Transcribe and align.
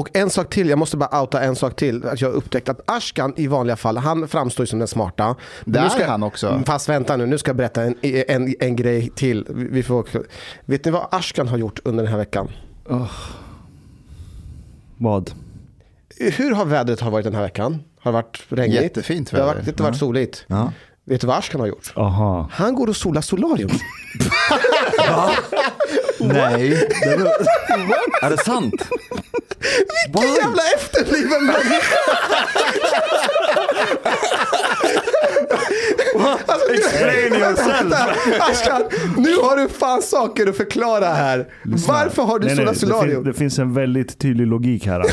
Och 0.00 0.08
en 0.16 0.30
sak 0.30 0.50
till, 0.50 0.68
jag 0.68 0.78
måste 0.78 0.96
bara 0.96 1.20
outa 1.20 1.40
en 1.42 1.56
sak 1.56 1.76
till. 1.76 2.06
Att 2.06 2.20
jag 2.20 2.28
har 2.28 2.34
upptäckt 2.34 2.68
att 2.68 2.80
Ashkan 2.86 3.32
i 3.36 3.46
vanliga 3.46 3.76
fall, 3.76 3.96
han 3.96 4.28
framstår 4.28 4.62
ju 4.62 4.66
som 4.66 4.78
den 4.78 4.88
smarta. 4.88 5.36
Det 5.64 5.80
nu 5.80 5.86
är 5.86 5.88
ska, 5.88 6.06
han 6.06 6.22
också. 6.22 6.62
Fast 6.66 6.88
vänta 6.88 7.16
nu, 7.16 7.26
nu 7.26 7.38
ska 7.38 7.48
jag 7.48 7.56
berätta 7.56 7.82
en, 7.82 7.94
en, 8.02 8.54
en 8.60 8.76
grej 8.76 9.10
till. 9.14 9.46
Vi 9.48 9.82
får, 9.82 10.06
vet 10.64 10.84
ni 10.84 10.90
vad 10.90 11.06
Ashkan 11.10 11.48
har 11.48 11.58
gjort 11.58 11.80
under 11.84 12.04
den 12.04 12.10
här 12.12 12.18
veckan? 12.18 12.48
Vad? 14.96 15.30
Hur 16.18 16.54
har 16.54 16.64
vädret 16.64 17.00
har 17.00 17.10
varit 17.10 17.24
den 17.24 17.34
här 17.34 17.42
veckan? 17.42 17.82
Har 18.00 18.12
det 18.12 18.16
varit 18.16 18.42
regnigt? 18.48 18.82
Jättefint 18.82 19.30
Det 19.30 19.36
har 19.36 19.46
väder. 19.46 19.60
varit, 19.62 19.76
det 19.76 19.82
har 19.82 19.90
varit 19.90 19.98
soligt. 19.98 20.44
Ja. 20.46 20.72
Vet 21.10 21.20
du 21.20 21.26
vad 21.26 21.36
Ashkan 21.38 21.60
har 21.60 21.68
gjort? 21.68 21.92
Aha. 21.96 22.48
Han 22.52 22.74
går 22.74 22.86
och 22.86 22.96
solar 22.96 23.20
solarium. 23.20 23.70
Nej. 26.20 26.88
Är 28.22 28.30
det 28.30 28.38
sant? 28.44 28.74
Vilken 30.12 30.34
jävla 30.34 30.62
efterbliven 30.76 31.44
människa! 31.46 31.96
alltså, 36.46 36.72
Explain 36.74 37.34
yourself. 37.34 37.94
Ashkan, 38.40 38.82
nu 39.16 39.36
har 39.36 39.56
du 39.56 39.68
fan 39.68 40.02
saker 40.02 40.46
att 40.46 40.56
förklara 40.56 41.06
här. 41.06 41.46
Varför 41.88 42.22
har 42.22 42.38
du 42.38 42.46
Nej, 42.46 42.56
nej, 42.56 42.64
solat 42.64 42.74
det, 42.74 42.80
fin, 42.80 42.88
solarium? 42.88 43.24
det 43.24 43.32
finns 43.34 43.58
en 43.58 43.74
väldigt 43.74 44.18
tydlig 44.18 44.46
logik 44.46 44.86
här. 44.86 45.04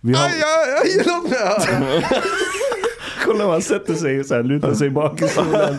Vi 0.00 0.14
har, 0.14 0.24
Aj, 0.24 0.32
aj, 0.32 0.72
aj, 0.82 1.02
låt 1.06 1.30
mig 1.30 1.38
höra. 1.38 2.22
Kolla 3.24 3.46
man 3.46 3.62
sätter 3.62 3.94
sig 3.94 4.24
så 4.24 4.34
här, 4.34 4.42
lutar 4.42 4.74
sig 4.74 4.90
bak 4.90 5.22
i 5.22 5.28
solen. 5.28 5.78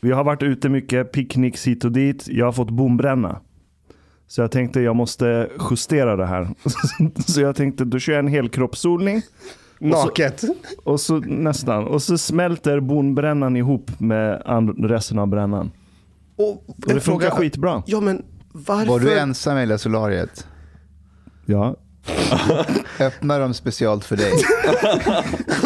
Vi 0.00 0.12
har 0.12 0.24
varit 0.24 0.42
ute 0.42 0.68
mycket, 0.68 1.12
picknicks 1.12 1.66
hit 1.66 1.84
och 1.84 1.92
dit. 1.92 2.28
Jag 2.28 2.46
har 2.46 2.52
fått 2.52 2.70
bombränna. 2.70 3.40
Så 4.26 4.40
jag 4.40 4.50
tänkte 4.50 4.80
jag 4.80 4.96
måste 4.96 5.48
justera 5.70 6.16
det 6.16 6.26
här. 6.26 6.48
Så 7.26 7.40
jag 7.40 7.56
tänkte 7.56 7.84
då 7.84 7.98
kör 7.98 8.12
jag 8.12 8.18
en 8.18 8.28
helkroppssolning. 8.28 9.22
Naket. 9.78 10.42
Och 10.84 11.00
så 11.00 11.18
nästan. 11.18 11.86
Och 11.86 12.02
så 12.02 12.18
smälter 12.18 12.80
bonbrännan 12.80 13.56
ihop 13.56 14.00
med 14.00 14.42
resten 14.78 15.18
av 15.18 15.26
brännan. 15.26 15.70
Och, 16.36 16.68
Och 16.68 16.74
det 16.94 17.00
funkar 17.00 17.30
skitbra. 17.30 17.82
Ja, 17.86 18.00
men 18.00 18.22
varför? 18.52 18.86
Var 18.86 19.00
du 19.00 19.18
ensam 19.18 19.56
i 19.56 19.60
hela 19.60 19.78
solariet? 19.78 20.46
Ja. 21.46 21.76
Öppnar 23.00 23.40
de 23.40 23.54
speciellt 23.54 24.04
för 24.04 24.16
dig? 24.16 24.32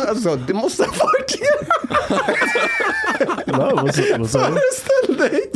Alltså, 0.08 0.36
det 0.36 0.54
måste 0.54 0.84
ha 0.84 0.92
varit 0.98 1.30
sa 4.30 4.38
du? 4.38 4.54
Föreställ 4.54 5.16
dig. 5.16 5.50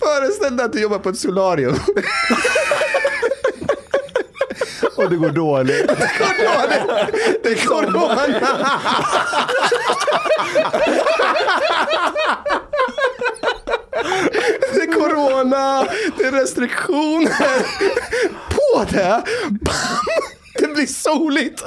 Föreställ 0.00 0.56
dig 0.56 0.66
att 0.66 0.72
du 0.72 0.80
jobbar 0.80 0.98
på 0.98 1.08
ett 1.08 1.18
solarium. 1.18 1.76
Och 4.96 5.10
det 5.10 5.16
går 5.16 5.30
dåligt. 5.30 5.88
Det 7.42 7.48
är 7.48 7.66
corona. 7.66 8.26
Det 14.74 14.80
är 14.82 14.92
corona, 14.92 15.86
det 16.18 16.24
är 16.24 16.32
restriktioner. 16.32 17.66
På 18.72 18.84
det, 18.90 19.22
bam, 19.50 19.74
det 20.58 20.66
blir 20.68 20.86
soligt. 20.86 21.62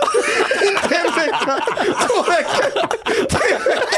Inte 0.62 0.96
en 0.96 1.14
vecka, 1.16 1.66
två 2.08 2.24
veckor, 2.24 2.88
tre 3.30 3.58
veckor. 3.66 3.90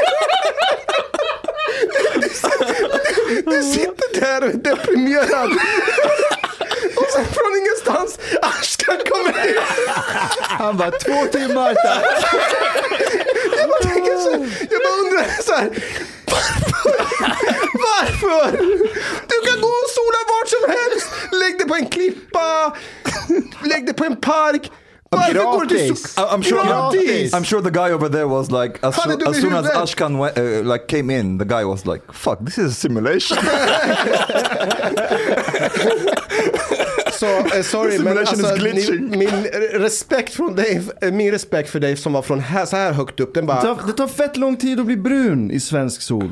Du 3.46 3.62
sitter- 3.62 4.20
där 4.20 4.42
och 4.44 4.48
är 4.50 4.54
deprimerad. 4.54 5.50
Och 6.96 7.06
sen 7.12 7.24
från 7.24 7.56
ingenstans, 7.56 8.18
Ashkan 8.42 8.96
kommer 9.10 9.48
in. 9.48 9.56
Han 10.40 10.76
bara, 10.76 10.90
två 10.90 11.26
timmar. 11.32 11.74
tack." 11.74 12.24
Jag 13.58 13.68
bara 13.68 13.82
tänker 13.82 14.16
så, 14.16 14.30
jag 14.70 14.80
bara 14.82 14.96
undrar 15.04 15.42
så 15.42 15.52
här. 15.54 15.70
Varför? 16.26 16.98
Varför? 17.74 18.56
Du 19.28 19.40
kan 19.50 19.60
gå 19.60 19.68
och 19.68 19.90
sola 19.98 20.20
vart 20.28 20.48
som 20.48 20.70
helst. 20.70 21.08
Lägg 21.32 21.58
dig 21.58 21.68
på 21.68 21.74
en 21.74 21.86
klippa. 21.86 22.76
Lägg 23.64 23.86
dig 23.86 23.94
på 23.94 24.04
en 24.04 24.16
park. 24.16 24.70
Varför 25.10 25.34
går 25.34 25.60
du 25.60 25.66
till 25.68 25.92
so- 25.92 26.28
I'm 26.28 26.42
sure. 26.42 26.64
Gratis. 26.66 27.34
I'm 27.34 27.44
sure 27.44 27.62
the 27.62 27.70
guy 27.70 27.92
over 27.92 28.08
there 28.08 28.24
was 28.26 28.50
like, 28.50 28.78
as, 28.82 28.96
dum 28.96 29.28
as, 29.28 29.40
soon 29.40 29.54
as. 29.54 29.66
Ashkan 29.70 30.18
went, 30.18 30.38
uh, 30.38 30.72
like 30.72 30.86
came 30.86 31.10
in, 31.18 31.38
the 31.38 31.44
guy 31.44 31.64
was 31.64 31.86
like, 31.86 32.02
"Fuck, 32.12 32.38
this 32.44 32.58
is 32.58 32.72
a 32.72 32.74
simulation." 32.74 33.38
Så, 37.12 37.26
eh, 37.26 37.62
sorry, 37.62 37.98
men 37.98 37.98
Simulation 37.98 38.40
is 38.40 38.44
alltså, 38.44 38.64
ni, 38.64 38.70
glitching. 38.72 39.18
min 39.18 39.44
respekt 39.72 40.34
från 40.34 40.54
dig, 40.56 40.82
eh, 41.00 41.12
min 41.12 41.30
respekt 41.30 41.70
för 41.70 41.80
dig 41.80 41.96
som 41.96 42.12
var 42.12 42.22
från 42.22 42.40
här, 42.40 42.66
så 42.66 42.76
här 42.76 42.92
högt 42.92 43.20
upp, 43.20 43.34
den 43.34 43.46
Det 43.46 43.52
bara... 43.52 43.62
tar, 43.62 43.78
det 43.86 43.92
tar 43.92 44.08
fett 44.08 44.36
lång 44.36 44.56
tid 44.56 44.80
att 44.80 44.86
bli 44.86 44.96
brun 44.96 45.50
i 45.50 45.60
svensk 45.60 46.02
sol. 46.02 46.30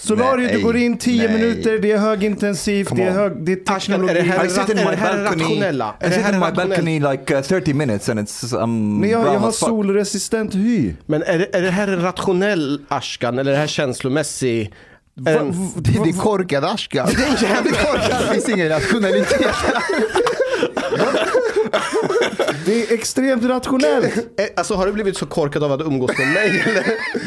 Solariet, 0.00 0.48
du 0.48 0.54
Nej, 0.54 0.62
går 0.62 0.76
in 0.76 0.98
10 0.98 1.28
nej. 1.28 1.38
minuter, 1.38 1.78
det 1.78 1.92
är 1.92 1.98
högintensivt, 1.98 2.96
det 2.96 3.02
är, 3.02 3.10
hög, 3.10 3.32
det 3.44 3.52
är 3.52 3.76
Ashkan, 3.76 3.94
är 4.08 4.14
det 4.14 4.14
teknologi. 4.14 4.38
här, 4.38 4.46
I 4.46 4.50
sit 4.50 4.68
in 4.68 4.78
är 4.78 4.84
my 4.84 4.90
det 4.90 4.96
här 4.96 5.24
balcony. 5.24 5.44
rationella? 5.44 5.94
Är 6.00 6.06
I 6.06 6.08
det 6.10 6.14
sit 6.16 6.24
här 6.24 6.32
in 6.32 6.38
my 6.40 6.50
balcony 6.52 7.00
like 7.00 7.34
uh, 7.36 7.42
30 7.42 7.74
minutes, 7.74 8.08
and 8.08 8.20
it's 8.20 8.62
um, 8.62 8.98
Men 9.00 9.10
jag, 9.10 9.26
jag 9.26 9.38
har 9.40 9.52
solresistent 9.52 10.54
hy. 10.54 10.94
Men 11.06 11.22
är 11.22 11.38
det, 11.38 11.56
är 11.56 11.62
det 11.62 11.70
här 11.70 11.88
en 11.88 12.02
rationell 12.02 12.80
Ashkan 12.88 13.38
eller 13.38 13.50
är 13.50 13.54
det 13.54 13.60
här 13.60 13.66
känslomässig? 13.66 14.72
Är 15.26 15.34
Va- 15.38 15.44
va- 15.44 15.52
Det 15.76 15.90
det 16.04 16.08
är 16.10 16.20
korkad 16.20 16.64
Ashkan. 16.64 17.08
Det 17.16 17.22
är 17.44 17.50
jävligt 17.54 17.78
korkad. 17.78 18.22
Det 18.28 18.32
finns 18.34 18.48
ingen 18.48 18.68
rationalitet. 18.68 19.54
Det 22.64 22.82
är 22.90 22.94
extremt 22.94 23.44
rationellt. 23.44 24.16
Eh, 24.16 24.44
Alltså 24.56 24.74
har 24.74 24.86
du 24.86 24.92
blivit 24.92 25.16
så 25.16 25.26
korkad 25.26 25.64
av 25.64 25.72
att 25.72 25.80
umgås 25.80 26.10
med 26.18 26.28
mig 26.28 26.62
eller? 26.66 26.84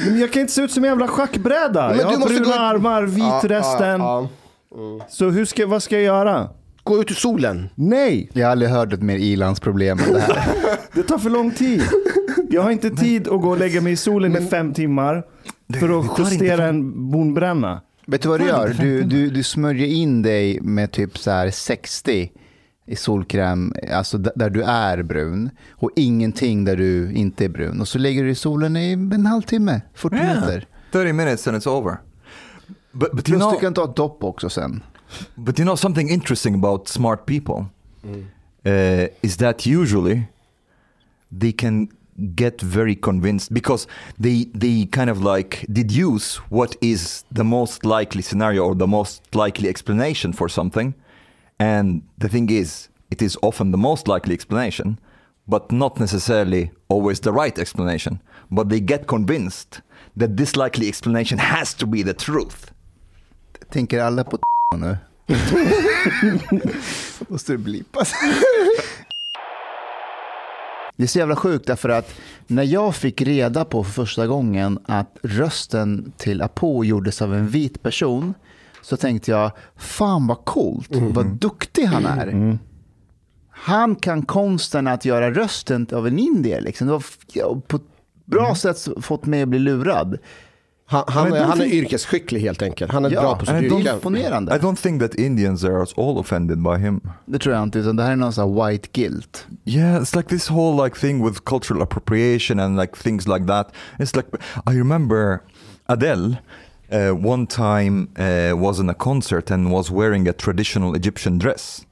Men 0.09 0.19
jag 0.19 0.31
kan 0.33 0.41
inte 0.41 0.53
se 0.53 0.61
ut 0.61 0.71
som 0.71 0.83
en 0.83 0.89
jävla 0.89 1.07
schackbräda. 1.07 1.87
Men 1.89 1.97
jag 1.97 2.07
du 2.07 2.11
har 2.13 2.17
måste 2.19 2.33
bruna 2.33 2.45
gå- 2.45 2.53
armar, 2.61 3.03
vit 3.03 3.17
Ja, 3.23 3.41
resten. 3.43 4.01
ja, 4.01 4.29
Så 5.09 5.29
hur 5.29 5.45
ska, 5.45 5.67
vad 5.67 5.83
ska 5.83 5.95
jag 5.95 6.03
göra? 6.03 6.49
Gå 6.83 7.01
ut 7.01 7.11
i 7.11 7.13
solen. 7.13 7.69
Nej, 7.75 8.29
Jag 8.33 8.45
har 8.47 8.51
aldrig 8.51 8.71
hört 8.71 8.93
ett 8.93 9.01
mer 9.01 9.17
ilandsproblem 9.17 9.99
än 9.99 10.13
det 10.13 10.19
här. 10.19 10.43
det 10.93 11.03
tar 11.03 11.17
för 11.17 11.29
lång 11.29 11.51
tid. 11.51 11.83
Jag 12.49 12.61
har 12.61 12.71
inte 12.71 12.89
tid 12.89 13.27
att 13.27 13.41
gå 13.41 13.49
och 13.49 13.57
lägga 13.59 13.81
mig 13.81 13.93
i 13.93 13.95
solen 13.97 14.35
i 14.37 14.45
fem 14.49 14.73
timmar 14.73 15.23
för 15.79 15.99
att 15.99 16.19
justera 16.31 16.65
en 16.65 17.11
bonbränna. 17.11 17.81
Vet 18.05 18.21
du 18.21 18.29
vad 18.29 18.39
du 18.39 18.45
gör? 18.47 18.75
Du, 18.81 19.01
du, 19.03 19.29
du 19.29 19.43
smörjer 19.43 19.87
in 19.87 20.21
dig 20.21 20.59
med 20.61 20.91
typ 20.91 21.17
så 21.17 21.31
här 21.31 21.51
60 21.51 22.31
i 22.85 22.95
solkräm, 22.95 23.73
alltså 23.91 24.17
där 24.17 24.49
du 24.49 24.63
är 24.63 25.03
brun 25.03 25.49
och 25.71 25.91
ingenting 25.95 26.65
där 26.65 26.77
du 26.77 27.11
inte 27.13 27.45
är 27.45 27.49
brun. 27.49 27.81
Och 27.81 27.87
så 27.87 27.97
lägger 27.99 28.23
du 28.23 28.29
i 28.29 28.35
solen 28.35 28.77
i 28.77 28.91
en 28.91 29.25
halvtimme, 29.25 29.81
40 29.93 30.15
Yeah. 30.15 30.27
minuter. 30.41 30.67
30 30.91 31.13
minutes 31.13 31.47
and 31.47 31.57
it's 31.57 31.67
over. 31.69 31.97
But, 32.91 33.11
but 33.15 33.29
you 33.29 33.37
Plus 33.37 33.41
know, 33.41 33.51
du 33.51 33.59
kan 33.59 33.73
ta 33.73 33.83
ett 33.83 33.95
dopp 33.95 34.23
också 34.23 34.49
sen. 34.49 34.83
But 35.35 35.59
you 35.59 35.65
know 35.65 35.75
something 35.75 36.09
interesting 36.09 36.55
about 36.55 36.87
smart 36.87 37.25
people 37.25 37.65
uh, 38.65 39.07
is 39.21 39.37
that 39.37 39.67
usually 39.67 40.23
they 41.41 41.51
can 41.51 41.87
get 42.35 42.63
very 42.63 42.95
convinced 42.95 43.53
because 43.53 43.87
they 44.23 44.45
they 44.59 44.87
kind 44.91 45.09
of 45.09 45.17
like 45.37 45.65
deduce 45.67 46.39
what 46.49 46.75
is 46.81 47.25
the 47.35 47.43
most 47.43 47.85
likely 47.85 48.21
scenario 48.21 48.63
or 48.63 48.75
the 48.75 48.87
most 48.87 49.35
likely 49.35 49.69
explanation 49.69 50.33
for 50.33 50.49
something, 50.49 50.93
and 51.59 52.01
the 52.17 52.29
thing 52.29 52.49
is, 52.49 52.89
it 53.09 53.21
is 53.21 53.37
often 53.41 53.71
the 53.71 53.77
most 53.77 54.07
likely 54.07 54.33
explanation, 54.33 54.97
but 55.45 55.71
not 55.71 55.99
necessarily 55.99 56.71
always 56.87 57.19
the 57.19 57.31
right 57.31 57.59
explanation. 57.59 58.19
But 58.49 58.69
they 58.69 58.79
get 58.79 59.07
convinced 59.07 59.81
that 60.17 60.37
this 60.37 60.55
likely 60.55 60.87
explanation 60.87 61.39
has 61.39 61.73
to 61.75 61.87
be 61.87 62.03
the 62.03 62.13
truth. 62.13 62.71
Tänker 63.69 64.01
alla 64.01 64.23
på 64.23 64.39
nu? 64.77 64.97
Måste 67.27 67.51
det 67.51 67.57
blipas? 67.57 68.13
Det 70.95 71.03
är 71.03 71.07
så 71.07 71.19
jävla 71.19 71.35
sjukt 71.35 71.67
därför 71.67 71.89
att 71.89 72.13
när 72.47 72.63
jag 72.63 72.95
fick 72.95 73.21
reda 73.21 73.65
på 73.65 73.83
för 73.83 73.91
första 73.91 74.27
gången 74.27 74.79
att 74.85 75.17
rösten 75.23 76.13
till 76.17 76.41
Apo 76.41 76.83
gjordes 76.83 77.21
av 77.21 77.35
en 77.35 77.47
vit 77.47 77.83
person 77.83 78.33
så 78.83 78.97
tänkte 78.97 79.31
jag, 79.31 79.51
fan 79.77 80.27
vad 80.27 80.45
coolt, 80.45 80.89
vad 80.91 81.25
duktig 81.25 81.85
han 81.85 82.05
är. 82.05 82.57
Han 83.49 83.95
kan 83.95 84.21
konsten 84.21 84.87
att 84.87 85.05
göra 85.05 85.31
rösten 85.31 85.87
av 85.93 86.07
en 86.07 86.19
indier. 86.19 86.61
Liksom. 86.61 86.87
Det 86.87 86.93
var 86.93 87.03
ja, 87.33 87.61
på 87.67 87.75
ett 87.77 87.83
bra 88.25 88.55
sätt 88.55 88.87
fått 89.01 89.25
mig 89.25 89.41
att 89.41 89.49
bli 89.49 89.59
lurad. 89.59 90.17
Han, 90.85 91.03
han, 91.07 91.31
de 91.31 91.39
han 91.39 91.61
är 91.61 91.65
think- 91.65 91.73
yrkesskicklig 91.73 92.39
helt 92.41 92.61
enkelt. 92.61 92.91
Han 92.91 93.05
är 93.05 93.09
Ja, 93.11 93.21
bra 93.21 93.35
på 93.37 93.45
sitt 93.45 93.55
I 93.55 93.65
yrke. 93.65 93.93
Imponerande. 93.93 94.55
I 94.55 94.59
don't 94.59 94.75
think 94.75 95.01
that 95.01 95.15
Indians 95.15 95.63
are 95.63 95.81
at 95.83 95.97
all 95.99 96.17
offended 96.17 96.63
by 96.63 96.75
him. 96.77 97.01
Det 97.25 97.39
tror 97.39 97.55
jag 97.55 97.63
inte, 97.63 97.79
utan 97.79 97.95
det 97.95 98.03
här 98.03 98.11
är 98.11 98.15
någon 98.15 98.33
sån 98.33 98.57
här 98.57 98.67
white 98.71 98.87
guilt. 98.93 99.47
Yeah, 99.65 100.01
it's 100.01 100.17
like 100.17 100.29
this 100.29 100.49
whole 100.49 100.83
like 100.83 100.99
thing 100.99 101.25
with 101.25 101.39
cultural 101.45 101.81
appropriation 101.81 102.59
and 102.59 102.79
like 102.79 102.97
things 102.97 103.27
like 103.27 103.45
that. 103.47 103.71
It's 103.99 104.15
like 104.15 104.27
I 104.71 104.77
remember 104.77 105.39
Adele 105.85 106.35
uh, 106.93 107.11
one 107.11 107.47
time 107.47 108.09
uh, 108.17 108.53
was 108.55 108.79
in 108.79 108.89
a 108.89 108.93
concert 108.93 109.49
and 109.49 109.71
was 109.71 109.89
wearing 109.89 110.27
a 110.27 110.33
traditional 110.33 110.95
Egyptian 110.95 111.39
dress. 111.39 111.85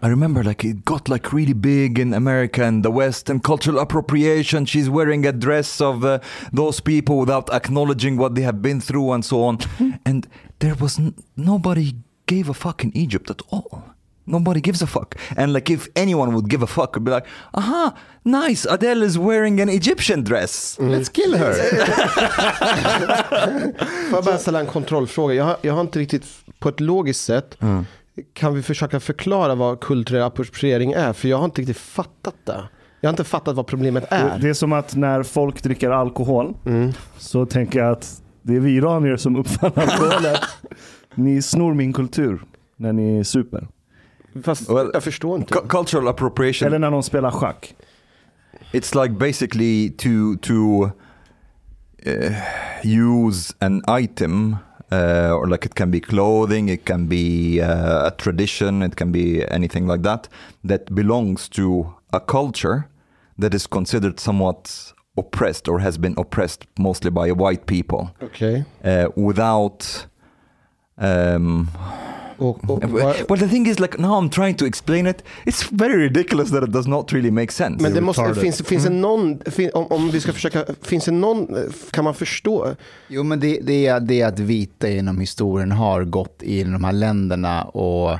I 0.00 0.06
remember 0.06 0.44
like 0.44 0.64
it 0.64 0.84
got 0.84 1.08
like 1.08 1.32
really 1.32 1.54
big 1.54 1.98
in 1.98 2.14
America 2.14 2.62
and 2.62 2.84
the 2.84 2.90
West 2.90 3.28
and 3.28 3.42
cultural 3.42 3.80
appropriation. 3.80 4.64
She's 4.64 4.88
wearing 4.88 5.26
a 5.26 5.32
dress 5.32 5.80
of 5.80 6.04
uh, 6.04 6.20
those 6.52 6.78
people 6.78 7.18
without 7.18 7.52
acknowledging 7.52 8.16
what 8.16 8.36
they 8.36 8.42
have 8.42 8.62
been 8.62 8.80
through 8.80 9.10
and 9.10 9.24
so 9.24 9.42
on. 9.42 9.58
and 10.06 10.28
there 10.60 10.76
was 10.76 11.00
n- 11.00 11.16
nobody 11.36 11.94
gave 12.26 12.48
a 12.48 12.54
fuck 12.54 12.84
in 12.84 12.96
Egypt 12.96 13.28
at 13.28 13.42
all. 13.50 13.82
Nobody 14.28 14.60
gives 14.60 14.82
a 14.82 14.86
fuck. 14.86 15.14
And 15.36 15.52
like 15.52 15.74
if 15.74 15.88
anyone 15.94 16.32
would 16.32 16.50
give 16.50 16.64
a 16.64 16.66
fuck, 16.66 16.90
it'd 16.90 17.04
be 17.04 17.10
like, 17.10 17.26
aha, 17.52 17.92
nice, 18.22 18.70
Adele 18.70 19.06
is 19.06 19.16
wearing 19.16 19.60
an 19.60 19.68
Egyptian 19.68 20.24
dress. 20.24 20.76
Let's 20.80 21.12
kill 21.12 21.34
her. 21.34 21.52
Får 24.10 24.18
jag 24.18 24.24
bara 24.24 24.38
ställa 24.38 24.60
en 24.60 24.66
kontrollfråga? 24.66 25.34
Jag 25.34 25.44
har, 25.44 25.56
jag 25.62 25.74
har 25.74 25.80
inte 25.80 25.98
riktigt 25.98 26.24
på 26.58 26.68
ett 26.68 26.80
logiskt 26.80 27.24
sätt 27.24 27.56
kan 28.32 28.54
vi 28.54 28.62
försöka 28.62 29.00
förklara 29.00 29.54
vad 29.54 29.80
kulturell 29.80 30.22
appropriering 30.22 30.92
är? 30.92 31.12
För 31.12 31.28
jag 31.28 31.38
har 31.38 31.44
inte 31.44 31.60
riktigt 31.60 31.76
fattat 31.76 32.34
det. 32.44 32.68
Jag 33.00 33.08
har 33.08 33.12
inte 33.12 33.24
fattat 33.24 33.56
vad 33.56 33.66
problemet 33.66 34.04
är. 34.08 34.38
Det 34.38 34.48
är 34.48 34.54
som 34.54 34.72
att 34.72 34.96
när 34.96 35.22
folk 35.22 35.62
dricker 35.62 35.90
alkohol 35.90 36.54
så 37.18 37.46
tänker 37.46 37.78
jag 37.78 37.92
att 37.92 38.22
det 38.42 38.56
är 38.56 38.60
vi 38.60 38.70
iranier 38.70 39.16
som 39.16 39.36
uppfann 39.36 39.72
alkoholen. 39.74 40.36
ni 41.14 41.42
snor 41.42 41.74
min 41.74 41.92
kultur 41.92 42.42
när 42.76 42.92
ni 42.92 43.24
super. 43.24 43.68
Fast 44.42 44.68
Well, 44.70 44.90
jag 44.94 45.02
förstår 45.04 45.36
inte. 45.38 45.54
Cu- 45.54 45.68
cultural 45.68 46.08
appropriation. 46.08 46.66
Eller 46.66 46.78
när 46.78 46.90
de 46.90 47.02
spelar 47.02 47.30
schack. 47.30 47.74
it's 48.72 49.02
like 49.02 49.14
basically 49.14 49.90
to 49.90 50.36
to 50.42 50.84
uh, 52.06 52.32
use 52.84 53.54
an 53.60 53.82
item 54.02 54.56
uh, 54.92 55.32
or 55.32 55.46
like 55.46 55.66
it 55.66 55.74
can 55.74 55.90
be 55.90 56.00
clothing 56.00 56.68
it 56.68 56.84
can 56.84 57.08
be 57.08 57.60
uh, 57.62 58.06
a 58.06 58.10
tradition 58.10 58.82
it 58.82 58.94
can 58.96 59.12
be 59.12 59.44
anything 59.50 59.86
like 59.86 60.02
that 60.02 60.28
that 60.68 60.90
belongs 60.90 61.48
to 61.48 61.86
a 62.12 62.20
culture 62.20 62.82
that 63.40 63.54
is 63.54 63.66
considered 63.66 64.20
somewhat 64.20 64.92
oppressed 65.16 65.68
or 65.68 65.78
has 65.80 65.98
been 65.98 66.14
oppressed 66.18 66.66
mostly 66.78 67.10
by 67.10 67.32
white 67.32 67.64
people 67.66 68.08
Okej. 68.20 68.64
uh, 68.84 69.08
without 69.16 70.06
um, 70.98 71.68
Och, 72.38 72.70
och, 72.70 72.84
vad- 72.84 73.16
well 73.28 73.38
the 73.38 73.48
thing 73.48 73.66
is 73.66 73.80
like 73.80 73.98
now 74.02 74.10
i'm 74.22 74.30
trying 74.30 74.54
to 74.54 74.66
explain 74.66 75.06
it. 75.06 75.24
It's 75.46 75.66
very 75.70 75.96
ridiculous 75.96 76.50
that 76.50 76.64
it 76.64 76.70
does 76.72 76.86
not 76.86 77.12
really 77.12 77.30
make 77.30 77.52
sense. 77.52 77.82
Men 77.82 77.94
det 77.94 78.00
måste, 78.00 78.34
finns, 78.34 78.62
finns 78.62 78.84
det 78.84 78.90
någon, 78.90 79.38
fin, 79.46 79.70
om, 79.74 79.86
om 79.86 80.10
vi 80.10 80.20
ska 80.20 80.32
försöka, 80.32 80.64
finns 80.82 81.04
det 81.04 81.10
någon, 81.10 81.48
kan 81.90 82.04
man 82.04 82.14
förstå? 82.14 82.74
Jo, 83.08 83.22
men 83.22 83.40
det, 83.40 83.58
det 83.62 83.86
är 83.86 84.00
det 84.00 84.22
att 84.22 84.38
vita 84.38 84.88
genom 84.88 85.20
historien 85.20 85.72
har 85.72 86.04
gått 86.04 86.42
i 86.42 86.62
de 86.64 86.84
här 86.84 86.92
länderna 86.92 87.62
och 87.64 88.18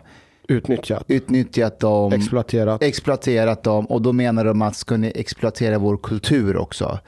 Utnyttjat, 0.48 1.04
utnyttjat 1.08 1.80
dem, 1.80 2.12
exploaterat. 2.12 2.82
exploaterat 2.82 3.62
dem. 3.62 3.86
Och 3.86 4.02
då 4.02 4.12
menar 4.12 4.44
de 4.44 4.62
att 4.62 4.76
ska 4.76 4.96
ni 4.96 5.12
exploatera 5.14 5.78
vår 5.78 5.96
kultur 5.96 6.56
också. 6.56 6.98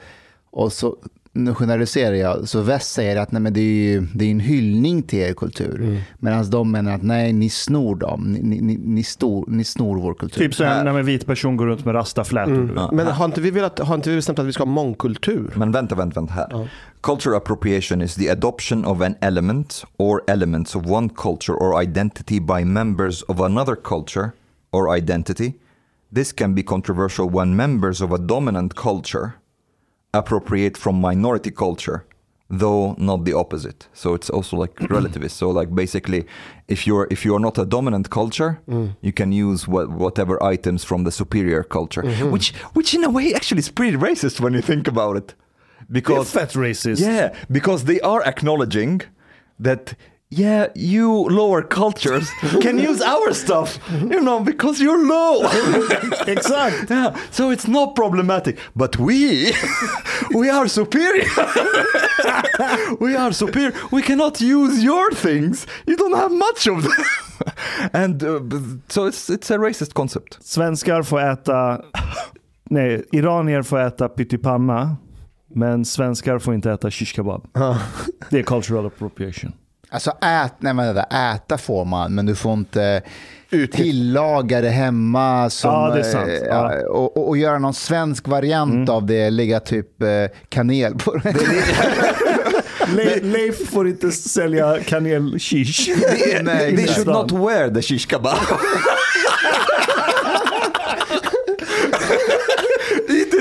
Och 0.51 0.73
så, 0.73 0.95
nu 1.33 1.53
generaliserar 1.53 2.15
jag, 2.15 2.47
så 2.47 2.61
väst 2.61 2.91
säger 2.91 3.17
att 3.17 3.31
nej, 3.31 3.41
men 3.41 3.53
det 3.53 3.59
är 3.59 3.91
ju 3.93 4.07
det 4.15 4.25
är 4.25 4.31
en 4.31 4.39
hyllning 4.39 5.03
till 5.03 5.19
er 5.19 5.33
kultur. 5.33 5.81
Mm. 5.81 5.97
Medan 6.19 6.49
de 6.49 6.71
menar 6.71 6.95
att 6.95 7.03
nej, 7.03 7.33
ni 7.33 7.49
snor 7.49 7.95
dem, 7.95 8.23
ni, 8.31 8.39
ni, 8.41 8.61
ni, 8.61 8.77
ni, 8.77 9.03
stor, 9.03 9.45
ni 9.47 9.63
snor 9.63 9.97
vår 9.99 10.13
kultur. 10.13 10.41
Typ 10.41 10.55
så 10.55 10.63
här 10.63 10.83
när 10.83 10.99
en 10.99 11.05
vit 11.05 11.25
person 11.25 11.57
går 11.57 11.65
runt 11.65 11.85
med 11.85 11.95
rastaflätor. 11.95 12.53
du 12.53 12.73
vet. 12.73 12.91
Men 12.91 13.07
har 13.07 13.25
inte 13.25 13.41
vi 13.41 13.51
velat, 13.51 13.79
har 13.79 13.95
inte 13.95 14.09
vi 14.09 14.15
bestämt 14.15 14.39
att 14.39 14.45
vi 14.45 14.53
ska 14.53 14.63
ha 14.63 14.71
mångkultur? 14.71 15.53
Men 15.55 15.71
vänta, 15.71 15.95
vänta, 15.95 16.19
vänta 16.19 16.33
här. 16.33 16.69
Culture 17.01 17.37
appropriation 17.37 18.01
is 18.01 18.15
the 18.15 18.29
adoption 18.29 18.85
of 18.85 19.01
an 19.01 19.15
element 19.21 19.85
or 19.97 20.21
elements 20.27 20.75
of 20.75 20.85
one 20.85 21.09
culture 21.09 21.55
or 21.55 21.83
identity 21.83 22.39
by 22.39 22.65
members 22.65 23.23
of 23.23 23.39
another 23.39 23.75
culture 23.75 24.31
or 24.71 24.97
identity. 24.97 25.53
This 26.15 26.33
can 26.33 26.55
be 26.55 26.63
controversial 26.63 27.29
when 27.29 27.55
members 27.55 28.01
of 28.01 28.11
a 28.11 28.17
dominant 28.17 28.75
culture 28.75 29.31
appropriate 30.13 30.77
from 30.77 30.99
minority 30.99 31.51
culture, 31.51 32.05
though 32.49 32.95
not 32.97 33.25
the 33.25 33.33
opposite. 33.33 33.87
So 33.93 34.13
it's 34.13 34.29
also 34.29 34.57
like 34.57 34.75
relativist. 34.97 35.31
So 35.31 35.49
like 35.49 35.73
basically, 35.73 36.25
if 36.67 36.85
you're 36.85 37.07
if 37.09 37.25
you're 37.25 37.39
not 37.39 37.57
a 37.57 37.65
dominant 37.65 38.09
culture, 38.09 38.61
mm. 38.67 38.95
you 39.01 39.13
can 39.13 39.31
use 39.31 39.67
what, 39.67 39.89
whatever 39.89 40.41
items 40.43 40.83
from 40.83 41.03
the 41.03 41.11
superior 41.11 41.63
culture, 41.63 42.03
mm-hmm. 42.03 42.31
which 42.31 42.53
which 42.73 42.93
in 42.93 43.03
a 43.03 43.09
way 43.09 43.33
actually 43.33 43.59
is 43.59 43.69
pretty 43.69 43.97
racist 43.97 44.39
when 44.39 44.53
you 44.53 44.61
think 44.61 44.87
about 44.87 45.15
it, 45.17 45.35
because 45.89 46.31
fett 46.31 46.49
racist. 46.49 46.99
yeah, 46.99 47.33
because 47.49 47.85
they 47.85 47.99
are 48.01 48.21
acknowledging 48.23 49.01
that 49.59 49.93
yeah, 50.31 50.67
you 50.75 51.11
lower 51.29 51.61
cultures 51.61 52.29
can 52.61 52.79
use 52.79 53.01
our 53.01 53.33
stuff, 53.33 53.79
you 53.91 54.21
know, 54.21 54.39
because 54.39 54.79
you're 54.79 55.05
low. 55.05 55.43
Exakt. 56.27 56.89
Yeah, 56.89 57.17
so 57.31 57.49
it's 57.49 57.67
not 57.67 57.95
problematic. 57.95 58.57
But 58.73 58.97
we, 58.97 59.51
we 60.33 60.49
are 60.49 60.69
superior. 60.69 61.27
we 63.01 63.15
are 63.17 63.33
superior. 63.33 63.73
We 63.91 64.01
cannot 64.01 64.39
use 64.39 64.81
your 64.81 65.11
things. 65.11 65.67
You 65.85 65.97
don't 65.97 66.15
have 66.15 66.31
much 66.31 66.65
of 66.67 66.83
them. 66.83 67.05
and 67.93 68.23
uh, 68.23 68.39
so 68.87 69.07
it's 69.07 69.29
it's 69.29 69.51
a 69.51 69.57
racist 69.57 69.93
concept. 69.93 70.37
Svenskar 70.41 71.03
får 71.03 71.21
äta, 71.21 71.81
nej, 72.69 73.05
iranier 73.11 73.61
får 73.61 73.79
äta 73.79 74.09
pyttipanna. 74.09 74.97
Men 75.55 75.85
svenskar 75.85 76.39
får 76.39 76.53
inte 76.53 76.71
äta 76.71 76.91
shish 76.91 77.15
kebab. 77.15 77.47
Det 78.29 78.39
är 78.39 78.43
cultural 78.43 78.85
appropriation. 78.85 79.53
Alltså 79.93 80.11
ät, 80.21 80.53
nej, 80.57 80.73
men 80.73 80.95
vänta, 80.95 81.33
äta 81.35 81.57
får 81.57 81.85
man, 81.85 82.15
men 82.15 82.25
du 82.25 82.35
får 82.35 82.53
inte 82.53 83.01
tillaga 83.71 84.61
det 84.61 84.69
hemma 84.69 85.49
som, 85.49 85.71
Ja, 85.71 85.91
det 85.93 85.99
är 85.99 86.03
sant. 86.03 86.27
eh, 86.29 86.47
Ja. 86.47 86.71
Mm. 86.73 86.87
och, 86.87 87.17
och, 87.17 87.27
och 87.27 87.37
göra 87.37 87.59
någon 87.59 87.73
svensk 87.73 88.27
variant 88.27 88.89
av 88.89 89.05
det, 89.05 89.29
lägga 89.29 89.59
typ 89.59 90.01
eh, 90.01 90.07
kanel 90.49 90.95
på 90.95 91.15
det. 91.17 91.33
Le 92.95 93.19
Leif 93.21 93.69
får 93.69 93.87
inte 93.87 94.11
sälja 94.11 94.77
kanel-shish. 94.79 95.89
Nej, 96.43 96.75
They 96.75 96.83
exakt. 96.83 96.95
should 96.95 97.07
not 97.07 97.31
wear 97.31 97.69
the 97.69 97.81
shish 97.81 98.09
kebab. 98.09 98.37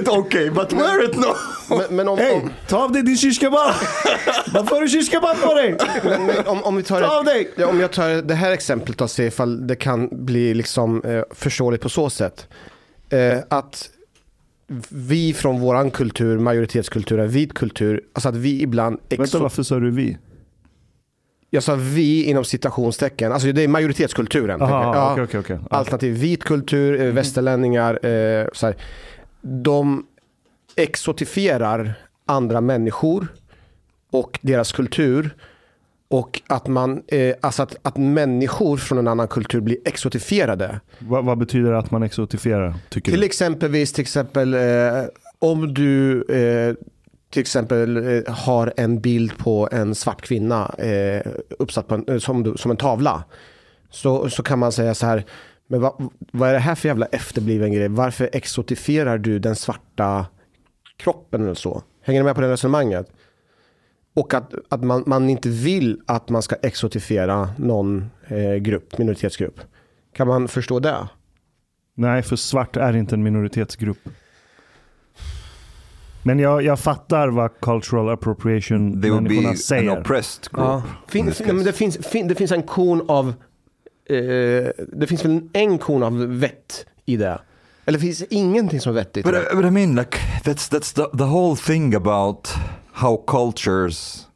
it 0.01 0.09
okay, 0.09 0.51
but 0.51 0.73
wear 0.73 1.05
it 1.05 1.17
no. 1.17 1.35
Men, 1.69 1.97
men 1.97 2.09
om, 2.09 2.19
Hej, 2.19 2.35
om, 2.35 2.51
ta 2.69 2.85
av 2.85 2.93
dig 2.93 3.03
din 3.03 3.17
shish 3.17 3.41
kebab! 3.41 3.75
Varför 4.55 4.75
har 4.75 4.83
du 4.83 4.89
shish 4.89 5.11
kebab 5.11 5.37
på 5.43 5.55
dig? 5.55 5.77
men, 6.05 6.27
men 6.27 6.47
om, 6.47 6.65
om 6.65 6.77
vi 6.77 6.83
tar 6.83 7.01
Ta 7.01 7.19
av 7.19 7.21
ett, 7.21 7.27
dig! 7.35 7.51
ja, 7.57 7.67
om 7.67 7.81
jag 7.81 7.93
tar 7.93 8.23
det 8.23 8.35
här 8.35 8.51
exemplet 8.53 9.01
och 9.01 9.11
ser 9.11 9.25
ifall 9.27 9.67
det 9.67 9.77
kan 9.77 10.09
bli 10.13 10.55
liksom 10.55 11.03
eh, 11.05 11.23
förståeligt 11.31 11.83
på 11.83 11.89
så 11.89 12.11
sätt. 12.11 12.49
Eh, 13.11 13.39
att 13.51 13.91
vi 14.89 15.35
från 15.35 15.61
våran 15.61 15.91
kultur, 15.91 16.39
majoritetskultur, 16.39 17.19
en 17.21 17.29
vit 17.29 17.55
kultur, 17.55 18.01
alltså 18.13 18.29
att 18.29 18.37
vi 18.37 18.63
ibland 18.63 18.99
Vänta, 19.09 19.39
varför 19.39 19.63
sa 19.63 19.79
du 19.79 19.91
vi? 19.91 20.19
Jag 21.53 21.63
sa 21.63 21.75
vi 21.75 22.25
inom 22.25 22.45
citationstecken, 22.45 23.33
alltså 23.33 23.53
det 23.53 23.63
är 23.63 23.69
majoritetskulturen. 23.69 24.63
Aha, 24.63 24.95
Ja. 25.17 25.23
okej, 25.25 25.41
okej. 25.41 25.59
Ja. 25.71 25.77
Alternativ 25.77 26.15
vit 26.15 26.45
kultur, 26.45 27.01
eh, 27.01 27.13
västerlänningar, 27.13 28.07
eh, 28.07 28.47
så 28.53 28.67
här. 28.67 28.77
De 29.41 30.07
exotifierar 30.77 31.95
andra 32.27 32.61
människor 32.61 33.27
och 34.11 34.39
deras 34.43 34.73
kultur. 34.73 35.37
Och 36.09 36.43
att, 36.47 36.67
man, 36.67 37.03
eh, 37.09 37.35
alltså 37.41 37.63
att, 37.63 37.77
att 37.83 37.97
människor 37.97 38.77
från 38.77 38.99
en 38.99 39.09
annan 39.09 39.29
kultur 39.29 39.61
blir 39.61 39.77
exotifierade. 39.85 40.81
Vad, 40.99 41.25
vad 41.25 41.39
betyder 41.39 41.71
det 41.73 41.79
att 41.79 41.91
man 41.91 42.03
exotifierar, 42.03 42.75
tycker 42.89 43.11
Till 43.11 43.21
du? 43.21 43.27
exempelvis, 43.27 43.93
till 43.93 44.03
exempel 44.03 44.55
eh, 44.55 45.05
om 45.39 45.75
du 45.75 46.23
eh, 46.23 46.75
till 47.31 47.41
exempel 47.41 47.97
eh, 47.97 48.35
har 48.35 48.73
en 48.77 49.01
bild 49.01 49.39
på 49.39 49.69
en 49.73 49.95
svart 49.95 50.23
kvinna 50.23 50.75
eh, 50.79 51.33
uppsatt 51.59 51.89
på 51.89 51.95
en, 51.95 52.05
eh, 52.09 52.19
som, 52.19 52.57
som 52.57 52.71
en 52.71 52.77
tavla. 52.77 53.25
Så, 53.91 54.31
så 54.31 54.43
kan 54.43 54.59
man 54.59 54.73
säga 54.73 54.95
så 54.95 55.07
här, 55.07 55.25
men 55.71 55.81
vad, 55.81 56.09
vad 56.33 56.49
är 56.49 56.53
det 56.53 56.59
här 56.59 56.75
för 56.75 56.89
jävla 56.89 57.07
efterbliven 57.07 57.73
grej? 57.73 57.89
Varför 57.89 58.31
exotifierar 58.33 59.19
du 59.19 59.39
den 59.39 59.57
svarta 59.57 60.27
kroppen 60.97 61.43
eller 61.43 61.55
så? 61.55 61.83
Hänger 62.05 62.21
du 62.21 62.25
med 62.25 62.35
på 62.35 62.41
det 62.41 62.51
resonemanget? 62.53 63.13
Och 64.15 64.35
att, 64.35 64.55
att 64.69 64.85
man, 64.85 65.05
man 65.07 65.31
inte 65.31 65.49
vill 65.49 66.01
att 66.07 66.29
man 66.29 66.43
ska 66.43 66.57
exotifiera 66.63 67.51
någon 67.59 68.11
eh, 68.29 68.55
grupp, 68.55 68.99
minoritetsgrupp. 68.99 69.61
Kan 70.13 70.29
man 70.29 70.49
förstå 70.49 70.79
det? 70.81 71.09
Nej, 71.95 72.23
för 72.23 72.37
svart 72.37 72.77
är 72.77 72.97
inte 72.97 73.15
en 73.15 73.23
minoritetsgrupp. 73.23 74.09
Men 76.23 76.39
jag, 76.39 76.63
jag 76.63 76.81
fattar 76.81 77.29
vad 77.29 77.61
cultural 77.61 78.09
appropriation 78.09 79.03
They 79.03 79.11
would 79.11 79.23
be 79.23 79.29
människorna 79.29 79.49
an 79.51 79.57
säger. 79.57 80.01
oppressed 80.01 80.51
group. 80.53 80.67
Ja. 80.67 80.77
in 80.77 80.83
Fin, 81.09 81.27
this 81.27 81.39
fin, 81.39 81.47
men 81.47 81.57
case. 81.57 81.71
det, 81.71 81.73
finns, 81.73 82.07
fin, 82.07 82.29
det 82.29 82.35
finns 82.35 82.53
en 82.53 82.63
kon 82.63 83.11
av 83.11 83.35
eh, 84.11 84.71
Det 84.93 85.07
finns 85.07 85.25
väl 85.25 85.41
en 85.53 85.79
kon 85.79 86.03
av 86.03 86.27
vett 86.27 86.87
i 87.05 87.17
det? 87.17 87.41
Eller 87.87 87.99
finns 87.99 88.19
det 88.19 88.35
ingenting 88.35 88.81
som 88.81 88.91
är 88.91 88.95
vettigt? 88.95 89.25
But? 89.25 89.35
I- 89.35 89.55
but 89.57 89.65
I 89.65 89.71
mean, 89.71 89.95
like 89.95 90.19
that's 90.45 90.71
that's 90.71 90.95
the 90.95 91.17
the 91.17 91.25
whole 91.25 91.57
thing 91.57 91.95
about 91.95 92.49
how 92.93 93.17
cultures 93.27 94.27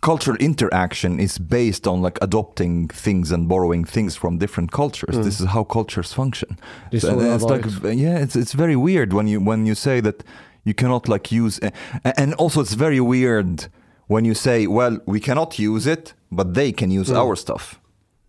cultural 0.00 0.36
interaction 0.40 1.20
is 1.20 1.38
based 1.38 1.86
on 1.86 2.02
like 2.02 2.18
adopting 2.20 2.88
things 2.88 3.32
and 3.32 3.48
borrowing 3.48 3.84
things 3.86 4.16
from 4.16 4.38
different 4.38 4.70
cultures. 4.70 5.16
This 5.16 5.40
is 5.40 5.46
how 5.46 5.64
cultures 5.64 6.12
function. 6.12 6.56
So 6.98 7.18
it's 7.20 7.44
like 7.44 7.94
yeah, 7.96 8.22
it's 8.22 8.36
it's 8.36 8.52
very 8.54 8.76
weird 8.76 9.12
when 9.12 9.28
you 9.28 9.40
when 9.40 9.66
you 9.66 9.74
say 9.74 10.00
that 10.02 10.22
you 10.64 10.74
cannot 10.74 11.08
like 11.08 11.32
use 11.32 11.58
a- 12.04 12.20
and 12.20 12.34
also 12.34 12.60
it's 12.60 12.74
very 12.74 13.00
weird 13.00 13.66
when 14.14 14.26
you 14.26 14.34
say 14.34 14.66
well 14.66 14.98
we 15.06 15.20
cannot 15.20 15.58
use 15.58 15.92
it 15.92 16.14
but 16.30 16.54
they 16.54 16.72
can 16.72 17.00
use 17.00 17.12
our 17.12 17.36
stuff. 17.36 17.80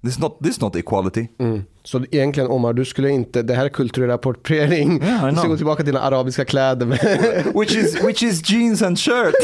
This 0.04 0.13
is 0.13 0.20
not 0.20 0.44
this 0.44 0.56
is 0.56 0.62
not 0.62 0.75
equality. 0.75 1.27
Mm. 1.39 1.63
Så 1.84 2.06
egentligen 2.12 2.50
Omar, 2.50 2.74
du 2.74 2.86
skulle 2.86 3.10
inte, 3.10 3.42
det 3.42 3.54
här 3.54 3.65
är 3.65 3.70
kulturell 3.70 4.12
appropriering. 4.12 5.04
Yeah, 5.04 5.30
du 5.30 5.36
ska 5.36 5.48
gå 5.48 5.58
tillbaka 5.58 5.84
till 5.84 5.94
dina 5.94 6.01
arabiska 6.01 6.46
kläder. 6.46 6.86
Which 7.60 7.75
is 7.75 8.04
which 8.04 8.24
is 8.24 8.51
jeans 8.51 8.82
and 8.82 9.00
shirt. 9.00 9.36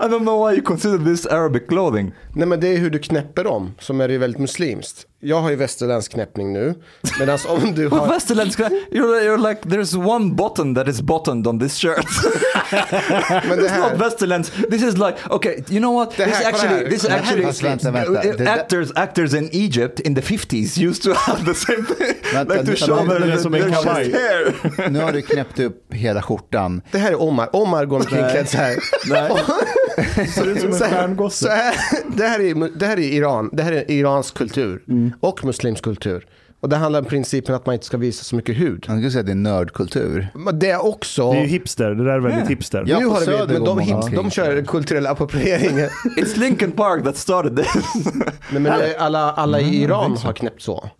I 0.00 0.08
don't 0.08 0.22
know 0.22 0.48
why 0.48 0.54
you 0.54 0.62
consider 0.62 0.98
this 0.98 1.26
Arabic 1.26 1.68
clothing. 1.68 2.12
Nej 2.34 2.48
men 2.48 2.60
det 2.60 2.68
är 2.68 2.78
hur 2.78 2.90
du 2.90 2.98
knäpper 2.98 3.44
dem, 3.44 3.74
som 3.78 4.00
är 4.00 4.18
väldigt 4.18 4.40
muslimskt. 4.40 5.06
Jag 5.22 5.40
har 5.40 5.50
ju 5.50 5.56
västerländsk 5.56 6.12
knäppning 6.12 6.52
nu. 6.52 6.74
Medan 7.18 7.38
om 7.48 7.74
du 7.74 7.88
har... 7.88 8.08
Westerlands, 8.14 8.58
you're, 8.58 8.70
you're 8.90 9.48
like 9.48 9.60
there's 9.68 10.08
one 10.08 10.34
button 10.34 10.74
that 10.74 10.88
is 10.88 11.00
buttoned 11.02 11.46
on 11.46 11.60
this 11.60 11.76
shirt. 11.78 12.06
Men 13.48 13.58
det 13.58 13.64
it's 13.64 13.68
här, 13.68 13.90
not 13.92 14.00
Westerlands. 14.00 14.50
This 14.70 14.82
is 14.82 14.96
like 14.98 15.14
okay. 15.30 15.54
You 15.68 15.78
know 15.80 15.94
what? 15.94 16.16
Det 16.16 16.24
This 16.24 16.34
här- 16.34 16.48
actually 16.52 16.90
this 16.90 17.02
Det 17.02 17.10
här 17.10 17.16
är 17.18 17.46
actually 17.48 17.68
vänta, 17.70 17.90
vänta. 17.90 18.52
Actors 18.52 18.88
actors 18.94 19.34
in 19.34 19.48
Egypt 19.52 20.00
in 20.00 20.14
the 20.14 20.20
50s 20.20 20.78
used 20.88 21.02
to 21.02 21.12
have 21.14 21.44
the 21.44 21.54
same 21.54 21.84
thing. 21.98 22.14
Vänta, 22.34 22.54
like 22.54 22.64
to 22.66 22.70
nu- 22.70 22.76
show 22.76 23.08
det 23.20 23.32
är 23.32 23.36
som 23.36 23.54
en 23.54 23.72
kavaj. 23.72 24.12
hair. 24.12 24.88
Nu 24.90 25.00
har 25.00 25.12
du 25.12 25.22
knäppt 25.22 25.58
upp 25.58 25.94
hela 25.94 26.22
skjortan. 26.22 26.82
det 26.92 26.98
här 26.98 27.10
är 27.10 27.22
Omar. 27.22 27.48
Omar 27.56 27.84
går 27.84 27.96
omkring 27.96 28.24
klädd 28.30 28.48
så 28.48 28.56
här. 28.56 28.76
Ser 30.34 30.46
ut 30.46 30.60
som 30.60 30.72
en 30.72 30.78
stjärngosse. 30.78 31.72
det, 32.16 32.26
här 32.26 32.40
är, 32.40 32.78
det 32.78 32.86
här 32.86 32.96
är 32.96 33.02
Iran. 33.02 33.50
Det 33.52 33.62
här 33.62 33.72
är 33.72 33.90
iransk 33.90 34.34
kultur. 34.34 34.82
Mm. 34.88 35.12
Och 35.20 35.44
muslimsk 35.44 35.84
kultur. 35.84 36.26
Och 36.60 36.68
det 36.68 36.76
handlar 36.76 37.00
om 37.00 37.06
principen 37.06 37.54
att 37.54 37.66
man 37.66 37.72
inte 37.72 37.86
ska 37.86 37.96
visa 37.96 38.24
så 38.24 38.36
mycket 38.36 38.56
hud. 38.56 38.84
Man 38.88 38.96
skulle 38.96 39.10
säga 39.10 39.20
att 39.20 39.26
det 39.26 39.32
är 39.32 39.34
nördkultur. 39.34 40.28
Men 40.34 40.58
det 40.58 40.70
är 40.70 40.86
också... 40.86 41.32
Det 41.32 41.38
är 41.38 41.42
ju 41.42 41.48
hipster, 41.48 41.90
det 41.90 42.04
där 42.04 42.12
är 42.12 42.20
väldigt 42.20 42.50
hipster. 42.50 42.84
Ja. 42.86 42.98
nu 42.98 43.06
har 43.06 43.20
Söder 43.20 43.54
men 43.54 43.64
de, 43.64 43.78
hips, 43.78 44.06
de 44.14 44.30
kör 44.30 44.62
kulturell 44.62 45.06
appropriering. 45.06 45.78
It's 46.16 46.38
Linkin 46.38 46.72
Park 46.72 47.04
that 47.04 47.16
started 47.16 47.56
this. 47.56 48.04
Nej, 48.50 48.60
men 48.60 48.72
alla, 48.98 49.32
alla 49.32 49.60
i 49.60 49.82
Iran 49.82 50.16
har 50.16 50.32
knäppt 50.32 50.62
så. 50.62 50.90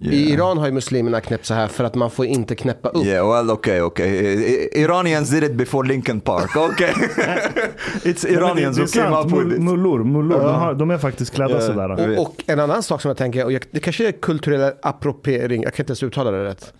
I 0.00 0.08
Yeah. 0.08 0.32
Iran 0.32 0.58
har 0.58 0.66
ju 0.66 0.72
muslimerna 0.72 1.20
knäppt 1.20 1.46
så 1.46 1.54
här 1.54 1.68
för 1.68 1.84
att 1.84 1.94
man 1.94 2.10
får 2.10 2.26
inte 2.26 2.54
knäppa 2.54 2.88
upp. 2.88 3.04
Yeah, 3.06 3.32
well, 3.32 3.50
okay, 3.50 3.80
okay. 3.80 4.08
I- 4.08 4.54
I- 4.76 4.80
Iranians 4.82 5.30
did 5.30 5.44
it 5.44 5.52
before 5.54 5.88
Linkin 5.88 6.20
Park. 6.20 6.56
Okay, 6.56 6.90
it's 8.02 8.26
Iranians 8.28 8.78
who 8.78 8.86
came 8.86 9.16
up 9.16 9.32
with 9.32 9.56
it. 9.56 9.62
mullor, 9.62 10.04
mullor 10.04 10.40
de, 10.40 10.54
har, 10.54 10.74
de 10.74 10.90
är 10.90 10.98
faktiskt 10.98 11.34
klädda 11.34 11.54
Ja. 11.54 11.60
sådär. 11.60 12.18
Och, 12.18 12.26
och 12.26 12.34
en 12.46 12.60
annan 12.60 12.82
sak 12.82 13.02
som 13.02 13.08
jag 13.08 13.16
tänker, 13.18 13.44
och 13.44 13.52
jag, 13.52 13.62
det 13.70 13.80
kanske 13.80 14.08
är 14.08 14.12
kulturell 14.12 14.72
appropriering, 14.82 15.62
jag 15.62 15.74
kan 15.74 15.82
inte 15.84 15.90
ens 15.90 16.02
uttala 16.02 16.30
det 16.30 16.44
rätt. 16.44 16.72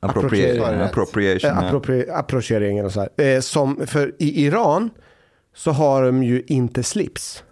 Appropriation. 0.00 0.64
Appropriation. 0.64 0.80
Appropriation. 0.82 1.50
Eh, 1.50 1.56
yeah. 1.56 1.66
appropri, 1.66 2.10
appropriering 2.10 2.78
eller 2.78 2.88
så 2.88 3.00
här. 3.00 3.34
Eh, 3.36 3.40
som, 3.40 3.86
för 3.86 4.12
i 4.18 4.44
Iran 4.46 4.90
så 5.56 5.70
har 5.70 6.02
de 6.02 6.22
ju 6.22 6.42
inte 6.46 6.82
slips. 6.82 7.44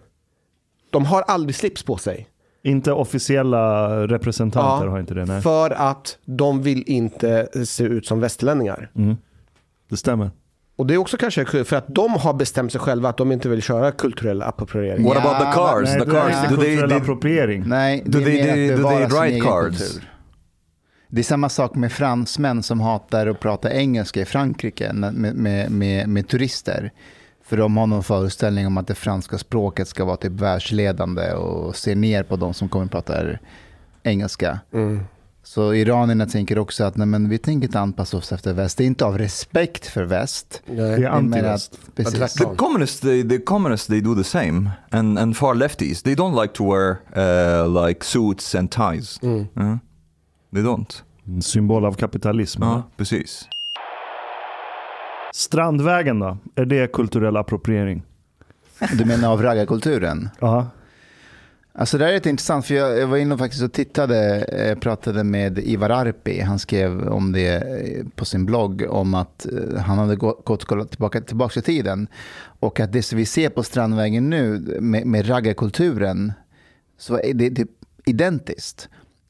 De 0.91 1.05
har 1.07 1.23
aldrig 1.23 1.55
slips 1.55 1.83
på 1.83 1.97
sig. 1.97 2.29
Inte 2.63 2.93
officiella 2.93 3.89
representanter 4.07 4.85
Ja, 4.87 4.91
har 4.91 5.01
inte 5.01 5.15
det. 5.15 5.25
Nej. 5.25 5.43
För 5.43 5.71
att 5.71 6.19
de 6.25 6.63
vill 6.63 6.83
inte 6.87 7.49
se 7.67 7.85
ut 7.85 8.07
som 8.07 8.21
västerlänningar. 8.21 8.91
Det 9.91 9.97
stämmer. 9.97 10.31
Och 10.77 10.87
det 10.87 10.95
är 10.95 10.99
också 10.99 11.17
kanske 11.17 11.45
kul, 11.45 11.65
för 11.65 11.77
att 11.77 11.87
de 11.89 12.13
har 12.13 12.35
bestämt 12.35 12.73
sig 12.73 12.81
själva 12.81 13.09
att 13.09 13.17
de 13.17 13.33
inte 13.33 13.49
vill 13.49 13.63
köra 13.63 13.93
kulturell 13.93 14.43
appropriering. 14.43 15.05
What 15.05 15.17
about 15.17 15.39
the 15.39 15.45
cars? 15.45 15.83
Nej, 15.85 15.99
the 15.99 16.05
det 16.05 16.11
där 16.13 16.21
är 16.27 16.31
cars. 16.31 16.43
inte 16.45 16.55
Do 16.55 16.61
they, 16.63 16.77
kulturell 16.77 17.03
appropriering. 17.03 17.63
Nej, 17.67 18.03
det 18.07 18.11
Do 18.11 18.19
är 18.19 18.23
they- 18.31 18.57
mer 18.57 18.77
do- 18.77 19.03
att 19.05 19.11
do 19.11 19.17
they 19.17 19.29
egen 19.31 19.41
cards? 19.45 19.79
kultur. 19.79 20.11
Det 21.09 21.21
är 21.21 21.25
samma 21.25 21.49
sak 21.49 21.75
med 21.75 21.93
fransmän 21.93 22.63
som 22.63 22.81
hatar 22.81 23.27
att 23.27 23.41
prata 23.41 23.73
engelska 23.73 24.21
i 24.21 24.25
Frankrike 24.25 24.93
med, 24.93 25.15
med, 25.35 25.71
med, 25.71 26.09
med 26.09 26.29
turister. 26.29 26.93
För 27.49 27.57
de 27.57 27.77
har 27.77 27.87
någon 27.87 28.03
föreställning 28.03 28.67
om 28.67 28.79
att 28.79 28.87
det 28.87 28.95
franska 28.95 29.39
språket 29.39 29.89
ska 29.89 30.05
vara 30.05 30.17
typ 30.17 30.33
världsledande 30.33 31.33
och 31.33 31.77
se 31.77 31.95
ner 31.95 32.23
på 32.23 32.37
de 32.37 32.55
som 32.55 32.69
kommer 32.69 32.85
att 32.85 32.91
prata 32.91 33.23
engelska. 34.03 34.61
Mm. 34.73 35.01
Så 35.43 35.75
iranierna 35.75 36.27
tänker 36.27 36.59
också 36.59 36.85
att 36.85 36.97
nej, 36.97 37.07
men 37.07 37.29
vi 37.29 37.39
tänker 37.39 37.69
inte 37.69 37.81
anpassa 37.81 38.17
oss 38.17 38.33
efter 38.33 38.53
väst. 38.53 38.79
Det 38.79 38.85
är 38.85 38.87
inte 38.87 39.05
av 39.05 39.19
respekt 39.19 39.87
för 39.87 40.05
väst. 40.05 40.63
Nej. 40.67 40.77
Det 40.77 41.07
är 41.07 41.09
antiväst. 41.09 41.79
the 42.39 42.45
communists, 42.57 43.01
they, 43.01 43.29
the 43.29 43.39
communists, 43.39 43.87
they 43.87 44.01
do 44.01 44.15
the 44.15 44.25
same, 44.25 44.71
and 44.91 45.19
and 45.19 45.37
far 45.37 45.55
lefties, 45.55 46.03
they 46.03 46.15
don't 46.15 46.43
like 46.43 46.55
to 46.55 46.73
wear 46.73 46.97
uh, 47.17 47.87
like 47.87 48.05
suits 48.05 48.55
and 48.55 48.71
ties. 48.71 49.23
Mm. 49.23 49.41
Uh, 49.41 49.77
they 50.55 50.63
don't. 50.63 51.03
En 51.27 51.43
symbol 51.43 51.85
av 51.85 51.93
kapitalism. 51.93 52.63
Ja, 52.63 52.83
precis. 52.97 53.49
Strandvägen 55.39 56.19
då? 56.19 56.39
Är 56.55 56.65
det 56.65 56.93
kulturell 56.93 57.37
appropriering? 57.37 58.03
Du 58.99 59.05
menar 59.05 59.33
av 59.33 59.43
raggarkulturen? 59.43 60.29
Ja. 60.41 60.71
Alltså 61.73 61.99
det 61.99 62.05
här 62.05 62.11
är 62.11 62.15
lite 62.15 62.31
intressant 62.31 62.67
för 62.67 62.75
jag, 62.75 63.07
var 63.07 63.17
inne 63.17 63.35
och 63.35 63.41
faktiskt 63.41 63.63
och 63.63 63.73
tittade, 63.73 64.45
eh, 64.45 64.79
pratade 64.79 65.25
med 65.25 65.59
Ivar 65.59 65.91
Arpi. 65.91 66.41
Han 66.41 66.59
skrev 66.59 67.09
om 67.09 67.33
det 67.33 67.55
eh, 67.55 68.07
på 68.15 68.25
sin 68.25 68.47
blogg 68.47 68.87
om 68.89 69.15
att 69.15 69.47
eh, 69.47 69.81
han 69.81 69.99
hade 69.99 70.17
gått, 70.17 70.91
tillbaka, 70.91 71.21
tillbaka 71.21 71.61
i 71.61 71.63
tiden. 71.63 72.09
Och 72.61 72.81
att 72.81 72.93
det 72.93 73.03
som 73.03 73.19
vi 73.19 73.27
ser 73.27 73.49
på 73.49 73.63
Strandvägen 73.63 74.31
nu 74.31 74.59
med, 74.81 75.07
med 75.07 75.29
raggarkulturen 75.29 76.33
så 76.99 77.15
är 77.15 77.35
det, 77.35 77.49
det 77.51 77.63
är 77.63 77.69
identiskt. 78.05 78.89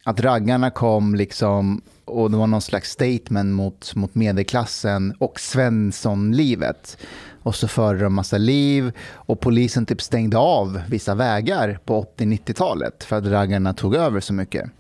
Att 0.09 0.21
raggarna 0.21 0.71
kom 0.71 1.15
liksom 1.15 1.83
och 2.05 2.31
det 2.31 2.37
var 2.37 2.47
någon 2.47 2.61
slags 2.61 2.91
statement 2.91 3.55
mot, 3.55 3.95
mot 3.95 4.15
medelklassen 4.15 5.15
och 5.19 5.41
Svenssonlivet. 5.41 6.99
Och 7.43 7.55
så 7.55 7.69
förde 7.69 8.03
de 8.03 8.15
massa 8.15 8.39
liv 8.39 8.93
och 9.13 9.41
polisen 9.41 9.87
typ 9.87 10.03
stängde 10.03 10.39
av 10.39 10.81
vissa 10.89 11.15
vägar 11.15 11.79
på 11.85 12.07
80-90-talet 12.19 13.05
för 13.05 13.17
att 13.17 13.27
raggarna 13.27 13.75
tog 13.75 13.95
över 13.95 14.21
så 14.21 14.33
mycket. 14.33 14.71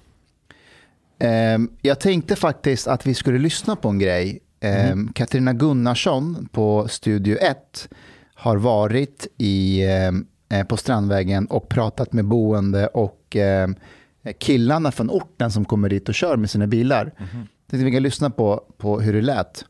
Ehm, 1.18 1.70
jag 1.82 2.00
tänkte 2.00 2.36
faktiskt 2.36 2.88
att 2.88 3.06
vi 3.06 3.14
skulle 3.14 3.38
lyssna 3.38 3.76
på 3.76 3.88
en 3.88 3.98
grej. 3.98 4.40
Ehm, 4.60 5.12
Katarina 5.12 5.52
Gunnarsson 5.52 6.48
på 6.52 6.88
Studio 6.88 7.36
1 7.36 7.88
har 8.34 8.56
varit 8.56 9.26
i, 9.38 9.86
ehm, 9.86 10.26
eh, 10.48 10.66
på 10.66 10.76
Strandvägen 10.76 11.46
och 11.46 11.68
pratat 11.68 12.12
med 12.12 12.24
boende 12.24 12.86
och 12.86 13.36
killarna 14.38 14.92
från 14.92 15.10
orten 15.10 15.50
som 15.50 15.64
kommer 15.64 15.88
dit 15.88 16.08
och 16.08 16.14
kör 16.14 16.36
med 16.36 16.50
sina 16.50 16.66
bilar. 16.66 17.12
Tänkte 17.70 17.84
vi 17.84 17.92
kan 17.92 18.02
lyssna 18.02 18.30
på, 18.30 18.62
på 18.78 19.00
hur 19.00 19.12
det 19.12 19.22
lät. 19.22 19.64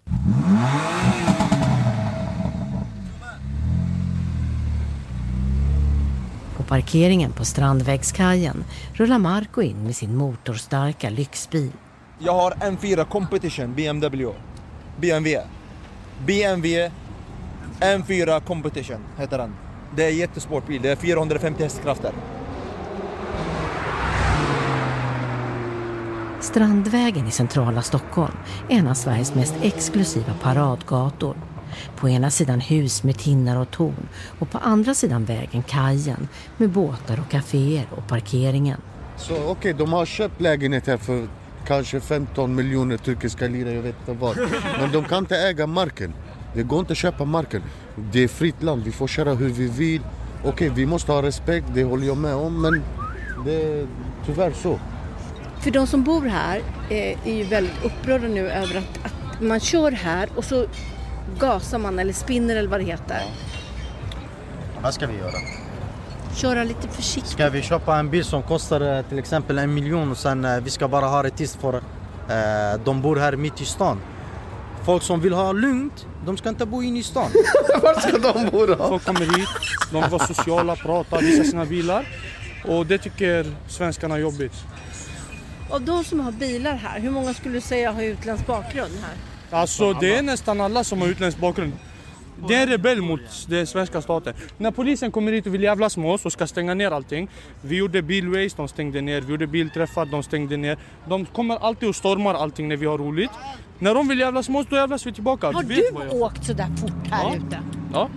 På 6.57 6.63
parkeringen 6.63 7.33
på 7.33 7.45
Strandvägskajen 7.45 8.65
rullar 8.93 9.19
Marco 9.19 9.63
in 9.63 9.83
med 9.85 9.97
sin 9.97 10.17
motorstarka 10.17 11.11
lyxbil. 11.11 11.73
Jag 12.19 12.33
har 12.33 12.51
M4 12.51 13.05
Competition 13.05 13.75
BMW. 13.75 14.33
BMW. 15.01 15.43
BMW 16.27 16.91
M4 17.81 18.41
Competition 18.41 19.01
heter 19.19 19.39
den. 19.39 19.55
Det 19.97 20.05
är 20.05 20.11
jättesportbil. 20.11 20.83
Det 20.83 20.91
är 20.91 20.97
450 20.97 21.63
hästkrafter. 21.63 22.13
Strandvägen 26.49 27.27
i 27.27 27.31
centrala 27.31 27.83
Stockholm 27.83 28.35
är 28.69 28.79
en 28.79 28.89
av 28.89 28.95
Sveriges 28.95 29.35
mest 29.35 29.55
exklusiva 29.63 30.35
paradgator. 30.43 31.37
På 31.97 32.09
ena 32.09 32.31
sidan 32.31 32.61
hus 32.61 33.03
med 33.03 33.19
tinnar 33.19 33.57
och 33.57 33.71
torn 33.71 34.09
och 34.39 34.51
på 34.51 34.59
andra 34.59 34.95
sidan 34.95 35.25
vägen 35.25 35.63
kajen 35.63 36.29
med 36.57 36.71
båtar 36.71 37.21
och 37.21 37.31
kaféer 37.31 37.87
och 37.97 38.09
parkeringen. 38.09 38.81
Så 39.17 39.51
okej, 39.51 39.73
de 39.73 39.93
har 39.93 40.07
köpt 40.07 40.41
lägenhet 40.41 40.87
här 40.87 40.97
för 40.97 41.29
kanske 41.67 42.01
15 42.01 42.55
miljoner 42.55 42.97
turkiska 42.97 43.49
lira, 43.49 43.73
jag 43.73 43.83
vet 43.83 43.97
inte 44.01 44.13
vad. 44.13 44.37
Men 44.81 44.93
de 44.93 45.05
kan 45.05 45.19
inte 45.19 45.37
äga 45.37 45.67
marken. 45.67 46.15
Det 46.55 46.63
går 46.63 46.81
inte 46.81 46.93
att 46.93 46.99
köpa 46.99 47.25
marken. 47.25 47.63
Det 48.13 48.25
är 48.25 48.29
fritt 48.29 48.63
land, 48.63 48.83
vi 48.85 48.93
får 48.93 49.09
köra 49.09 49.35
hur 49.35 49.49
vi 49.49 49.69
vill. 49.69 50.03
Okej, 50.45 50.71
vi 50.75 50.87
måste 50.87 51.13
ha 51.13 51.23
respekt, 51.23 51.67
det 51.75 51.85
håller 51.85 52.07
jag 52.07 52.17
med 52.17 52.35
om, 52.35 52.63
men 52.63 52.83
det 53.45 53.63
är 53.63 53.87
tyvärr 54.27 54.53
så. 54.53 54.79
För 55.61 55.71
de 55.71 55.87
som 55.87 56.05
bor 56.05 56.27
här 56.27 56.63
eh, 56.91 57.29
är 57.29 57.35
ju 57.35 57.45
väldigt 57.45 57.85
upprörda 57.85 58.29
nu 58.29 58.51
över 58.51 58.77
att, 58.77 59.05
att 59.05 59.41
man 59.41 59.61
kör 59.61 59.93
här 59.93 60.29
och 60.37 60.45
så 60.45 60.67
gasar 61.39 61.79
man 61.79 61.99
eller 61.99 62.13
spinner 62.13 62.57
eller 62.57 62.69
vad 62.69 62.81
det 62.81 62.85
heter. 62.85 63.23
Vad 64.83 64.95
ska 64.95 65.07
vi 65.07 65.19
göra? 65.19 65.39
Köra 66.37 66.65
lite 66.65 66.89
försiktigt. 66.89 67.33
Ska 67.33 67.49
vi 67.49 67.63
köpa 67.63 67.99
en 67.99 68.11
bil 68.11 68.25
som 68.25 68.43
kostar 68.43 68.97
eh, 68.97 69.03
till 69.03 69.19
exempel 69.19 69.59
en 69.59 69.75
miljon 69.75 70.11
och 70.11 70.17
sen 70.17 70.45
eh, 70.45 70.61
vi 70.61 70.71
ska 70.71 70.89
bara 70.89 71.07
ha 71.07 71.23
det 71.23 71.31
tills 71.31 71.57
för 71.57 71.75
eh, 71.75 72.81
de 72.85 73.03
bor 73.03 73.17
här 73.17 73.37
mitt 73.37 73.61
i 73.61 73.65
stan. 73.65 74.01
Folk 74.85 75.03
som 75.03 75.21
vill 75.21 75.33
ha 75.33 75.53
lugnt, 75.53 76.07
de 76.27 76.37
ska 76.37 76.49
inte 76.49 76.67
bo 76.67 76.83
inne 76.83 76.99
i 76.99 77.03
stan. 77.03 77.31
Vart 77.83 78.03
ska 78.03 78.19
de 78.19 78.51
bo 78.51 78.67
då? 78.67 78.77
Folk 78.77 79.05
kommer 79.05 79.21
hit, 79.21 79.49
de 79.93 80.01
vill 80.03 80.11
vara 80.11 80.27
sociala, 80.27 80.77
prata, 80.77 81.19
visa 81.19 81.45
sina 81.45 81.65
bilar. 81.65 82.09
Och 82.65 82.87
det 82.87 82.99
tycker 82.99 83.47
svenskarna 83.69 84.15
är 84.15 84.19
jobbigt. 84.19 84.65
Av 85.71 85.81
de 85.83 86.05
som 86.05 86.21
har 86.21 86.33
bilar 86.33 86.75
här, 86.75 87.01
hur 87.01 87.11
många 87.11 87.35
skulle 87.35 87.55
du 87.55 87.61
säga 87.61 87.93
har 87.93 88.03
utländsk 88.03 88.47
bakgrund 88.47 88.93
här? 89.03 89.15
Alltså 89.61 89.93
det 89.93 90.15
är 90.17 90.23
nästan 90.23 90.61
alla 90.61 90.85
som 90.85 91.01
har 91.01 91.09
utländsk 91.09 91.39
bakgrund. 91.39 91.73
Det 92.49 92.55
är 92.55 92.63
en 92.63 92.69
rebell 92.69 93.01
mot 93.03 93.21
den 93.49 93.67
svenska 93.67 94.03
staten. 94.03 94.35
När 94.59 94.71
polisen 94.71 95.11
kommer 95.11 95.33
hit 95.33 95.47
och 95.47 95.55
vill 95.55 95.63
jävlas 95.63 95.97
med 95.97 96.11
oss 96.11 96.25
och 96.27 96.33
ska 96.33 96.47
stänga 96.47 96.75
ner 96.75 96.91
allting. 96.91 97.29
Vi 97.63 97.77
gjorde 97.77 98.03
bilways, 98.03 98.55
de 98.55 98.69
stängde 98.69 99.01
ner. 99.01 99.21
Vi 99.21 99.31
gjorde 99.31 99.47
bilträffar, 99.47 100.05
de 100.07 100.23
stängde 100.23 100.57
ner. 100.57 100.79
De 101.09 101.27
kommer 101.27 101.57
alltid 101.57 101.89
och 101.89 101.97
stormar 101.97 102.35
allting 102.35 102.69
när 102.69 102.77
vi 102.77 102.87
har 102.87 102.99
roligt. 102.99 103.31
När 103.79 103.95
de 103.95 104.09
vill 104.09 104.19
jävlas 104.19 104.49
med 104.49 104.61
oss, 104.61 104.67
då 104.71 104.77
jävlas 104.77 105.07
vi 105.07 105.13
tillbaka. 105.13 105.47
Har 105.47 105.63
vet 105.63 105.77
du 105.77 105.91
vad 105.93 106.07
jag- 106.07 106.15
åkt 106.15 106.47
sådär 106.47 106.69
fort 106.81 107.07
här 107.11 107.23
Ja. 107.23 107.35
ute? 107.37 107.61
Ja. 107.93 108.09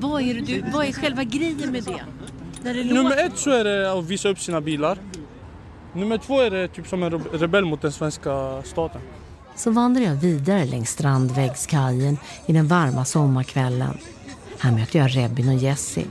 Vad 0.00 0.22
är, 0.22 0.34
det 0.34 0.40
du, 0.40 0.64
vad 0.72 0.86
är 0.86 0.92
själva 0.92 1.24
grejen 1.24 1.72
med 1.72 1.82
det? 1.84 2.04
När 2.62 2.74
det 2.74 2.84
Nummer 2.84 3.16
ett 3.26 3.38
så 3.38 3.50
är 3.50 3.64
det 3.64 3.92
att 3.92 4.04
visa 4.04 4.28
upp 4.28 4.38
sina 4.38 4.60
bilar. 4.60 4.98
Nummer 5.94 6.18
två 6.18 6.40
är 6.40 6.50
det 6.50 6.68
typ 6.68 6.86
som 6.86 7.02
en 7.02 7.12
re- 7.12 7.38
rebell 7.38 7.64
mot 7.64 7.82
den 7.82 7.92
svenska 7.92 8.62
staten. 8.62 9.00
Så 9.56 9.70
vandrar 9.70 10.02
jag 10.02 10.14
vidare 10.14 10.64
längs 10.64 10.90
Strandväggskajen 10.90 12.18
i 12.46 12.52
den 12.52 12.68
varma 12.68 13.04
sommarkvällen. 13.04 13.98
Här 14.58 14.72
möter 14.72 14.98
jag 14.98 15.16
Rebin 15.16 15.48
och 15.48 15.54
Jessie. 15.54 16.06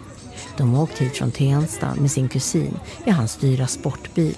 De 0.58 0.74
har 0.74 0.84
åkt 0.84 0.98
hit 1.02 1.18
från 1.18 1.32
Tensta 1.32 1.96
med 1.96 2.12
sin 2.12 2.30
kusin 2.30 2.80
i 3.06 3.10
hans 3.12 3.36
dyra 3.38 3.68
sportbil. 3.68 4.38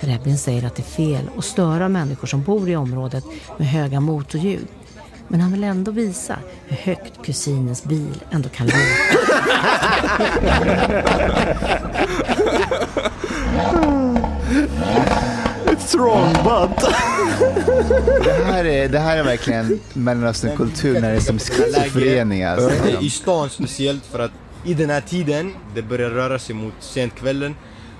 Rebin 0.00 0.38
säger 0.38 0.66
att 0.66 0.76
det 0.76 0.82
är 0.82 0.84
fel 0.84 1.30
att 1.38 1.44
störa 1.44 1.88
människor 1.88 2.26
som 2.26 2.42
bor 2.42 2.68
i 2.68 2.76
området 2.76 3.24
med 3.58 3.68
höga 3.68 4.00
motorljud. 4.00 4.66
Men 5.28 5.40
han 5.40 5.52
vill 5.52 5.64
ändå 5.64 5.90
visa 5.90 6.36
hur 6.66 6.76
högt 6.76 7.22
kusinens 7.26 7.84
bil 7.84 8.22
ändå 8.30 8.48
kan 8.48 8.66
låta. 8.66 8.78
But. 16.00 16.92
Det 18.24 18.44
här 18.44 18.64
är, 18.64 18.88
det 18.88 18.98
här 18.98 19.16
är 19.16 19.24
verkligen 19.24 19.80
Mellanösternkultur 19.92 21.00
när 21.00 21.10
det 21.10 21.16
är 21.16 21.20
som 21.20 21.38
schizofreni. 21.38 22.44
Alltså. 22.44 22.88
I 23.00 23.10
stan 23.10 23.50
speciellt 23.50 24.06
för 24.06 24.18
att 24.18 24.30
i 24.64 24.74
den 24.74 24.90
här 24.90 25.00
tiden, 25.00 25.54
det 25.74 25.82
börjar 25.82 26.10
röra 26.10 26.38
sig 26.38 26.54
mot 26.54 26.74
sent 26.80 27.14
kvällen. 27.14 27.54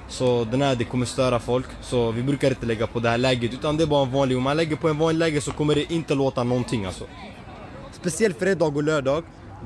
Så 0.09 0.45
den 0.45 0.63
här, 0.63 0.75
det 0.75 0.85
kommer 0.85 1.07
störa 1.07 1.39
folk. 1.39 1.67
Så 1.83 2.11
vi 2.11 2.23
brukar 2.23 2.49
inte 2.49 2.67
lägga 2.67 2.87
på 2.87 3.01
det 3.01 3.09
här 3.09 3.19
läget 3.19 3.53
utan 3.53 3.77
det 3.77 3.83
är 3.83 3.87
bara 3.87 4.03
en 4.03 4.13
vanlig. 4.13 4.37
Om 4.37 4.43
man 4.43 4.57
lägger 4.57 4.77
på 4.77 4.89
en 4.89 4.99
vanlig 4.99 5.19
läge 5.19 5.41
så 5.41 5.53
kommer 5.53 5.75
det 5.75 5.93
inte 5.93 6.15
låta 6.15 6.45
någonting 6.45 6.85
alltså. 6.85 7.05
Speciellt 7.93 8.39
fredag 8.39 8.65
och 8.65 8.83
lördag. 8.83 9.25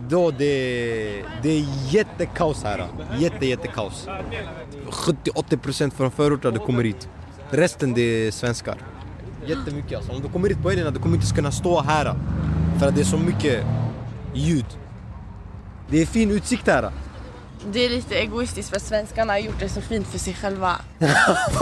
Då 0.08 0.30
det, 0.30 1.22
det 1.42 1.48
är 1.48 1.64
jättekaos 1.90 2.62
här. 2.64 2.86
Jätte, 3.18 3.46
jättekaos. 3.46 4.08
70-80% 4.90 5.90
från 5.90 6.10
förorten 6.10 6.58
kommer 6.58 6.84
hit. 6.84 7.08
Resten 7.56 7.94
det 7.94 8.02
är 8.26 8.30
svenskar. 8.30 8.76
Jättemycket 9.46 9.96
alltså. 9.96 10.12
Om 10.12 10.22
du 10.22 10.28
kommer 10.28 10.48
hit 10.48 10.62
på 10.62 10.68
helgerna, 10.68 10.90
du 10.90 10.98
kommer 10.98 11.16
inte 11.16 11.34
kunna 11.34 11.52
stå 11.52 11.80
här. 11.80 12.14
För 12.78 12.88
att 12.88 12.94
det 12.94 13.00
är 13.00 13.04
så 13.04 13.16
mycket 13.16 13.64
ljud. 14.34 14.66
Det 15.88 16.02
är 16.02 16.06
fin 16.06 16.30
utsikt 16.30 16.66
här. 16.66 16.90
Det 17.72 17.80
är 17.80 17.90
lite 17.90 18.14
egoistiskt 18.14 18.70
för 18.70 18.80
svenskarna 18.80 19.32
har 19.32 19.38
gjort 19.38 19.60
det 19.60 19.68
så 19.68 19.80
fint 19.80 20.06
för 20.08 20.18
sig 20.18 20.34
själva. 20.34 20.76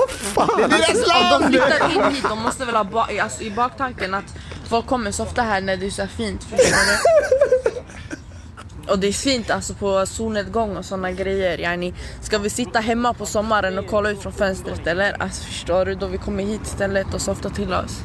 Fan, 0.08 0.48
det 0.56 0.62
är 0.64 0.68
deras 0.68 0.88
Om 0.88 1.02
de 1.04 1.08
land! 1.08 1.44
flyttar 1.46 2.08
in 2.08 2.14
hit, 2.14 2.24
de 2.28 2.38
måste 2.42 2.64
väl 2.64 2.74
ha 2.76 2.84
ba- 2.84 3.06
alltså, 3.22 3.42
i 3.42 3.50
baktanken 3.50 4.14
att 4.14 4.34
folk 4.68 4.86
kommer 4.86 5.10
så 5.10 5.22
ofta 5.22 5.42
här 5.42 5.60
när 5.60 5.76
det 5.76 5.86
är 5.86 5.90
så 5.90 6.06
fint. 6.06 6.44
Förstår 6.44 6.56
du? 6.66 7.61
Och 8.88 8.98
det 8.98 9.06
är 9.08 9.12
fint 9.12 9.50
alltså 9.50 9.74
på 9.74 10.06
solnedgång 10.06 10.76
och 10.76 10.84
såna 10.84 11.12
grejer. 11.12 11.58
Yani, 11.60 11.94
ska 12.20 12.38
vi 12.38 12.50
sitta 12.50 12.78
hemma 12.80 13.14
på 13.14 13.26
sommaren 13.26 13.78
och 13.78 13.86
kolla 13.86 14.10
ut 14.10 14.22
från 14.22 14.32
fönstret 14.32 14.86
eller? 14.86 15.22
Alltså 15.22 15.44
förstår 15.44 15.84
du? 15.84 15.94
Då 15.94 16.06
vi 16.06 16.18
kommer 16.18 16.44
hit 16.44 16.60
istället 16.64 17.14
och 17.14 17.20
softar 17.20 17.50
till 17.50 17.72
oss. 17.74 18.00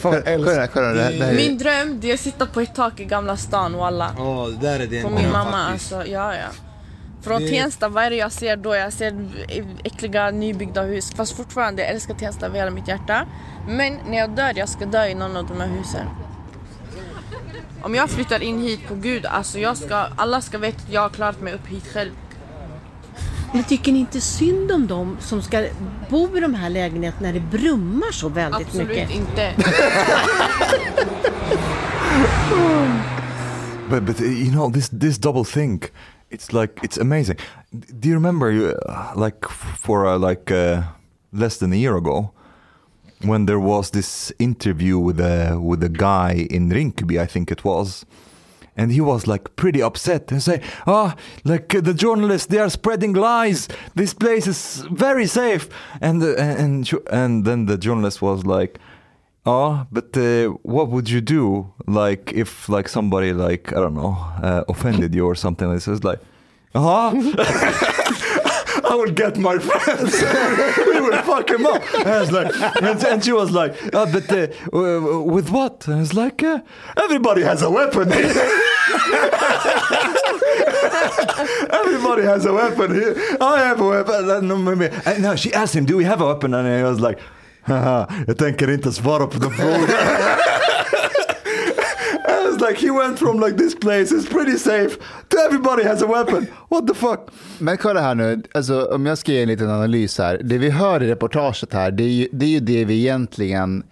Fan, 0.00 0.22
Kolla, 0.24 0.66
kolla, 0.66 0.88
det, 0.88 1.02
här- 1.02 1.12
det 1.12 1.24
här 1.24 1.32
är, 1.32 1.36
Min 1.36 1.58
dröm 1.58 2.00
det 2.00 2.10
är 2.10 2.14
att 2.14 2.20
sitta 2.20 2.46
på 2.46 2.60
ett 2.60 2.74
tak 2.74 3.00
i 3.00 3.04
Gamla 3.04 3.36
stan 3.36 3.76
walla. 3.76 4.10
Ja, 4.18 4.48
där 4.60 4.80
är 4.80 4.86
det 4.86 5.02
På 5.02 5.08
min 5.10 5.30
mamma 5.32 5.66
faktiskt. 5.68 5.92
alltså, 5.92 6.10
ja 6.12 6.34
ja. 6.34 6.46
Från 7.22 7.42
Det- 7.42 7.48
Tensta, 7.48 7.88
vad 7.88 8.04
är 8.04 8.10
det 8.10 8.16
jag 8.16 8.32
ser 8.32 8.56
då? 8.56 8.74
Jag 8.76 8.92
ser 8.92 9.28
äckliga 9.84 10.30
nybyggda 10.30 10.82
hus. 10.82 11.12
Fast 11.16 11.36
fortfarande, 11.36 11.82
jag 11.82 11.90
älskar 11.90 12.14
Tensta 12.14 12.46
av 12.46 12.54
hela 12.54 12.70
mitt 12.70 12.88
hjärta. 12.88 13.26
Men 13.68 13.98
när 14.08 14.18
jag 14.18 14.30
dör, 14.30 14.52
jag 14.56 14.68
ska 14.68 14.86
dö 14.86 15.06
i 15.06 15.14
någon 15.14 15.36
av 15.36 15.46
de 15.46 15.60
här 15.60 15.68
husen. 15.68 16.06
Om 17.82 17.94
jag 17.94 18.10
flyttar 18.10 18.42
in 18.42 18.58
hit 18.58 18.88
på 18.88 18.94
gud, 18.94 19.26
alltså 19.26 19.58
jag 19.58 19.76
ska, 19.76 19.94
alla 19.96 20.40
ska 20.40 20.58
veta 20.58 20.82
att 20.86 20.92
jag 20.92 21.00
har 21.00 21.08
klarat 21.08 21.40
mig 21.40 21.54
upp 21.54 21.66
hit 21.66 21.86
själv. 21.92 22.10
Men 23.54 23.64
tycker 23.64 23.92
ni 23.92 23.98
inte 23.98 24.20
synd 24.20 24.72
om 24.72 24.86
dem 24.86 25.16
som 25.20 25.42
ska 25.42 25.66
bo 26.10 26.36
i 26.36 26.40
de 26.40 26.54
här 26.54 26.70
lägenheterna 26.70 27.26
när 27.26 27.32
det 27.32 27.40
brummar 27.40 28.12
så 28.12 28.28
väldigt 28.28 28.66
Absolut 28.66 28.88
mycket? 28.88 29.10
inte. 29.10 29.54
But 33.90 34.04
but 34.04 34.20
you 34.20 34.50
know 34.50 34.72
this 34.72 34.88
this 34.90 35.18
double 35.18 35.44
think, 35.44 35.92
it's 36.30 36.52
like 36.52 36.74
it's 36.82 36.98
amazing. 36.98 37.38
Do 37.70 38.08
you 38.08 38.14
remember 38.14 38.50
you 38.50 38.74
uh, 38.74 39.14
like 39.16 39.48
for 39.78 40.06
uh, 40.06 40.18
like 40.18 40.50
uh, 40.50 40.82
less 41.32 41.58
than 41.58 41.72
a 41.72 41.76
year 41.76 41.96
ago 41.96 42.28
when 43.22 43.46
there 43.46 43.60
was 43.60 43.90
this 43.90 44.32
interview 44.38 44.98
with 44.98 45.20
a 45.20 45.58
with 45.60 45.82
a 45.82 45.88
guy 45.88 46.46
in 46.50 46.70
Rinkeby, 46.70 47.20
I 47.20 47.26
think 47.26 47.50
it 47.50 47.64
was. 47.64 48.04
And 48.76 48.92
he 48.92 49.00
was 49.00 49.26
like 49.26 49.56
pretty 49.56 49.82
upset 49.82 50.30
and 50.30 50.40
say, 50.40 50.60
"Ah, 50.86 51.16
like 51.44 51.74
uh, 51.74 51.80
the 51.80 51.94
journalists, 51.94 52.46
they 52.46 52.58
are 52.58 52.70
spreading 52.70 53.12
lies. 53.12 53.68
This 53.96 54.14
place 54.14 54.46
is 54.46 54.86
very 54.92 55.26
safe." 55.26 55.68
And 56.00 56.22
and 56.22 56.88
and 57.10 57.44
then 57.44 57.66
the 57.66 57.76
journalist 57.76 58.22
was 58.22 58.46
like, 58.46 58.78
Oh, 59.46 59.86
but 59.90 60.14
uh, 60.16 60.48
what 60.62 60.90
would 60.90 61.08
you 61.08 61.22
do, 61.22 61.72
like 61.86 62.32
if 62.34 62.68
like 62.68 62.86
somebody 62.86 63.32
like 63.32 63.72
I 63.72 63.80
don't 63.80 63.94
know 63.94 64.14
uh, 64.42 64.64
offended 64.68 65.14
you 65.14 65.24
or 65.24 65.34
something 65.34 65.68
like 65.68 65.76
this? 65.76 65.88
It's 65.88 66.04
like, 66.04 66.20
uh 66.74 67.94
I 68.90 68.94
would 68.94 69.14
get 69.14 69.36
my 69.36 69.58
friends. 69.58 70.12
we 70.86 71.00
would 71.00 71.20
fuck 71.24 71.50
him 71.50 71.66
up. 71.66 71.82
And 71.94 72.08
I 72.08 72.20
was 72.20 72.32
like, 72.32 72.54
and, 72.82 73.04
and 73.04 73.24
she 73.24 73.32
was 73.32 73.50
like, 73.50 73.74
uh, 73.94 74.06
but 74.06 74.30
uh, 74.32 74.48
with 75.22 75.50
what? 75.50 75.86
And 75.86 75.96
I 75.96 76.00
was 76.00 76.14
like, 76.14 76.42
uh, 76.42 76.60
everybody 76.96 77.42
has 77.42 77.62
a 77.62 77.70
weapon. 77.70 78.10
everybody 81.82 82.22
has 82.22 82.46
a 82.46 82.52
weapon. 82.52 82.94
here. 82.94 83.14
I 83.40 83.58
have 83.58 83.80
a 83.80 83.86
weapon. 83.86 84.48
No, 84.48 84.56
maybe, 84.56 84.94
no, 85.20 85.36
she 85.36 85.52
asked 85.52 85.74
him, 85.74 85.84
do 85.84 85.96
we 85.96 86.04
have 86.04 86.20
a 86.20 86.26
weapon? 86.26 86.54
And 86.54 86.66
he 86.66 86.82
was 86.82 87.00
like, 87.00 87.18
Haha, 87.68 88.06
jag 88.26 88.38
tänker 88.38 88.70
inte 88.70 88.92
svara 88.92 89.26
på 89.26 89.38
den 89.38 89.50
frågan. 89.50 89.88
Like, 92.68 92.86
he 92.86 92.90
went 92.90 93.18
from 93.18 93.40
like 93.40 93.56
this 93.56 93.74
place 93.74 94.14
is 94.14 94.28
pretty 94.28 94.58
safe 94.58 94.98
to 95.28 95.36
everybody 95.38 95.84
has 95.84 96.02
a 96.02 96.06
weapon. 96.06 96.46
What 96.68 96.86
the 96.86 96.94
fuck? 96.94 97.30
Men 97.58 97.76
kolla 97.76 98.00
här 98.00 98.14
nu, 98.14 98.42
alltså, 98.54 98.84
om 98.94 99.06
jag 99.06 99.18
ska 99.18 99.32
ge 99.32 99.42
en 99.42 99.48
liten 99.48 99.70
analys 99.70 100.18
här. 100.18 100.40
Det 100.44 100.58
vi 100.58 100.70
hör 100.70 101.02
i 101.02 101.06
reportaget 101.06 101.72
här, 101.72 101.90
det 101.90 102.02
är 102.02 102.08
ju 102.08 102.28
det, 102.32 102.44
är 102.46 102.50
ju 102.50 102.60
det 102.60 102.84
vi 102.84 102.98
egentligen 102.98 103.82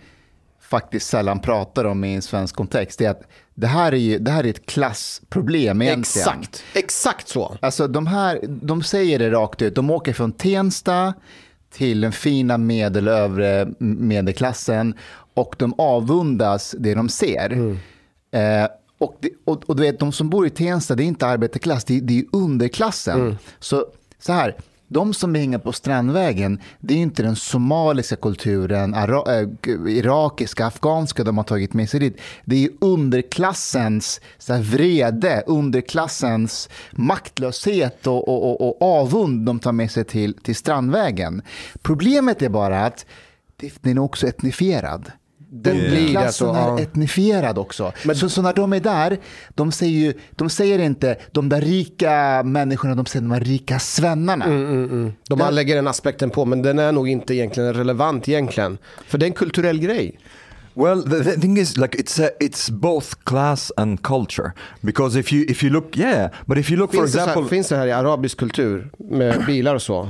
faktiskt 0.60 1.08
sällan 1.08 1.40
pratar 1.40 1.84
om 1.84 2.04
i 2.04 2.14
en 2.14 2.22
svensk 2.22 2.56
kontext. 2.56 2.98
Det 2.98 3.04
är 3.04 3.10
att 3.10 3.22
det 3.54 3.66
här 3.66 3.92
är, 3.92 3.96
ju, 3.96 4.18
det 4.18 4.30
här 4.30 4.44
är 4.44 4.50
ett 4.50 4.66
klassproblem 4.66 5.82
egentligen. 5.82 6.28
Exakt, 6.28 6.64
exakt 6.74 7.28
så. 7.28 7.56
Alltså 7.60 7.88
de 7.88 8.06
här, 8.06 8.40
de 8.48 8.82
säger 8.82 9.18
det 9.18 9.30
rakt 9.30 9.62
ut. 9.62 9.74
De 9.74 9.90
åker 9.90 10.12
från 10.12 10.32
Tensta 10.32 11.14
till 11.72 12.00
den 12.00 12.12
fina 12.12 12.58
medel 12.58 13.08
övre 13.08 13.68
medelklassen 13.78 14.94
och 15.34 15.54
de 15.58 15.74
avundas 15.78 16.74
det 16.78 16.94
de 16.94 17.08
ser. 17.08 17.76
Eh, 18.36 18.68
och, 18.98 19.16
det, 19.20 19.30
och, 19.44 19.62
och 19.66 19.76
du 19.76 19.82
vet, 19.82 19.98
de 19.98 20.12
som 20.12 20.30
bor 20.30 20.46
i 20.46 20.50
Tensta, 20.50 20.94
det 20.94 21.02
är 21.02 21.06
inte 21.06 21.26
arbetarklass, 21.26 21.84
det 21.84 21.96
är, 21.96 22.00
det 22.00 22.18
är 22.18 22.24
underklassen. 22.32 23.38
Så, 23.58 23.86
så 24.18 24.32
här, 24.32 24.56
de 24.88 25.14
som 25.14 25.34
hänger 25.34 25.58
på 25.58 25.72
Strandvägen, 25.72 26.60
det 26.80 26.94
är 26.94 26.98
inte 26.98 27.22
den 27.22 27.36
somaliska 27.36 28.16
kulturen, 28.16 28.94
ara, 28.94 29.40
äh, 29.40 29.48
irakiska, 29.88 30.66
afghanska 30.66 31.24
de 31.24 31.36
har 31.36 31.44
tagit 31.44 31.74
med 31.74 31.90
sig 31.90 32.00
dit. 32.00 32.20
Det 32.44 32.64
är 32.64 32.70
underklassens 32.80 34.20
så 34.38 34.52
här, 34.52 34.62
vrede, 34.62 35.42
underklassens 35.46 36.68
maktlöshet 36.92 38.06
och, 38.06 38.28
och, 38.28 38.60
och, 38.60 38.82
och 38.82 39.00
avund 39.00 39.46
de 39.46 39.58
tar 39.58 39.72
med 39.72 39.90
sig 39.90 40.04
till, 40.04 40.34
till 40.34 40.56
Strandvägen. 40.56 41.42
Problemet 41.82 42.42
är 42.42 42.48
bara 42.48 42.86
att 42.86 43.06
den 43.80 43.98
är 43.98 44.02
också 44.02 44.26
etnifierad. 44.26 45.12
Den 45.50 45.76
Det 45.76 45.88
blir 45.88 46.06
det 46.06 46.10
klassen 46.12 46.32
så, 46.32 46.54
är 46.54 46.68
ja. 46.68 46.80
etnifierad 46.80 47.58
också. 47.58 47.92
så, 48.14 48.28
så 48.28 48.42
när 48.42 48.52
de 48.52 48.72
är 48.72 48.80
där, 48.80 49.18
de 49.54 49.72
säger, 49.72 49.92
ju, 49.92 50.14
de 50.30 50.50
säger 50.50 50.78
inte 50.78 51.16
de 51.32 51.48
där 51.48 51.60
rika 51.60 52.42
människorna, 52.44 52.94
de 52.94 53.06
säger 53.06 53.22
de 53.22 53.30
här 53.30 53.40
rika 53.40 53.78
svennarna. 53.78 54.44
Mm, 54.44 55.12
De 55.28 55.40
anlägger 55.40 55.76
den 55.76 55.86
aspekten 55.86 56.30
på, 56.30 56.44
men 56.44 56.62
den 56.62 56.78
är 56.78 56.92
nog 56.92 57.08
inte 57.08 57.34
egentligen 57.34 57.74
relevant 57.74 58.28
egentligen. 58.28 58.78
För 59.06 59.18
det 59.18 59.24
är 59.24 59.28
en 59.28 59.32
kulturell 59.32 59.78
grej. 59.78 60.18
Well, 60.74 61.02
the, 61.02 61.24
the 61.24 61.40
thing 61.40 61.58
is, 61.58 61.76
like, 61.76 61.98
it's 61.98 62.26
a, 62.26 62.30
it's 62.40 62.70
both 62.70 63.14
class 63.24 63.72
and 63.76 64.02
culture. 64.02 64.52
Because 64.80 65.20
if 65.20 65.32
you 65.32 65.44
if 65.48 65.64
you 65.64 65.72
look, 65.72 65.96
yeah, 65.96 66.30
but 66.46 66.58
if 66.58 66.70
you 66.70 66.78
look, 66.78 66.90
for 66.90 66.98
Finns 67.00 67.12
det, 67.12 67.18
så 67.18 67.22
example, 67.24 67.42
här, 67.42 67.48
finns 67.48 67.68
det 67.68 67.76
här 67.76 67.86
i 67.86 67.92
arabisk 67.92 68.38
kultur 68.38 68.90
med 68.98 69.46
bilar 69.46 69.74
och 69.74 69.82
så? 69.82 70.08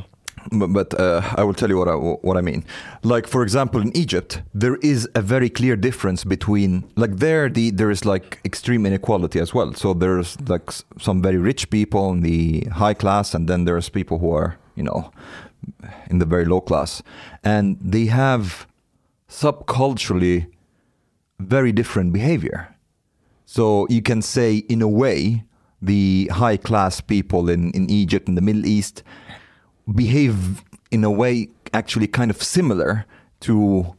But, 0.53 0.99
uh, 0.99 1.23
I 1.37 1.45
will 1.45 1.55
tell 1.55 1.69
you 1.69 1.79
what 1.79 1.89
I, 1.89 1.95
what 1.95 2.37
I 2.37 2.41
mean. 2.41 2.65
Like 3.03 3.27
for 3.27 3.43
example, 3.43 3.81
in 3.81 3.97
Egypt, 3.97 4.43
there 4.55 4.77
is 4.77 5.09
a 5.15 5.23
very 5.23 5.51
clear 5.51 5.77
difference 5.77 6.25
between 6.25 6.85
like 6.97 7.17
there 7.17 7.49
the 7.49 7.71
there 7.71 7.91
is 7.91 8.05
like 8.05 8.41
extreme 8.45 8.87
inequality 8.87 9.41
as 9.41 9.53
well. 9.53 9.75
So 9.75 9.95
there's 9.95 10.41
like 10.49 10.71
some 10.99 11.23
very 11.23 11.39
rich 11.39 11.71
people 11.71 12.13
in 12.13 12.23
the 12.23 12.67
high 12.73 12.95
class, 12.95 13.35
and 13.35 13.49
then 13.49 13.65
there's 13.65 13.89
people 13.89 14.19
who 14.19 14.33
are 14.33 14.57
you 14.75 14.83
know 14.83 15.11
in 16.11 16.19
the 16.19 16.27
very 16.27 16.45
low 16.45 16.61
class, 16.61 17.03
and 17.43 17.77
they 17.81 18.07
have 18.07 18.67
subculturally 19.29 20.47
very 21.39 21.73
different 21.73 22.13
behavior. 22.13 22.75
So 23.45 23.87
you 23.89 24.03
can 24.03 24.23
say, 24.23 24.57
in 24.69 24.83
a 24.83 24.89
way, 24.89 25.45
the 25.81 26.29
high 26.33 26.57
class 26.57 27.01
people 27.01 27.49
in, 27.49 27.71
in 27.73 27.89
Egypt 27.91 28.29
and 28.29 28.37
the 28.37 28.43
Middle 28.43 28.67
East 28.67 29.03
behave 29.95 30.63
in 30.91 31.05
a 31.05 31.11
way 31.11 31.49
actually 31.73 32.07
kind 32.07 32.31
of 32.31 32.43
similar 32.43 33.07
to 33.41 33.95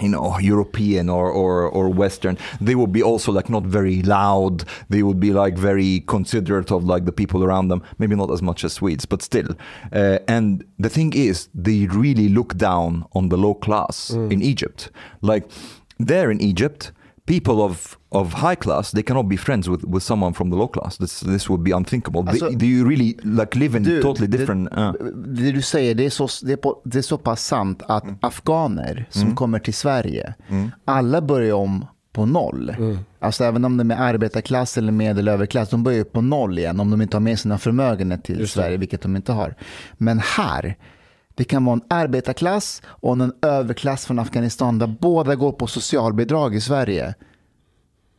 you 0.00 0.08
know 0.08 0.38
European 0.38 1.08
or, 1.08 1.30
or 1.30 1.68
or 1.68 1.88
Western. 1.88 2.38
They 2.60 2.74
would 2.74 2.92
be 2.92 3.02
also 3.02 3.32
like 3.32 3.50
not 3.50 3.64
very 3.64 4.02
loud. 4.02 4.64
They 4.88 5.02
would 5.02 5.20
be 5.20 5.32
like 5.32 5.56
very 5.56 6.00
considerate 6.00 6.70
of 6.70 6.84
like 6.84 7.04
the 7.04 7.12
people 7.12 7.44
around 7.44 7.68
them. 7.68 7.82
Maybe 7.98 8.16
not 8.16 8.30
as 8.30 8.42
much 8.42 8.64
as 8.64 8.72
Swedes, 8.72 9.04
but 9.04 9.22
still. 9.22 9.48
Uh, 9.92 10.18
and 10.26 10.64
the 10.78 10.88
thing 10.88 11.12
is, 11.12 11.48
they 11.54 11.86
really 11.86 12.28
look 12.28 12.56
down 12.56 13.04
on 13.12 13.28
the 13.28 13.36
low 13.36 13.54
class 13.54 14.10
in 14.10 14.42
Egypt. 14.42 14.90
Like 15.20 15.50
there 15.98 16.30
in 16.30 16.40
Egypt, 16.40 16.92
people 17.28 17.52
of 17.52 17.98
of 18.10 18.34
high 18.34 18.54
class 18.56 18.90
they 18.90 19.02
cannot 19.02 19.26
be 19.28 19.36
friends 19.36 19.68
with, 19.68 19.84
with 19.84 20.04
someone 20.06 20.34
from 20.34 20.50
the 20.50 20.56
low 20.56 20.68
class. 20.68 20.96
This 20.98 21.20
this 21.20 21.48
would 21.50 21.62
be 21.62 21.76
unthinkable. 21.76 22.20
Alltså- 22.28 22.46
they, 22.46 22.56
do 22.56 22.66
you 22.66 22.88
really 22.88 23.16
like 23.22 23.58
live 23.58 23.76
in 23.78 23.82
Du, 23.84 24.02
totally 24.02 24.26
det- 24.26 24.38
different? 24.38 24.68
uh, 24.78 24.92
Det 25.16 25.52
du 25.52 25.62
säger, 25.62 25.94
det 25.94 26.06
är 26.06 26.10
så, 26.10 26.28
det 26.42 26.52
är 26.52 26.56
på, 26.56 26.80
det 26.84 26.98
är 26.98 27.02
så 27.02 27.18
pass 27.18 27.44
sant 27.46 27.82
att 27.88 28.04
afghaner 28.20 29.06
som 29.10 29.22
Mm. 29.22 29.36
kommer 29.36 29.58
till 29.58 29.74
Sverige, 29.74 30.34
alla 30.84 31.20
börjar 31.20 31.54
om 31.54 31.86
på 32.12 32.26
noll. 32.26 32.76
Alltså 33.20 33.44
även 33.44 33.64
om 33.64 33.76
de 33.76 33.90
är 33.90 33.96
arbetarklass 33.96 34.78
eller 34.78 34.92
medelöverklass, 34.92 35.68
de 35.70 35.82
börjar 35.82 35.98
ju 35.98 36.04
på 36.04 36.20
noll 36.20 36.58
igen 36.58 36.80
om 36.80 36.90
de 36.90 37.02
inte 37.02 37.16
har 37.16 37.20
med 37.20 37.38
sina 37.38 37.58
förmögenhet 37.58 38.24
till 38.24 38.48
Sverige, 38.48 38.76
vilket 38.76 39.02
de 39.02 39.16
inte 39.16 39.32
har. 39.32 39.54
Men 39.98 40.18
här, 40.18 40.76
det 41.38 41.44
kan 41.44 41.64
vara 41.64 41.74
en 41.74 41.82
arbetarklass 41.88 42.82
och 42.86 43.12
en 43.12 43.32
överklass 43.42 44.06
från 44.06 44.18
Afghanistan 44.18 44.78
där 44.78 44.86
båda 44.86 45.34
går 45.34 45.52
på 45.52 45.66
socialbidrag 45.66 46.54
i 46.54 46.60
Sverige. 46.60 47.14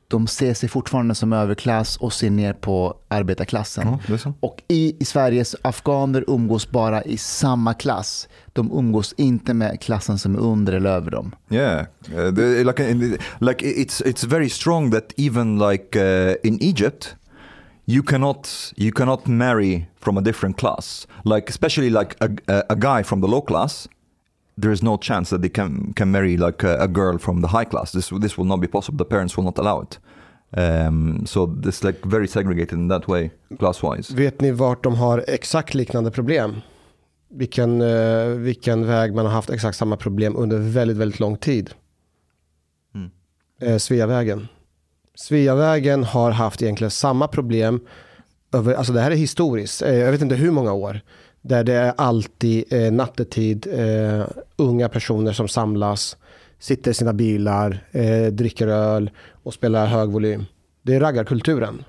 De 0.07 0.27
ser 0.27 0.53
sig 0.53 0.69
fortfarande 0.69 1.15
som 1.15 1.33
överklass 1.33 1.97
och 1.97 2.13
ser 2.13 2.29
ner 2.29 2.53
på 2.53 2.97
arbetarklassen. 3.07 3.97
Ja. 4.07 4.33
Och 4.39 4.63
i, 4.67 4.95
i 4.99 5.05
Sveriges 5.05 5.55
afghaner 5.61 6.23
umgås 6.27 6.71
bara 6.71 7.03
i 7.03 7.17
samma 7.17 7.73
klass. 7.73 8.27
De 8.53 8.71
umgås 8.71 9.13
inte 9.17 9.53
med 9.53 9.81
klassen 9.81 10.19
som 10.19 10.35
är 10.35 10.39
under 10.39 10.73
eller 10.73 10.89
över 10.89 11.11
dem. 11.11 11.35
Yeah, 11.49 11.85
uh, 12.15 12.35
the, 12.35 12.63
like 12.63 12.83
like 13.39 13.65
it's 13.65 14.01
it's 14.05 14.27
very 14.27 14.49
strong 14.49 14.91
that 14.91 15.13
even 15.17 15.59
like 15.69 15.99
uh, 15.99 16.35
in 16.43 16.57
Egypt, 16.61 17.15
you 17.89 18.03
cannot 18.03 18.73
you 18.77 18.91
cannot 18.91 19.27
marry 19.27 19.87
from 19.95 20.17
a 20.17 20.21
different 20.21 20.57
class. 20.57 21.07
Like 21.23 21.49
especially 21.49 21.89
like 21.89 22.15
a, 22.21 22.29
a, 22.47 22.63
a 22.69 22.75
guy 22.75 23.03
from 23.03 23.21
the 23.21 23.27
low 23.27 23.41
class, 23.41 23.87
there 24.61 24.71
is 24.71 24.81
no 24.83 24.97
chance 24.97 25.29
that 25.29 25.41
they 25.41 25.49
can 25.49 25.93
can 25.93 26.11
marry 26.11 26.37
like 26.37 26.63
a, 26.67 26.77
a 26.83 26.87
girl 26.87 27.17
from 27.17 27.41
the 27.41 27.47
high 27.47 27.65
class. 27.65 27.91
This 27.91 28.09
this 28.21 28.37
will 28.37 28.47
not 28.47 28.61
be 28.61 28.67
possible. 28.67 28.97
The 28.97 29.09
parents 29.09 29.37
will 29.37 29.45
not 29.45 29.57
allow 29.57 29.81
it. 29.81 29.99
Um, 30.57 31.25
so 31.25 31.57
it's 31.65 31.83
like 31.83 31.99
very 32.05 32.27
segregated 32.27 32.73
in 32.73 32.87
that 32.87 33.07
way, 33.07 33.31
class 33.59 33.83
wise. 33.83 34.13
Vet 34.13 34.41
ni 34.41 34.51
vart 34.51 34.83
de 34.83 34.95
har 34.95 35.23
exakt 35.27 35.73
liknande 35.73 36.11
problem? 36.11 36.61
Vilken, 37.31 37.81
eh, 37.81 38.25
vilken 38.25 38.85
väg 38.85 39.15
man 39.15 39.25
har 39.25 39.33
haft 39.33 39.49
exakt 39.49 39.77
samma 39.77 39.97
problem 39.97 40.35
under 40.35 40.57
väldigt, 40.57 40.97
väldigt 40.97 41.19
lång 41.19 41.37
tid. 41.37 41.69
Mm. 42.95 43.11
Eh, 43.61 43.77
Sveavägen. 43.77 44.47
Sveavägen 45.19 46.03
har 46.03 46.31
haft 46.31 46.61
egentligen 46.61 46.91
samma 46.91 47.27
problem. 47.27 47.79
Över, 48.53 48.73
alltså 48.73 48.93
det 48.93 49.01
här 49.01 49.11
är 49.11 49.15
historiskt. 49.15 49.81
Eh, 49.81 49.95
jag 49.95 50.11
vet 50.11 50.21
inte 50.21 50.35
hur 50.35 50.51
många 50.51 50.73
år. 50.73 51.01
Där 51.41 51.63
det 51.63 51.73
är 51.73 51.93
alltid 51.97 52.73
eh, 52.73 52.91
nattetid, 52.91 53.67
eh, 53.73 54.25
unga 54.55 54.89
personer 54.89 55.33
som 55.33 55.47
samlas, 55.47 56.17
sitter 56.59 56.91
i 56.91 56.93
sina 56.93 57.13
bilar, 57.13 57.83
eh, 57.91 58.25
dricker 58.31 58.67
öl 58.67 59.11
och 59.43 59.53
spelar 59.53 59.85
hög 59.87 60.09
volym. 60.09 60.45
Det 60.81 60.95
är 60.95 60.99
raggarkulturen. 60.99 61.83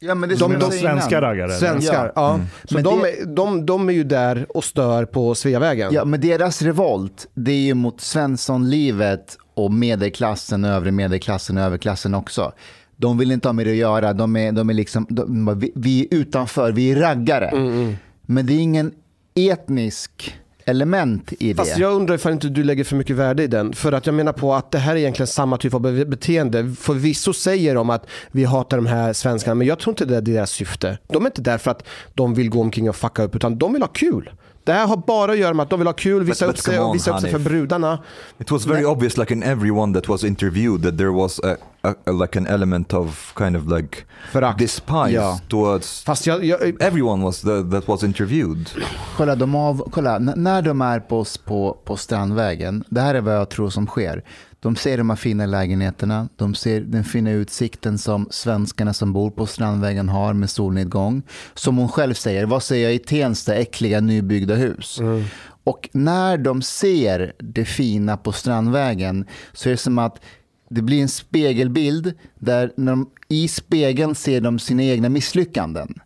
Ja, 0.00 0.14
men 0.14 0.28
det 0.28 0.34
är 0.34 0.38
De- 0.38 0.58
de 0.58 0.70
svenska 0.70 1.20
raggare? 1.20 1.50
Svenskar, 1.50 2.12
ja. 2.14 2.40
Så 2.64 2.74
Men 2.74 2.84
de, 2.84 3.00
det- 3.02 3.10
är, 3.20 3.26
de, 3.26 3.66
de 3.66 3.88
är 3.88 3.92
ju 3.92 4.04
där 4.04 4.46
och 4.48 4.64
stör 4.64 5.04
på 5.04 5.34
Sveavägen. 5.34 5.92
Ja, 5.94 6.04
men 6.04 6.20
deras 6.20 6.62
revolt, 6.62 7.26
det 7.34 7.52
är 7.52 7.60
ju 7.60 7.74
mot 7.74 8.00
Svenssonlivet 8.00 9.38
och 9.54 9.72
medelklassen, 9.72 10.64
övre 10.64 10.90
medelklassen 10.90 11.56
och 11.56 11.62
överklassen 11.62 12.14
också. 12.14 12.52
De 12.96 13.18
vill 13.18 13.32
inte 13.32 13.48
ha 13.48 13.52
med 13.52 13.66
det 13.66 13.70
att 13.70 13.76
göra. 13.76 14.12
De 14.12 14.36
är, 14.36 14.52
de 14.52 14.70
är 14.70 14.74
liksom, 14.74 15.06
de, 15.08 15.58
vi, 15.58 15.72
vi 15.74 16.00
är 16.00 16.06
utanför, 16.10 16.72
vi 16.72 16.90
är 16.92 16.96
raggare. 16.96 17.48
Mm, 17.48 17.96
Men 18.22 18.46
det 18.46 18.52
är 18.52 18.58
ingen 18.60 18.92
etnisk 19.34 20.38
element 20.64 21.32
i 21.38 21.48
det. 21.48 21.54
Fast 21.54 21.78
jag 21.78 21.92
undrar 21.92 22.14
ifall 22.14 22.32
inte 22.32 22.48
du 22.48 22.64
lägger 22.64 22.84
för 22.84 22.96
mycket 22.96 23.16
värde 23.16 23.42
i 23.42 23.46
den. 23.46 23.72
För 23.72 23.92
att 23.92 24.06
jag 24.06 24.14
menar 24.14 24.32
på 24.32 24.54
att 24.54 24.70
det 24.70 24.78
här 24.78 24.92
är 24.92 24.96
egentligen 24.98 25.26
samma 25.26 25.56
typ 25.58 25.74
av 25.74 25.80
be- 25.80 26.04
beteende. 26.04 26.74
Förvisso 26.78 27.32
säger 27.32 27.74
de 27.74 27.90
att 27.90 28.06
vi 28.30 28.44
hatar 28.44 28.76
de 28.76 28.86
här 28.86 29.12
svenskarna, 29.12 29.54
men 29.54 29.66
jag 29.66 29.78
tror 29.78 29.92
inte 29.92 30.04
det 30.04 30.16
är 30.16 30.20
deras 30.20 30.50
syfte. 30.50 30.98
De 31.08 31.22
är 31.22 31.26
inte 31.26 31.42
där 31.42 31.58
för 31.58 31.70
att 31.70 31.84
de 32.14 32.34
vill 32.34 32.50
gå 32.50 32.60
omkring 32.60 32.88
och 32.88 32.96
fucka 32.96 33.22
upp, 33.22 33.36
utan 33.36 33.58
de 33.58 33.72
vill 33.72 33.82
ha 33.82 33.88
kul. 33.88 34.30
Det 34.64 34.72
här 34.72 34.86
har 34.86 34.96
bara 34.96 35.32
att 35.32 35.38
göra 35.38 35.54
med 35.54 35.64
att 35.64 35.70
de 35.70 35.80
vill 35.80 35.86
ha 35.86 35.92
kul, 35.94 36.24
visa 36.24 36.46
But- 36.46 36.50
upp 36.50 36.58
sig 36.58 36.78
och 36.80 36.94
visa 36.94 37.14
upp 37.14 37.20
sig 37.20 37.30
för 37.30 37.38
brudarna. 37.38 37.98
It 38.38 38.50
was 38.50 38.66
very 38.66 38.84
obvious, 38.84 39.16
like 39.16 39.34
in 39.34 39.42
everyone 39.42 39.94
that 40.00 40.08
was 40.08 40.24
interviewed, 40.24 40.82
that 40.82 40.98
there 40.98 41.10
was 41.10 41.40
a, 41.40 41.56
a, 41.82 41.94
a 42.06 42.12
like 42.12 42.38
an 42.38 42.46
element 42.46 42.92
of 42.94 43.32
kind 43.38 43.56
of 43.56 43.66
like 43.78 43.96
Förakt. 44.32 44.58
despise 44.58 45.12
Ja. 45.12 45.40
towards. 45.48 46.02
Fast 46.04 46.26
jag, 46.26 46.44
jag, 46.44 46.82
Everyone 46.82 47.24
was 47.24 47.40
the, 47.40 47.62
that 47.70 47.88
was 47.88 48.02
interviewed. 48.02 48.70
Kolla, 49.16 49.34
de 49.36 49.54
av, 49.54 49.88
kolla 49.92 50.18
när 50.18 50.62
de 50.62 50.80
är 50.80 51.00
på, 51.00 51.24
på, 51.44 51.78
på 51.84 51.96
Strandvägen, 51.96 52.84
det 52.88 53.00
här 53.00 53.14
är 53.14 53.20
vad 53.20 53.34
jag 53.36 53.48
tror 53.48 53.70
som 53.70 53.86
sker. 53.86 54.24
De 54.60 54.76
ser 54.76 54.98
de 54.98 55.10
här 55.10 55.16
fina 55.16 55.46
lägenheterna, 55.46 56.28
de 56.36 56.54
ser 56.54 56.80
den 56.80 57.04
fina 57.04 57.30
utsikten 57.30 57.98
som 57.98 58.28
svenskarna 58.30 58.92
som 58.94 59.12
bor 59.12 59.30
på 59.30 59.46
Strandvägen 59.46 60.08
har 60.08 60.32
med 60.32 60.50
solnedgång. 60.50 61.22
Som 61.54 61.76
hon 61.76 61.88
själv 61.88 62.14
säger, 62.14 62.46
vad 62.46 62.62
säger 62.62 62.84
jag 62.84 62.94
i 62.94 62.98
Tensta, 62.98 63.54
äckliga 63.54 64.00
nybyggda 64.00 64.54
hus. 64.54 65.00
Och 65.64 65.88
när 65.92 66.38
de 66.38 66.62
ser 66.62 67.32
det 67.38 67.64
fina 67.64 68.16
på 68.16 68.32
Strandvägen 68.32 69.26
så 69.52 69.68
är 69.68 69.70
det 69.70 69.76
som 69.76 69.98
att 69.98 70.20
det 70.74 70.82
blir 70.82 71.02
en 71.02 71.08
spegelbild 71.08 72.12
där 72.38 72.72
när 72.76 72.92
de, 72.92 73.10
i 73.28 73.48
spegeln 73.48 74.14
ser 74.14 74.40
de 74.40 74.58
sina 74.58 74.82
egna 74.82 75.08
misslyckanden 75.08 76.00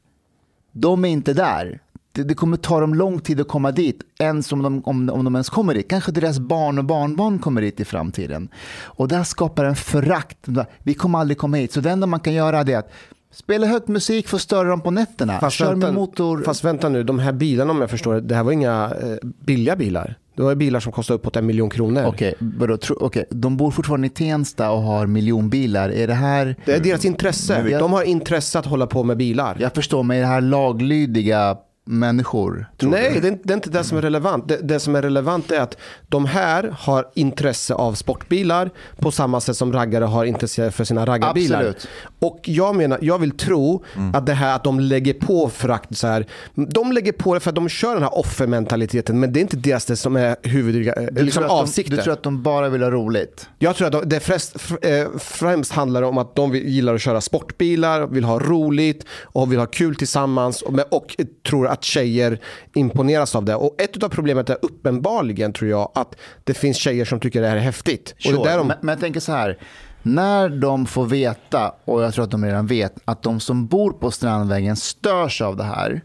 de 0.80 1.04
är 1.04 1.08
inte 1.08 1.32
där. 1.32 1.80
Det, 2.12 2.22
det 2.22 2.34
kommer 2.34 2.56
ta 2.56 2.80
dem 2.80 2.94
lång 2.94 3.20
tid 3.20 3.40
att 3.40 3.48
komma 3.48 3.72
dit, 3.72 4.02
ens 4.18 4.52
om 4.52 4.62
de, 4.62 4.82
om, 4.84 5.10
om 5.10 5.24
de 5.24 5.34
ens 5.34 5.48
kommer 5.48 5.74
dit. 5.74 5.88
Kanske 5.88 6.12
deras 6.12 6.38
barn 6.38 6.78
och 6.78 6.84
barnbarn 6.84 7.38
kommer 7.38 7.60
dit 7.60 7.80
i 7.80 7.84
framtiden. 7.84 8.48
Och 8.82 9.08
där 9.08 9.24
skapar 9.24 9.64
en 9.64 9.76
förakt. 9.76 10.38
Vi 10.82 10.94
kommer 10.94 11.18
aldrig 11.18 11.38
komma 11.38 11.56
hit. 11.56 11.72
Så 11.72 11.80
det 11.80 11.90
enda 11.90 12.06
man 12.06 12.20
kan 12.20 12.32
göra 12.32 12.60
är 12.60 12.76
att 12.76 12.92
spela 13.36 13.66
högt 13.66 13.88
musik 13.88 14.28
för 14.28 14.36
att 14.36 14.42
störa 14.42 14.68
dem 14.68 14.80
på 14.80 14.90
nätterna. 14.90 15.40
Fast 15.40 15.56
Kör 15.56 15.68
vänta, 15.70 15.86
med 15.86 15.94
motor. 15.94 16.42
fast 16.42 16.64
vänta 16.64 16.88
nu, 16.88 17.02
de 17.02 17.18
här 17.18 17.32
bilarna 17.32 17.70
om 17.70 17.80
jag 17.80 17.90
förstår 17.90 18.14
det, 18.14 18.20
det 18.20 18.34
här 18.34 18.42
var 18.42 18.52
inga 18.52 18.92
eh, 19.02 19.28
billiga 19.46 19.76
bilar. 19.76 20.14
Det 20.36 20.42
var 20.42 20.54
bilar 20.54 20.80
som 20.80 20.92
kostade 20.92 21.18
uppåt 21.18 21.36
en 21.36 21.46
miljon 21.46 21.70
kronor. 21.70 22.04
Okej, 22.06 22.34
tro- 22.82 22.96
okej, 23.00 23.24
de 23.30 23.56
bor 23.56 23.70
fortfarande 23.70 24.06
i 24.06 24.10
Tensta 24.10 24.70
och 24.70 24.82
har 24.82 25.06
miljonbilar. 25.06 25.88
Är 25.90 26.06
det 26.06 26.14
här... 26.14 26.56
Det 26.64 26.72
är 26.72 26.80
deras 26.80 27.04
intresse. 27.04 27.68
Jag- 27.70 27.80
De 27.80 27.92
har 27.92 28.02
intresse 28.02 28.58
att 28.58 28.66
hålla 28.66 28.86
på 28.86 29.02
med 29.02 29.16
bilar. 29.16 29.56
Jag 29.60 29.74
förstår, 29.74 30.02
men 30.02 30.16
är 30.16 30.20
det 30.20 30.26
här 30.26 30.40
laglydiga 30.40 31.56
människor? 31.86 32.66
Nej, 32.82 33.10
du? 33.14 33.20
det 33.20 33.28
är, 33.28 33.30
inte- 33.32 33.42
det 33.48 33.52
är 33.52 33.54
inte 33.54 33.70
det 33.70 33.84
som 33.84 33.98
är 33.98 34.02
relevant. 34.02 34.48
Det, 34.48 34.56
det 34.62 34.80
som 34.80 34.96
är 34.96 35.02
relevant 35.02 35.50
är 35.50 35.60
att 35.60 35.76
de 36.08 36.24
här 36.26 36.74
har 36.78 37.08
intresse 37.14 37.74
av 37.74 37.92
sportbilar 37.94 38.70
på 38.98 39.10
samma 39.10 39.40
sätt 39.40 39.56
som 39.56 39.72
raggare 39.72 40.04
har 40.04 40.24
intresse 40.24 40.70
för 40.70 40.84
sina 40.84 41.06
raggarbilar. 41.06 41.58
Absolut. 41.58 41.88
Och 42.18 42.40
jag 42.42 42.76
menar, 42.76 42.98
jag 43.02 43.18
vill 43.18 43.30
tro 43.30 43.84
Mm. 43.96 44.14
att 44.14 44.26
det 44.26 44.32
här 44.32 44.56
att 44.56 44.64
de 44.64 44.80
lägger 44.80 45.14
på 45.14 45.48
förakt 45.48 45.96
så 45.96 46.06
här. 46.06 46.26
De 46.54 46.92
lägger 46.92 47.12
på 47.12 47.34
det 47.34 47.40
för 47.40 47.50
att 47.50 47.54
de 47.54 47.68
kör 47.68 47.94
den 47.94 48.02
här 48.02 48.18
offermentaliteten, 48.18 49.20
men 49.20 49.32
det 49.32 49.38
är 49.38 49.42
inte 49.42 49.56
deras 49.56 49.84
det 49.84 49.96
som 49.96 50.16
är 50.16 50.36
huvud, 50.42 50.92
Du, 51.12 51.22
liksom 51.24 51.44
avsikten. 51.44 51.96
du 51.96 52.02
tror 52.02 52.12
att 52.12 52.22
de 52.22 52.42
bara 52.42 52.68
vill 52.68 52.82
ha 52.82 52.90
roligt? 52.90 53.48
Jag 53.58 53.76
tror 53.76 53.86
att 53.86 53.92
de, 53.92 54.02
det 54.08 54.20
främst, 54.20 54.56
fr- 54.56 55.00
eh, 55.02 55.08
främst 55.18 55.72
handlar 55.72 56.02
om 56.02 56.18
att 56.18 56.34
de 56.36 56.50
vill- 56.50 56.68
gillar 56.68 56.94
att 56.94 57.00
köra 57.00 57.20
sportbilar, 57.20 58.06
vill 58.06 58.24
ha 58.24 58.38
roligt 58.38 59.04
och 59.22 59.52
vill 59.52 59.58
ha 59.58 59.66
kul 59.66 59.96
tillsammans 59.96 60.62
och, 60.62 60.78
och 60.90 61.16
tror 61.48 61.66
att 61.68 61.75
att 61.76 61.84
tjejer 61.84 62.40
imponeras 62.74 63.34
av 63.36 63.44
det. 63.44 63.54
Och 63.54 63.80
ett 63.80 64.02
av 64.02 64.08
problemet 64.08 64.50
är 64.50 64.58
uppenbarligen, 64.62 65.52
tror 65.52 65.70
jag, 65.70 65.90
att 65.94 66.14
det 66.44 66.54
finns 66.54 66.76
tjejer 66.76 67.04
som 67.04 67.20
tycker 67.20 67.40
det 67.42 67.48
här 67.48 67.56
är 67.56 67.60
häftigt. 67.60 68.10
Och 68.24 68.32
det 68.32 68.36
Sure. 68.36 68.40
är 68.40 68.44
där 68.52 68.58
de, 68.58 68.66
men, 68.66 68.76
men 68.80 68.92
jag 68.92 69.00
tänker 69.00 69.20
så 69.20 69.32
här. 69.32 69.58
När 70.02 70.48
de 70.48 70.86
får 70.86 71.06
veta, 71.06 71.74
och 71.84 72.02
jag 72.02 72.14
tror 72.14 72.24
att 72.24 72.30
de 72.30 72.44
redan 72.44 72.66
vet, 72.66 72.94
att 73.04 73.22
de 73.22 73.40
som 73.40 73.66
bor 73.66 73.92
på 73.92 74.10
Strandvägen 74.10 74.76
störs 74.76 75.42
av 75.42 75.56
det 75.56 75.64
här. 75.64 76.00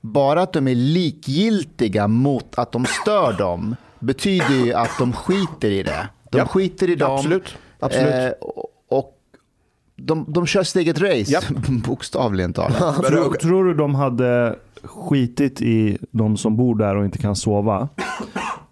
Bara 0.00 0.42
att 0.42 0.52
de 0.52 0.68
är 0.68 0.74
likgiltiga 0.74 2.08
mot 2.08 2.58
att 2.58 2.72
de 2.72 2.86
stör 2.86 3.32
dem 3.32 3.76
betyder 3.98 4.54
ju 4.64 4.72
att 4.74 4.90
de 4.98 5.12
skiter 5.12 5.70
i 5.70 5.82
det. 5.82 6.08
De 6.30 6.38
Ja. 6.38 6.46
skiter 6.46 6.90
i 6.90 6.94
dem. 6.94 7.14
Absolut. 7.14 7.54
Absolut. 7.80 8.14
Eh, 8.14 8.30
och 8.88 9.14
de, 9.96 10.24
de 10.28 10.46
kör 10.46 10.62
sitt 10.62 10.76
eget 10.76 11.00
race, 11.00 11.40
bokstavligen 11.86 12.52
talat. 12.52 13.06
Tror, 13.06 13.34
tror 13.34 13.64
du 13.64 13.74
de 13.74 13.94
hade 13.94 14.56
skitit 14.84 15.62
i 15.62 15.98
de 16.10 16.36
som 16.36 16.56
bor 16.56 16.74
där 16.74 16.96
och 16.96 17.04
inte 17.04 17.18
kan 17.18 17.36
sova? 17.36 17.88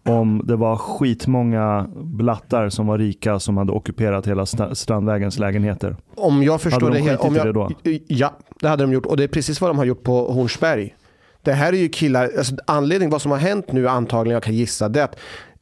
Om 0.02 0.42
det 0.44 0.56
var 0.56 0.76
skitmånga 0.76 1.86
blattar 1.96 2.68
som 2.68 2.86
var 2.86 2.98
rika 2.98 3.38
som 3.40 3.56
hade 3.56 3.72
ockuperat 3.72 4.26
hela 4.26 4.46
Strandvägens 4.74 5.38
lägenheter. 5.38 5.96
om 6.14 6.42
jag 6.42 6.60
förstår 6.60 6.80
Hade 6.80 6.98
de 6.98 7.02
det, 7.04 7.10
helt- 7.10 7.20
om 7.20 7.34
jag, 7.36 7.46
det 7.46 7.52
då? 7.52 7.70
Ja, 8.08 8.32
det 8.60 8.68
hade 8.68 8.82
de 8.84 8.92
gjort. 8.92 9.06
Och 9.06 9.16
det 9.16 9.24
är 9.24 9.28
precis 9.28 9.60
vad 9.60 9.70
de 9.70 9.78
har 9.78 9.84
gjort 9.84 10.02
på 10.02 10.32
Hornsberg. 10.32 10.94
Det 11.42 11.52
här 11.52 11.72
är 11.72 11.76
ju 11.76 11.88
killar, 11.88 12.30
alltså 12.38 12.54
anledningen 12.66 13.10
vad 13.10 13.22
som 13.22 13.30
har 13.30 13.38
hänt 13.38 13.72
nu 13.72 13.88
antagligen, 13.88 14.34
jag 14.34 14.42
kan 14.42 14.54
gissa, 14.54 14.88
det 14.88 15.00
är 15.00 15.04
att 15.04 15.16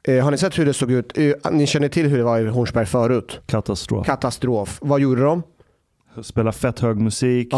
eh, 0.09 0.25
har 0.25 0.31
ni 0.31 0.39
sett 0.39 0.59
hur 0.59 0.67
det 0.67 0.73
såg 0.75 0.93
ut? 0.93 1.19
Eh, 1.19 1.33
ni 1.53 1.67
känner 1.67 1.89
till 1.89 2.07
hur 2.07 2.19
det 2.19 2.25
var 2.25 2.39
i 2.41 2.47
Hornsberg 2.49 2.87
förut? 2.87 3.41
Katastrof. 3.47 4.07
Katastrof. 4.07 4.79
Vad 4.83 5.01
gjorde 5.01 5.23
de? 5.23 5.43
Spela 6.23 6.53
fett 6.53 6.81
hög 6.81 6.97
musik. 7.01 7.53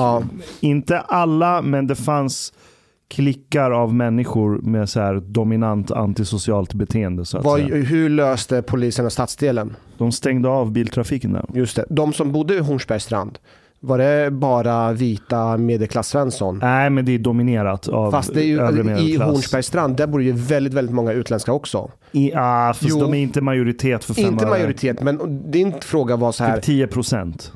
Inte 0.60 1.00
alla, 1.00 1.62
men 1.62 1.86
det 1.86 1.94
fanns 1.94 2.52
klickar 3.08 3.70
av 3.70 3.94
människor 3.94 4.58
med 4.62 4.88
så 4.88 5.00
här 5.00 5.14
dominant 5.14 5.90
antisocialt 5.90 6.74
beteende. 6.74 7.24
Så 7.24 7.38
att 7.38 7.44
Vad, 7.44 7.60
säga. 7.60 7.74
hur 7.74 8.08
löste 8.08 8.62
polisen 8.62 9.06
och 9.06 9.12
stadsdelen? 9.12 9.76
De 9.98 10.12
stängde 10.12 10.48
av 10.48 10.72
biltrafiken 10.72 11.32
där. 11.32 11.44
Just 11.54 11.76
det. 11.76 11.84
De 11.90 12.12
som 12.12 12.32
bodde 12.32 12.54
i 12.54 12.58
Hornsbergs 12.58 13.04
strand, 13.04 13.38
var 13.80 13.98
det 13.98 14.30
bara 14.30 14.92
vita 14.92 15.56
medelklass-Svensson? 15.56 16.58
Nej, 16.62 16.90
men 16.90 17.04
det 17.04 17.12
är 17.14 17.18
dominerat 17.18 17.88
av 17.88 18.10
Fast 18.10 18.34
det 18.34 18.40
är 18.40 18.46
ju, 18.46 18.80
i 18.80 18.82
medelklass. 18.82 19.30
Hornsbergs 19.30 19.66
strand, 19.66 19.96
där 19.96 20.06
bor 20.06 20.22
ju 20.22 20.32
väldigt, 20.32 20.74
väldigt 20.74 20.94
många 20.94 21.12
utländska 21.12 21.52
också. 21.52 21.90
I, 22.12 22.32
ah, 22.34 22.72
fast 22.74 22.82
Jo. 22.88 23.00
de 23.00 23.14
är 23.14 23.18
inte 23.18 23.40
majoritet 23.40 24.04
för 24.04 24.14
fem 24.14 24.24
Inte 24.24 24.46
majoritet, 24.46 25.02
men 25.02 25.42
din 25.50 25.74
fråga 25.80 26.16
var 26.16 26.32
så 26.32 26.44
här. 26.44 26.56
Typ 26.56 26.64
10 26.64 26.86
procent. 26.86 27.52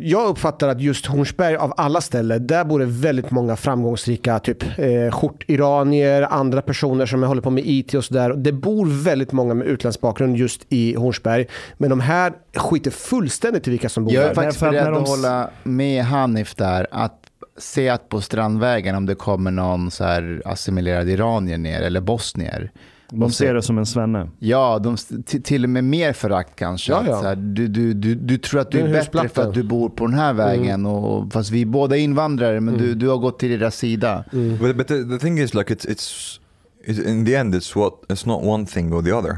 Jag 0.00 0.28
uppfattar 0.28 0.68
att 0.68 0.80
just 0.80 1.06
Hornsberg 1.06 1.56
av 1.56 1.74
alla 1.76 2.00
ställen, 2.00 2.46
där 2.46 2.64
bor 2.64 2.78
det 2.78 2.84
väldigt 2.84 3.30
många 3.30 3.56
framgångsrika 3.56 4.38
typ 4.38 4.62
eh, 4.78 5.10
skjortiranier, 5.10 6.22
andra 6.22 6.62
personer 6.62 7.06
som 7.06 7.22
håller 7.22 7.42
på 7.42 7.50
med 7.50 7.64
IT 7.66 7.94
och 7.94 8.04
sådär. 8.04 8.30
Det 8.30 8.52
bor 8.52 9.04
väldigt 9.04 9.32
många 9.32 9.54
med 9.54 9.66
utländsk 9.66 10.00
bakgrund 10.00 10.36
just 10.36 10.66
i 10.68 10.94
Hornsberg. 10.94 11.46
Men 11.76 11.90
de 11.90 12.00
här 12.00 12.32
skiter 12.54 12.90
fullständigt 12.90 13.68
i 13.68 13.70
vilka 13.70 13.88
som 13.88 14.04
bor 14.04 14.14
Jag 14.14 14.24
där. 14.24 14.30
är 14.30 14.34
faktiskt 14.34 14.62
att 14.62 14.70
beredd 14.70 14.86
de 14.92 15.02
att 15.02 15.08
hålla 15.08 15.50
med 15.62 16.04
Hanif 16.04 16.54
där. 16.54 16.86
Att 16.90 17.20
se 17.58 17.88
att 17.88 18.08
på 18.08 18.20
Strandvägen 18.20 18.94
om 18.94 19.06
det 19.06 19.14
kommer 19.14 19.50
någon 19.50 19.90
så 19.90 20.04
här 20.04 20.42
assimilerad 20.44 21.08
iranier 21.08 21.58
ner 21.58 21.82
eller 21.82 22.00
bosnier. 22.00 22.70
De 23.10 23.32
ser 23.32 23.54
det 23.54 23.62
som 23.62 23.78
en 23.78 23.86
svenne. 23.86 24.30
Ja, 24.38 24.78
de, 24.78 24.96
till 25.24 25.64
och 25.64 25.70
med 25.70 25.84
mer 25.84 26.12
förakt 26.12 26.56
kanske. 26.56 26.92
Ja, 26.92 27.02
ja. 27.06 27.20
Så 27.20 27.26
här, 27.26 27.36
du, 27.36 27.68
du, 27.68 27.94
du, 27.94 28.14
du 28.14 28.38
tror 28.38 28.60
att 28.60 28.70
du 28.70 28.80
är 28.80 28.92
bättre 28.92 29.28
för 29.28 29.42
att 29.42 29.54
du 29.54 29.62
bor 29.62 29.88
på 29.88 30.06
den 30.06 30.14
här 30.14 30.32
vägen. 30.32 30.86
Och, 30.86 31.32
fast 31.32 31.50
vi 31.50 31.62
är 31.62 31.66
båda 31.66 31.96
invandrare, 31.96 32.60
men 32.60 32.78
du, 32.78 32.94
du 32.94 33.08
har 33.08 33.16
gått 33.16 33.38
till 33.38 33.58
deras 33.58 33.76
sida. 33.76 34.24
But, 34.60 34.76
but 34.76 34.88
the, 34.88 35.04
the 35.04 35.18
thing 35.18 35.38
is, 35.38 35.54
like, 35.54 35.74
it's, 35.74 35.86
it's, 35.86 36.38
it's 36.84 37.08
in 37.08 37.24
the 37.24 37.36
end, 37.36 37.54
it's 37.54 37.76
what 37.76 37.92
it's 38.08 38.26
not 38.26 38.42
one 38.44 38.66
thing 38.66 38.92
or 38.92 39.02
the 39.02 39.16
other. 39.16 39.36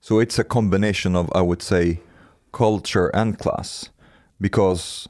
So 0.00 0.22
it's 0.22 0.38
a 0.38 0.44
combination 0.44 1.16
of, 1.16 1.26
I 1.34 1.40
would 1.40 1.62
say, 1.62 2.00
culture 2.52 3.10
and 3.14 3.38
class, 3.38 3.90
because 4.40 5.08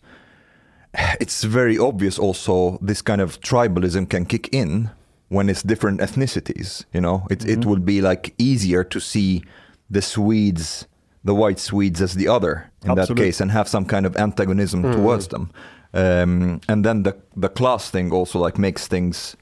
it's 1.20 1.44
very 1.44 1.78
obvious. 1.78 2.18
Also, 2.18 2.78
this 2.86 3.02
kind 3.02 3.20
of 3.20 3.40
tribalism 3.40 4.08
can 4.08 4.26
kick 4.26 4.48
in 4.52 4.90
when 5.28 5.48
it's 5.48 5.62
different 5.62 6.00
ethnicities. 6.00 6.84
You 6.92 7.00
know, 7.00 7.26
it 7.30 7.44
it 7.44 7.64
will 7.64 7.80
be 7.80 8.00
like 8.00 8.34
easier 8.38 8.84
to 8.84 9.00
see 9.00 9.42
the 9.90 10.02
Swedes, 10.02 10.86
the 11.24 11.34
white 11.34 11.58
Swedes, 11.58 12.00
as 12.00 12.14
the 12.14 12.28
other 12.28 12.70
in 12.84 12.94
that 12.94 13.08
case, 13.16 13.40
and 13.40 13.50
have 13.50 13.68
some 13.68 13.84
kind 13.84 14.06
of 14.06 14.16
antagonism 14.16 14.82
towards 14.92 15.28
them. 15.28 15.50
Um, 15.94 16.60
and 16.68 16.84
then 16.84 17.02
the 17.02 17.16
the 17.36 17.48
class 17.48 17.90
thing 17.90 18.12
also 18.12 18.38
like 18.38 18.58
makes 18.58 18.86
things 18.88 19.36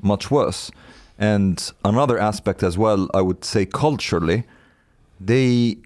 much 0.00 0.30
worse. 0.30 0.70
And 1.18 1.72
another 1.84 2.18
aspect 2.18 2.62
as 2.62 2.76
well, 2.76 3.08
I 3.14 3.20
would 3.20 3.44
say 3.44 3.66
culturally, 3.66 4.44
they 5.20 5.76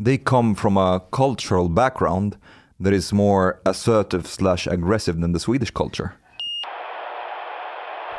they 0.00 0.18
come 0.18 0.54
from 0.54 0.76
a 0.76 1.00
cultural 1.10 1.68
background 1.68 2.36
that 2.80 2.92
is 2.92 3.12
more 3.12 3.60
assertive 3.64 4.26
slash 4.26 4.66
aggressive 4.66 5.20
than 5.20 5.32
the 5.32 5.40
Swedish 5.40 5.70
culture. 5.70 6.14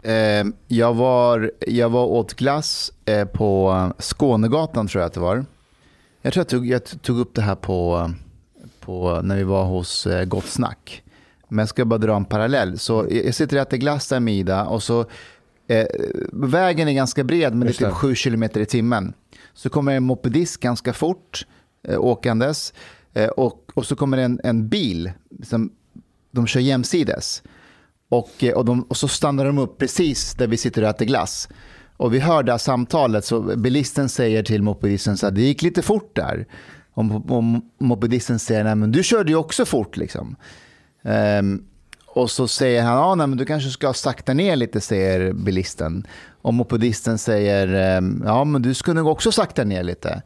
Eh, 0.04 0.46
jag, 0.68 0.94
var, 0.94 1.52
jag 1.68 1.90
var 1.90 2.06
åt 2.06 2.34
glass 2.34 2.94
eh, 3.06 3.26
på 3.26 3.94
Skånegatan 4.00 4.88
tror 4.88 5.02
jag 5.02 5.08
att 5.08 5.14
det 5.14 5.20
var. 5.20 5.46
Jag 6.22 6.34
tror 6.34 6.42
jag 6.42 6.48
tog, 6.48 6.68
jag 6.68 7.02
tog 7.02 7.20
upp 7.20 7.36
det 7.36 7.42
här 7.42 7.56
på, 7.56 8.12
på 8.80 9.22
när 9.24 9.38
vi 9.38 9.44
var 9.44 9.66
hos 9.66 10.08
eh, 10.08 10.26
Gott 10.26 10.46
Snack. 10.46 11.04
Men 11.48 11.60
jag 11.60 11.70
ska 11.70 11.86
bara 11.86 11.98
dra 11.98 12.16
en 12.16 12.26
parallell. 12.26 12.80
Så 12.80 13.08
jag 13.10 13.36
sitter 13.36 13.58
och 13.58 13.62
äter 13.62 13.78
glass 13.78 14.08
där 14.08 14.20
med 14.20 14.34
Ida 14.34 14.66
och 14.66 14.84
så 14.84 15.06
eh, 15.68 15.86
vägen 16.32 16.88
är 16.88 16.94
ganska 16.94 17.24
bred 17.24 17.56
men 17.56 17.68
det 17.68 17.72
är 17.72 17.74
typ 17.74 17.88
det. 17.88 17.92
7 17.92 18.16
km 18.16 18.44
i 18.44 18.66
timmen. 18.66 19.14
Så 19.54 19.70
kommer 19.70 19.96
en 19.96 20.04
mopedist 20.04 20.60
ganska 20.60 20.94
fort 20.94 21.46
eh, 21.88 22.00
åkandes 22.00 22.74
eh, 23.14 23.28
och, 23.28 23.72
och 23.74 23.86
så 23.86 23.96
kommer 23.96 24.18
en, 24.18 24.40
en 24.44 24.70
bil 24.70 25.12
som 25.44 25.72
de 26.32 26.48
kör 26.48 26.60
jämsides. 26.60 27.44
Och, 28.10 28.43
eh, 28.43 28.54
och, 28.54 28.65
de, 28.65 28.82
och 28.82 28.98
så 28.98 29.08
stannar 29.08 29.45
de 29.45 29.58
upp 29.58 29.78
precis 29.78 30.34
där 30.34 30.48
vi 30.48 30.58
sitter 30.58 30.82
och 30.82 30.89
äter 30.89 31.06
glass. 31.06 31.50
Och 31.98 32.13
vi 32.13 32.19
hör 32.19 32.43
det 32.43 32.52
här 32.52 32.58
samtalet, 32.58 33.26
så 33.26 33.41
bilisten 33.41 34.10
säger 34.10 34.43
till 34.43 34.63
mopedisten 34.63 35.17
så 35.17 35.26
här, 35.26 35.32
det 35.32 35.41
gick 35.41 35.62
lite 35.62 35.82
fort 35.82 36.15
där. 36.15 36.45
Och, 36.93 37.06
och 37.30 37.43
mopedisten 37.80 38.39
säger, 38.39 38.63
nej 38.63 38.76
men 38.76 38.91
du 38.91 39.04
körde 39.04 39.32
ju 39.32 39.36
också 39.36 39.65
fort 39.65 39.98
liksom. 39.98 40.36
Um, 41.02 41.63
och 42.08 42.32
så 42.32 42.48
säger 42.48 42.84
han, 42.84 43.12
att 43.12 43.17
nej, 43.17 43.28
men 43.28 43.38
du 43.38 43.45
kanske 43.45 43.69
ska 43.69 43.93
sakta 43.93 44.34
ner 44.34 44.56
lite, 44.56 44.82
säger 44.82 45.34
bilisten. 45.34 46.08
Och 46.41 46.54
mopedisten 46.54 47.17
säger, 47.17 47.98
ehm, 47.98 48.24
ja 48.26 48.43
men 48.43 48.62
du 48.62 48.74
ska 48.74 48.93
nog 48.93 49.08
också 49.08 49.32
sakta 49.32 49.63
ner 49.63 49.84
lite. 49.84 50.22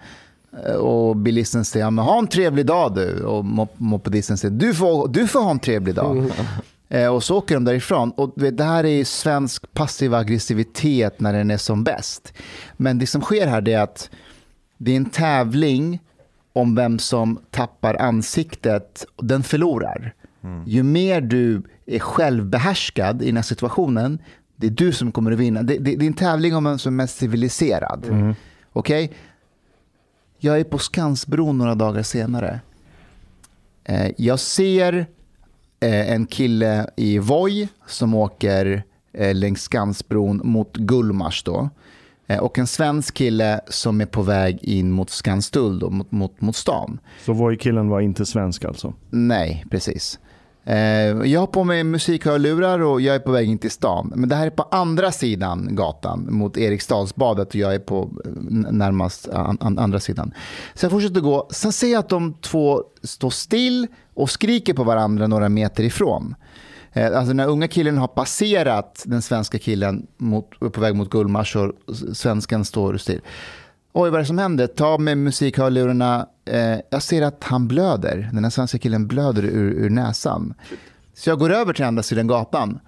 Eh, 0.65 0.75
och 0.75 1.15
bilisten 1.15 1.65
säger, 1.65 1.85
ja, 1.85 1.91
men 1.91 2.05
ha 2.05 2.19
en 2.19 2.27
trevlig 2.27 2.65
dag 2.65 2.95
du. 2.95 3.23
Och 3.23 3.45
mopedisten 3.77 4.37
säger, 4.37 4.55
du 4.55 4.73
får, 4.73 5.07
du 5.07 5.27
får 5.27 5.39
ha 5.39 5.51
en 5.51 5.59
trevlig 5.59 5.95
dag. 5.95 6.17
Mm. 6.17 6.31
Och 7.11 7.23
så 7.23 7.37
åker 7.37 7.55
de 7.55 7.63
därifrån. 7.63 8.11
Och 8.11 8.33
det 8.35 8.63
här 8.63 8.85
är 8.85 9.03
svensk 9.03 9.73
passiv 9.73 10.13
aggressivitet 10.13 11.19
när 11.19 11.33
den 11.33 11.51
är 11.51 11.57
som 11.57 11.83
bäst. 11.83 12.33
Men 12.77 12.99
det 12.99 13.07
som 13.07 13.21
sker 13.21 13.47
här 13.47 13.69
är 13.69 13.79
att 13.79 14.09
det 14.77 14.91
är 14.91 14.97
en 14.97 15.09
tävling 15.09 15.99
om 16.53 16.75
vem 16.75 16.99
som 16.99 17.39
tappar 17.51 18.01
ansiktet. 18.01 19.05
och 19.15 19.25
Den 19.25 19.43
förlorar. 19.43 20.13
Ju 20.65 20.83
mer 20.83 21.21
du 21.21 21.61
är 21.85 21.99
självbehärskad 21.99 23.21
i 23.21 23.25
den 23.25 23.35
här 23.37 23.43
situationen, 23.43 24.19
det 24.55 24.67
är 24.67 24.71
du 24.71 24.91
som 24.91 25.11
kommer 25.11 25.31
att 25.31 25.39
vinna. 25.39 25.63
Det, 25.63 25.77
det, 25.77 25.95
det 25.95 26.05
är 26.05 26.07
en 26.07 26.13
tävling 26.13 26.55
om 26.55 26.63
vem 26.63 26.79
som 26.79 26.93
är 26.93 26.97
mest 27.03 27.17
civiliserad. 27.17 28.05
Okej? 28.73 29.11
Jag 30.39 30.59
är 30.59 30.63
på 30.63 30.77
Skansbron 30.77 31.57
några 31.57 31.75
dagar 31.75 32.03
senare. 32.03 32.59
Eh, 33.83 34.11
Jag 34.17 34.39
ser 34.39 34.93
eh, 34.93 35.05
en 35.87 36.25
kille 36.25 36.89
i 36.95 37.17
Voi 37.19 37.67
som 37.87 38.13
åker 38.13 38.83
eh, 39.13 39.35
längs 39.35 39.61
Skansbron 39.61 40.41
mot 40.43 40.77
Gullmars 40.77 41.43
då. 41.43 41.69
Eh, 42.27 42.39
Och 42.39 42.59
en 42.59 42.67
svensk 42.67 43.13
kille 43.13 43.61
som 43.67 44.01
är 44.01 44.05
på 44.05 44.21
väg 44.21 44.59
in 44.63 44.91
mot 44.91 45.09
Skanstull, 45.09 45.79
då, 45.79 45.89
mot, 45.89 46.11
mot, 46.11 46.41
mot 46.41 46.55
stan. 46.55 46.99
Så 47.25 47.33
Voi-killen 47.33 47.89
var 47.89 48.01
inte 48.01 48.25
svensk 48.25 48.65
alltså? 48.65 48.93
Nej, 49.09 49.65
precis. 49.71 50.19
Eh, 50.65 50.75
Jag 51.31 51.39
har 51.39 51.47
på 51.47 51.63
mig 51.63 51.83
musikhörlurar 51.83 52.79
och 52.79 53.01
jag 53.01 53.15
är 53.15 53.19
på 53.19 53.31
väg 53.31 53.49
in 53.49 53.57
till 53.57 53.71
stan. 53.71 54.13
Men 54.15 54.29
det 54.29 54.35
här 54.35 54.45
är 54.45 54.49
på 54.49 54.63
andra 54.63 55.11
sidan 55.11 55.75
gatan 55.75 56.27
mot 56.29 56.57
Eriksdalsbadet 56.57 57.47
och 57.49 57.55
jag 57.55 57.75
är 57.75 57.79
på 57.79 58.11
eh, 58.25 58.31
närmast 58.71 59.27
eh, 59.27 59.39
an, 59.39 59.57
an, 59.61 59.79
andra 59.79 59.99
sidan. 59.99 60.33
Så 60.73 60.85
jag 60.85 60.91
fortsätter 60.91 61.21
gå. 61.21 61.47
Sen 61.51 61.71
ser 61.71 61.91
jag 61.91 61.99
att 61.99 62.09
de 62.09 62.33
två 62.33 62.83
står 63.03 63.29
still 63.29 63.87
och 64.13 64.29
skriker 64.29 64.73
på 64.73 64.83
varandra 64.83 65.27
några 65.27 65.49
meter 65.49 65.83
ifrån. 65.83 66.35
Eh, 66.93 67.05
Alltså 67.05 67.27
den 67.27 67.39
här 67.39 67.47
unga 67.47 67.67
killen 67.67 67.97
har 67.97 68.07
passerat 68.07 69.03
den 69.05 69.21
svenska 69.21 69.59
killen 69.59 70.07
mot, 70.17 70.59
på 70.59 70.81
väg 70.81 70.95
mot 70.95 71.09
Gullmars 71.09 71.55
och 71.55 71.71
svensken 72.13 72.65
står 72.65 72.97
still. 72.97 73.21
Oj, 73.93 74.09
vad 74.09 74.13
är 74.13 74.19
det 74.19 74.25
som 74.25 74.37
händer? 74.37 74.67
Ta 74.67 74.97
med 74.97 75.17
musikhörlurarna. 75.17 76.27
Eh, 76.45 76.79
jag 76.89 77.01
ser 77.01 77.21
att 77.21 77.43
han 77.43 77.67
blöder. 77.67 78.29
Den 78.33 78.43
här 78.43 78.51
svenska 78.51 78.77
killen 78.77 79.07
blöder 79.07 79.43
ur, 79.43 79.71
ur 79.71 79.89
näsan. 79.89 80.53
Så 81.13 81.29
jag 81.29 81.39
går 81.39 81.49
över 81.51 81.73
till 81.73 81.85
andra 81.85 82.03
sidan 82.03 82.27
gatan. 82.27 82.79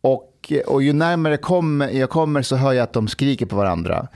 Och 0.00 0.28
och, 0.48 0.74
och 0.74 0.82
ju 0.82 0.92
närmare 0.92 1.36
kom, 1.36 1.88
jag 1.92 2.10
kommer 2.10 2.42
så 2.42 2.56
hör 2.56 2.72
jag 2.72 2.82
att 2.82 2.92
de 2.92 3.08
skriker 3.08 3.46
på 3.46 3.56
varandra. 3.56 4.08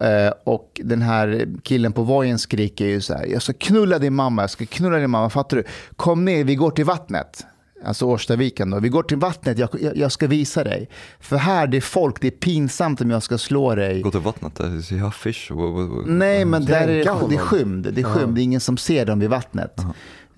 Eh, 0.00 0.32
och 0.44 0.80
den 0.84 1.02
här 1.02 1.48
killen 1.62 1.92
på 1.92 2.02
vojen 2.02 2.38
skriker 2.38 2.86
ju 2.86 3.00
så 3.00 3.14
här, 3.14 3.26
jag 3.26 3.42
ska 3.42 3.52
knulla 3.52 3.98
din 3.98 4.14
mamma, 4.14 4.42
jag 4.42 4.50
ska 4.50 4.66
knulla 4.66 4.98
din 4.98 5.10
mamma, 5.10 5.30
fattar 5.30 5.56
du? 5.56 5.64
Kom 5.96 6.24
ner, 6.24 6.44
vi 6.44 6.54
går 6.54 6.70
till 6.70 6.84
vattnet. 6.84 7.46
Alltså 7.84 8.06
Årstaviken 8.06 8.70
då. 8.70 8.80
Vi 8.80 8.88
går 8.88 9.02
till 9.02 9.16
vattnet, 9.16 9.58
jag, 9.58 9.68
jag, 9.80 9.96
jag 9.96 10.12
ska 10.12 10.26
visa 10.26 10.64
dig. 10.64 10.88
För 11.20 11.36
här 11.36 11.66
det 11.66 11.76
är 11.76 11.80
folk, 11.80 12.20
det 12.20 12.26
är 12.26 12.30
pinsamt 12.30 13.00
om 13.00 13.10
jag 13.10 13.22
ska 13.22 13.38
slå 13.38 13.74
dig. 13.74 14.00
Gå 14.00 14.10
till 14.10 14.20
vattnet, 14.20 14.60
uh, 14.60 14.80
see 14.80 14.98
how 14.98 15.10
fish? 15.10 15.50
What, 15.50 15.72
what, 15.74 15.88
what? 15.88 16.04
Nej, 16.06 16.44
men 16.44 16.64
där 16.64 16.88
är 16.88 17.04
det, 17.28 17.34
är 17.34 17.38
skymd. 17.38 17.92
Det 17.92 18.00
är 18.00 18.04
skymd, 18.04 18.34
det 18.34 18.40
är 18.40 18.42
ingen 18.42 18.60
som 18.60 18.76
ser 18.76 19.06
dem 19.06 19.18
vid 19.18 19.30
vattnet. 19.30 19.80
Eh, 19.80 19.84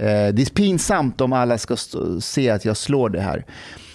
Det 0.07 0.42
är 0.42 0.55
pinsamt 0.55 1.20
om 1.20 1.33
alla 1.33 1.59
ska 1.59 1.76
se 2.20 2.50
att 2.50 2.64
jag 2.64 2.76
slår 2.76 3.09
det 3.09 3.20
här. 3.20 3.44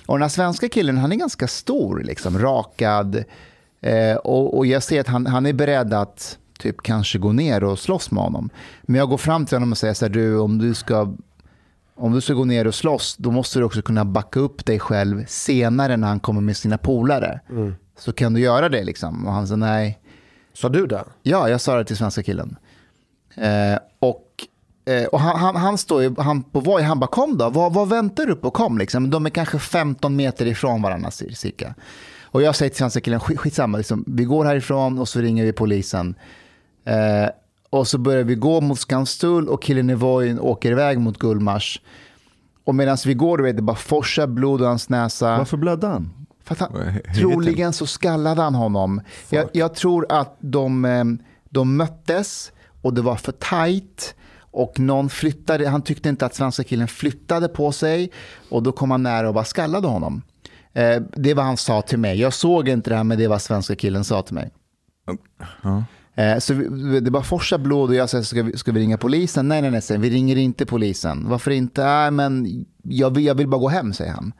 Och 0.05 0.15
den 0.15 0.21
här 0.21 0.29
svenska 0.29 0.69
killen, 0.69 0.97
han 0.97 1.11
är 1.11 1.15
ganska 1.15 1.47
stor, 1.47 1.99
liksom, 1.99 2.39
rakad. 2.39 3.23
Eh, 3.81 4.15
och, 4.15 4.57
och 4.57 4.65
jag 4.65 4.83
ser 4.83 4.99
att 4.99 5.07
han, 5.07 5.25
han 5.25 5.45
är 5.45 5.53
beredd 5.53 5.93
att 5.93 6.37
typ 6.59 6.81
kanske 6.81 7.17
gå 7.19 7.31
ner 7.31 7.63
och 7.63 7.79
slåss 7.79 8.11
med 8.11 8.23
honom. 8.23 8.49
Men 8.83 8.99
jag 8.99 9.09
går 9.09 9.17
fram 9.17 9.45
till 9.45 9.55
honom 9.55 9.71
och 9.71 9.77
säger 9.77 9.93
så 9.93 10.05
här, 10.05 10.13
du, 10.13 10.37
om 10.37 10.57
du 10.57 10.73
ska 10.73 11.13
om 11.95 12.11
du 12.13 12.21
ska 12.21 12.33
gå 12.33 12.45
ner 12.45 12.67
och 12.67 12.75
slåss, 12.75 13.15
då 13.17 13.31
måste 13.31 13.59
du 13.59 13.65
också 13.65 13.81
kunna 13.81 14.05
backa 14.05 14.39
upp 14.39 14.65
dig 14.65 14.79
själv 14.79 15.25
senare 15.27 15.97
när 15.97 16.07
han 16.07 16.19
kommer 16.19 16.41
med 16.41 16.57
sina 16.57 16.77
polare. 16.77 17.39
Så 17.97 18.13
kan 18.13 18.33
du 18.33 18.39
göra 18.41 18.69
det 18.69 18.83
liksom. 18.83 19.25
Och 19.27 19.33
han 19.33 19.47
sa 19.47 19.55
nej. 19.55 19.99
Sa 20.53 20.69
du 20.69 20.87
det? 20.87 21.03
Ja, 21.23 21.49
jag 21.49 21.61
sa 21.61 21.77
det 21.77 21.85
till 21.85 21.97
svenska 21.97 22.23
killen. 22.23 22.55
Eh, 23.35 23.79
och 23.99 24.25
eh, 24.93 25.05
och 25.05 25.19
han, 25.19 25.39
han, 25.39 25.55
han 25.55 25.77
står 25.77 26.01
ju 26.03 26.15
han 26.17 26.43
på 26.43 26.59
Voi, 26.59 26.83
han 26.83 26.99
bara 26.99 27.07
kom 27.07 27.37
då, 27.37 27.49
vad, 27.49 27.73
vad 27.73 27.89
väntar 27.89 28.25
du 28.25 28.35
på, 28.35 28.51
kom 28.51 28.77
liksom. 28.77 29.09
De 29.09 29.25
är 29.25 29.29
kanske 29.29 29.59
15 29.59 30.15
meter 30.15 30.45
ifrån 30.45 30.81
varandra 30.81 31.09
cir- 31.09 31.33
cirka. 31.33 31.75
Och 32.23 32.41
jag 32.41 32.55
säger 32.55 32.69
till 32.69 32.77
svenska 32.77 33.01
killen, 33.01 33.19
skit, 33.19 33.39
skitsamma, 33.39 33.77
liksom, 33.77 34.03
vi 34.07 34.23
går 34.23 34.45
härifrån 34.45 34.99
och 34.99 35.07
så 35.09 35.19
ringer 35.19 35.45
vi 35.45 35.53
polisen. 35.53 36.15
Eh, 36.85 37.29
och 37.75 37.87
så 37.87 37.97
börjar 37.97 38.23
vi 38.23 38.35
gå 38.35 38.61
mot 38.61 38.79
Skanstull 38.79 39.49
och 39.49 39.63
killen 39.63 39.89
i 39.89 39.93
Voin 39.93 40.39
åker 40.39 40.71
iväg 40.71 40.99
mot 40.99 41.19
Gullmars. 41.19 41.81
Och 42.63 42.75
medan 42.75 42.97
vi 43.05 43.13
går, 43.13 43.37
du 43.37 43.43
vet, 43.43 43.55
det 43.55 43.61
bara 43.61 43.75
forsar 43.75 44.27
blod 44.27 44.61
ur 44.61 44.65
hans 44.65 44.89
näsa. 44.89 45.37
Varför 45.37 45.57
blödde 45.57 45.87
han? 45.87 46.27
För 46.43 46.53
att 46.53 46.59
han, 46.59 46.99
troligen 47.15 47.73
så 47.73 47.87
skallade 47.87 48.41
han 48.41 48.55
honom. 48.55 49.01
Jag, 49.29 49.49
jag 49.53 49.75
tror 49.75 50.05
att 50.09 50.37
de, 50.39 50.85
eh, 50.85 51.03
de 51.49 51.77
möttes 51.77 52.51
och 52.81 52.93
det 52.93 53.01
var 53.01 53.15
för 53.15 53.31
tajt. 53.31 54.15
Och 54.37 54.79
någon 54.79 55.09
flyttade, 55.09 55.69
han 55.69 55.81
tyckte 55.81 56.09
inte 56.09 56.25
att 56.25 56.35
svenska 56.35 56.63
killen 56.63 56.87
flyttade 56.87 57.47
på 57.47 57.71
sig. 57.71 58.11
Och 58.49 58.63
då 58.63 58.71
kom 58.71 58.91
han 58.91 59.03
nära 59.03 59.27
och 59.27 59.33
bara 59.33 59.45
skallade 59.45 59.87
honom. 59.87 60.21
Eh, 60.73 61.01
det 61.15 61.33
var 61.33 61.43
han 61.43 61.57
sa 61.57 61.81
till 61.81 61.99
mig. 61.99 62.21
Jag 62.21 62.33
såg 62.33 62.69
inte 62.69 62.89
det 62.89 62.95
här, 62.95 63.03
men 63.03 63.17
det 63.17 63.27
var 63.27 63.39
svenska 63.39 63.75
killen 63.75 64.03
sa 64.03 64.21
till 64.21 64.35
mig. 64.35 64.51
Ja. 65.63 65.83
Eh, 66.15 66.37
Så 66.39 66.53
vi, 66.53 66.99
det 66.99 67.11
bara 67.11 67.23
forsar 67.23 67.57
blod 67.57 67.89
och 67.89 67.95
jag 67.95 68.09
säger, 68.09 68.23
ska 68.23 68.43
vi, 68.43 68.57
ska 68.57 68.71
vi 68.71 68.79
ringa 68.79 68.97
polisen? 68.97 69.47
Nej, 69.47 69.61
nej, 69.61 69.71
nej, 69.71 69.81
säger 69.81 70.01
vi 70.01 70.09
ringer 70.09 70.35
inte 70.35 70.65
polisen. 70.65 71.29
Varför 71.29 71.51
inte? 71.51 71.83
Nej, 71.83 72.11
men 72.11 72.65
jag 72.83 73.15
vill, 73.15 73.25
jag 73.25 73.35
vill 73.35 73.47
bara 73.47 73.61
gå 73.61 73.69
hem, 73.69 73.93
säger 73.93 74.11
han. 74.11 74.33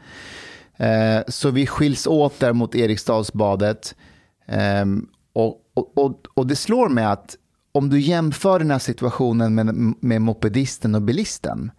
Eh, 0.78 1.24
Så 1.28 1.50
vi 1.52 1.68
skiljs 1.68 2.08
åt 2.08 2.40
där 2.40 2.54
mot 2.54 2.76
Eriksdalsbadet. 2.76 3.96
Ehm, 4.48 5.08
och, 5.34 5.62
och, 5.74 5.98
och, 5.98 6.28
och 6.34 6.48
det 6.48 6.56
slår 6.56 6.90
mig 6.90 7.06
att 7.06 7.36
om 7.72 7.90
du 7.90 8.00
jämför 8.00 8.60
den 8.60 8.72
här 8.72 8.80
situationen 8.80 9.56
med, 9.56 9.94
med 10.00 10.22
mopedisten 10.22 10.96
och 10.96 11.02
bilisten. 11.02 11.72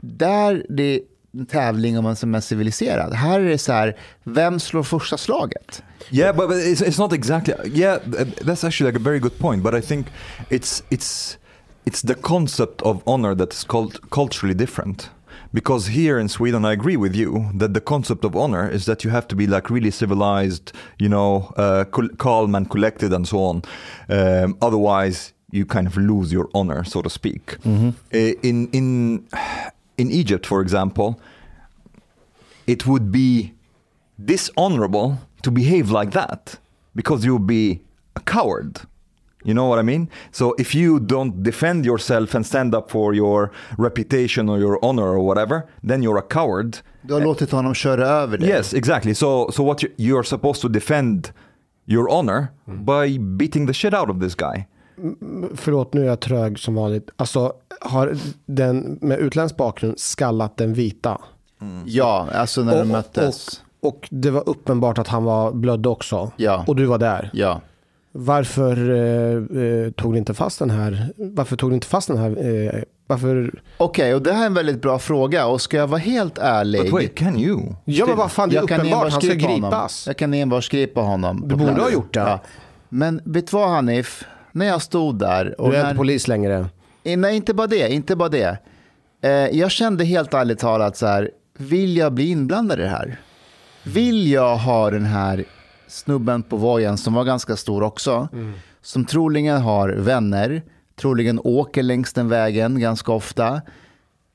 Där 0.00 0.66
det 0.68 1.00
en 1.38 1.46
tävling 1.46 1.98
om 1.98 2.04
man 2.04 2.16
som 2.16 2.34
är 2.34 2.40
civiliserad. 2.40 3.14
Här 3.14 3.40
är 3.40 3.44
det 3.48 3.58
så 3.58 3.72
här, 3.72 3.96
vem 4.24 4.60
slår 4.60 4.82
första 4.82 5.16
slaget? 5.18 5.82
Yeah, 6.10 6.36
but, 6.36 6.48
but 6.48 6.56
it's, 6.56 6.82
it's 6.82 6.98
not 7.00 7.12
exactly. 7.12 7.54
Yeah, 7.64 8.00
th- 8.00 8.34
that's 8.40 8.64
actually 8.66 8.92
like 8.92 9.00
a 9.00 9.04
very 9.04 9.18
good 9.18 9.38
point. 9.38 9.62
But 9.62 9.74
I 9.74 9.80
think 9.80 10.06
it's 10.48 10.82
it's 10.90 11.38
it's 11.84 12.06
the 12.06 12.14
concept 12.14 12.82
of 12.82 13.02
honor 13.06 13.34
that 13.34 13.52
is 13.52 13.64
called 13.64 14.10
culturally 14.10 14.54
different. 14.54 15.10
Because 15.52 15.90
here 15.90 16.20
in 16.20 16.28
Sweden, 16.28 16.64
I 16.64 16.72
agree 16.72 16.96
with 16.96 17.16
you 17.16 17.50
that 17.58 17.74
the 17.74 17.80
concept 17.80 18.24
of 18.24 18.34
honor 18.36 18.68
is 18.72 18.84
that 18.84 19.04
you 19.04 19.10
have 19.10 19.26
to 19.28 19.36
be 19.36 19.46
like 19.46 19.68
really 19.74 19.90
civilized, 19.90 20.72
you 20.98 21.08
know, 21.08 21.52
uh, 21.56 21.84
calm 22.18 22.54
and 22.54 22.68
collected, 22.70 23.12
and 23.12 23.26
so 23.26 23.38
on. 23.38 23.62
Um, 24.08 24.56
otherwise, 24.62 25.32
you 25.50 25.66
kind 25.66 25.86
of 25.86 25.96
lose 25.96 26.32
your 26.32 26.48
honor, 26.54 26.84
so 26.84 27.02
to 27.02 27.10
speak. 27.10 27.56
Uh, 27.64 27.90
in 28.42 28.68
in 28.72 29.24
in 30.00 30.10
Egypt, 30.10 30.46
for 30.46 30.60
example, 30.60 31.20
it 32.66 32.86
would 32.86 33.12
be 33.12 33.52
dishonorable 34.32 35.18
to 35.42 35.50
behave 35.50 35.90
like 35.90 36.12
that 36.12 36.58
because 36.94 37.24
you'll 37.24 37.46
be 37.58 37.80
a 38.16 38.20
coward. 38.20 38.80
You 39.44 39.54
know 39.54 39.66
what 39.68 39.78
I 39.78 39.82
mean? 39.82 40.08
So 40.32 40.54
if 40.58 40.74
you 40.74 41.00
don't 41.00 41.42
defend 41.42 41.86
yourself 41.86 42.34
and 42.34 42.44
stand 42.44 42.74
up 42.74 42.90
for 42.90 43.14
your 43.14 43.50
reputation 43.78 44.48
or 44.50 44.58
your 44.58 44.78
honor 44.82 45.08
or 45.16 45.20
whatever, 45.20 45.66
then 45.82 46.02
you're 46.02 46.18
a 46.18 46.28
coward. 46.28 46.82
Du 47.02 47.14
har 47.14 47.20
låtit 47.20 47.50
honom 47.50 47.74
köra 47.74 48.06
över 48.06 48.38
dig. 48.38 48.48
Yes, 48.48 48.74
exactly. 48.74 49.14
So 49.14 49.50
so 49.50 49.62
what 49.62 49.82
you, 49.82 49.88
you're 49.96 50.24
supposed 50.24 50.60
to 50.62 50.68
defend 50.68 51.32
your 51.86 52.08
honor 52.10 52.48
mm. 52.68 52.84
by 52.84 53.18
beating 53.18 53.66
the 53.66 53.72
shit 53.72 53.94
out 53.94 54.10
of 54.10 54.20
this 54.20 54.34
guy. 54.34 54.66
Förlåt, 55.54 55.94
nu 55.94 56.00
är 56.02 56.06
jag 56.06 56.20
trög 56.20 56.58
som 56.58 56.74
vanligt. 56.74 57.10
Alltså, 57.16 57.52
har 57.80 58.16
den 58.46 58.98
med 59.00 59.18
utländsk 59.18 59.56
bakgrund 59.56 59.98
skallat 60.00 60.56
den 60.56 60.74
vita? 60.74 61.18
Ja, 61.84 62.28
alltså 62.34 62.62
när 62.62 62.78
de 62.78 62.88
möttes. 62.88 63.62
Och, 63.80 63.88
och 63.88 64.08
det 64.10 64.30
var 64.30 64.48
uppenbart 64.48 64.98
att 64.98 65.08
han 65.08 65.24
var 65.24 65.52
blödde 65.52 65.88
också. 65.88 66.30
Ja. 66.36 66.64
Och 66.66 66.76
du 66.76 66.84
var 66.86 66.98
där. 66.98 67.30
Ja. 67.32 67.60
Varför 68.12 68.90
eh, 68.90 69.62
eh, 69.62 69.90
tog 69.90 70.12
ni 70.12 70.18
inte 70.18 70.34
fast 70.34 70.58
den 70.58 70.70
här? 70.70 71.12
Varför 71.16 71.56
tog 71.56 71.70
ni 71.70 71.74
inte 71.74 71.86
fast 71.86 72.08
den 72.08 72.16
här? 72.18 72.30
Eh, 72.30 72.82
varför? 73.06 73.62
Okej, 73.76 74.14
och 74.14 74.22
det 74.22 74.32
här 74.32 74.42
är 74.42 74.46
en 74.46 74.54
väldigt 74.54 74.82
bra 74.82 74.98
fråga. 74.98 75.46
Och 75.46 75.60
ska 75.60 75.76
jag 75.76 75.86
vara 75.86 75.98
helt 76.00 76.38
ärlig. 76.38 76.82
But 76.82 76.92
wait, 76.92 77.14
can 77.14 77.38
you? 77.38 77.60
Ja, 77.84 78.06
men 78.06 78.16
vad 78.16 78.32
fan, 78.32 78.48
det 78.48 78.56
är 78.56 78.60
jag 78.60 78.68
kan 78.68 78.80
uppenbart. 78.80 78.98
enbart 79.02 79.12
Han 79.12 79.22
ska 79.22 79.48
honom. 79.48 79.70
gripas. 79.70 80.06
Jag 80.06 80.16
kan 80.16 80.34
enbart 80.34 80.70
gripa 80.70 81.00
honom. 81.00 81.42
Du 81.48 81.56
borde 81.56 81.80
ha 81.80 81.90
gjort 81.90 82.14
det. 82.14 82.40
Men 82.88 83.20
vet 83.24 83.50
du 83.50 83.56
vad 83.56 83.68
Hanif? 83.70 84.24
När 84.52 84.66
jag 84.66 84.82
stod 84.82 85.18
där. 85.18 85.60
Och 85.60 85.70
Du 85.70 85.76
är 85.76 85.82
när, 85.82 85.88
inte 85.90 85.98
polis 85.98 86.28
längre. 86.28 86.66
Eh, 87.04 87.18
Nej, 87.18 87.36
inte 87.36 87.54
bara 87.54 87.66
det. 87.66 87.92
Inte 87.92 88.16
bara 88.16 88.28
det. 88.28 88.58
Eh, 89.22 89.30
jag 89.30 89.70
kände 89.70 90.04
helt 90.04 90.34
ärligt 90.34 90.58
talat 90.58 90.96
så 90.96 91.06
här. 91.06 91.30
Vill 91.58 91.96
jag 91.96 92.12
bli 92.12 92.30
inblandad 92.30 92.78
i 92.78 92.82
det 92.82 92.88
här? 92.88 93.20
Vill 93.84 94.30
jag 94.30 94.56
ha 94.56 94.90
den 94.90 95.04
här 95.04 95.44
snubben 95.88 96.42
på 96.42 96.56
vojen 96.56 96.98
som 96.98 97.14
var 97.14 97.24
ganska 97.24 97.56
stor 97.56 97.82
också. 97.82 98.28
Som 98.82 99.04
troligen 99.04 99.60
har 99.60 99.88
vänner. 99.88 100.62
Troligen 101.00 101.40
åker 101.44 101.82
längs 101.82 102.12
den 102.12 102.28
vägen 102.28 102.80
ganska 102.80 103.12
ofta. 103.12 103.60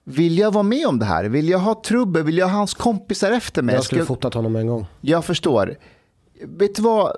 Vill 0.03 0.37
jag 0.37 0.51
vara 0.53 0.63
med 0.63 0.87
om 0.87 0.99
det 0.99 1.05
här? 1.05 1.25
Vill 1.25 1.49
jag 1.49 1.59
ha 1.59 1.81
trubbel? 1.85 2.23
Vill 2.23 2.37
jag 2.37 2.47
ha 2.47 2.57
hans 2.57 2.73
kompisar 2.73 3.31
efter 3.31 3.61
mig? 3.61 3.75
Jag 3.75 3.83
skulle 3.83 4.01
Ska- 4.01 4.07
fotat 4.13 4.33
honom 4.33 4.55
en 4.55 4.67
gång. 4.67 4.85
jag 5.01 5.25
förstår. 5.25 5.75
Vet 6.43 6.75
du 6.75 6.81
vad? 6.81 7.15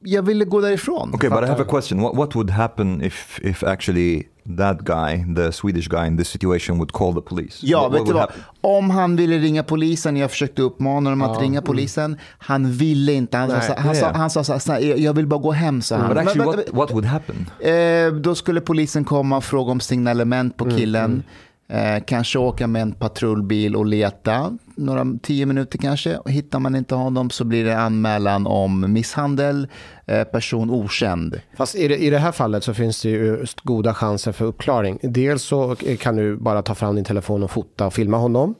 Jag 0.00 0.22
ville 0.22 0.44
gå 0.44 0.60
därifrån. 0.60 1.14
Okay, 1.14 1.30
but 1.30 1.42
I 1.42 1.46
have 1.46 1.62
a 1.62 1.66
question. 1.68 2.00
What 2.00 2.16
what 2.16 2.34
would 2.36 2.50
happen 2.50 3.02
if 3.02 3.40
if 3.42 3.62
actually 3.64 4.22
that 4.58 4.78
guy, 4.80 5.34
the 5.36 5.52
Swedish 5.52 5.88
guy 5.88 6.06
in 6.06 6.16
this 6.16 6.28
situation, 6.28 6.76
would 6.78 6.92
call 6.92 7.14
the 7.14 7.20
police? 7.20 7.58
Ja, 7.66 7.78
What- 7.88 7.92
vet 7.92 8.00
what 8.00 8.06
du 8.08 8.12
vad? 8.12 8.20
happen? 8.20 8.42
Om 8.60 8.90
han 8.90 9.16
ville 9.16 9.38
ringa 9.38 9.62
polisen, 9.62 10.16
jag 10.16 10.30
försökte 10.30 10.62
uppmana 10.62 11.10
honom 11.10 11.22
att 11.22 11.40
ringa 11.40 11.58
mm. 11.58 11.64
polisen. 11.64 12.16
Han 12.38 12.72
ville 12.72 13.12
inte. 13.12 13.36
Han, 13.36 13.48
Nej, 13.48 13.62
sa, 13.62 13.74
han, 13.76 13.94
sa, 13.94 14.00
yeah. 14.00 14.16
han 14.16 14.30
sa 14.30 14.44
så 14.44 14.52
här, 14.52 14.58
"Snälla, 14.60 14.80
jag 14.96 15.14
vill 15.14 15.26
bara 15.26 15.40
gå 15.40 15.52
hem, 15.52 15.82
sa 15.82 15.96
han. 15.96 16.08
But 16.08 16.18
actually, 16.18 16.38
men- 16.38 16.56
what 16.56 16.72
what 16.72 16.90
would 16.90 17.04
happen? 17.04 17.50
Eh, 17.60 18.12
då 18.20 18.34
skulle 18.34 18.60
polisen 18.60 19.04
komma 19.04 19.36
och 19.36 19.44
fråga 19.44 19.72
om 19.72 19.80
signalement 19.80 20.56
på 20.56 20.64
Mm, 20.64 20.76
killen. 20.76 21.22
Eh, 21.68 22.02
kanske 22.06 22.38
åka 22.38 22.66
med 22.66 22.82
en 22.82 22.92
patrullbil 22.92 23.76
och 23.76 23.86
leta. 23.86 24.52
Några 24.76 25.06
tio 25.22 25.46
minuter 25.46 25.78
kanske. 25.78 26.16
Och 26.16 26.30
Hittar 26.30 26.58
man 26.58 26.76
inte 26.76 26.94
honom 26.94 27.30
så 27.30 27.44
blir 27.44 27.64
det 27.64 27.78
anmälan 27.78 28.46
om 28.46 28.92
misshandel. 28.92 29.68
Eh, 30.06 30.24
person 30.24 30.70
okänd. 30.70 31.40
Fast 31.56 31.74
i 31.74 31.88
det, 31.88 31.96
i 31.96 32.10
det 32.10 32.18
här 32.18 32.32
fallet 32.32 32.64
så 32.64 32.74
finns 32.74 33.02
det 33.02 33.08
ju 33.08 33.46
goda 33.62 33.94
chanser 33.94 34.32
för 34.32 34.44
uppklaring. 34.44 34.98
Dels 35.02 35.42
så 35.42 35.76
kan 36.00 36.16
du 36.16 36.36
bara 36.36 36.62
ta 36.62 36.74
fram 36.74 36.94
din 36.94 37.04
telefon 37.04 37.42
och 37.42 37.50
fota 37.50 37.86
och 37.86 37.94
filma 37.94 38.16
honom. 38.16 38.54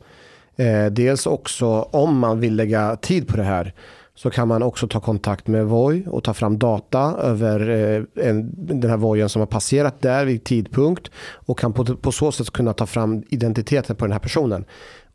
Eh, 0.56 0.86
dels 0.86 1.26
också 1.26 1.66
om 1.82 2.18
man 2.18 2.40
vill 2.40 2.56
lägga 2.56 2.96
tid 2.96 3.28
på 3.28 3.36
det 3.36 3.44
här 3.44 3.74
så 4.14 4.30
kan 4.30 4.48
man 4.48 4.62
också 4.62 4.88
ta 4.88 5.00
kontakt 5.00 5.46
med 5.46 5.66
Voi 5.66 6.04
och 6.06 6.24
ta 6.24 6.34
fram 6.34 6.58
data 6.58 7.14
över 7.22 7.68
eh, 7.70 8.28
en, 8.28 8.50
den 8.80 8.90
här 8.90 8.96
Voien 8.96 9.28
som 9.28 9.40
har 9.40 9.46
passerat 9.46 10.02
där 10.02 10.24
vid 10.24 10.44
tidpunkt 10.44 11.10
och 11.18 11.58
kan 11.58 11.72
på, 11.72 11.84
på 11.84 12.12
så 12.12 12.32
sätt 12.32 12.50
kunna 12.50 12.72
ta 12.72 12.86
fram 12.86 13.22
identiteten 13.28 13.96
på 13.96 14.04
den 14.04 14.12
här 14.12 14.18
personen. 14.18 14.64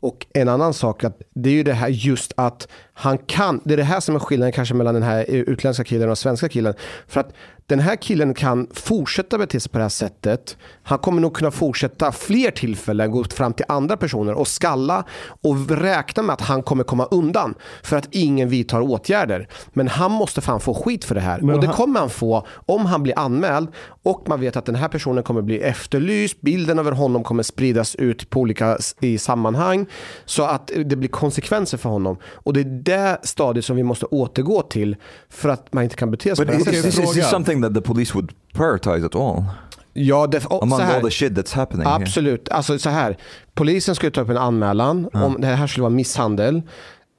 Och 0.02 0.26
en 0.34 0.48
annan 0.48 0.74
sak, 0.74 1.04
att 1.04 1.22
det 1.34 1.50
är 1.50 1.54
ju 1.54 1.62
det 1.62 1.72
här 1.74 1.88
just 1.88 2.32
att 2.36 2.68
han 2.94 3.18
kan, 3.18 3.60
det 3.64 3.72
är 3.74 3.76
det 3.76 3.82
här 3.82 4.00
som 4.00 4.14
är 4.14 4.18
skillnaden 4.18 4.52
kanske 4.52 4.74
mellan 4.74 4.94
den 4.94 5.02
här 5.02 5.24
utländska 5.28 5.84
killen 5.84 6.10
och 6.10 6.18
svenska 6.18 6.48
killen. 6.48 6.74
För 7.08 7.20
att 7.20 7.32
den 7.66 7.80
här 7.80 7.96
killen 7.96 8.34
kan 8.34 8.66
fortsätta 8.74 9.38
bete 9.38 9.60
sig 9.60 9.72
på 9.72 9.78
det 9.78 9.84
här 9.84 9.88
sättet. 9.88 10.56
Han 10.82 10.98
kommer 10.98 11.20
nog 11.20 11.34
kunna 11.36 11.50
fortsätta 11.50 12.12
fler 12.12 12.50
tillfällen, 12.50 13.10
gå 13.10 13.24
fram 13.24 13.52
till 13.52 13.64
andra 13.68 13.96
personer 13.96 14.32
och 14.34 14.48
skalla 14.48 15.04
och 15.42 15.70
räkna 15.70 16.22
med 16.22 16.32
att 16.34 16.40
han 16.40 16.62
kommer 16.62 16.84
komma 16.84 17.04
undan 17.10 17.54
för 17.82 17.96
att 17.96 18.08
ingen 18.10 18.48
vidtar 18.48 18.80
åtgärder. 18.80 19.48
Men 19.72 19.88
han 19.88 20.10
måste 20.10 20.40
fan 20.40 20.60
få 20.60 20.74
skit 20.74 21.04
för 21.04 21.14
det 21.14 21.20
här. 21.20 21.40
Men 21.40 21.54
och 21.54 21.60
det 21.60 21.66
han- 21.66 21.76
kommer 21.76 22.00
han 22.00 22.10
få 22.10 22.46
om 22.66 22.86
han 22.86 23.02
blir 23.02 23.18
anmäld 23.18 23.68
och 24.02 24.28
man 24.28 24.40
vet 24.40 24.56
att 24.56 24.66
den 24.66 24.74
här 24.74 24.88
personen 24.88 25.24
kommer 25.24 25.42
bli 25.42 25.60
efterlyst. 25.60 26.40
Bilden 26.40 26.78
över 26.78 26.92
honom 26.92 27.24
kommer 27.24 27.42
spridas 27.42 27.94
ut 27.96 28.30
på 28.30 28.40
olika 28.40 28.78
i 29.00 29.18
sammanhang 29.18 29.86
så 30.24 30.42
att 30.44 30.70
det 30.84 30.96
blir 30.96 31.08
konsekvenser 31.08 31.78
för 31.78 31.88
honom. 31.88 32.16
Och 32.24 32.52
det 32.52 32.64
det 32.84 33.18
stadiet 33.22 33.64
som 33.64 33.76
vi 33.76 33.82
måste 33.82 34.06
återgå 34.06 34.62
till 34.62 34.96
för 35.28 35.48
att 35.48 35.72
man 35.72 35.84
inte 35.84 35.96
kan 35.96 36.10
bete 36.10 36.36
sig 36.36 36.46
But 36.46 36.58
på 36.58 36.64
det 36.64 36.70
här 36.70 36.78
is, 36.78 36.84
is, 36.86 36.94
sättet. 36.94 37.10
is 37.10 37.14
this 37.14 37.30
something 37.30 37.62
that 37.62 37.74
the 37.74 37.80
police 37.80 38.14
would 38.14 38.32
prioritize 38.52 39.06
at 39.06 39.14
all? 39.14 39.44
Ja, 39.92 40.26
det, 40.26 40.44
och 40.46 40.62
Among 40.62 40.78
så 40.78 40.84
här- 40.84 40.96
all 40.96 41.02
the 41.02 41.10
shit 41.10 41.32
that's 41.32 41.54
happening 41.54 41.86
here. 41.86 41.96
Absolut. 41.96 42.48
Alltså 42.48 42.78
så 42.78 42.90
här. 42.90 43.16
Polisen 43.54 43.94
ska 43.94 44.06
ju 44.06 44.10
ta 44.10 44.20
upp 44.20 44.28
en 44.28 44.36
anmälan 44.36 45.08
om 45.12 45.36
det 45.40 45.46
här 45.46 45.66
skulle 45.66 45.82
vara 45.82 45.90
misshandel. 45.90 46.62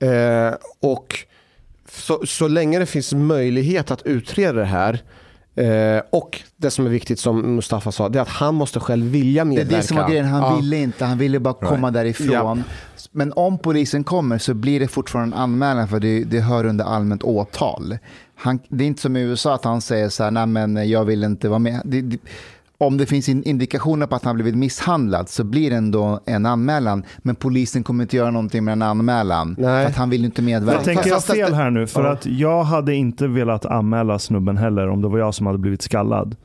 Eh, 0.01 0.53
och 0.81 1.19
så, 1.89 2.25
så 2.25 2.47
länge 2.47 2.79
det 2.79 2.85
finns 2.85 3.13
möjlighet 3.13 3.91
att 3.91 4.01
utreda 4.01 4.53
det 4.59 4.65
här 4.65 4.99
eh, 5.55 6.01
och 6.09 6.41
det 6.57 6.71
som 6.71 6.85
är 6.85 6.89
viktigt 6.89 7.19
som 7.19 7.55
Mustafa 7.55 7.91
sa, 7.91 8.09
det 8.09 8.19
är 8.19 8.21
att 8.21 8.27
han 8.29 8.55
måste 8.55 8.79
själv 8.79 9.05
vilja 9.05 9.45
Det 9.45 9.49
är 9.51 9.55
medverka. 9.55 9.77
det 9.77 9.83
som 9.83 9.97
var 9.97 10.09
grejen, 10.09 10.25
han 10.25 10.41
Ja. 10.41 10.55
ville 10.55 10.77
inte, 10.77 11.05
han 11.05 11.17
ville 11.17 11.39
bara 11.39 11.53
komma 11.53 11.91
därifrån. 11.91 12.63
Men 13.11 13.33
om 13.35 13.57
polisen 13.57 14.03
kommer 14.03 14.37
så 14.37 14.53
blir 14.53 14.79
det 14.79 14.87
fortfarande 14.87 15.35
en 15.35 15.41
anmälan 15.41 15.87
för 15.87 15.99
det, 15.99 16.23
det 16.23 16.39
hör 16.39 16.65
under 16.65 16.85
allmänt 16.85 17.23
åtal. 17.23 17.97
Han, 18.35 18.59
det 18.69 18.83
är 18.83 18.87
inte 18.87 19.01
som 19.01 19.17
i 19.17 19.21
USA 19.21 19.55
att 19.55 19.63
han 19.63 19.81
säger 19.81 20.09
så 20.09 20.23
här, 20.23 20.31
nej 20.31 20.45
men 20.45 20.89
jag 20.89 21.05
vill 21.05 21.23
inte 21.23 21.49
vara 21.49 21.59
med. 21.59 21.81
Det, 21.85 22.01
det, 22.01 22.17
om 22.83 22.97
det 22.97 23.05
finns 23.05 23.29
in- 23.29 23.43
indikationer 23.43 24.07
på 24.07 24.15
att 24.15 24.23
han 24.23 24.29
har 24.29 24.33
blivit 24.35 24.55
misshandlad 24.55 25.29
så 25.29 25.43
blir 25.43 25.69
det 25.69 25.75
ändå 25.75 26.19
en 26.25 26.45
anmälan. 26.45 27.03
Men 27.17 27.35
polisen 27.35 27.83
kommer 27.83 28.03
inte 28.03 28.17
göra 28.17 28.31
någonting 28.31 28.63
med 28.63 28.71
en 28.71 28.81
anmälan. 28.81 29.55
För 29.55 29.85
att 29.85 29.95
han 29.95 30.09
vill 30.09 30.25
inte 30.25 30.41
medverka. 30.41 30.77
Jag 30.77 30.83
tänker 30.85 31.09
jag 31.09 31.23
fel 31.23 31.53
här 31.53 31.69
nu? 31.69 31.87
För 31.87 32.03
Ja. 32.03 32.11
att 32.11 32.25
jag 32.25 32.63
hade 32.63 32.95
inte 32.95 33.27
velat 33.27 33.65
anmäla 33.65 34.19
snubben 34.19 34.57
heller 34.57 34.87
om 34.89 35.01
det 35.01 35.07
var 35.07 35.19
jag 35.19 35.33
som 35.33 35.45
hade 35.45 35.59
blivit 35.59 35.81
skallad. 35.81 36.35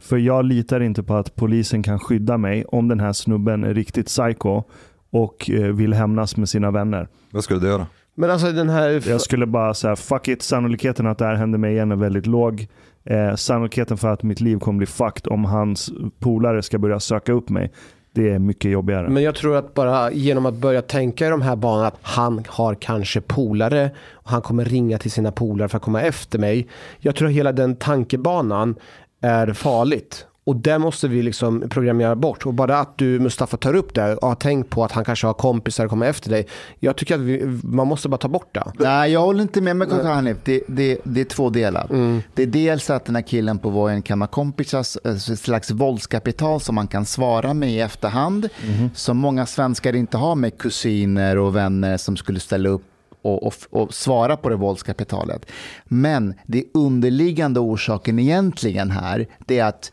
För 0.00 0.16
jag 0.18 0.44
litar 0.44 0.80
inte 0.80 1.02
på 1.02 1.14
att 1.14 1.34
polisen 1.36 1.82
kan 1.82 1.98
skydda 1.98 2.38
mig 2.38 2.64
om 2.64 2.88
den 2.88 3.00
här 3.00 3.12
snubben 3.12 3.64
är 3.64 3.74
riktigt 3.74 4.06
psycho 4.06 4.62
och 5.10 5.50
eh, 5.50 5.62
vill 5.66 5.94
hämnas 5.94 6.36
med 6.36 6.48
sina 6.48 6.70
vänner. 6.70 7.08
Vad 7.30 7.44
skulle 7.44 7.60
du 7.60 7.66
göra? 7.66 7.86
Men 8.14 8.30
alltså 8.30 8.52
den 8.52 8.68
här... 8.68 9.02
Jag 9.08 9.20
skulle 9.20 9.46
bara 9.46 9.74
säga 9.74 9.96
fuck 9.96 10.28
it, 10.28 10.42
sannolikheten 10.42 11.06
att 11.06 11.18
det 11.18 11.24
här 11.24 11.34
händer 11.34 11.58
mig 11.58 11.72
igen 11.72 11.92
är 11.92 11.96
väldigt 11.96 12.26
låg. 12.26 12.66
Eh, 13.04 13.34
sannolikheten 13.34 13.96
för 13.96 14.08
att 14.08 14.22
mitt 14.22 14.40
liv 14.40 14.58
kommer 14.58 14.78
bli 14.78 14.86
fucked 14.86 15.32
om 15.32 15.44
hans 15.44 15.90
polare 16.18 16.62
ska 16.62 16.78
börja 16.78 17.00
söka 17.00 17.32
upp 17.32 17.48
mig, 17.48 17.72
det 18.14 18.30
är 18.30 18.38
mycket 18.38 18.70
jobbigare. 18.70 19.08
Men 19.08 19.22
jag 19.22 19.34
tror 19.34 19.56
att 19.56 19.74
bara 19.74 20.12
genom 20.12 20.46
att 20.46 20.54
börja 20.54 20.82
tänka 20.82 21.26
i 21.26 21.30
de 21.30 21.42
här 21.42 21.56
banorna 21.56 21.86
att 21.86 21.98
han 22.02 22.44
har 22.48 22.74
kanske 22.74 23.20
polare 23.20 23.90
och 24.12 24.30
han 24.30 24.42
kommer 24.42 24.64
ringa 24.64 24.98
till 24.98 25.10
sina 25.10 25.32
polare 25.32 25.68
för 25.68 25.76
att 25.76 25.82
komma 25.82 26.02
efter 26.02 26.38
mig. 26.38 26.68
Jag 26.98 27.14
tror 27.16 27.28
att 27.28 27.34
hela 27.34 27.52
den 27.52 27.76
tankebanan 27.76 28.74
är 29.20 29.52
farligt. 29.52 30.26
Och 30.44 30.56
det 30.56 30.78
måste 30.78 31.08
vi 31.08 31.22
liksom 31.22 31.64
programmera 31.70 32.16
bort. 32.16 32.46
Och 32.46 32.54
bara 32.54 32.78
att 32.78 32.98
du 32.98 33.20
Mustafa 33.20 33.56
tar 33.56 33.74
upp 33.74 33.94
det 33.94 34.16
och 34.16 34.28
har 34.28 34.34
tänkt 34.34 34.70
på 34.70 34.84
att 34.84 34.92
han 34.92 35.04
kanske 35.04 35.26
har 35.26 35.34
kompisar 35.34 35.84
och 35.84 35.90
kommer 35.90 36.06
efter 36.06 36.30
dig. 36.30 36.46
Jag 36.80 36.96
tycker 36.96 37.14
att 37.14 37.20
vi, 37.20 37.60
man 37.62 37.86
måste 37.86 38.08
bara 38.08 38.16
ta 38.16 38.28
bort 38.28 38.54
det. 38.54 38.72
Nej, 38.78 39.12
jag 39.12 39.20
håller 39.20 39.42
inte 39.42 39.60
med 39.60 39.76
med 39.76 39.90
Kaka 39.90 40.08
Hanif. 40.08 40.36
Det, 40.44 40.62
det, 40.68 40.98
det 41.04 41.20
är 41.20 41.24
två 41.24 41.50
delar. 41.50 41.86
Det 42.34 42.42
är 42.42 42.46
dels 42.46 42.90
att 42.90 43.04
den 43.04 43.14
här 43.14 43.22
killen 43.22 43.58
på 43.58 43.70
Vojen 43.70 44.02
kan 44.02 44.20
ha 44.20 44.28
kompisars 44.28 44.96
eh, 45.04 45.12
ett 45.12 45.38
slags 45.38 45.70
våldskapital 45.70 46.60
som 46.60 46.74
man 46.74 46.86
kan 46.86 47.04
svara 47.04 47.54
med 47.54 47.70
i 47.70 47.80
efterhand. 47.80 48.48
Som 48.94 49.16
många 49.16 49.46
svenskar 49.46 49.96
inte 49.96 50.16
har 50.16 50.34
med 50.34 50.58
kusiner 50.58 51.38
och 51.38 51.56
vänner 51.56 51.96
som 51.96 52.16
skulle 52.16 52.40
ställa 52.40 52.68
upp 52.68 52.82
och, 53.22 53.46
och, 53.46 53.54
och 53.70 53.94
svara 53.94 54.36
på 54.36 54.48
det 54.48 54.56
våldskapitalet. 54.56 55.46
Men 55.84 56.34
det 56.46 56.64
underliggande 56.74 57.60
orsaken 57.60 58.18
egentligen 58.18 58.90
här, 58.90 59.26
det 59.46 59.58
är 59.58 59.64
att 59.64 59.92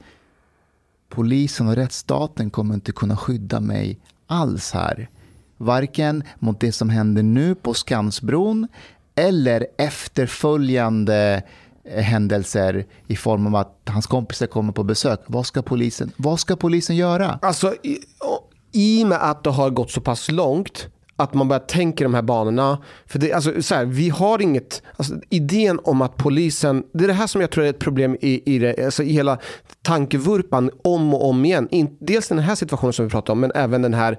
polisen 1.23 1.67
och 1.67 1.75
rättsstaten 1.75 2.49
kommer 2.49 2.73
inte 2.73 2.91
kunna 2.91 3.17
skydda 3.17 3.59
mig 3.59 3.99
alls 4.27 4.71
här. 4.71 5.09
Varken 5.57 6.23
mot 6.39 6.59
det 6.59 6.71
som 6.71 6.89
händer 6.89 7.23
nu 7.23 7.55
på 7.55 7.73
Skansbron 7.73 8.67
eller 9.15 9.67
efterföljande 9.77 11.43
eh, 11.83 12.03
händelser 12.03 12.85
i 13.07 13.15
form 13.15 13.47
av 13.47 13.55
att 13.55 13.81
hans 13.85 14.07
kompisar 14.07 14.47
kommer 14.47 14.73
på 14.73 14.83
besök. 14.83 15.19
Vad 15.27 15.45
ska 15.45 15.61
polisen, 15.61 16.11
vad 16.17 16.39
ska 16.39 16.55
polisen 16.55 16.95
göra? 16.95 17.39
Alltså 17.41 17.73
i, 17.83 17.97
och- 18.19 18.49
i 18.71 19.03
och 19.03 19.07
med 19.07 19.29
att 19.29 19.43
det 19.43 19.49
har 19.49 19.69
gått 19.69 19.91
så 19.91 20.01
pass 20.01 20.31
långt 20.31 20.87
att 21.19 21.33
man 21.33 21.47
börjar 21.47 21.59
tänka 21.59 22.03
i 22.03 22.05
de 22.05 22.13
här 22.13 22.21
banorna. 22.21 22.77
För 23.05 23.19
det, 23.19 23.33
alltså, 23.33 23.61
så 23.61 23.75
här, 23.75 23.85
vi 23.85 24.09
har 24.09 24.41
inget, 24.41 24.81
alltså, 24.97 25.13
idén 25.29 25.79
om 25.83 26.01
att 26.01 26.17
polisen, 26.17 26.83
det 26.93 27.03
är 27.03 27.07
det 27.07 27.13
här 27.13 27.27
som 27.27 27.41
jag 27.41 27.49
tror 27.49 27.65
är 27.65 27.69
ett 27.69 27.79
problem 27.79 28.17
i, 28.21 28.55
i, 28.55 28.59
det, 28.59 28.85
alltså, 28.85 29.03
i 29.03 29.13
hela 29.13 29.37
tankevurpan 29.81 30.71
om 30.83 31.13
och 31.13 31.29
om 31.29 31.45
igen. 31.45 31.67
In, 31.71 31.97
dels 31.99 32.27
den 32.27 32.39
här 32.39 32.55
situationen 32.55 32.93
som 32.93 33.05
vi 33.05 33.11
pratar 33.11 33.33
om 33.33 33.39
men 33.39 33.51
även 33.55 33.81
den 33.81 33.93
här 33.93 34.17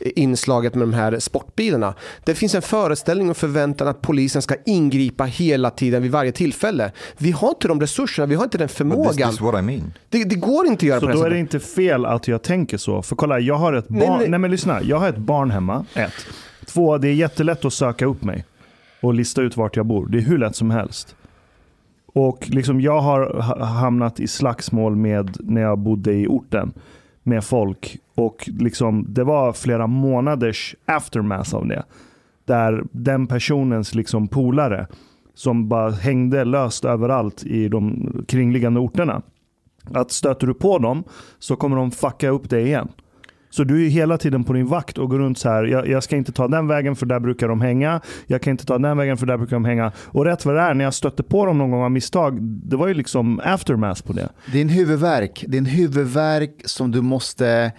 inslaget 0.00 0.74
med 0.74 0.82
de 0.82 0.92
här 0.92 1.18
sportbilarna. 1.18 1.94
Det 2.24 2.34
finns 2.34 2.54
en 2.54 2.62
föreställning 2.62 3.30
och 3.30 3.36
förväntan 3.36 3.88
att 3.88 4.00
polisen 4.00 4.42
ska 4.42 4.54
ingripa 4.64 5.24
hela 5.24 5.70
tiden 5.70 6.02
vid 6.02 6.10
varje 6.10 6.32
tillfälle. 6.32 6.92
Vi 7.18 7.30
har 7.30 7.48
inte 7.48 7.68
de 7.68 7.80
resurserna, 7.80 8.26
vi 8.26 8.34
har 8.34 8.44
inte 8.44 8.58
den 8.58 8.68
förmågan. 8.68 9.12
this, 9.12 9.24
this 9.24 9.34
is 9.34 9.40
what 9.40 9.58
I 9.58 9.62
mean. 9.62 9.92
Det, 10.08 10.24
det 10.24 10.34
går 10.34 10.66
inte 10.66 10.84
att 10.84 10.88
göra 10.88 11.00
Så 11.00 11.06
på 11.06 11.12
det 11.12 11.18
då 11.18 11.22
här 11.22 11.30
är 11.30 11.34
det 11.34 11.40
inte 11.40 11.60
fel 11.60 12.06
att 12.06 12.28
jag 12.28 12.42
tänker 12.42 12.78
så. 12.78 13.02
För 13.02 13.16
kolla, 13.16 13.38
jag 13.38 13.54
har 13.54 13.72
ett 13.72 13.88
barn. 13.88 13.98
Nej, 13.98 14.18
Nej, 14.18 14.28
nej. 14.28 14.38
men 14.38 14.50
lyssna. 14.50 14.82
Jag 14.82 14.98
har 14.98 15.08
ett 15.08 15.16
barn 15.16 15.50
hemma. 15.50 15.84
Ett. 15.94 16.12
Två, 16.72 16.98
det 16.98 17.08
är 17.08 17.14
jättelätt 17.14 17.64
att 17.64 17.72
söka 17.72 18.06
upp 18.06 18.24
mig. 18.24 18.44
Och 19.00 19.14
lista 19.14 19.42
ut 19.42 19.56
vart 19.56 19.76
jag 19.76 19.86
bor. 19.86 20.06
Det 20.06 20.18
är 20.18 20.22
hur 20.22 20.38
lätt 20.38 20.56
som 20.56 20.70
helst. 20.70 21.16
Och 22.06 22.48
liksom 22.48 22.80
jag 22.80 23.00
har 23.00 23.40
hamnat 23.64 24.20
i 24.20 24.28
slagsmål 24.28 24.96
med 24.96 25.36
när 25.40 25.60
jag 25.60 25.78
bodde 25.78 26.12
i 26.12 26.26
orten. 26.26 26.72
Med 27.22 27.44
folk. 27.44 27.98
Och 28.14 28.48
liksom 28.58 29.06
det 29.08 29.24
var 29.24 29.52
flera 29.52 29.86
månaders 29.86 30.74
aftermath 30.84 31.54
av 31.54 31.66
det. 31.66 31.84
Där 32.44 32.84
den 32.92 33.26
personens 33.26 33.94
liksom 33.94 34.28
polare 34.28 34.86
som 35.34 35.68
bara 35.68 35.90
hängde 35.90 36.44
löst 36.44 36.84
överallt 36.84 37.44
i 37.44 37.68
de 37.68 38.12
kringliggande 38.28 38.80
orterna 38.80 39.22
att 39.90 40.10
stöter 40.10 40.46
du 40.46 40.54
på 40.54 40.78
dem 40.78 41.04
så 41.38 41.56
kommer 41.56 41.76
de 41.76 41.90
fucka 41.90 42.28
upp 42.28 42.50
dig 42.50 42.66
igen. 42.66 42.88
Så 43.52 43.64
du 43.64 43.86
är 43.86 43.90
hela 43.90 44.18
tiden 44.18 44.44
på 44.44 44.52
din 44.52 44.66
vakt 44.66 44.98
och 44.98 45.10
går 45.10 45.18
runt 45.18 45.38
så 45.38 45.48
här. 45.48 45.64
Jag, 45.64 45.88
jag 45.88 46.02
ska 46.02 46.16
inte 46.16 46.32
ta 46.32 46.48
den 46.48 46.66
vägen 46.66 46.96
för 46.96 47.06
där 47.06 47.20
brukar 47.20 47.48
de 47.48 47.60
hänga. 47.60 48.00
Jag 48.26 48.42
kan 48.42 48.50
inte 48.50 48.66
ta 48.66 48.78
den 48.78 48.96
vägen 48.96 49.16
för 49.16 49.26
där 49.26 49.36
brukar 49.36 49.56
de 49.56 49.64
hänga. 49.64 49.92
Och 49.98 50.24
rätt 50.24 50.44
vad 50.44 50.54
det 50.54 50.60
är, 50.60 50.74
när 50.74 50.84
jag 50.84 50.94
stötte 50.94 51.22
på 51.22 51.46
dem 51.46 51.58
någon 51.58 51.70
gång 51.70 51.82
av 51.82 51.90
misstag, 51.90 52.42
det 52.42 52.76
var 52.76 52.88
ju 52.88 52.94
liksom 52.94 53.40
aftermath 53.44 54.02
på 54.02 54.12
det. 54.12 54.28
Det 54.52 54.58
är 54.58 54.62
en 54.62 54.68
huvudvärk. 54.68 55.44
Det 55.48 55.56
är 55.56 55.58
en 55.58 55.66
huvudvärk 55.66 56.62
som 56.64 56.90
du 56.90 57.00
måste 57.00 57.72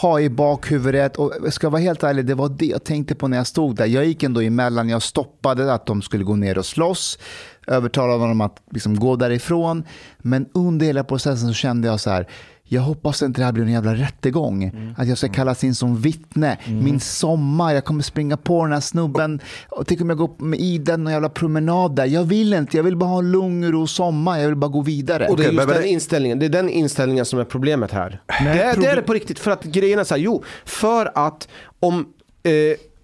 ha 0.00 0.20
i 0.20 0.30
bakhuvudet. 0.30 1.16
Och 1.16 1.32
ska 1.48 1.66
jag 1.66 1.70
vara 1.70 1.82
helt 1.82 2.02
ärlig, 2.02 2.26
det 2.26 2.34
var 2.34 2.48
det 2.48 2.66
jag 2.66 2.84
tänkte 2.84 3.14
på 3.14 3.28
när 3.28 3.36
jag 3.36 3.46
stod 3.46 3.76
där. 3.76 3.86
Jag 3.86 4.04
gick 4.04 4.22
ändå 4.22 4.40
emellan, 4.40 4.88
jag 4.88 5.02
stoppade 5.02 5.74
att 5.74 5.86
de 5.86 6.02
skulle 6.02 6.24
gå 6.24 6.36
ner 6.36 6.58
och 6.58 6.66
slåss. 6.66 7.18
Övertalade 7.66 8.20
honom 8.20 8.40
att 8.40 8.62
liksom 8.70 9.00
gå 9.00 9.16
därifrån. 9.16 9.84
Men 10.18 10.46
under 10.54 10.86
hela 10.86 11.04
processen 11.04 11.48
så 11.48 11.54
kände 11.54 11.88
jag 11.88 12.00
så 12.00 12.10
här, 12.10 12.26
jag 12.68 12.82
hoppas 12.82 13.22
inte 13.22 13.40
det 13.40 13.44
här 13.44 13.52
blir 13.52 13.64
en 13.64 13.72
jävla 13.72 13.94
rättegång. 13.94 14.72
Att 14.96 15.08
jag 15.08 15.18
ska 15.18 15.28
kallas 15.28 15.64
in 15.64 15.74
som 15.74 16.00
vittne. 16.00 16.58
Min 16.68 17.00
sommar, 17.00 17.74
jag 17.74 17.84
kommer 17.84 18.02
springa 18.02 18.36
på 18.36 18.64
den 18.64 18.72
här 18.72 18.80
snubben. 18.80 19.40
Och 19.68 19.86
tänk 19.86 20.00
om 20.00 20.08
jag 20.08 20.18
går 20.18 20.30
med 20.38 20.60
i 20.60 20.78
den 20.78 21.04
någon 21.04 21.12
jävla 21.12 21.28
promenad 21.28 21.96
där. 21.96 22.04
Jag 22.04 22.24
vill 22.24 22.52
inte, 22.52 22.76
jag 22.76 22.84
vill 22.84 22.96
bara 22.96 23.10
ha 23.10 23.18
en 23.18 23.32
lugn 23.32 23.64
och 23.64 23.72
ro 23.72 23.86
sommar. 23.86 24.38
Jag 24.38 24.46
vill 24.46 24.56
bara 24.56 24.70
gå 24.70 24.80
vidare. 24.80 25.28
Och 25.28 25.36
det 25.36 25.44
är 25.44 25.52
just 25.52 25.68
den 25.68 25.84
inställningen, 25.84 26.38
det 26.38 26.46
är 26.46 26.50
den 26.50 26.68
inställningen 26.68 27.24
som 27.24 27.38
är 27.38 27.44
problemet 27.44 27.92
här. 27.92 28.20
det, 28.26 28.62
är, 28.62 28.76
det 28.76 28.86
är 28.86 28.96
det 28.96 29.02
på 29.02 29.12
riktigt, 29.12 29.38
för 29.38 29.50
att 29.50 29.64
grejen 29.64 29.98
är 29.98 30.04
så 30.04 30.14
här, 30.14 30.20
jo, 30.22 30.44
för 30.64 31.12
att 31.14 31.48
om 31.80 32.06
eh, 32.42 32.52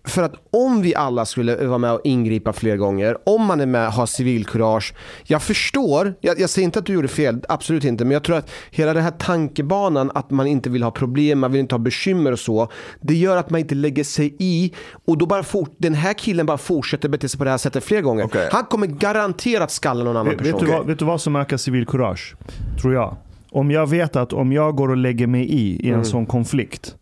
för 0.05 0.22
att 0.22 0.34
om 0.50 0.82
vi 0.82 0.94
alla 0.94 1.24
skulle 1.24 1.57
vara 1.66 1.78
med 1.78 1.92
och 1.92 2.00
ingripa 2.05 2.53
fler 2.53 2.76
gånger, 2.76 3.16
om 3.28 3.44
man 3.46 3.61
är 3.61 3.66
med 3.66 3.92
har 3.92 4.07
civilkurage. 4.07 4.94
Jag 5.24 5.42
förstår, 5.42 6.14
jag, 6.20 6.40
jag 6.40 6.50
säger 6.50 6.64
inte 6.64 6.78
att 6.78 6.86
du 6.86 6.92
gjorde 6.92 7.09
fel, 7.09 7.44
absolut 7.48 7.84
inte, 7.84 8.05
men 8.05 8.12
jag 8.12 8.22
tror 8.24 8.36
att 8.36 8.50
hela 8.70 8.94
den 8.94 9.03
här 9.03 9.11
tankebanan 9.11 10.11
att 10.14 10.30
man 10.30 10.46
inte 10.46 10.70
vill 10.70 10.82
ha 10.82 10.90
problem, 10.90 11.38
man 11.38 11.53
vill 11.53 11.61
inte 11.61 11.74
ha 11.74 11.78
bekymmer 11.80 12.32
och 12.32 12.38
så, 12.38 12.68
det 13.00 13.14
gör 13.14 13.36
att 13.36 13.50
man 13.50 13.61
inte 13.61 13.74
lägger 13.74 14.05
sig 14.05 14.36
i 14.38 14.72
och 15.05 15.18
då 15.18 15.26
bara 15.26 15.42
fort, 15.42 15.74
den 15.78 15.94
här 15.94 16.12
killen 16.14 16.46
bara 16.46 16.59
fortsätter 16.59 17.09
bete 17.09 17.28
sig 17.28 17.38
på 17.38 17.44
det 17.44 17.50
här 17.50 17.59
sättet 17.59 17.84
fler 17.84 18.00
gånger. 18.00 18.48
Han 18.53 18.64
kommer 18.64 18.86
garanterat 18.86 19.70
skalla 19.70 20.05
någon 20.05 20.16
annan 20.16 20.28
Vet, 20.28 20.38
person. 20.38 20.53
vet, 20.53 20.66
du 20.68 20.72
vad, 20.72 20.86
vet 20.86 20.98
du 20.98 21.05
vad 21.05 21.20
som 21.20 21.36
ökar 21.36 21.57
civilkurage? 21.57 22.34
Tror 22.80 22.94
jag. 22.94 23.16
Om 23.50 23.70
jag 23.70 23.88
vet 23.90 24.16
att 24.16 24.32
om 24.32 24.53
jag 24.53 24.76
går 24.76 24.88
och 24.90 24.96
lägger 24.96 25.26
mig 25.26 25.42
i 25.44 25.76
i 25.86 25.88
en 25.88 25.92
Mm. 25.94 26.05
sån 26.05 26.26
konflikt 26.26 26.96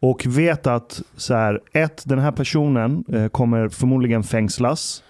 och 0.00 0.26
vet 0.26 0.66
att 0.66 1.02
så 1.16 1.34
här, 1.34 1.60
ett, 1.72 2.02
den 2.04 2.18
här 2.18 2.32
personen 2.32 3.04
eh, 3.08 3.28
kommer 3.28 3.68
förmodligen 3.68 4.22
fängslas 4.22 5.02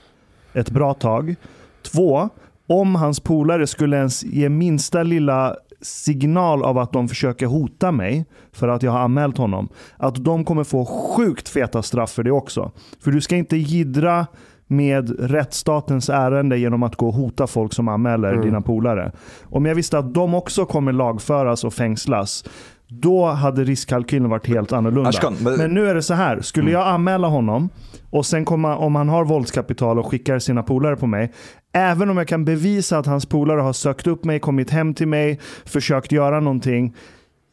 ett 0.53 0.71
bra 0.71 0.95
tag. 0.95 1.35
Två, 1.83 2.29
om 2.67 2.95
hans 2.95 3.21
polare 3.21 3.67
skulle 3.67 3.97
ens 3.97 4.25
ge 4.25 4.49
minsta 4.49 5.03
lilla 5.03 5.57
signal 5.81 6.63
av 6.63 6.79
att 6.79 6.93
de 6.93 7.09
försöker 7.09 7.47
hota 7.47 7.93
mig 7.93 8.25
för 8.53 8.69
att 8.69 8.83
jag 8.83 8.93
har 8.93 8.99
anmält 9.01 9.39
honom, 9.39 9.69
att 9.97 10.25
de 10.25 10.45
kommer 10.45 10.65
få 10.65 10.85
sjukt 10.85 11.49
feta 11.49 11.83
straff 11.83 12.11
för 12.11 12.23
det 12.23 12.31
också. 12.31 12.71
För 13.05 13.11
du 13.11 13.21
ska 13.21 13.37
inte 13.37 13.57
gidra 13.57 14.27
med 14.67 15.31
rättsstatens 15.31 16.09
ärende 16.09 16.59
genom 16.59 16.83
att 16.83 16.97
gå 16.97 17.09
och 17.09 17.15
hota 17.15 17.47
folk 17.47 17.73
som 17.73 17.89
anmäler 17.89 18.33
Mm. 18.33 18.45
dina 18.45 18.61
polare. 18.61 19.13
Om 19.45 19.67
jag 19.67 19.75
visste 19.75 19.99
att 19.99 20.15
de 20.15 20.35
också 20.35 20.67
kommer 20.67 20.93
lagföras 20.93 21.65
och 21.65 21.75
fängslas, 21.75 22.45
då 22.89 23.27
hade 23.27 23.65
riskkalkylen 23.65 24.31
varit 24.31 24.47
helt 24.47 24.73
annorlunda. 24.73 25.09
Ashkan, 25.09 25.37
men- 25.41 25.57
Men 25.57 25.75
nu 25.75 25.89
är 25.89 25.95
det 25.95 26.03
så 26.03 26.15
här, 26.15 26.41
skulle 26.41 26.71
jag 26.71 26.87
anmäla 26.89 27.29
honom 27.29 27.69
och 28.11 28.27
sen 28.27 28.45
komma, 28.45 28.77
om 28.77 28.95
han 28.95 29.09
har 29.09 29.25
våldskapital 29.25 29.99
och 29.99 30.07
skickar 30.11 30.39
sina 30.39 30.63
polare 30.63 30.97
på 30.97 31.07
mig, 31.07 31.33
även 31.73 32.11
om 32.11 32.17
jag 32.17 32.29
kan 32.29 32.45
bevisa 32.45 32.99
att 32.99 33.07
hans 33.07 33.27
polare 33.27 33.61
har 33.61 33.73
sökt 33.73 34.07
upp 34.07 34.25
mig, 34.25 34.41
kommit 34.41 34.71
hem 34.71 34.95
till 34.95 35.09
mig, 35.09 35.41
försökt 35.65 36.13
göra 36.13 36.41
någonting. 36.41 36.95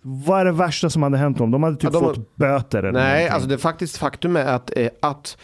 Vad 0.02 0.42
är 0.42 0.46
det 0.46 0.52
värsta 0.52 0.90
som 0.90 1.04
hade 1.04 1.18
hänt 1.18 1.38
dem? 1.38 1.52
De 1.52 1.64
hade 1.64 1.76
typ 1.76 1.84
Ja, 1.84 1.90
de- 1.90 2.04
fått 2.04 2.36
böter 2.36 2.80
eller 2.84 2.92
Nej, 2.92 3.04
någonting. 3.14 3.30
alltså 3.34 3.50
det 3.50 3.58
faktiskt 3.58 3.98
faktum 3.98 4.36
är 4.36 4.46
att, 4.46 4.78
eh, 4.78 4.88
att 5.02 5.38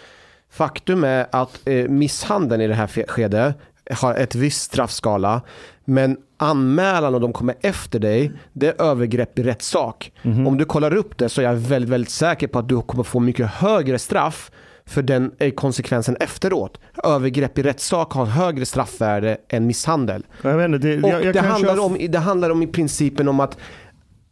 faktum 0.52 1.04
är 1.04 1.26
att 1.32 1.60
eh, 1.66 1.90
misshandeln 1.90 2.62
i 2.62 2.68
det 2.68 2.74
här 2.74 2.88
skedet 3.08 3.56
har 3.90 4.16
ett 4.16 4.36
visst 4.36 4.62
straffskala. 4.62 5.42
Men 5.86 6.18
anmälan 6.38 7.16
och 7.16 7.22
de 7.22 7.34
kommer 7.34 7.56
efter 7.62 8.00
dig, 8.00 8.32
det 8.54 8.68
är 8.68 8.82
övergrepp 8.82 9.40
i 9.40 9.44
rättssak. 9.44 10.12
Om 10.24 10.58
du 10.58 10.66
kollar 10.66 10.96
upp 10.96 11.18
det 11.18 11.30
så 11.30 11.42
är 11.42 11.46
jag 11.46 11.54
väldigt, 11.54 11.90
väldigt 11.90 12.12
säker 12.12 12.48
på 12.48 12.60
att 12.60 12.70
du 12.70 12.82
kommer 12.82 13.04
få 13.04 13.20
mycket 13.20 13.48
högre 13.48 14.00
straff 14.00 14.52
för 14.86 15.02
den 15.02 15.32
är 15.40 15.50
konsekvensen 15.50 16.16
efteråt. 16.20 16.80
Övergrepp 17.04 17.58
i 17.58 17.64
rättssak 17.64 18.14
har 18.14 18.26
högre 18.26 18.66
straffvärde 18.66 19.38
än 19.50 19.68
misshandel. 19.68 20.26
Jag 20.42 20.82
det, 20.82 21.04
Och 21.04 21.10
jag, 21.10 21.26
jag 21.26 21.34
det, 21.34 21.34
kanske 21.34 21.52
handlar 21.52 21.86
om, 21.86 21.98
det 22.10 22.20
handlar 22.20 22.50
om 22.50 22.64
i 22.64 22.68
principen 22.68 23.28
om 23.28 23.40
att 23.40 23.58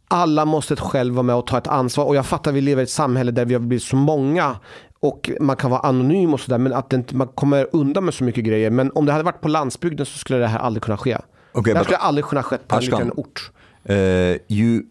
alla 0.08 0.44
måste 0.44 0.76
själv 0.76 1.14
vara 1.14 1.22
med 1.22 1.36
och 1.36 1.46
ta 1.46 1.58
ett 1.58 1.66
ansvar. 1.66 2.04
Och 2.04 2.16
jag 2.16 2.26
fattar 2.26 2.52
vi 2.52 2.60
lever 2.60 2.82
i 2.82 2.84
ett 2.84 2.90
samhälle 2.90 3.30
där 3.30 3.44
vi 3.44 3.54
har 3.54 3.60
blivit 3.60 3.82
så 3.82 3.96
många 3.96 4.56
och 5.00 5.30
man 5.40 5.56
kan 5.56 5.70
vara 5.70 5.80
anonym 5.80 6.34
och 6.34 6.40
sådär 6.40 6.58
men 6.58 6.72
att 6.72 6.90
det 6.90 6.96
inte, 6.96 7.16
man 7.16 7.28
kommer 7.28 7.66
undan 7.72 8.04
med 8.04 8.14
så 8.14 8.24
mycket 8.24 8.44
grejer. 8.44 8.70
Men 8.70 8.90
om 8.94 9.06
det 9.06 9.12
hade 9.12 9.24
varit 9.24 9.40
på 9.40 9.48
landsbygden 9.48 10.06
så 10.06 10.18
skulle 10.18 10.38
det 10.38 10.46
här 10.46 10.58
aldrig 10.58 10.82
kunna 10.82 10.96
ske. 10.96 11.18
Okay, 11.52 11.72
det 11.72 11.78
här 11.78 11.84
skulle 11.84 11.98
aldrig 11.98 12.24
kunna 12.24 12.42
ske 12.42 12.58
på 12.58 12.76
en 12.76 12.82
liten 12.82 13.12
ort. 13.16 13.50
Uh, 13.90 13.96
you, 13.96 14.82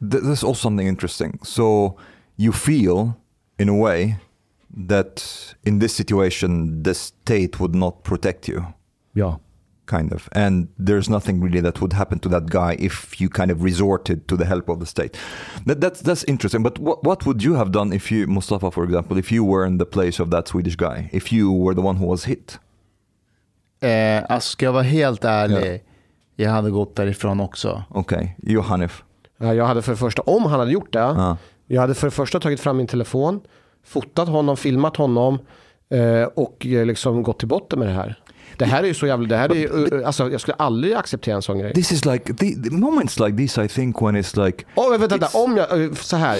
th- 0.00 0.22
there's 0.22 0.46
also 0.46 0.54
something 0.54 0.88
interesting. 0.88 1.38
So 1.42 1.98
you 2.36 2.52
feel, 2.52 3.12
in 3.58 3.68
a 3.68 3.82
way, 3.82 4.14
that 4.88 5.24
in 5.62 5.80
this 5.80 5.94
situation 5.94 6.82
the 6.84 6.94
state 6.94 7.50
would 7.58 7.74
not 7.74 8.02
protect 8.02 8.48
you, 8.48 8.62
Ja. 9.12 9.38
Kind 9.90 10.12
of, 10.12 10.28
and 10.32 10.68
there's 10.86 11.08
nothing 11.10 11.44
really 11.44 11.60
that 11.62 11.80
would 11.80 11.92
happen 11.92 12.18
to 12.18 12.28
that 12.28 12.42
guy 12.50 12.76
if 12.78 13.20
you 13.20 13.28
kind 13.30 13.50
of 13.50 13.64
resorted 13.64 14.18
to 14.28 14.36
the 14.36 14.44
help 14.44 14.68
of 14.68 14.78
the 14.80 14.86
state. 14.86 15.16
That, 15.66 15.80
that's 15.80 16.02
that's 16.02 16.24
interesting. 16.28 16.62
But 16.62 16.78
what 16.78 16.98
what 17.04 17.26
would 17.26 17.42
you 17.44 17.54
have 17.56 17.70
done 17.70 17.96
if 17.96 18.12
you, 18.12 18.26
Mustafa, 18.26 18.70
for 18.70 18.84
example, 18.84 19.18
if 19.18 19.32
you 19.32 19.44
were 19.52 19.66
in 19.66 19.78
the 19.78 19.84
place 19.86 20.22
of 20.22 20.30
that 20.30 20.48
Swedish 20.48 20.76
guy, 20.76 21.08
if 21.12 21.32
you 21.32 21.52
were 21.64 21.74
the 21.74 21.82
one 21.88 21.96
who 21.98 22.06
was 22.10 22.24
hit? 22.24 22.58
Eh, 23.80 24.24
alltså 24.28 24.50
ska 24.50 24.64
jag 24.64 24.72
vara 24.72 24.82
helt 24.82 25.24
ärlig, 25.24 25.74
Ja. 26.36 26.44
jag 26.44 26.50
hade 26.50 26.70
gått 26.70 26.96
därifrån 26.96 27.40
också. 27.40 27.82
Okay, 27.90 28.28
you 28.42 28.62
Hanif. 28.62 29.02
Ja, 29.38 29.54
jag 29.54 29.66
hade 29.66 29.82
för 29.82 29.92
det 29.92 29.98
första, 29.98 30.22
om 30.22 30.42
han 30.42 30.60
hade 30.60 30.72
gjort 30.72 30.92
det, 30.92 30.98
Ja. 30.98 31.36
jag 31.66 31.80
hade 31.80 31.94
för 31.94 32.06
det 32.06 32.10
första 32.10 32.40
tagit 32.40 32.60
fram 32.60 32.76
min 32.76 32.86
telefon, 32.86 33.40
fotat 33.84 34.28
honom, 34.28 34.56
filmat 34.56 34.96
honom 34.96 35.38
eh, 35.90 36.22
och 36.22 36.66
eh, 36.66 36.86
liksom 36.86 37.22
gått 37.22 37.38
till 37.38 37.48
botten 37.48 37.78
med 37.78 37.88
det 37.88 37.94
här. 37.94 38.18
Det 38.58 38.64
här 38.64 38.82
är 38.82 38.86
ju 38.86 38.94
så 38.94 39.06
jävla, 39.06 39.28
det 39.28 39.36
här 39.36 39.50
är 39.50 39.54
ju, 39.54 40.04
alltså 40.04 40.30
jag 40.30 40.40
skulle 40.40 40.54
aldrig 40.54 40.94
acceptera 40.94 41.36
en 41.36 41.42
sån 41.42 41.58
grej. 41.58 41.74
This 41.74 41.92
is 41.92 42.04
like 42.04 42.34
the, 42.34 42.54
the 42.54 42.70
moments 42.70 43.20
like 43.20 43.36
this. 43.36 43.58
I 43.58 43.68
think 43.68 44.02
when 44.02 44.16
it's 44.16 44.44
like 44.46 44.64
Oh, 44.74 44.90
vänta, 44.90 45.06
vänta, 45.16 45.38
om 45.38 45.56
jag, 45.56 45.96
så 45.96 46.16
här, 46.16 46.38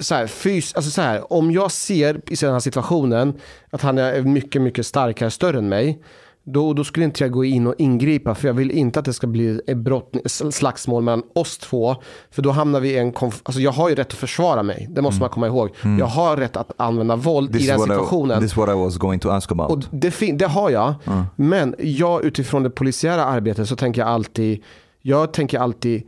så 0.00 0.14
här, 0.14 0.26
fys, 0.26 0.74
alltså 0.74 0.90
så 0.90 1.02
här, 1.02 1.32
om 1.32 1.50
jag 1.50 1.72
ser 1.72 2.20
i 2.32 2.34
den 2.34 2.52
här 2.52 2.60
situationen 2.60 3.34
att 3.70 3.82
han 3.82 3.98
är 3.98 4.22
mycket, 4.22 4.62
mycket 4.62 4.86
starkare, 4.86 5.30
större 5.30 5.58
än 5.58 5.68
mig, 5.68 6.02
då, 6.44 6.72
då 6.72 6.84
skulle 6.84 7.04
inte 7.04 7.24
jag 7.24 7.30
gå 7.32 7.44
in 7.44 7.66
och 7.66 7.74
ingripa 7.78 8.34
för 8.34 8.46
jag 8.48 8.54
vill 8.54 8.70
inte 8.70 8.98
att 8.98 9.04
det 9.04 9.12
ska 9.12 9.26
bli 9.26 9.60
ett 9.66 9.76
brott, 9.76 10.16
slagsmål 10.50 11.02
mellan 11.02 11.22
oss 11.34 11.58
två. 11.58 11.96
För 12.30 12.42
då 12.42 12.50
hamnar 12.50 12.80
vi 12.80 12.88
i 12.90 12.98
en 12.98 13.12
konf- 13.12 13.40
alltså 13.42 13.60
jag 13.60 13.70
har 13.72 13.88
ju 13.88 13.94
rätt 13.94 14.06
att 14.06 14.12
försvara 14.12 14.62
mig, 14.62 14.86
det 14.90 15.02
måste 15.02 15.20
man 15.20 15.30
komma 15.30 15.46
ihåg. 15.46 15.70
Jag 15.98 16.06
har 16.06 16.36
rätt 16.36 16.56
att 16.56 16.70
använda 16.76 17.16
våld 17.16 17.48
Mm. 17.50 17.58
this 17.58 17.68
i 17.68 17.70
den 17.70 17.78
what 17.80 17.88
I, 17.88 17.92
situationen. 17.92 18.40
this 18.40 18.50
is 18.52 18.56
what 18.56 18.68
I 18.68 18.72
was 18.72 18.96
going 18.96 19.20
to 19.20 19.30
ask 19.30 19.52
about. 19.52 19.70
Och 19.70 19.82
det, 19.90 20.10
fin- 20.10 20.38
det 20.38 20.46
har 20.46 20.70
jag. 20.70 20.94
Men 21.36 21.74
jag 21.78 22.24
utifrån 22.24 22.62
det 22.62 22.70
polisiära 22.70 23.24
arbetet 23.24 23.68
så 23.68 23.76
tänker 23.76 24.00
jag 24.00 24.08
alltid, 24.08 24.62
jag 25.02 25.32
tänker 25.32 25.58
alltid 25.58 26.02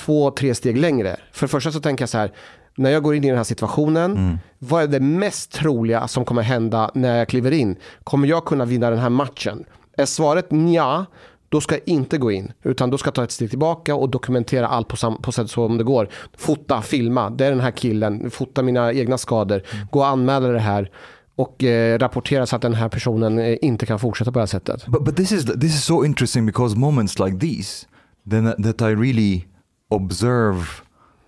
två, 0.00 0.30
tre 0.30 0.54
steg 0.54 0.78
längre. 0.78 1.16
För 1.32 1.46
det 1.46 1.50
första 1.50 1.72
så 1.72 1.80
tänker 1.80 2.02
jag 2.02 2.08
så 2.08 2.18
här, 2.18 2.32
när 2.78 2.90
jag 2.90 3.02
går 3.02 3.14
in 3.14 3.24
i 3.24 3.28
den 3.28 3.36
här 3.36 3.44
situationen, 3.44 4.38
vad 4.58 4.82
är 4.82 4.86
det 4.86 5.00
mest 5.00 5.52
troliga 5.52 6.08
som 6.08 6.24
kommer 6.24 6.42
hända 6.42 6.90
när 6.94 7.18
jag 7.18 7.28
kliver 7.28 7.50
in? 7.52 7.76
Kommer 8.04 8.28
jag 8.28 8.44
kunna 8.44 8.64
vinna 8.64 8.90
den 8.90 8.98
här 8.98 9.08
matchen? 9.10 9.64
Är 9.96 10.06
svaret 10.06 10.46
ja, 10.74 11.06
då 11.48 11.60
ska 11.60 11.74
jag 11.74 11.82
inte 11.86 12.18
gå 12.18 12.30
in. 12.32 12.52
Utan 12.62 12.90
då 12.90 12.98
ska 12.98 13.08
jag 13.08 13.14
ta 13.14 13.24
ett 13.24 13.30
steg 13.30 13.50
tillbaka 13.50 13.94
och 13.94 14.08
dokumentera 14.10 14.68
allt 14.68 14.88
på, 14.88 14.96
sam- 14.96 15.22
på 15.22 15.32
sätt 15.32 15.50
som 15.50 15.78
det 15.78 15.84
går. 15.84 16.08
Fota, 16.36 16.82
filma, 16.82 17.30
det 17.30 17.46
är 17.46 17.50
den 17.50 17.60
här 17.60 17.70
killen. 17.70 18.30
Fota 18.30 18.62
mina 18.62 18.92
egna 18.92 19.18
skador. 19.18 19.62
Gå 19.90 19.98
och 19.98 20.06
anmäla 20.06 20.48
det 20.48 20.58
här 20.58 20.90
och 21.36 21.64
eh, 21.64 21.98
rapportera 21.98 22.46
så 22.46 22.56
att 22.56 22.62
den 22.62 22.74
här 22.74 22.88
personen 22.88 23.38
eh, 23.38 23.56
inte 23.62 23.86
kan 23.86 23.98
fortsätta 23.98 24.32
på 24.32 24.38
det 24.38 24.42
här 24.42 24.46
sättet. 24.46 24.86
But 24.86 25.04
but 25.04 25.16
this 25.16 25.32
is 25.32 25.44
this 25.44 25.74
is 25.74 25.84
so 25.84 26.04
interesting 26.04 26.46
because 26.46 26.76
moments 26.76 27.18
like 27.18 27.38
these, 27.38 27.86
then 28.30 28.46
uh, 28.46 28.52
that 28.52 28.80
I 28.80 28.94
really 28.94 29.44
observe 29.90 30.64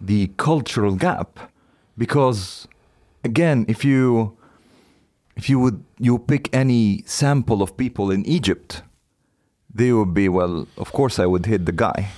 the 0.06 0.28
cultural 0.36 0.96
gap, 0.96 1.38
because 1.94 2.68
again, 3.24 3.64
if 3.68 3.84
you 3.84 4.30
if 5.36 5.50
you 5.50 5.60
would 5.60 5.84
you 5.98 6.18
pick 6.18 6.48
any 6.54 7.02
sample 7.06 7.62
of 7.62 7.76
people 7.76 8.10
in 8.10 8.24
Egypt, 8.26 8.82
they 9.72 9.92
would 9.92 10.14
be 10.14 10.28
well. 10.28 10.66
Of 10.76 10.92
course, 10.92 11.18
I 11.18 11.26
would 11.26 11.46
hit 11.46 11.66
the 11.66 11.72
guy. 11.72 12.10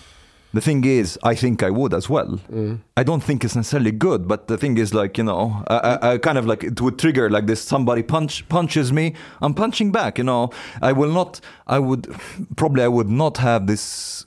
The 0.53 0.61
thing 0.61 0.85
is, 0.85 1.17
I 1.23 1.37
think 1.37 1.63
I 1.63 1.71
would 1.71 1.95
as 1.95 2.11
well. 2.11 2.41
Mm. 2.51 2.81
I 2.97 3.05
don't 3.05 3.23
think 3.23 3.45
it's 3.45 3.55
necessarily 3.55 3.93
good, 3.93 4.27
but 4.27 4.49
the 4.49 4.59
thing 4.59 4.79
is, 4.79 4.93
like 4.93 5.17
you 5.17 5.25
know, 5.25 5.63
I, 5.69 5.77
I, 5.77 6.13
I 6.13 6.19
kind 6.19 6.39
of 6.39 6.47
like 6.47 6.65
it 6.65 6.81
would 6.81 6.99
trigger 6.99 7.31
like 7.31 7.47
this. 7.47 7.63
Somebody 7.63 8.03
punch 8.03 8.49
punches 8.49 8.93
me, 8.93 9.15
I'm 9.41 9.55
punching 9.55 9.93
back. 9.93 10.19
You 10.19 10.25
know, 10.25 10.51
I 10.83 10.93
will 10.93 11.13
not. 11.13 11.41
I 11.67 11.79
would 11.79 12.09
probably 12.57 12.83
I 12.83 12.89
would 12.89 13.09
not 13.09 13.39
have 13.39 13.67
this. 13.67 14.27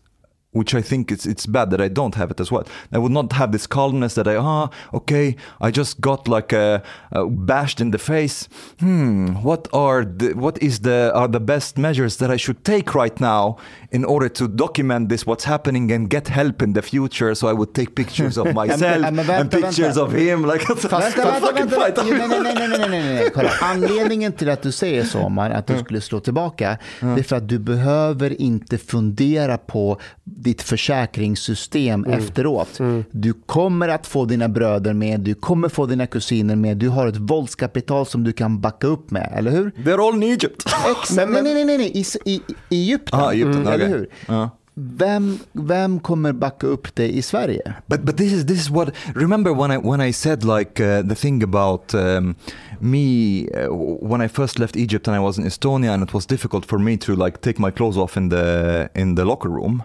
Which 0.53 0.73
I 0.75 0.81
think 0.81 1.11
it's 1.11 1.25
it's 1.25 1.45
bad 1.45 1.69
that 1.71 1.81
I 1.81 1.89
don't 1.89 2.15
have 2.15 2.31
it 2.31 2.39
as 2.39 2.51
well. 2.51 2.63
I 2.91 2.97
would 2.97 3.11
not 3.11 3.33
have 3.33 3.51
this 3.51 3.67
calmness 3.67 4.13
that 4.15 4.27
I 4.27 4.35
ah 4.37 4.69
okay 4.93 5.35
I 5.61 5.71
just 5.71 5.99
got 6.01 6.27
like 6.27 6.53
a, 6.53 6.81
uh 7.11 7.25
bashed 7.25 7.79
in 7.81 7.91
the 7.91 7.97
face. 7.97 8.47
Hmm, 8.79 9.27
what 9.43 9.67
are 9.73 10.05
the 10.05 10.33
what 10.35 10.57
is 10.61 10.79
the 10.79 11.11
are 11.13 11.27
the 11.27 11.39
best 11.39 11.77
measures 11.77 12.17
that 12.17 12.29
I 12.31 12.37
should 12.37 12.63
take 12.63 12.93
right 12.95 13.19
now 13.19 13.57
in 13.91 14.05
order 14.05 14.29
to 14.29 14.47
document 14.47 15.09
this 15.09 15.25
what's 15.25 15.45
happening 15.45 15.91
and 15.91 16.09
get 16.09 16.27
help 16.27 16.61
in 16.61 16.73
the 16.73 16.81
future? 16.81 17.35
So 17.35 17.47
I 17.47 17.53
would 17.53 17.73
take 17.73 17.89
pictures 17.95 18.37
of 18.37 18.53
myself 18.61 19.01
vänta, 19.01 19.33
and 19.39 19.51
pictures 19.51 19.97
vänta. 19.97 20.01
of 20.03 20.11
him. 20.13 20.45
Like 20.45 20.61
Fast, 20.65 21.17
vänta, 21.17 21.51
vänta, 21.53 21.79
vänta. 21.79 22.03
Nej, 22.03 22.27
nej, 22.27 22.27
nej, 22.29 22.53
nej, 22.55 22.67
nej, 22.69 22.79
nej, 22.79 22.89
nej, 22.89 23.13
nej. 23.15 23.29
Kolla. 23.33 23.49
Anledningen 23.61 24.31
till 24.31 24.49
att 24.49 24.61
du 24.61 24.71
säger 24.71 25.03
så, 25.03 25.19
Omar, 25.19 25.49
att 25.49 25.67
du 25.67 25.77
skulle 25.79 26.01
slå 26.01 26.19
tillbaka, 26.19 26.77
det 26.99 27.07
är 27.19 27.23
för 27.23 27.35
att 27.35 27.49
du 27.49 27.59
behöver 27.59 28.41
inte 28.41 28.77
fundera 28.77 29.57
på 29.57 29.99
ditt 30.43 30.61
försäkringssystem 30.61 32.03
efteråt. 32.05 32.79
Du 33.11 33.33
kommer 33.45 33.87
att 33.89 34.07
få 34.07 34.25
dina 34.25 34.49
bröder 34.49 34.93
med, 34.93 35.19
du 35.19 35.33
kommer 35.33 35.69
få 35.69 35.85
dina 35.85 36.07
kusiner 36.07 36.55
med, 36.55 36.77
du 36.77 36.89
har 36.89 37.07
ett 37.07 37.17
våldskapital 37.17 38.05
som 38.05 38.23
du 38.23 38.33
kan 38.33 38.59
backa 38.61 38.87
upp 38.87 39.11
med, 39.11 39.33
eller 39.35 39.51
hur? 39.51 39.71
They're 39.71 40.07
all 40.07 40.15
in 40.15 40.23
Egypt. 40.23 40.63
Ex- 40.91 41.15
nej, 41.15 41.25
nej, 41.29 41.43
nej, 41.43 41.65
nej, 41.65 41.77
nej. 41.77 41.91
I, 41.97 42.05
i, 42.25 42.41
i 42.69 42.81
Egypten, 42.83 43.19
Ah, 43.19 43.31
Egypten, 43.33 43.67
eller 43.67 43.75
okej. 43.75 43.87
hur? 43.89 44.07
Ja. 44.27 44.49
Vem, 44.75 45.39
vem 45.51 45.99
kommer 45.99 46.31
backa 46.33 46.67
upp 46.67 46.95
dig 46.95 47.17
i 47.17 47.21
Sverige? 47.21 47.73
But 47.87 48.01
but 48.01 48.17
this 48.17 48.33
is 48.33 48.45
this 48.45 48.59
is 48.61 48.69
what 48.69 48.89
remember 49.15 49.51
when 49.53 49.71
I 49.71 49.77
when 49.77 50.01
I 50.09 50.13
said 50.13 50.43
like 50.43 50.83
uh, 50.83 51.07
the 51.09 51.15
thing 51.15 51.43
about 51.43 51.93
um, 51.93 52.35
me 52.79 53.41
uh, 53.43 54.07
when 54.09 54.21
I 54.25 54.27
first 54.29 54.59
left 54.59 54.75
Egypt 54.75 55.07
and 55.07 55.17
I 55.17 55.19
was 55.19 55.37
in 55.37 55.45
Estonia 55.45 55.93
and 55.93 56.03
it 56.03 56.13
was 56.13 56.25
difficult 56.27 56.65
for 56.65 56.79
me 56.79 56.97
to 56.97 57.15
like 57.15 57.37
take 57.41 57.59
my 57.61 57.71
clothes 57.71 57.97
off 57.97 58.17
in 58.17 58.29
the 58.29 58.89
in 58.95 59.15
the 59.15 59.25
locker 59.25 59.49
room. 59.49 59.83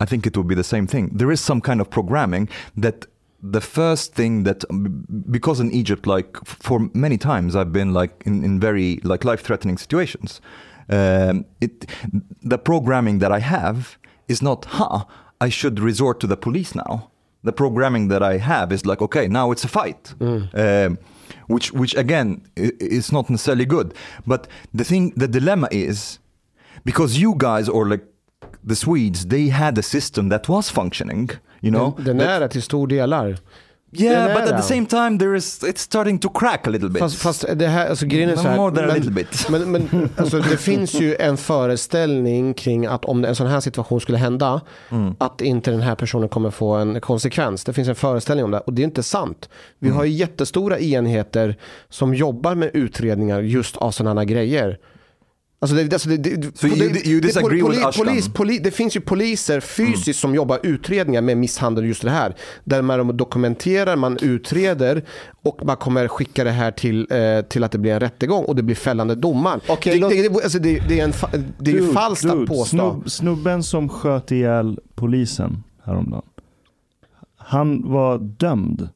I 0.00 0.04
think 0.04 0.26
it 0.26 0.36
would 0.36 0.46
be 0.46 0.54
the 0.54 0.64
same 0.64 0.86
thing. 0.86 1.10
There 1.12 1.30
is 1.30 1.40
some 1.40 1.60
kind 1.60 1.80
of 1.80 1.90
programming 1.90 2.48
that 2.76 3.06
the 3.42 3.60
first 3.60 4.14
thing 4.14 4.42
that 4.44 4.64
because 5.30 5.60
in 5.60 5.70
Egypt 5.70 6.06
like 6.06 6.36
for 6.44 6.90
many 6.92 7.16
times 7.16 7.54
I've 7.54 7.72
been 7.72 7.92
like 7.92 8.22
in, 8.26 8.44
in 8.44 8.58
very 8.58 9.00
like 9.04 9.24
life 9.24 9.42
threatening 9.42 9.78
situations. 9.78 10.40
Um, 10.90 11.44
it 11.60 11.86
the 12.42 12.58
programming 12.58 13.18
that 13.20 13.30
I 13.30 13.38
have 13.40 13.98
is 14.26 14.42
not 14.42 14.64
huh 14.64 15.04
I 15.40 15.50
should 15.50 15.78
resort 15.78 16.18
to 16.20 16.26
the 16.26 16.36
police 16.36 16.74
now. 16.74 17.10
The 17.44 17.52
programming 17.52 18.08
that 18.08 18.22
I 18.22 18.38
have 18.38 18.72
is 18.72 18.84
like 18.84 19.00
okay 19.02 19.28
now 19.28 19.52
it's 19.52 19.64
a 19.64 19.68
fight. 19.68 20.14
Um, 20.54 20.98
which 21.46 21.72
which 21.72 21.94
again 21.94 22.42
is 22.56 23.12
not 23.12 23.30
necessarily 23.30 23.66
good. 23.66 23.94
But 24.26 24.48
the 24.74 24.84
thing 24.84 25.12
the 25.16 25.28
dilemma 25.28 25.68
is 25.70 26.18
because 26.84 27.18
you 27.18 27.34
guys 27.36 27.68
or 27.68 27.88
like 27.88 28.04
the 28.68 28.74
Swedes, 28.76 29.28
they 29.28 29.48
had 29.50 29.78
a 29.78 29.82
system 29.82 30.30
that 30.30 30.48
was 30.48 30.70
functioning. 30.70 31.30
You 31.60 31.72
know, 31.72 31.94
Den, 31.96 32.04
den 32.18 32.20
är 32.28 32.40
det 32.40 32.48
till 32.48 32.62
stor 32.62 32.86
delar. 32.86 33.36
yeah, 33.92 34.34
but 34.34 34.52
at 34.52 34.56
the 34.62 34.74
same 34.74 34.86
time, 34.86 35.18
there 35.18 35.36
is 35.36 35.62
it's 35.64 35.78
starting 35.80 36.18
to 36.18 36.28
crack 36.28 36.66
a 36.66 36.70
little 36.70 36.88
bit. 36.88 36.98
Fast, 37.00 37.16
fast 37.18 37.44
det 37.56 37.66
här, 37.66 37.88
alltså 37.88 38.06
grejen 38.06 38.30
är 38.30 38.36
så 38.36 38.42
här, 38.48 38.56
More 38.56 38.74
than 38.74 38.84
a 38.84 38.86
men, 38.86 38.96
little 38.96 39.10
bit. 39.12 39.48
men, 39.50 39.72
men 39.72 40.08
alltså, 40.16 40.38
det 40.38 40.56
finns 40.56 40.94
ju 40.94 41.14
en 41.16 41.36
föreställning 41.36 42.54
kring 42.54 42.86
att 42.86 43.04
om 43.04 43.24
en 43.24 43.34
sån 43.34 43.46
här 43.46 43.60
situation 43.60 44.00
skulle 44.00 44.18
hända, 44.18 44.60
Mm. 44.90 45.14
att 45.18 45.40
inte 45.40 45.70
den 45.70 45.80
här 45.80 45.94
personen 45.94 46.28
kommer 46.28 46.50
få 46.50 46.74
en 46.74 47.00
konsekvens. 47.00 47.64
Det 47.64 47.72
finns 47.72 47.88
en 47.88 47.94
föreställning 47.94 48.44
om 48.44 48.50
det 48.50 48.60
och 48.60 48.72
det 48.72 48.82
är 48.82 48.84
inte 48.84 49.02
sant. 49.02 49.48
Vi 49.78 49.88
Mm. 49.88 49.96
har 49.96 50.04
ju 50.04 50.10
jättestora 50.12 50.78
enheter 50.78 51.56
som 51.88 52.14
jobbar 52.14 52.54
med 52.54 52.70
utredningar 52.74 53.40
just 53.40 53.76
av 53.76 53.90
sådana 53.90 54.20
här 54.20 54.26
grejer. 54.28 54.78
Alltså 55.60 55.76
det, 55.76 55.92
alltså 55.92 56.08
det, 56.08 56.16
det, 56.16 56.58
So 56.58 56.66
you- 56.66 57.06
you 57.08 57.20
det- 57.20 57.26
disagree 57.26 57.60
poli- 57.62 57.70
with 57.70 57.86
Ashkan? 57.86 58.06
polis, 58.06 58.28
poli, 58.28 58.58
Det 58.58 58.70
finns 58.70 58.96
ju 58.96 59.00
poliser 59.00 59.60
fysiskt 59.60 60.20
som 60.20 60.34
jobbar 60.34 60.60
utredningar 60.62 61.22
med 61.22 61.36
misshandel 61.36 61.84
just 61.84 62.02
det 62.02 62.10
här. 62.10 62.34
Där 62.64 62.82
man 62.82 63.16
dokumenterar, 63.16 63.96
man 63.96 64.18
utreder 64.22 65.04
och 65.42 65.66
man 65.66 65.76
kommer 65.76 66.08
skicka 66.08 66.44
det 66.44 66.50
här 66.50 66.70
till, 66.70 67.06
eh, 67.10 67.40
till 67.48 67.64
att 67.64 67.72
det 67.72 67.78
blir 67.78 67.92
en 67.92 68.00
rättegång 68.00 68.44
och 68.44 68.56
det 68.56 68.62
blir 68.62 68.74
fällande 68.76 69.14
domar. 69.14 69.60
Okej, 69.68 70.00
det, 70.00 70.28
det, 70.28 70.42
alltså 70.42 70.58
det, 70.58 70.78
det 70.88 71.00
är, 71.00 71.04
en, 71.04 71.12
det 71.58 71.70
är 71.70 71.74
ju 71.74 71.80
Dude, 71.80 71.92
falskt 71.92 72.24
att 72.24 72.32
dude, 72.32 72.46
påstå. 72.46 72.64
Snubb, 72.90 73.10
snubben 73.10 73.62
som 73.62 73.88
sköt 73.88 74.30
ihjäl 74.32 74.78
polisen 74.94 75.62
häromdagen. 75.84 76.22
Han 77.36 77.90
var 77.92 78.18
dömd 78.18 78.88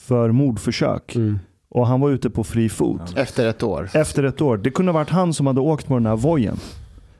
för 0.00 0.32
mordförsök. 0.32 1.16
Mm. 1.16 1.38
Och 1.70 1.86
han 1.86 2.00
var 2.00 2.10
ute 2.10 2.30
på 2.30 2.44
fri 2.44 2.68
fot. 2.68 3.14
Efter 3.16 3.46
ett 3.46 3.62
år. 3.62 3.88
Efter 3.94 4.22
ett 4.22 4.40
år. 4.40 4.56
Det 4.56 4.70
kunde 4.70 4.92
ha 4.92 4.98
varit 4.98 5.10
han 5.10 5.34
som 5.34 5.46
hade 5.46 5.60
åkt 5.60 5.86
på 5.86 5.94
den 5.94 6.06
här 6.06 6.16
vojen. 6.16 6.56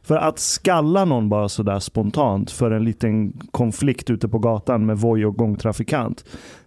För 0.02 0.16
att 0.16 0.38
skalla 0.38 1.04
någon 1.04 1.28
bara 1.28 1.48
sådär 1.48 1.78
spontant 1.78 2.50
för 2.50 2.70
en 2.70 2.84
liten 2.84 3.32
konflikt 3.50 4.10
ute 4.10 4.28
på 4.28 4.38
gatan 4.38 4.86
med 4.86 4.98
voj 4.98 5.26
och 5.26 5.36
gångtrafikant. 5.36 6.24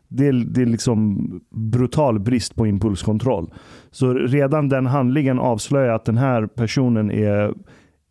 Det 0.08 0.28
är, 0.28 0.34
det 0.34 0.62
är 0.62 0.66
liksom 0.66 1.28
brutal 1.50 2.20
brist 2.20 2.56
på 2.56 2.68
impulskontroll. 2.68 3.54
Så 3.92 4.14
redan 4.14 4.70
den 4.70 4.86
handlingen 4.86 5.40
avslöjar 5.40 5.94
att 5.94 6.06
den 6.06 6.18
här 6.18 6.48
personen 6.48 7.12
är 7.12 7.54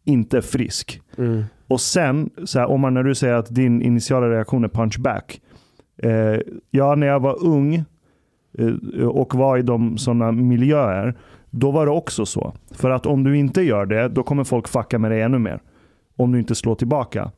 inte 0.05 0.43
frisk. 0.43 1.03
Mm. 1.19 1.45
Och 1.69 1.81
sen, 1.81 2.31
så 2.45 2.59
här, 2.59 2.67
om 2.67 2.81
man, 2.81 2.95
när 2.95 3.03
du 3.03 3.15
säger 3.15 3.35
att 3.35 3.55
din 3.55 3.83
initiala 3.83 4.31
reaktion 4.31 4.65
är 4.65 4.69
punchback. 4.69 5.41
Eh, 6.03 6.41
ja, 6.71 6.95
när 6.95 7.07
jag 7.07 7.21
var 7.21 7.45
ung 7.45 7.85
och 9.09 9.35
var 9.35 9.59
i 9.59 9.63
de 9.63 9.99
sådana 9.99 10.33
miljöer, 10.33 11.19
då 11.51 11.71
var 11.71 11.87
det 11.87 11.93
också 11.93 12.27
så. 12.27 12.55
För 12.71 12.91
att 12.91 13.07
om 13.07 13.25
du 13.25 13.37
inte 13.37 13.63
gör 13.63 13.87
det, 13.87 14.09
då 14.09 14.23
kommer 14.23 14.45
folk 14.45 14.69
fucka 14.69 14.99
med 14.99 15.11
dig 15.11 15.23
ännu 15.23 15.39
mer. 15.39 15.61
Om 16.17 16.33
du 16.33 16.39
inte 16.39 16.55
slår 16.55 16.75
tillbaka. 16.75 17.31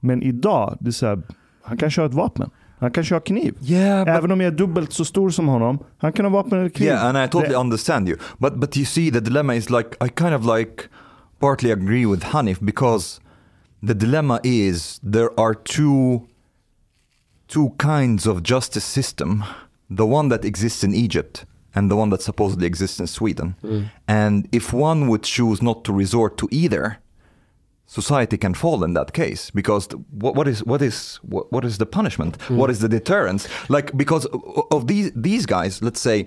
Men 0.00 0.22
idag, 0.22 0.76
det 0.80 0.88
är 0.88 0.92
så 0.92 1.06
här, 1.06 1.22
han 1.62 1.76
kan 1.76 1.90
köra 1.90 2.06
ett 2.06 2.14
vapen. 2.14 2.50
Han 2.78 2.90
kan 2.90 3.04
köra 3.04 3.20
kniv. 3.20 3.54
Yeah, 3.62 4.16
Även 4.16 4.32
om 4.32 4.40
jag 4.40 4.52
är 4.52 4.56
dubbelt 4.56 4.92
så 4.92 5.04
stor 5.04 5.30
som 5.30 5.48
honom, 5.48 5.78
han 5.98 6.12
kan 6.12 6.24
ha 6.24 6.32
vapen 6.32 6.58
eller 6.58 6.68
kniv. 6.68 6.88
Yeah, 6.88 7.06
and 7.06 7.18
I 7.18 7.28
totally 7.28 7.54
understand 7.54 8.08
you. 8.08 8.18
But 8.38 8.60
but 8.60 8.76
you 8.76 8.86
see, 8.86 9.10
the 9.10 9.20
dilemma 9.20 9.54
is 9.54 9.70
like 9.70 9.88
I 10.04 10.08
kind 10.08 10.34
of 10.34 10.56
like 10.56 10.82
partly 11.38 11.72
agree 11.72 12.06
with 12.06 12.24
Hanif 12.24 12.60
because 12.60 13.20
the 13.86 13.94
dilemma 13.94 14.40
is 14.42 15.00
there 15.12 15.28
are 15.36 15.54
two 15.54 16.20
two 17.48 17.70
kinds 17.78 18.26
of 18.26 18.42
justice 18.42 18.84
system. 18.84 19.44
The 19.88 20.06
one 20.06 20.28
that 20.28 20.44
exists 20.44 20.82
in 20.84 20.94
Egypt 20.94 21.44
and 21.74 21.90
the 21.90 21.96
one 21.96 22.10
that 22.10 22.22
supposedly 22.22 22.66
exists 22.66 22.98
in 22.98 23.06
Sweden. 23.06 23.54
Mm. 23.62 23.90
And 24.08 24.48
if 24.50 24.72
one 24.72 25.08
would 25.08 25.22
choose 25.22 25.60
not 25.62 25.84
to 25.84 25.92
resort 25.92 26.38
to 26.38 26.48
either, 26.50 26.98
society 27.86 28.36
can 28.36 28.54
fall 28.54 28.82
in 28.82 28.94
that 28.94 29.12
case 29.12 29.50
because 29.50 29.88
what, 30.10 30.34
what 30.34 30.48
is 30.48 30.64
what 30.64 30.82
is 30.82 31.16
what, 31.22 31.50
what 31.52 31.64
is 31.64 31.78
the 31.78 31.86
punishment? 31.86 32.38
Mm. 32.38 32.56
What 32.56 32.70
is 32.70 32.80
the 32.80 32.88
deterrence? 32.88 33.46
Like 33.68 33.96
because 33.96 34.26
of 34.70 34.86
these 34.86 35.12
these 35.14 35.46
guys 35.46 35.82
let's 35.82 36.00
say 36.00 36.26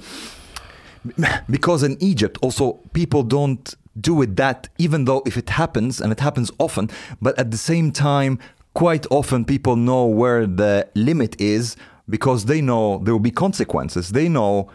because 1.49 1.83
in 1.83 1.97
Egypt 2.01 2.37
also 2.41 2.73
people 2.93 3.23
don't 3.23 3.75
do 3.99 4.21
it 4.21 4.35
that 4.35 4.69
even 4.77 5.05
though 5.05 5.21
if 5.25 5.35
it 5.35 5.49
happens 5.49 5.99
and 5.99 6.11
it 6.11 6.19
happens 6.19 6.51
often 6.59 6.89
but 7.21 7.37
at 7.37 7.51
the 7.51 7.57
same 7.57 7.91
time 7.91 8.39
quite 8.73 9.05
often 9.09 9.43
people 9.43 9.75
know 9.75 10.05
where 10.05 10.45
the 10.45 10.87
limit 10.95 11.39
is 11.41 11.75
because 12.09 12.45
they 12.45 12.61
know 12.61 13.01
there 13.03 13.13
will 13.13 13.31
be 13.31 13.31
consequences 13.31 14.09
they 14.09 14.27
know 14.27 14.69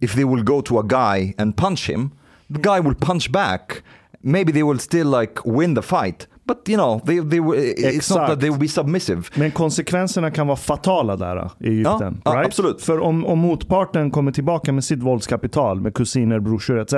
if 0.00 0.14
they 0.14 0.24
will 0.24 0.42
go 0.42 0.60
to 0.60 0.78
a 0.78 0.82
guy 0.82 1.34
and 1.38 1.56
punch 1.56 1.90
him 1.90 2.10
the 2.48 2.60
guy 2.60 2.80
will 2.80 2.94
punch 2.94 3.30
back 3.30 3.82
maybe 4.20 4.52
they 4.52 4.62
will 4.62 4.78
still 4.78 5.20
like 5.20 5.34
win 5.44 5.74
the 5.74 5.82
fight 5.82 6.28
but 6.46 6.68
you 6.68 6.76
know 6.76 7.00
they, 7.04 7.20
they 7.20 7.38
it's 7.38 8.10
not 8.10 8.18
that 8.18 8.30
Exakt. 8.30 8.40
they 8.40 8.50
will 8.50 8.58
be 8.58 8.68
submissive 8.68 9.22
Men 9.34 9.50
konsekvenserna 9.50 10.30
kan 10.30 10.46
vara 10.46 10.56
fatala 10.56 11.16
där 11.16 11.50
i 11.60 11.68
Egypten. 11.68 12.20
Ja, 12.24 12.32
right? 12.32 12.46
absolut. 12.46 12.82
För 12.82 13.00
om, 13.00 13.26
om 13.26 13.38
motparten 13.38 14.10
kommer 14.10 14.32
tillbaka 14.32 14.72
med 14.72 14.84
sitt 14.84 15.02
våldskapital, 15.02 15.80
med 15.80 15.94
kusiner, 15.94 16.40
brorsor 16.40 16.78
etc. 16.78 16.94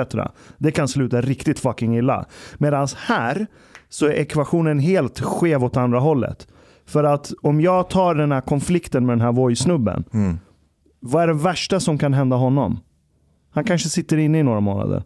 Det 0.57 0.71
kan 0.71 0.87
sluta 0.87 1.21
riktigt 1.21 1.59
fucking 1.59 1.97
illa. 1.97 2.25
Medan 2.57 2.87
här 2.97 3.47
så 3.89 4.05
är 4.05 4.11
ekvationen 4.11 4.79
helt 4.79 5.19
skev 5.19 5.63
åt 5.63 5.77
andra 5.77 5.99
hållet. 5.99 6.47
För 6.87 7.03
att 7.03 7.33
om 7.41 7.61
jag 7.61 7.89
tar 7.89 8.15
den 8.15 8.31
här 8.31 8.41
konflikten 8.41 9.05
med 9.05 9.13
den 9.17 9.21
här 9.21 9.31
Voi-snubben. 9.31 10.03
Mm. 10.13 10.39
Vad 10.99 11.23
är 11.23 11.27
det 11.27 11.33
värsta 11.33 11.79
som 11.79 11.97
kan 11.97 12.13
hända 12.13 12.35
honom? 12.35 12.79
Han 13.53 13.63
kanske 13.63 13.89
sitter 13.89 14.17
inne 14.17 14.39
i 14.39 14.43
några 14.43 14.59
månader. 14.59 15.03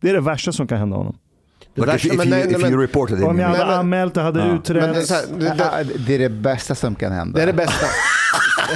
Det 0.00 0.10
är 0.10 0.14
det 0.14 0.20
värsta 0.20 0.52
som 0.52 0.66
kan 0.66 0.78
hända 0.78 0.96
honom. 0.96 1.16
like 1.74 1.94
if, 1.96 2.04
if, 2.04 2.12
you, 2.26 2.36
if 2.50 2.70
you 2.70 2.80
reported 2.82 3.18
him 3.18 3.26
Om 3.28 3.38
jag 3.38 3.48
hade 3.48 3.76
anmält 3.76 4.14
det, 4.14 4.20
hade 4.20 4.40
Ja. 4.40 4.54
utrett. 4.54 4.82
Men 4.84 4.94
det, 5.38 5.48
det, 5.48 5.84
det, 5.84 5.98
Det 6.06 6.14
är 6.14 6.18
det 6.18 6.28
bästa 6.30 6.74
som 6.74 6.94
kan 6.94 7.12
hända. 7.12 7.36
det 7.36 7.42
är 7.42 7.46
det 7.46 7.52
bästa. 7.52 7.86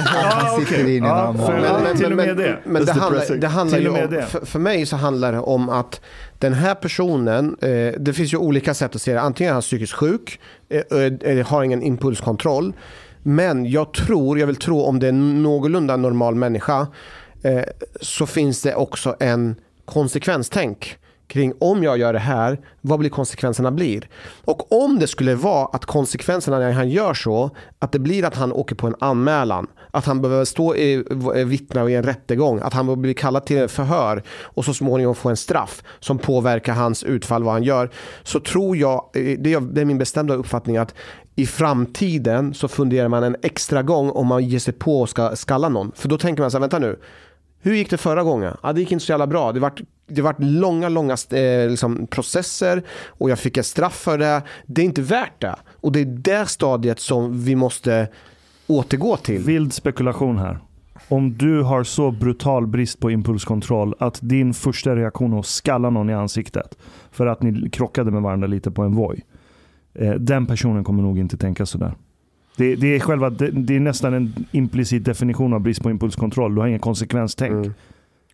Han 0.05 0.59
sitter 0.59 0.75
okej. 0.83 0.97
inne 0.97 1.05
i 1.07 1.09
Ja, 1.09 1.33
för- 1.33 1.39
månader. 1.39 1.85
ja, 1.91 1.95
till 1.97 2.11
och 2.11 2.17
med 2.17 2.37
det. 2.37 2.59
Men 2.65 2.73
det 2.85 2.91
That's 2.91 2.99
handlar, 2.99 3.11
depressing. 3.11 3.39
det 3.39 3.47
handlar 3.47 3.77
Till 3.77 3.83
ju 3.85 3.89
och 3.89 3.95
med 3.95 4.05
om, 4.05 4.11
det. 4.13 4.21
för, 4.25 4.45
för 4.45 4.59
mig 4.59 4.85
så 4.85 4.95
handlar 4.95 5.31
det 5.31 5.39
om 5.39 5.69
att 5.69 6.01
den 6.41 6.53
här 6.53 6.75
personen, 6.75 7.57
eh, 7.61 7.93
det 7.99 8.13
finns 8.13 8.33
ju 8.33 8.37
olika 8.37 8.73
sätt 8.73 8.95
att 8.95 9.01
se 9.01 9.13
det. 9.13 9.21
Antingen 9.21 9.49
är 9.49 9.53
han 9.53 9.61
psykiskt 9.61 9.93
sjuk, 9.93 10.39
eh, 10.69 10.81
eh, 11.31 11.47
har 11.47 11.63
ingen 11.63 11.83
impulskontroll. 11.83 12.73
Men 13.23 13.65
jag 13.65 13.93
tror, 13.93 14.39
jag 14.39 14.47
vill 14.47 14.55
tro 14.55 14.81
om 14.81 14.99
det 14.99 15.07
är 15.07 15.09
en 15.09 15.43
någorlunda 15.43 15.97
normal 15.97 16.35
människa, 16.35 16.87
eh, 17.43 17.63
så 18.01 18.25
finns 18.25 18.61
det 18.61 18.75
också 18.75 19.15
en 19.19 19.55
konsekvenstänk 19.85 20.97
kring 21.27 21.53
om 21.59 21.83
jag 21.83 21.97
gör 21.97 22.13
det 22.13 22.19
här, 22.19 22.59
vad 22.81 22.99
blir 22.99 23.09
konsekvenserna 23.09 23.71
blir? 23.71 24.09
Och 24.45 24.83
om 24.83 24.99
det 24.99 25.07
skulle 25.07 25.35
vara 25.35 25.65
att 25.65 25.85
konsekvenserna 25.85 26.59
när 26.59 26.71
han 26.71 26.89
gör 26.89 27.13
så, 27.13 27.49
att 27.79 27.91
det 27.91 27.99
blir 27.99 28.25
att 28.25 28.35
han 28.35 28.51
åker 28.51 28.75
på 28.75 28.87
en 28.87 28.95
anmälan, 28.99 29.67
att 29.91 30.05
han 30.05 30.21
behöver 30.21 30.45
stå 30.45 30.75
i 30.75 31.03
eh, 31.35 31.45
vittna 31.45 31.89
i 31.89 31.95
en 31.95 32.03
rättegång, 32.03 32.59
att 32.59 32.73
han 32.73 32.85
behöver 32.85 33.01
bli 33.01 33.13
kallad 33.13 33.45
till 33.45 33.67
förhör 33.67 34.23
och 34.41 34.65
så 34.65 34.73
småningom 34.73 35.15
få 35.15 35.29
en 35.29 35.37
straff 35.37 35.83
som 35.99 36.17
påverkar 36.17 36.73
hans 36.73 37.03
utfall, 37.03 37.43
vad 37.43 37.53
han 37.53 37.63
gör, 37.63 37.89
så 38.23 38.39
tror 38.39 38.77
jag, 38.77 39.09
eh, 39.13 39.37
det 39.39 39.53
är, 39.53 39.59
det 39.59 39.81
är 39.81 39.85
min 39.85 39.97
bestämda 39.97 40.33
uppfattning 40.33 40.77
att 40.77 40.95
i 41.35 41.45
framtiden 41.45 42.53
så 42.53 42.67
funderar 42.67 43.07
man 43.07 43.23
en 43.23 43.35
extra 43.41 43.83
gång 43.83 44.09
om 44.09 44.27
man 44.27 44.45
ger 44.45 44.59
sig 44.59 44.73
på 44.73 45.01
och 45.01 45.09
ska 45.09 45.35
skalla 45.35 45.69
någon. 45.69 45.91
För 45.95 46.09
då 46.09 46.17
tänker 46.17 46.41
man 46.41 46.51
så 46.51 46.57
här, 46.57 46.61
vänta 46.61 46.79
nu, 46.79 46.99
hur 47.63 47.73
gick 47.73 47.89
det 47.89 47.97
förra 47.97 48.23
gången? 48.23 48.57
Ja, 48.63 48.73
det 48.73 48.79
gick 48.79 48.91
inte 48.91 49.05
så 49.05 49.11
jävla 49.11 49.27
bra. 49.27 49.51
Det 49.51 49.59
vart, 49.59 49.81
det 50.07 50.21
vart 50.21 50.39
långa, 50.39 50.89
långa 50.89 51.17
eh, 51.29 51.69
liksom, 51.69 52.07
processer 52.07 52.83
och 53.07 53.29
jag 53.29 53.39
fick 53.39 53.57
ett 53.57 53.65
straff 53.65 53.95
för 53.95 54.17
det. 54.17 54.41
Det 54.65 54.81
är 54.81 54.85
inte 54.85 55.01
värt 55.01 55.41
det. 55.41 55.55
Och 55.81 55.91
det 55.91 55.99
är 55.99 56.05
det 56.05 56.45
stadiet 56.45 56.99
som 56.99 57.43
vi 57.43 57.55
måste 57.55 58.07
återgå 58.71 59.17
till. 59.17 59.41
Vild 59.41 59.73
spekulation 59.73 60.37
här. 60.37 60.59
Om 61.09 61.37
du 61.37 61.61
har 61.61 61.83
så 61.83 62.11
brutal 62.11 62.67
brist 62.67 62.99
på 62.99 63.11
impulskontroll 63.11 63.95
att 63.99 64.19
din 64.21 64.53
första 64.53 64.95
reaktion 64.95 65.33
är 65.33 65.39
att 65.39 65.45
skalla 65.45 65.89
någon 65.89 66.09
i 66.09 66.13
ansiktet 66.13 66.77
för 67.11 67.27
att 67.27 67.41
ni 67.41 67.69
krockade 67.69 68.11
med 68.11 68.21
varandra 68.21 68.47
lite 68.47 68.71
på 68.71 68.83
en 68.83 68.95
voj. 68.95 69.25
Eh, 69.93 70.13
den 70.13 70.45
personen 70.45 70.83
kommer 70.83 71.03
nog 71.03 71.19
inte 71.19 71.37
tänka 71.37 71.65
sådär. 71.65 71.93
Det, 72.57 72.75
det, 72.75 72.95
är 72.95 72.99
själva, 72.99 73.29
det, 73.29 73.51
det 73.51 73.75
är 73.75 73.79
nästan 73.79 74.13
en 74.13 74.33
implicit 74.51 75.05
definition 75.05 75.53
av 75.53 75.59
brist 75.59 75.83
på 75.83 75.89
impulskontroll. 75.89 76.55
Du 76.55 76.61
har 76.61 76.67
ingen 76.67 76.79
konsekvenstänk. 76.79 77.51
Mm. 77.51 77.73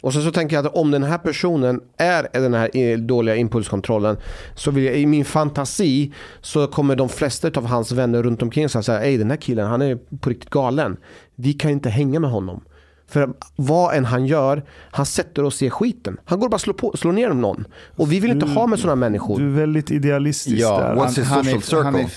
Och 0.02 0.14
sen 0.14 0.24
så 0.24 0.32
tänker 0.32 0.56
jag 0.56 0.66
att 0.66 0.76
om 0.76 0.92
den 0.92 1.04
här 1.04 1.18
personen 1.18 1.82
är 1.98 2.28
den 2.34 2.54
här 2.54 2.78
eh, 2.78 2.98
dåliga 2.98 3.36
impulskontrollen 3.36 4.18
så 4.56 4.72
vill 4.72 4.84
jag, 4.84 4.98
i 4.98 5.06
min 5.06 5.26
fantasi 5.26 6.14
så 6.42 6.68
kommer 6.68 6.96
de 6.96 7.10
flesta 7.10 7.52
av 7.56 7.66
hans 7.66 7.92
vänner 7.92 8.24
runt 8.24 8.42
omkring 8.42 8.70
säga 8.70 8.98
att 8.98 9.20
den 9.20 9.30
här 9.30 9.38
killen 9.38 9.68
han 9.68 9.82
är 9.82 9.96
på 10.20 10.30
riktigt 10.30 10.50
galen. 10.50 10.98
Vi 11.36 11.54
kan 11.54 11.72
inte 11.72 11.90
hänga 11.90 12.20
med 12.20 12.30
honom. 12.30 12.62
För 13.10 13.30
vad 13.56 13.96
än 13.96 14.06
han 14.06 14.26
gör, 14.26 14.64
han 14.92 15.06
sätter 15.06 15.44
oss 15.44 15.62
i 15.62 15.70
skiten. 15.70 16.18
Han 16.26 16.40
går 16.40 16.50
bara 16.50 16.58
slår, 16.60 16.74
på, 16.74 16.98
slår 16.98 17.12
ner 17.12 17.30
någon. 17.30 17.66
Och 17.96 18.12
vi 18.12 18.20
vill 18.20 18.32
inte 18.32 18.46
Du- 18.46 18.52
ha 18.52 18.68
med 18.68 18.80
sådana 18.80 18.96
människor. 18.96 19.40
Du 19.40 19.46
är 19.46 19.50
väldigt 19.60 19.92
idealistisk 19.92 20.58
Ja, 20.58 20.78
där. 20.80 20.88
han, 20.88 20.98
han 20.98 21.48
är, 21.48 21.84
han 21.84 21.96
är, 21.96 22.10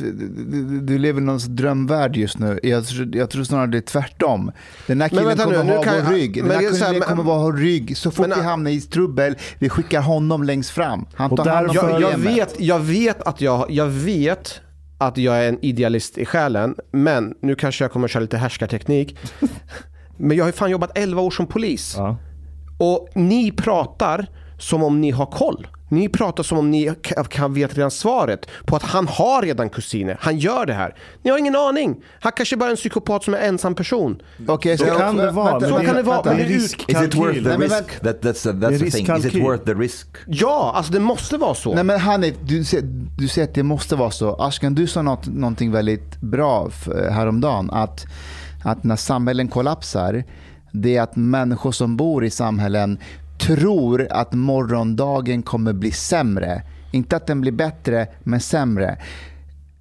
du, 0.50 0.80
du 0.80 0.98
lever 0.98 1.20
i 1.20 1.24
någons 1.24 1.44
drömvärld 1.44 2.16
just 2.16 2.38
nu. 2.38 2.60
Jag, 2.62 2.86
tror- 2.86 3.16
jag 3.16 3.30
tror 3.30 3.44
snarare 3.44 3.66
det 3.66 3.78
är 3.78 3.82
tvärtom. 3.82 4.52
Den 4.86 5.00
här 5.00 5.10
Men 5.12 5.18
killen 5.22 5.38
kommer 5.38 5.64
nu, 5.64 5.76
ha 5.76 5.82
kan 5.82 6.04
vår 6.04 6.12
rygg. 6.12 6.34
Den 6.36 6.46
men 6.46 6.56
här 6.56 6.70
killen 6.72 6.92
men- 6.92 7.00
kommer 7.08 7.22
vara 7.22 7.52
rygg. 7.56 7.96
Så 7.96 8.10
fort 8.10 8.28
Men- 8.28 8.38
vi 8.38 8.44
hamnar 8.44 8.70
i 8.70 8.80
trubbel, 8.80 9.36
vi 9.58 9.68
skickar 9.68 10.00
honom 10.00 10.42
längst 10.42 10.70
fram. 10.70 11.06
Han 11.14 11.36
tar 11.36 11.46
hand 11.46 11.68
om 11.68 11.74
jag, 11.74 12.00
jag, 12.02 12.18
vet, 12.18 12.60
jag 12.60 12.78
vet 12.80 13.22
att 13.22 13.40
jag, 13.40 13.70
jag 13.70 13.86
vet 13.86 14.60
att 14.98 15.18
jag 15.18 15.44
är 15.44 15.48
en 15.48 15.58
idealist 15.64 16.18
i 16.18 16.24
själen, 16.24 16.74
men 16.92 17.34
nu 17.42 17.54
kanske 17.54 17.84
jag 17.84 17.92
kommer 17.92 18.04
att 18.04 18.10
köra 18.10 18.20
lite 18.22 18.36
härskarteknik. 18.38 19.18
Men 20.20 20.36
jag 20.36 20.44
har 20.44 20.48
ju 20.48 20.52
fan 20.52 20.70
jobbat 20.70 20.98
11 20.98 21.22
år 21.22 21.30
som 21.30 21.46
polis. 21.46 21.94
Ja. 21.96 22.16
Och 22.78 23.08
ni 23.14 23.52
pratar 23.52 24.26
som 24.58 24.82
om 24.82 25.00
ni 25.00 25.10
har 25.10 25.26
koll. 25.26 25.66
Ni 25.88 26.08
pratar 26.08 26.42
som 26.42 26.58
om 26.58 26.70
ni 26.70 26.88
ka- 26.90 27.24
kan 27.24 27.54
vet 27.54 27.74
redan 27.76 27.90
svaret 27.90 28.46
på 28.64 28.76
att 28.76 28.82
han 28.82 29.08
har 29.08 29.42
redan 29.42 29.68
kusiner. 29.70 30.16
Han 30.20 30.38
gör 30.38 30.66
det 30.66 30.72
här. 30.72 30.94
Ni 31.22 31.30
har 31.30 31.38
ingen 31.38 31.56
aning. 31.56 31.96
Han 32.20 32.32
kanske 32.36 32.56
bara 32.56 32.66
är 32.66 32.70
en 32.70 32.76
psykopat 32.76 33.24
som 33.24 33.34
är 33.34 33.38
ensam 33.38 33.74
person. 33.74 34.22
Okej, 34.48 34.78
Så 34.78 34.84
kan 34.84 35.16
det 35.16 35.30
vara. 35.30 35.50
vänta, 35.52 35.68
Så 35.68 35.74
men 35.76 35.86
kan 35.86 35.96
det 35.96 36.02
vara. 36.02 36.22
Det 36.22 36.30
är 36.30 36.34
det 36.34 36.42
är 36.42 36.46
ut- 36.46 36.50
risk. 36.62 36.84
Is 36.88 37.02
it 37.02 37.14
worth 37.14 37.42
the 37.44 37.56
risk? 37.56 38.00
That, 38.00 38.22
that's 38.22 38.50
a, 38.50 38.52
Det 38.52 38.66
that's 38.68 38.78
the 38.78 38.78
thing. 38.78 38.86
Is 38.86 38.94
it 38.94 38.94
riskkalkyl. 39.10 39.42
worth 39.42 39.64
the 39.64 39.74
risk? 39.74 40.06
Ja, 40.26 40.72
alltså 40.76 40.92
det 40.92 41.00
måste 41.00 41.36
vara 41.36 41.54
så. 41.54 41.74
Nej 41.74 41.84
men 41.84 42.00
Hanif, 42.00 42.34
du, 42.42 42.64
ser- 42.64 42.82
du 43.18 43.28
säger 43.28 43.48
att 43.48 43.54
det 43.54 43.62
måste 43.62 43.96
vara 43.96 44.10
så. 44.10 44.34
Ashkan, 44.34 44.74
du 44.74 44.86
sa 44.86 45.02
något, 45.02 45.26
någonting 45.26 45.70
väldigt 45.72 46.16
bra 46.20 46.68
häromdagen. 47.10 47.70
Att, 47.70 48.06
att 48.62 48.84
när 48.84 48.96
samhällen 48.96 49.48
kollapsar, 49.48 50.24
det 50.72 50.96
är 50.96 51.02
att 51.02 51.16
människor 51.16 51.72
som 51.72 51.96
bor 51.96 52.24
i 52.24 52.30
samhällen 52.30 52.98
tror 53.38 54.06
att 54.10 54.32
morgondagen 54.32 55.42
kommer 55.42 55.72
bli 55.72 55.90
sämre. 55.90 56.62
Inte 56.92 57.16
att 57.16 57.26
den 57.26 57.40
blir 57.40 57.52
bättre, 57.52 58.06
men 58.22 58.40
sämre. 58.40 58.98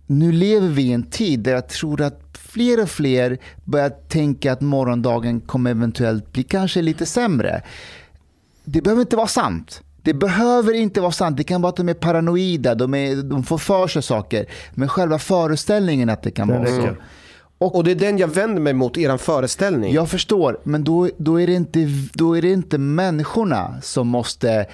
Nu 0.08 0.32
lever 0.32 0.68
vi 0.68 0.82
i 0.82 0.94
en 0.94 1.04
tid 1.04 1.40
där 1.40 1.52
jag 1.52 1.68
tror 1.68 2.02
att 2.02 2.22
fler 2.34 2.84
och 2.84 2.90
fler 2.90 3.38
börjar 3.64 3.90
tänka 3.90 4.54
att 4.54 4.62
morgondagen 4.62 5.40
kommer 5.40 5.72
eventuellt 5.72 6.32
bli 6.32 6.44
kanske 6.44 6.82
lite 6.82 7.06
sämre 7.06 7.64
det 8.72 8.82
behöver 8.82 9.02
inte 9.02 9.16
vara 9.16 9.28
sant. 9.28 9.82
Det 10.02 10.14
behöver 10.14 10.74
inte 10.74 11.02
vara 11.02 11.12
sant. 11.12 11.38
Det 11.38 11.44
kan 11.44 11.62
vara 11.62 11.70
att 11.70 11.76
de 11.76 11.90
är 11.90 11.94
paranoida, 11.94 12.76
de, 12.76 12.94
är, 12.94 13.16
de 13.16 13.44
får 13.44 13.58
för 13.58 13.88
sig 13.88 14.02
saker. 14.02 14.46
Men 14.74 14.88
själva 14.88 15.20
föreställningen 15.20 16.10
att 16.10 16.24
det 16.24 16.32
kan 16.32 16.48
Den 16.48 16.58
vara 16.58 16.68
så. 16.68 16.96
Räcker. 17.60 17.76
Och 17.76 17.84
det 17.84 17.92
är 17.92 17.96
den 17.96 18.18
jag 18.18 18.28
vänder 18.28 18.62
mig 18.62 18.74
mot, 18.74 18.98
eran 18.98 19.20
föreställning. 19.20 19.94
Jag 19.94 20.10
förstår, 20.10 20.60
men 20.64 20.84
då, 20.84 21.10
då, 21.18 21.42
är 21.42 21.48
det 21.48 21.54
inte, 21.54 21.80
då 22.14 22.38
är 22.38 22.42
det 22.42 22.52
inte 22.52 22.78
människorna 22.78 23.82
som 23.82 24.08
måste 24.08 24.66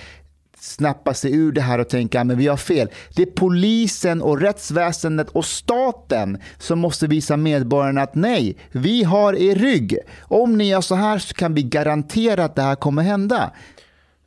snappa 0.59 1.13
sig 1.13 1.35
ur 1.35 1.51
det 1.51 1.61
här 1.61 1.79
och 1.79 1.89
tänka 1.89 2.21
att 2.21 2.27
vi 2.31 2.47
har 2.47 2.57
fel. 2.57 2.89
Det 3.15 3.21
är 3.21 3.25
polisen 3.25 4.21
och 4.21 4.41
rättsväsendet 4.41 5.29
och 5.29 5.45
staten 5.45 6.37
som 6.57 6.79
måste 6.79 7.07
visa 7.07 7.37
medborgarna 7.37 8.01
att 8.01 8.15
nej, 8.15 8.57
vi 8.71 9.03
har 9.03 9.35
er 9.35 9.55
rygg. 9.55 9.97
Om 10.21 10.57
ni 10.57 10.69
gör 10.69 10.81
så 10.81 10.95
här 10.95 11.19
så 11.19 11.33
kan 11.33 11.53
vi 11.53 11.63
garantera 11.63 12.45
att 12.45 12.55
det 12.55 12.61
här 12.61 12.75
kommer 12.75 13.03
hända. 13.03 13.51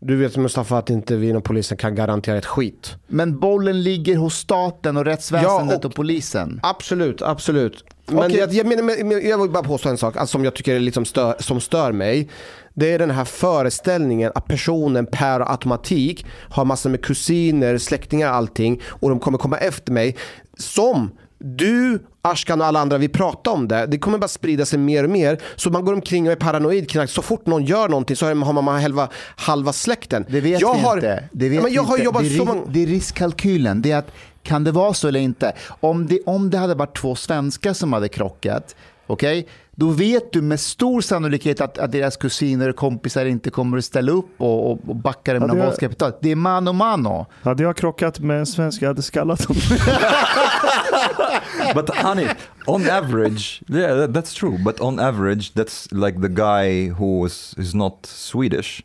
Du 0.01 0.17
vet 0.17 0.37
Mustafa 0.37 0.79
att 0.79 0.91
inte 0.91 1.17
vi 1.17 1.29
inom 1.29 1.43
polisen 1.43 1.77
kan 1.79 1.95
garantera 1.95 2.39
ett 2.39 2.47
skit. 2.47 2.97
Men 3.07 3.39
bollen 3.39 3.83
ligger 3.83 4.17
hos 4.17 4.35
staten 4.35 4.97
och 4.97 5.05
rättsväsendet 5.05 5.71
Ja, 5.71 5.77
och, 5.77 5.85
och- 5.85 5.95
polisen. 5.95 6.61
Absolut, 6.63 7.23
absolut. 7.23 7.85
Men 8.07 8.19
Okej. 8.19 8.37
jag, 8.37 8.53
jag, 8.53 8.67
menar, 8.67 8.83
men- 8.83 9.09
men 9.09 9.29
jag 9.29 9.39
vill 9.43 9.51
bara 9.51 9.63
påstå 9.63 9.89
en 9.89 9.99
sak 9.99 10.17
alltså, 10.17 10.33
som 10.33 10.45
jag 10.45 10.55
tycker 10.55 10.75
är 10.75 10.81
liksom 10.81 11.05
stör, 11.05 11.37
som 11.39 11.61
stör 11.61 11.93
mig. 11.93 12.29
Det 12.75 12.93
är 12.93 12.99
den 12.99 13.11
här 13.11 13.25
föreställningen 13.25 14.33
att 14.35 14.47
personen 14.47 15.07
per 15.07 15.51
automatik 15.53 16.27
har 16.51 16.65
massor 16.65 16.91
med 16.91 17.05
kusiner, 17.05 17.79
släktingar, 17.79 18.29
allting 18.33 18.81
och 18.89 19.09
de 19.11 19.21
kommer 19.21 19.39
komma 19.39 19.57
efter 19.59 19.93
mig. 19.93 20.17
Som 20.59 21.11
du, 21.39 21.99
Ashkan 22.23 22.61
och 22.61 22.67
alla 22.67 22.81
andra, 22.81 22.99
vi 22.99 23.09
pratar 23.09 23.51
om 23.51 23.69
det. 23.69 23.87
Det 23.87 23.99
kommer 23.99 24.19
bara 24.19 24.29
sprida 24.29 24.67
sig 24.67 24.79
mer 24.79 25.05
och 25.05 25.11
mer. 25.11 25.39
Så 25.57 25.71
man 25.71 25.85
går 25.85 25.93
omkring 25.93 26.27
och 26.27 26.33
är 26.33 26.37
paranoid 26.37 26.91
kring 26.91 27.09
så 27.09 27.23
fort 27.23 27.47
någon 27.47 27.65
gör 27.65 27.89
någonting 27.89 28.17
så 28.17 28.27
har 28.27 28.63
man 28.63 28.83
halva, 28.83 29.09
halva 29.37 29.73
släkten. 29.73 30.27
Det 30.29 30.41
vet 30.41 30.61
jag 30.61 30.75
vi 30.75 30.81
har, 30.81 30.97
inte. 30.97 31.25
Det 31.33 31.49
vet 31.49 31.57
Ja, 31.57 31.63
men 31.63 31.73
jag 31.73 31.83
har 31.83 31.99
jobbat 31.99 32.23
det, 32.23 32.29
är, 32.35 32.39
så 32.39 32.45
många... 32.45 32.63
det 32.69 32.83
är 32.83 32.87
riskkalkylen. 32.87 33.83
Det 33.83 33.91
är 33.91 33.99
att, 33.99 34.11
kan 34.43 34.65
det 34.65 34.73
vara 34.73 34.95
så 34.95 35.09
eller 35.09 35.21
inte? 35.21 35.53
Om 35.81 36.07
det, 36.07 36.21
om 36.27 36.51
det 36.51 36.59
hade 36.59 36.75
varit 36.75 36.97
två 36.97 37.15
svenskar 37.15 37.73
som 37.73 37.93
hade 37.93 38.09
krockat, 38.09 38.77
okej? 39.07 39.47
Då 39.75 39.89
vet 39.89 40.33
du 40.33 40.43
med 40.43 40.61
stor 40.61 41.01
sannolikhet 41.01 41.61
att, 41.61 41.79
att 41.79 41.93
deras 41.93 42.17
kusiner 42.17 42.69
och 42.69 42.77
kompisar 42.77 43.25
inte 43.25 43.51
kommer 43.51 43.79
att 43.79 43.85
ställa 43.85 44.13
upp 44.13 44.31
och, 44.39 44.71
och, 44.71 44.79
och 44.89 44.97
backa 44.97 45.33
dem 45.35 45.41
med 45.41 45.45
Ja, 45.45 45.47
någon 45.49 45.59
det- 45.59 45.65
våldskapital. 45.65 46.13
Det 46.21 46.31
är 46.31 46.37
mano 46.37 46.73
mano. 46.73 47.27
Hade 47.43 47.63
jag 47.63 47.77
krockat 47.77 48.21
med 48.21 48.39
en 48.39 48.47
svensk, 48.47 48.83
jag 48.83 48.89
hade 48.89 49.03
skallat 49.03 49.45
honom. 49.45 49.63
but 51.75 51.89
honey, 51.89 52.29
on 52.67 52.87
average, 52.87 53.63
yeah, 53.69 53.95
that, 53.95 54.13
that's 54.13 54.35
true. 54.35 54.59
But 54.65 54.81
on 54.81 54.99
average, 54.99 55.55
that's 55.55 55.91
like 55.93 56.21
the 56.21 56.29
guy 56.29 56.89
who 56.89 57.25
is 57.27 57.55
is 57.59 57.75
not 57.75 58.07
Swedish 58.07 58.83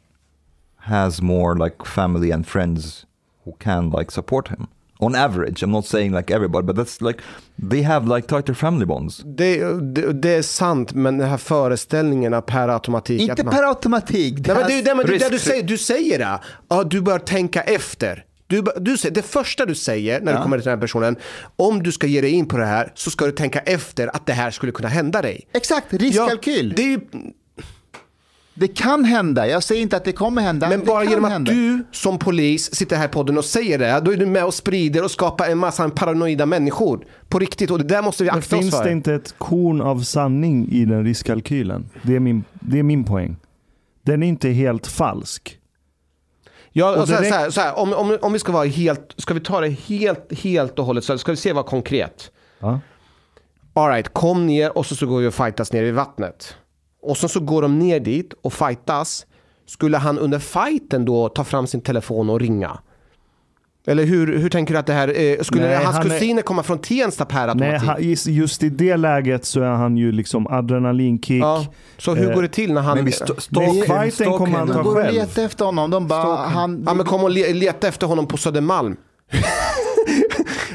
has 0.77 1.21
more 1.21 1.55
like 1.55 1.85
family 1.85 2.31
and 2.31 2.45
friends 2.47 3.05
who 3.45 3.53
can 3.59 3.89
like 3.89 4.11
support 4.11 4.47
him. 4.49 4.67
On 4.99 5.15
average, 5.15 5.63
I'm 5.63 5.71
not 5.71 5.85
saying 5.85 6.11
like 6.13 6.31
everybody, 6.31 6.65
but 6.65 6.75
that's 6.75 7.01
like 7.01 7.21
they 7.59 7.81
have 7.81 8.07
like 8.07 8.27
tighter 8.27 8.53
family 8.53 8.85
bonds. 8.85 9.23
Det, 9.25 9.57
det, 9.81 10.13
det 10.13 10.29
är 10.29 10.41
sant, 10.41 10.93
men 10.93 11.17
den 11.17 11.29
här 11.29 11.37
föreställningen 11.37 12.41
per 12.41 12.67
automatik... 12.67 13.21
Inte 13.21 13.43
man, 13.43 13.53
per 13.53 13.63
automatik. 13.63 14.47
Nej, 14.47 14.55
men 14.55 14.67
det, 14.67 14.85
nej, 14.85 14.95
men 14.95 15.05
det, 15.05 15.15
är 15.15 15.19
det 15.19 15.29
du 15.29 15.39
säger, 15.39 15.63
du 15.63 15.77
säger 15.77 16.19
det. 16.19 16.39
Ja, 16.67 16.83
du 16.83 17.01
bör 17.01 17.19
tänka 17.19 17.61
efter. 17.61 18.25
Du, 18.53 18.63
du, 18.81 18.95
det 19.11 19.21
första 19.21 19.65
du 19.65 19.75
säger 19.75 20.21
när 20.21 20.33
du 20.37 20.43
kommer 20.43 20.57
till 20.57 20.65
den 20.65 20.77
här 20.77 20.81
personen, 20.81 21.15
om 21.55 21.83
du 21.83 21.91
ska 21.91 22.07
ge 22.07 22.21
dig 22.21 22.31
in 22.31 22.45
på 22.45 22.57
det 22.57 22.65
här 22.65 22.91
så 22.95 23.09
ska 23.09 23.25
du 23.25 23.31
tänka 23.31 23.59
efter 23.59 24.15
att 24.15 24.25
det 24.25 24.33
här 24.33 24.51
skulle 24.51 24.71
kunna 24.71 24.89
hända 24.89 25.21
dig. 25.21 25.47
Exakt, 25.53 25.93
riskkalkyl. 25.93 26.73
Ja, 26.77 26.83
det 26.83 26.99
Det 28.53 28.67
kan 28.67 29.05
hända. 29.05 29.47
Jag 29.47 29.63
säger 29.63 29.81
inte 29.81 29.97
att 29.97 30.05
det 30.05 30.11
kommer 30.11 30.41
hända. 30.41 30.69
men 30.69 30.85
bara 30.85 31.03
genom 31.03 31.25
att 31.25 31.31
hända. 31.31 31.51
du 31.51 31.85
som 31.91 32.19
polis 32.19 32.75
sitter 32.75 32.95
här 32.95 33.05
i 33.05 33.07
podden 33.07 33.37
och 33.37 33.45
säger 33.45 33.79
det, 33.79 34.01
då 34.05 34.11
är 34.13 34.17
du 34.17 34.25
med 34.25 34.45
och 34.45 34.53
sprider 34.53 35.03
och 35.03 35.11
skapar 35.11 35.47
en 35.49 35.57
massa 35.57 35.89
paranoida 35.89 36.45
människor. 36.45 37.05
På 37.29 37.39
riktigt, 37.39 37.71
och 37.71 37.77
det 37.77 37.83
där 37.83 38.01
måste 38.01 38.23
vi 38.23 38.29
Men 38.29 38.39
akta 38.39 38.55
oss 38.55 38.61
finns 38.61 38.75
för. 38.75 38.83
det 38.83 38.91
inte 38.91 39.13
ett 39.13 39.35
korn 39.37 39.81
av 39.81 40.03
sanning 40.03 40.67
i 40.71 40.85
den 40.85 41.03
riskkalkylen? 41.03 41.89
Det 42.01 42.15
är 42.15 42.19
min, 42.19 42.43
det 42.53 42.79
är 42.79 42.83
min 42.83 43.03
poäng. 43.03 43.35
Den 44.05 44.23
är 44.23 44.27
inte 44.27 44.49
helt 44.49 44.87
falsk. 44.87 45.57
Ja, 46.75 47.01
Och 47.01 47.07
så 47.07 47.13
här, 47.13 47.21
direkt- 47.21 47.33
så 47.33 47.39
här, 47.39 47.49
så 47.49 47.61
här, 47.61 47.79
om, 47.79 47.93
om, 47.93 48.17
om 48.21 48.33
vi 48.33 48.39
ska 48.39 48.51
vara 48.51 48.65
helt, 48.65 49.13
ska 49.17 49.33
vi 49.33 49.39
ta 49.39 49.61
det 49.61 49.69
helt, 49.69 50.39
helt 50.43 50.79
och 50.79 50.85
hållet, 50.85 51.03
så 51.03 51.17
ska 51.17 51.31
vi 51.31 51.37
se 51.37 51.53
vad 51.53 51.65
konkret. 51.65 52.31
Ja. 52.59 52.79
Alright, 53.73 54.13
kom 54.13 54.45
ner 54.47 54.77
och 54.77 54.85
så, 54.85 54.95
så 54.95 55.05
går 55.07 55.19
vi 55.19 55.27
och 55.27 55.33
fightas 55.33 55.73
ner 55.73 55.83
i 55.83 55.91
vattnet. 55.91 56.55
Och 57.01 57.17
sen 57.17 57.29
så 57.29 57.39
går 57.39 57.61
de 57.61 57.79
ner 57.79 57.99
dit 57.99 58.33
och 58.41 58.53
fightas. 58.53 59.25
Skulle 59.65 59.97
han 59.97 60.19
under 60.19 60.39
fighten 60.39 61.05
då 61.05 61.29
ta 61.29 61.43
fram 61.43 61.67
sin 61.67 61.81
telefon 61.81 62.29
och 62.29 62.39
ringa? 62.39 62.79
Eller 63.87 64.03
hur, 64.05 64.37
hur 64.39 64.49
tänker 64.49 64.73
du 64.73 64.79
att 64.79 64.85
det 64.85 64.93
här, 64.93 65.07
eh, 65.21 65.39
skulle 65.41 65.61
Nej, 65.67 65.75
hans 65.75 65.95
han 65.97 66.05
är- 66.05 66.09
kusiner 66.19 66.41
komma 66.41 66.63
från 66.63 66.79
Tensta 66.79 67.25
per 67.25 67.39
Nej, 67.55 67.69
automatik? 67.69 67.89
ha- 67.89 67.99
just- 67.99 68.27
just 68.27 68.63
i 68.63 68.69
det 68.69 68.97
läget 68.97 69.45
så 69.45 69.61
är 69.61 69.69
han 69.69 69.97
ju 69.97 70.11
liksom 70.11 70.47
adrenalinkick. 70.47 71.43
ja, 71.43 71.65
så 71.97 72.15
hur 72.15 72.29
Eh, 72.29 72.35
går 72.35 72.41
det 72.41 72.47
till 72.47 72.73
när 72.73 72.81
han... 72.81 72.97
Nej, 73.03 73.13
fighten 73.13 74.11
stalk 74.11 74.37
kommer 74.37 74.57
han 74.57 74.67
ta 74.67 74.73
De 74.73 74.83
går 74.83 74.91
och 74.95 75.01
själv. 75.03 75.15
letar 75.15 75.43
efter 75.45 75.65
honom. 75.65 75.89
De 75.91 76.07
bara, 76.07 76.35
han, 76.35 76.83
Ja 76.85 76.93
men 76.93 77.05
kom 77.05 77.23
och 77.23 77.29
le, 77.29 77.53
leta 77.53 77.87
efter 77.87 78.07
honom 78.07 78.27
på 78.27 78.37
Södermalm. 78.37 78.95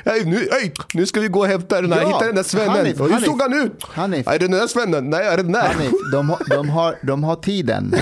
Hej, 0.09 0.25
nu, 0.25 0.49
hej, 0.53 0.73
nu 0.95 1.07
ska 1.07 1.21
vi 1.21 1.29
gå 1.29 1.41
och 1.41 1.47
hämta 1.47 1.81
den 1.81 1.93
här, 1.93 2.01
Ja, 2.03 2.07
hitta 2.09 2.27
den 2.27 2.35
där 2.35 2.43
svennen. 2.43 2.69
Hanif, 2.71 3.01
hur 3.01 3.19
såg 3.21 3.41
han 3.43 3.53
ut? 3.63 3.85
Hanif. 3.85 4.29
Är 4.29 4.33
det 4.33 4.39
den 4.39 4.51
där 4.51 4.67
svennen? 4.67 5.11
Nej, 5.11 5.27
är 5.27 5.37
det 5.37 5.43
den 5.43 5.53
där? 5.53 5.69
Hanif, 5.69 5.93
de, 6.13 6.31
har- 6.31 6.43
de, 6.51 6.69
har, 6.69 6.97
de 7.03 7.25
har 7.25 7.37
tiden. 7.37 7.95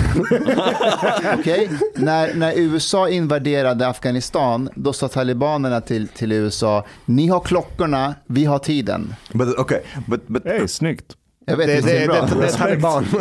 Okej? 1.38 1.70
När, 1.94 2.34
när 2.34 2.52
USA 2.58 3.08
invaderade 3.08 3.88
Afghanistan, 3.88 4.68
då 4.74 4.92
sa 4.92 5.08
talibanerna 5.08 5.80
till, 5.80 6.08
till 6.08 6.32
USA, 6.32 6.84
ni 7.04 7.28
har 7.28 7.40
klockorna, 7.40 8.14
vi 8.26 8.44
har 8.44 8.58
tiden. 8.58 9.14
But 9.32 9.58
okay, 9.58 9.80
but 10.06 10.28
but 10.28 10.42
Hej, 10.44 10.68
snyggt. 10.68 11.12
Jag 11.46 11.56
vet, 11.56 11.66
Det, 11.66 11.76
inte 11.76 11.88
det, 11.92 11.98
det, 11.98 11.98
det, 11.98 12.04
är 12.04 12.08
bra. 12.08 12.26
det, 12.26 12.34
det 12.40 12.46
är 12.46 12.52
taliban. 12.52 13.06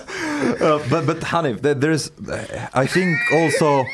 uh, 0.60 0.78
but 0.90 1.06
but 1.06 1.24
Hanif, 1.24 1.60
there- 1.60 1.74
there's 1.80 2.10
I 2.84 2.86
think 2.86 3.16
also 3.32 3.84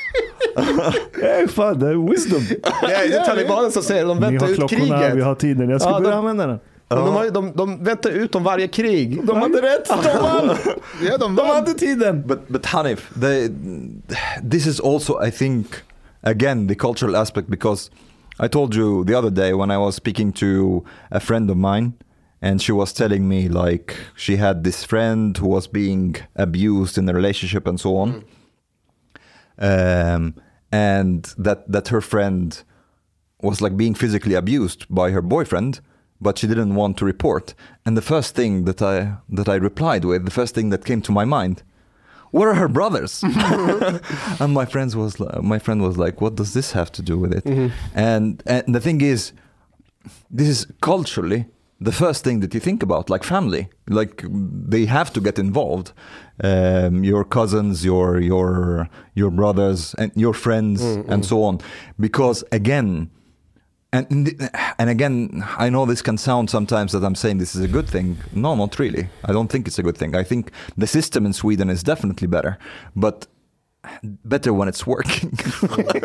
Hej, 1.22 1.48
fan, 1.48 1.78
det 1.78 1.88
är 1.88 2.10
wisdom. 2.10 2.42
Ja, 2.82 2.88
det 2.88 3.14
är 3.16 3.24
talibanen 3.24 3.72
som 3.72 3.82
säger. 3.82 4.06
De 4.06 4.16
Ni 4.16 4.20
väntar 4.26 4.46
har 4.46 4.52
ut 4.52 4.58
klockorna, 4.58 4.98
kriget. 4.98 5.16
vi 5.16 5.20
har 5.22 5.34
tiden. 5.34 5.70
Jag 5.70 5.80
ska 5.80 5.90
Ja, 5.90 5.98
börja 6.00 6.10
de- 6.10 6.18
använda 6.18 6.46
den. 6.46 6.58
De, 6.88 6.94
de, 7.04 7.14
har- 7.14 7.30
de, 7.30 7.52
de 7.56 7.84
väntar 7.84 8.10
ut 8.10 8.34
om 8.34 8.44
varje 8.44 8.68
krig. 8.68 9.26
De 9.26 9.36
hade 9.36 9.62
rätt, 9.62 9.88
de 9.88 10.18
vann! 10.22 10.56
Ja, 11.08 11.18
de 11.18 11.36
De 11.36 11.46
vann. 11.46 11.46
hade 11.56 11.74
tiden. 11.74 12.22
But 12.26 12.48
but 12.48 12.66
Hanif, 12.66 13.10
the 13.20 13.48
this 14.50 14.66
is 14.66 14.80
also 14.80 15.24
I 15.26 15.30
think 15.30 15.66
again 16.22 16.68
the 16.68 16.74
cultural 16.74 17.16
aspect 17.16 17.48
because 17.48 17.90
I 18.44 18.48
told 18.48 18.74
you 18.74 19.04
the 19.04 19.14
other 19.18 19.30
day 19.30 19.52
when 19.54 19.70
I 19.70 19.76
was 19.76 19.94
speaking 19.96 20.32
to 20.32 20.82
a 21.10 21.20
friend 21.20 21.50
of 21.50 21.56
mine 21.56 21.92
and 22.46 22.62
she 22.62 22.70
was 22.70 22.92
telling 22.92 23.28
me 23.28 23.48
like 23.48 23.96
she 24.14 24.36
had 24.36 24.62
this 24.62 24.84
friend 24.84 25.36
who 25.36 25.48
was 25.48 25.66
being 25.66 26.14
abused 26.36 26.96
in 26.96 27.06
the 27.06 27.14
relationship 27.14 27.66
and 27.66 27.80
so 27.80 27.96
on. 27.96 28.24
Um, 29.58 30.34
and 30.70 31.24
that 31.38 31.60
that 31.72 31.88
her 31.88 32.00
friend 32.00 32.62
was 33.40 33.60
like 33.60 33.76
being 33.76 33.96
physically 33.96 34.34
abused 34.34 34.86
by 34.88 35.10
her 35.10 35.22
boyfriend, 35.22 35.80
but 36.20 36.38
she 36.38 36.46
didn't 36.46 36.74
want 36.76 36.96
to 36.98 37.04
report. 37.04 37.54
And 37.84 37.96
the 37.96 38.08
first 38.12 38.36
thing 38.36 38.64
that 38.68 38.80
I 38.80 39.16
that 39.38 39.48
I 39.48 39.56
replied 39.56 40.04
with, 40.04 40.24
the 40.24 40.36
first 40.40 40.54
thing 40.54 40.70
that 40.70 40.84
came 40.84 41.02
to 41.02 41.12
my 41.12 41.24
mind, 41.24 41.64
where 42.30 42.50
are 42.50 42.60
her 42.64 42.68
brothers? 42.68 43.12
and 44.42 44.52
my 44.60 44.66
friends 44.66 44.94
was 44.94 45.12
my 45.54 45.58
friend 45.58 45.82
was 45.82 45.96
like, 46.04 46.20
what 46.20 46.36
does 46.36 46.52
this 46.52 46.72
have 46.72 46.90
to 46.92 47.02
do 47.02 47.18
with 47.18 47.32
it? 47.38 47.44
And 47.94 48.42
and 48.46 48.74
the 48.74 48.80
thing 48.80 49.00
is, 49.00 49.32
this 50.30 50.48
is 50.48 50.66
culturally 50.80 51.46
the 51.80 51.92
first 51.92 52.24
thing 52.24 52.40
that 52.40 52.54
you 52.54 52.60
think 52.60 52.82
about, 52.82 53.10
like 53.10 53.22
family. 53.22 53.68
Like 53.88 54.24
they 54.28 54.86
have 54.86 55.12
to 55.12 55.20
get 55.20 55.38
involved. 55.38 55.92
Um, 56.42 57.04
your 57.04 57.24
cousins, 57.24 57.84
your 57.84 58.20
your 58.20 58.88
your 59.14 59.30
brothers, 59.30 59.94
and 59.98 60.12
your 60.16 60.34
friends, 60.34 60.82
and 60.82 61.24
so 61.24 61.42
on. 61.42 61.60
Because 61.98 62.44
again, 62.50 63.10
and 63.92 64.40
and 64.78 64.90
again, 64.90 65.44
I 65.58 65.70
know 65.70 65.86
this 65.86 66.02
can 66.02 66.18
sound 66.18 66.50
sometimes 66.50 66.92
that 66.92 67.04
I'm 67.04 67.14
saying 67.14 67.38
this 67.38 67.54
is 67.54 67.62
a 67.62 67.68
good 67.68 67.88
thing. 67.88 68.18
No, 68.32 68.54
not 68.54 68.78
really. 68.78 69.08
I 69.24 69.32
don't 69.32 69.48
think 69.48 69.66
it's 69.66 69.78
a 69.78 69.82
good 69.82 69.96
thing. 69.98 70.16
I 70.16 70.24
think 70.24 70.50
the 70.76 70.86
system 70.86 71.26
in 71.26 71.32
Sweden 71.32 71.70
is 71.70 71.82
definitely 71.82 72.26
better, 72.26 72.58
but 72.94 73.26
better 74.02 74.50
when 74.50 74.68
it's 74.68 74.86
working. 74.88 75.38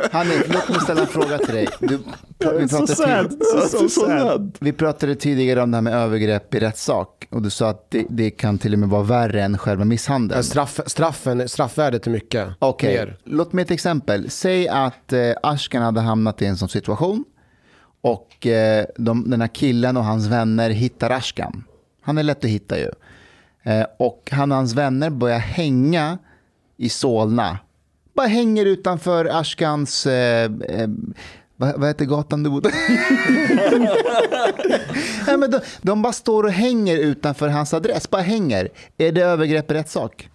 Hanif, 0.11 0.53
låt 0.53 0.69
mig 0.69 0.79
ställa 0.81 1.01
en 1.01 1.07
fråga 1.07 1.37
till 1.37 1.55
dig. 1.55 1.67
Du, 1.79 1.97
vi, 1.97 2.67
So 2.67 2.77
pratade 2.77 2.95
sad. 2.95 3.29
tid- 3.29 3.39
So, 3.53 3.67
so, 3.77 3.89
so 3.89 4.05
sad. 4.07 4.57
vi 4.59 4.73
pratade 4.73 5.15
tidigare 5.15 5.61
om 5.61 5.71
det 5.71 5.77
här 5.77 5.81
med 5.81 5.93
övergrepp 5.93 6.55
i 6.55 6.59
rättssak 6.59 7.27
och 7.29 7.41
du 7.41 7.49
sa 7.49 7.69
att 7.69 7.91
det, 7.91 8.05
det 8.09 8.29
kan 8.31 8.57
till 8.57 8.73
och 8.73 8.79
med 8.79 8.89
vara 8.89 9.03
värre 9.03 9.43
än 9.43 9.57
själva 9.57 9.85
misshandeln. 9.85 10.43
Straff, 10.43 10.79
straffen, 10.85 11.49
straffvärdet 11.49 12.07
är 12.07 12.11
mycket 12.11 12.47
Okej, 12.59 12.93
mer. 12.95 13.17
låt 13.23 13.53
mig 13.53 13.61
ett 13.61 13.71
exempel. 13.71 14.29
Säg 14.29 14.67
att 14.67 15.13
eh, 15.13 15.31
Ashkan 15.43 15.81
hade 15.83 16.01
hamnat 16.01 16.41
i 16.41 16.45
en 16.45 16.57
sån 16.57 16.69
situation 16.69 17.25
och 18.01 18.47
eh, 18.47 18.85
de, 18.97 19.29
den 19.29 19.41
här 19.41 19.47
killen 19.47 19.97
och 19.97 20.03
hans 20.05 20.27
vänner 20.27 20.69
hittar 20.69 21.09
Ashkan. 21.09 21.63
Han 22.01 22.17
är 22.17 22.23
lätt 22.23 22.45
att 22.45 22.49
hitta 22.51 22.77
ju. 22.79 22.89
Eh, 23.63 23.85
och 23.99 24.29
han 24.31 24.51
och 24.51 24.57
hans 24.57 24.73
vänner 24.73 25.09
börjar 25.09 25.39
hänga 25.39 26.17
i 26.77 26.89
Solna. 26.89 27.57
Bara 28.13 28.27
hänger 28.27 28.65
utanför 28.65 29.25
Ashkans... 29.25 30.05
Eh, 30.07 30.51
eh, 30.69 30.87
vad, 31.55 31.79
vad 31.79 31.87
heter 31.87 32.05
gatan 32.05 32.43
du 32.43 32.49
bodde? 32.49 32.69
Nej, 35.27 35.37
men 35.37 35.51
de, 35.51 35.59
de 35.81 36.01
bara 36.01 36.13
står 36.13 36.43
och 36.43 36.51
hänger 36.51 36.97
utanför 36.97 37.47
hans 37.47 37.73
adress. 37.73 38.09
Bara 38.09 38.21
hänger. 38.21 38.69
Är 38.97 39.11
det 39.11 39.21
övergrepp 39.21 39.71
i 39.71 39.73
rättssak? 39.73 40.29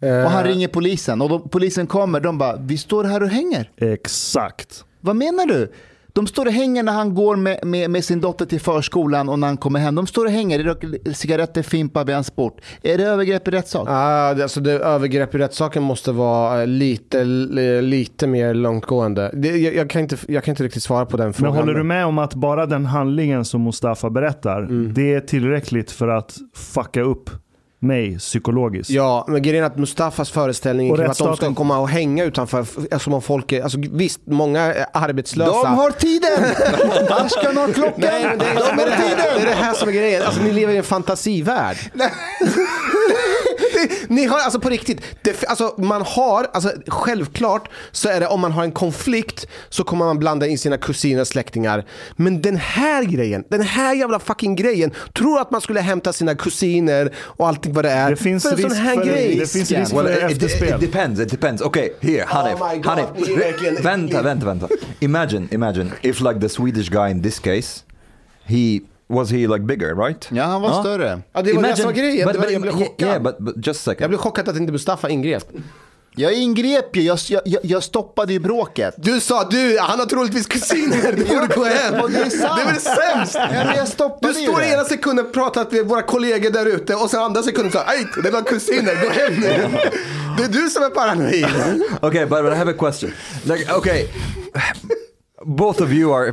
Och 0.00 0.30
han 0.30 0.44
ringer 0.44 0.68
polisen 0.68 1.22
och 1.22 1.28
de, 1.28 1.48
polisen 1.48 1.86
kommer. 1.86 2.20
De 2.20 2.38
bara, 2.38 2.56
vi 2.56 2.78
står 2.78 3.04
här 3.04 3.22
och 3.22 3.28
hänger. 3.28 3.70
Exakt. 3.76 4.84
Vad 5.00 5.16
menar 5.16 5.46
du? 5.46 5.72
De 6.18 6.26
står 6.26 6.46
och 6.46 6.52
hänger 6.52 6.82
när 6.82 6.92
han 6.92 7.14
går 7.14 7.36
med, 7.36 7.58
med, 7.64 7.90
med 7.90 8.04
sin 8.04 8.20
dotter 8.20 8.46
till 8.46 8.60
förskolan 8.60 9.28
och 9.28 9.38
när 9.38 9.46
han 9.46 9.56
kommer 9.56 9.80
hem. 9.80 9.94
De 9.94 10.06
står 10.06 10.24
och 10.24 10.30
hänger, 10.30 10.58
röker 10.58 11.12
cigaretter, 11.12 11.62
fimpar 11.62 12.04
vid 12.04 12.14
hans 12.14 12.30
port. 12.30 12.60
Är 12.82 12.98
det 12.98 13.04
övergrepp 13.04 13.48
i 13.48 13.50
rättssak? 13.50 13.86
Ah, 13.90 14.34
det- 14.34 14.42
alltså 14.42 14.60
det, 14.60 14.72
övergrepp 14.72 15.34
i 15.34 15.38
rättssaken 15.38 15.82
måste 15.82 16.12
vara 16.12 16.60
eh, 16.60 16.66
lite, 16.66 17.24
li- 17.24 17.82
lite 17.82 18.26
mer 18.26 18.54
långtgående. 18.54 19.30
Det, 19.34 19.48
jag, 19.48 19.74
jag, 19.74 19.90
kan 19.90 20.02
inte, 20.02 20.16
jag 20.28 20.44
kan 20.44 20.52
inte 20.52 20.64
riktigt 20.64 20.82
svara 20.82 21.06
på 21.06 21.16
den 21.16 21.26
Men 21.26 21.34
frågan. 21.34 21.54
håller 21.56 21.74
du 21.74 21.82
med 21.82 22.06
om 22.06 22.18
att 22.18 22.34
bara 22.34 22.66
den 22.66 22.86
handlingen 22.86 23.44
som 23.44 23.62
Mustafa 23.64 24.10
berättar, 24.10 24.58
Mm. 24.62 24.94
det 24.94 25.14
är 25.14 25.20
tillräckligt 25.20 25.90
för 25.90 26.08
att 26.08 26.36
fucka 26.54 27.02
upp 27.02 27.30
mig 27.78 28.18
psykologiskt? 28.18 28.90
Ja, 28.90 29.24
men 29.28 29.42
grejen 29.42 29.64
är 29.64 29.66
att 29.66 29.78
Mustafas 29.78 30.30
föreställning 30.30 30.90
Och 30.90 30.96
kring 30.96 31.06
att 31.10 31.18
de 31.18 31.36
ska 31.36 31.54
komma 31.54 31.78
och 31.78 31.88
hänga 31.88 32.24
utanför, 32.24 32.58
alltså, 32.58 32.98
som 32.98 33.14
om 33.14 33.22
folk 33.22 33.52
är, 33.52 33.62
alltså, 33.62 33.78
visst, 33.92 34.20
många 34.24 34.60
är 34.60 34.86
arbetslösa. 34.92 35.62
De 35.62 35.76
har 35.76 35.90
tiden! 35.90 36.44
Ashkan 37.26 37.56
har 37.56 37.72
klockan! 37.72 37.94
Nej, 37.96 38.22
det, 38.22 38.36
De 38.36 38.44
är, 38.44 38.54
har 38.54 38.76
men 38.76 38.86
det, 38.86 38.92
här, 38.92 39.08
tiden! 39.08 39.24
det 39.36 39.42
är 39.42 39.46
det 39.46 39.62
här 39.62 39.74
som 39.74 39.88
är 39.88 39.92
grejen. 39.92 40.22
Alltså, 40.22 40.42
ni 40.42 40.52
lever 40.52 40.74
i 40.74 40.76
en 40.76 40.84
fantasivärld. 40.84 41.76
Ni 44.08 44.24
har, 44.26 44.38
alltså 44.38 44.60
på 44.60 44.68
riktigt, 44.68 45.00
det, 45.22 45.44
alltså 45.48 45.74
man 45.78 46.02
har, 46.02 46.46
alltså 46.52 46.72
självklart 46.86 47.68
så 47.92 48.08
är 48.08 48.20
det 48.20 48.26
om 48.26 48.40
man 48.40 48.52
har 48.52 48.64
en 48.64 48.72
konflikt 48.72 49.46
så 49.68 49.84
kommer 49.84 50.04
man 50.04 50.18
blanda 50.18 50.46
in 50.46 50.58
sina 50.58 50.76
kusiner 50.78 51.20
och 51.20 51.26
släktingar. 51.28 51.84
Men 52.16 52.42
den 52.42 52.56
här 52.56 53.04
grejen, 53.04 53.44
den 53.48 53.62
här 53.62 53.94
jävla 53.94 54.18
fucking 54.18 54.56
grejen, 54.56 54.90
tror 55.14 55.40
att 55.40 55.50
man 55.50 55.60
skulle 55.60 55.80
hämta 55.80 56.12
sina 56.12 56.34
kusiner 56.34 57.14
och 57.18 57.48
allting 57.48 57.72
vad 57.72 57.84
det 57.84 57.90
är. 57.90 58.10
Det 58.10 58.16
finns 58.16 58.42
för 58.42 58.50
en 58.50 58.56
sån 58.60 58.70
risk 58.70 58.80
här 58.82 58.94
för- 58.94 59.04
grej. 59.04 59.36
det 59.38 59.52
finns 59.52 59.70
risk 59.70 59.92
Well, 59.92 60.06
för 60.06 60.12
it, 60.16 60.30
it, 60.30 60.30
efterspel. 60.42 60.74
it 60.74 60.80
depends. 60.92 61.20
It 61.20 61.30
depends. 61.30 61.62
Okay, 61.62 61.90
here, 62.00 62.24
Hanif. 62.28 62.60
Oh 62.60 62.82
Hanif. 62.84 63.84
Vänta, 63.84 64.22
vänta, 64.22 64.46
vänta. 64.46 64.68
Imagine, 65.00 65.48
imagine 65.50 65.90
if 66.02 66.20
like 66.20 66.40
the 66.40 66.48
Swedish 66.48 66.88
guy 66.90 67.10
in 67.10 67.22
this 67.22 67.38
case, 67.38 67.82
he 68.44 68.80
was 69.08 69.30
he 69.30 69.38
like 69.38 69.60
bigger, 69.60 69.94
right? 69.94 70.28
Ja, 70.30 70.44
han 70.44 70.62
var 70.62 70.68
Ja. 70.70 70.80
större. 70.80 71.22
Ja, 71.32 71.42
det 71.42 71.52
var 71.52 71.62
det 71.62 71.76
som 71.76 71.84
var 71.84 71.92
grejen. 71.92 72.26
But, 72.26 72.32
Det 72.34 72.38
var- 72.38 72.46
but, 72.46 72.52
jag 72.52 72.62
blev 72.62 72.72
chockad. 72.72 73.08
yeah, 73.08 73.22
but, 73.22 73.38
but 73.38 73.66
just 73.66 73.80
a 73.80 73.90
second. 73.90 74.00
Jag 74.02 74.10
blev 74.10 74.18
chockad 74.18 74.48
att 74.48 74.56
inte 74.56 74.72
Mustafa 74.72 75.08
ingrep. 75.08 75.44
Jag 76.16 76.32
ingrep 76.34 76.96
ju, 76.96 77.02
jag, 77.02 77.18
jag, 77.28 77.60
jag 77.62 77.82
stoppade 77.82 78.32
ju 78.32 78.38
bråket. 78.38 78.94
Du 78.96 79.20
sa 79.20 79.44
du, 79.50 79.78
han 79.80 79.98
har 79.98 80.06
troligtvis 80.06 80.46
kusiner, 80.46 81.12
du 81.12 81.24
borde 81.24 81.46
gå 81.54 81.64
hem. 81.64 82.12
Det 82.12 82.18
är 82.18 82.30
sant. 82.30 82.52
Det 82.56 82.62
är 82.62 82.66
väl 82.72 82.80
sämst? 82.80 83.34
Ja, 83.34 83.76
jag 83.76 83.88
stoppade 83.88 84.32
Du 84.32 84.40
står 84.40 84.60
det. 84.60 84.66
ena 84.68 84.84
sekunden 84.84 85.26
och 85.26 85.32
pratar 85.32 85.66
med 85.70 85.86
våra 85.86 86.02
kollegor 86.02 86.50
där 86.50 86.66
ute 86.66 86.94
och 86.94 87.10
sen 87.10 87.20
andra 87.22 87.42
sekunden 87.42 87.72
så 87.72 87.78
aj, 87.78 88.06
det 88.22 88.30
var 88.30 88.42
kusiner, 88.42 88.94
gå 89.04 89.10
hem 89.10 89.34
nu. 89.34 89.78
Det 90.38 90.44
är 90.44 90.48
du 90.48 90.70
som 90.70 90.82
är 90.82 90.90
paranoid. 90.90 91.46
Okay, 92.02 92.26
but, 92.26 92.42
but 92.44 92.52
I 92.52 92.56
have 92.56 92.70
a 92.70 92.74
question. 92.78 93.12
Like, 93.44 93.72
okay, 93.74 94.06
both 95.44 95.80
of 95.80 95.92
you 95.92 96.12
are 96.12 96.32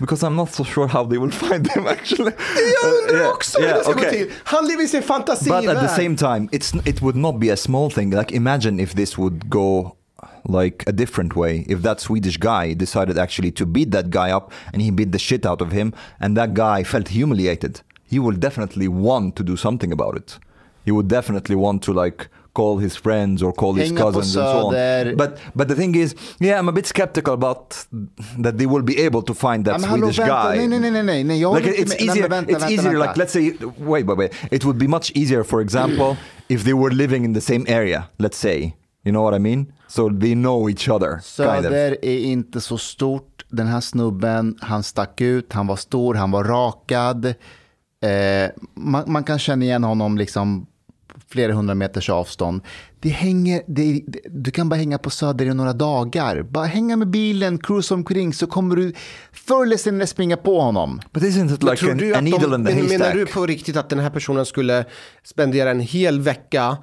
because 0.00 0.22
I'm 0.22 0.36
not 0.36 0.50
so 0.52 0.64
sure 0.64 0.86
how 0.86 1.04
they 1.04 1.18
will 1.18 1.30
find 1.48 1.66
them 1.66 1.86
actually. 1.86 2.32
Jag 2.82 2.92
undrar 3.02 3.14
uh, 3.14 3.20
yeah, 3.20 3.32
också 3.34 3.60
hur 3.60 3.66
det 3.68 3.84
ska 3.84 3.92
gå 3.92 4.10
till. 4.10 4.30
Han 4.44 4.66
lever 4.66 4.84
i 4.84 4.88
sin 4.88 5.02
fantasivärld. 5.02 5.64
But 5.66 5.76
at 5.76 5.88
the 5.88 6.02
same 6.02 6.16
time, 6.16 6.48
it's 6.52 6.88
it 6.88 7.02
would 7.02 7.16
not 7.16 7.38
be 7.38 7.52
a 7.52 7.56
small 7.56 7.90
thing. 7.90 8.10
Like 8.10 8.36
imagine 8.36 8.82
if 8.82 8.94
this 8.94 9.18
would 9.18 9.48
go 9.48 9.96
like 10.44 10.84
a 10.86 10.92
different 10.92 11.36
way. 11.36 11.64
If 11.68 11.82
that 11.82 12.00
Swedish 12.00 12.38
guy 12.38 12.74
decided 12.74 13.18
actually 13.18 13.52
to 13.52 13.66
beat 13.66 13.90
that 13.90 14.10
guy 14.10 14.30
up 14.30 14.52
and 14.72 14.82
he 14.82 14.90
beat 14.90 15.12
the 15.12 15.18
shit 15.18 15.46
out 15.46 15.62
of 15.62 15.72
him, 15.72 15.92
and 16.20 16.36
that 16.36 16.54
guy 16.54 16.84
felt 16.84 17.08
humiliated, 17.08 17.80
he 18.10 18.18
will 18.18 18.36
definitely 18.36 18.88
want 18.88 19.36
to 19.36 19.42
do 19.42 19.56
something 19.56 19.92
about 19.92 20.16
it. 20.16 20.38
He 20.84 20.92
would 20.92 21.08
definitely 21.08 21.56
want 21.56 21.82
to 21.82 21.92
like 21.92 22.28
call 22.58 22.74
his 22.86 22.94
friends 22.96 23.42
or 23.42 23.52
call 23.52 23.72
his 23.80 23.88
Hänga 23.88 24.02
cousins 24.02 24.36
and 24.36 24.46
so 24.46 24.66
on. 24.66 24.74
Söder. 24.74 25.16
But 25.16 25.30
but 25.54 25.68
the 25.68 25.74
thing 25.74 25.94
is, 25.96 26.14
yeah, 26.40 26.58
I'm 26.60 26.68
a 26.68 26.72
bit 26.72 26.86
skeptical 26.86 27.34
about 27.34 27.86
that 28.44 28.54
they 28.58 28.66
will 28.66 28.82
be 28.82 29.06
able 29.06 29.22
to 29.22 29.34
find 29.34 29.64
that 29.64 29.80
men 29.80 29.90
hallå, 29.90 30.06
Swedish 30.06 30.18
vänta. 30.18 30.42
guy. 30.50 30.56
Nej, 30.56 30.68
nej, 30.68 30.78
nej, 30.80 30.90
nej, 30.90 31.02
nej, 31.02 31.24
nej. 31.24 31.40
Jag 31.40 31.54
Like 31.56 31.70
it's. 31.82 31.88
Nej, 31.88 32.08
easier. 32.08 32.28
men 32.28 32.30
vänta, 32.30 32.52
it's 32.52 32.60
vänta, 32.60 32.72
easier. 32.74 32.92
vänta. 32.98 33.06
Like 33.06 33.20
let's 33.20 33.32
say, 33.32 33.52
wait, 33.78 34.06
wait, 34.06 34.18
wait. 34.18 34.32
It 34.50 34.64
would 34.64 34.78
be 34.78 34.88
much 34.88 35.12
easier, 35.14 35.44
for 35.44 35.60
example, 35.60 36.16
if 36.48 36.64
they 36.64 36.74
were 36.74 36.94
living 36.94 37.24
in 37.24 37.34
the 37.34 37.40
same 37.40 37.64
area. 37.68 38.04
Let's 38.18 38.38
say, 38.38 38.74
you 39.04 39.12
know 39.12 39.22
what 39.30 39.34
I 39.34 39.38
mean? 39.38 39.66
So 39.88 40.10
they 40.20 40.34
know 40.34 40.68
each 40.68 40.88
other. 40.88 41.10
kind 41.36 41.58
of. 41.58 41.64
Söder 41.64 41.96
är 42.02 42.18
inte 42.18 42.60
så 42.60 42.78
stort. 42.78 43.44
Den 43.50 43.66
här 43.66 43.80
snubben, 43.80 44.58
han 44.60 44.82
stack 44.82 45.20
ut, 45.20 45.52
han 45.52 45.66
var 45.66 45.76
stor, 45.76 46.14
han 46.14 46.30
var 46.30 46.44
rakad. 46.44 47.24
Eh, 47.26 48.50
man, 48.74 49.04
man 49.12 49.24
kan 49.24 49.38
känna 49.38 49.64
igen 49.64 49.84
honom 49.84 50.18
liksom 50.18 50.66
flera 51.30 51.52
hundra 51.52 51.74
meters 51.74 52.10
avstånd. 52.10 52.62
Det 53.00 53.08
hänger, 53.08 53.62
det, 53.66 54.02
det, 54.06 54.20
du 54.28 54.50
kan 54.50 54.68
bara 54.68 54.76
hänga 54.76 54.98
på 54.98 55.10
Söder 55.10 55.46
i 55.46 55.54
några 55.54 55.72
dagar. 55.72 56.42
Bara 56.42 56.66
hänga 56.66 56.96
med 56.96 57.08
bilen, 57.08 57.58
cruise 57.58 57.94
omkring 57.94 58.32
så 58.32 58.46
kommer 58.46 58.76
du 58.76 58.92
förr 59.32 59.62
eller 59.62 59.76
senare 59.76 60.06
springa 60.06 60.36
på 60.36 60.60
honom. 60.60 61.00
But 61.12 61.22
isn't 61.22 61.54
it 61.54 61.62
like 61.62 61.76
tror 61.76 61.90
an, 61.90 61.96
du 61.98 62.14
a 62.14 62.18
att 62.18 62.24
needle 62.24 62.54
in 62.56 62.66
the 62.66 62.74
men 62.74 62.84
menar 62.84 62.88
haystack? 62.88 63.14
du 63.14 63.26
på 63.26 63.46
riktigt 63.46 63.76
att 63.76 63.88
den 63.88 63.98
här 63.98 64.10
personen 64.10 64.46
skulle 64.46 64.84
spendera 65.24 65.70
en 65.70 65.80
hel 65.80 66.20
vecka 66.20 66.76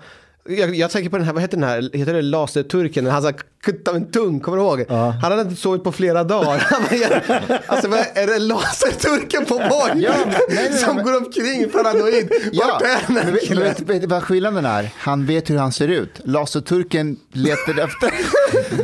jag, 0.50 0.76
jag 0.76 0.92
tänker 0.92 1.10
på 1.10 1.18
den 1.18 1.26
här, 1.26 1.34
vad 1.34 1.42
heter 1.42 1.58
den 1.58 1.70
här, 1.70 1.90
heter 1.98 2.14
det 2.14 2.22
laserturken? 2.22 3.06
Han 3.08 3.22
sa 3.22 3.32
kutta 3.64 3.96
en 3.96 4.12
tung, 4.12 4.40
kommer 4.40 4.58
du 4.58 4.64
ihåg? 4.64 4.86
Han 4.90 5.14
hade 5.32 5.42
inte 5.42 5.56
sovit 5.56 5.84
på 5.84 5.92
flera 5.92 6.24
dagar. 6.24 6.64
Alltså 7.68 7.88
vad 7.88 8.00
är 8.00 8.28
det 8.28 8.40
laserturken 8.40 9.46
på 9.46 9.54
borg? 9.58 10.02
Ja, 10.04 10.14
men- 10.20 10.30
nej, 10.30 10.40
nej, 10.70 10.74
som 10.74 10.96
men- 10.96 11.06
går 11.06 11.18
omkring 11.18 11.70
paranoid. 11.72 12.32
Ja, 12.52 12.66
Vart 12.74 12.82
är 12.82 13.08
den 13.14 13.18
här 13.24 13.32
vet, 13.32 13.48
killen? 13.48 13.74
vet, 13.88 14.06
vad 14.06 14.24
skillnaden 14.24 14.66
är? 14.66 14.90
Han 14.98 15.26
vet 15.26 15.50
hur 15.50 15.58
han 15.58 15.72
ser 15.72 15.88
ut. 15.88 16.22
Laserturken 16.24 17.18
letar 17.32 17.84
efter 17.84 18.12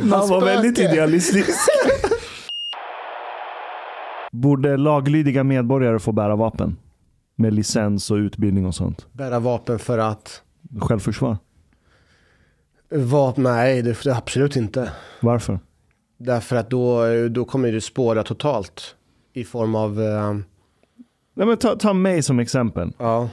Han 0.16 0.28
var 0.28 0.40
väldigt 0.44 0.78
idealistisk. 0.78 1.58
Borde 4.32 4.76
laglydiga 4.76 5.44
medborgare 5.44 5.98
få 5.98 6.12
bära 6.12 6.36
vapen? 6.36 6.76
Med 7.36 7.54
licens 7.54 8.10
och 8.10 8.16
utbildning 8.16 8.66
och 8.66 8.74
sånt. 8.74 9.06
Bära 9.12 9.38
vapen 9.38 9.78
för 9.78 9.98
att... 9.98 10.42
Självförsvar. 10.80 11.36
Vapen, 12.94 13.44
nej, 13.44 13.82
det, 13.82 14.02
det 14.04 14.16
absolut 14.16 14.56
inte. 14.56 14.92
Varför? 15.20 15.60
Därför 16.18 16.56
att 16.56 16.70
då, 16.70 17.04
då 17.28 17.44
kommer 17.44 17.72
det 17.72 17.80
spåra 17.80 18.22
totalt. 18.22 18.96
I 19.32 19.44
form 19.44 19.74
av... 19.74 20.02
Eh, 20.02 20.34
Nej, 21.34 21.46
men 21.46 21.56
ta, 21.56 21.76
ta 21.76 21.92
mig 21.92 22.22
som 22.22 22.38
exempel. 22.38 22.92
Ja. 22.98 23.28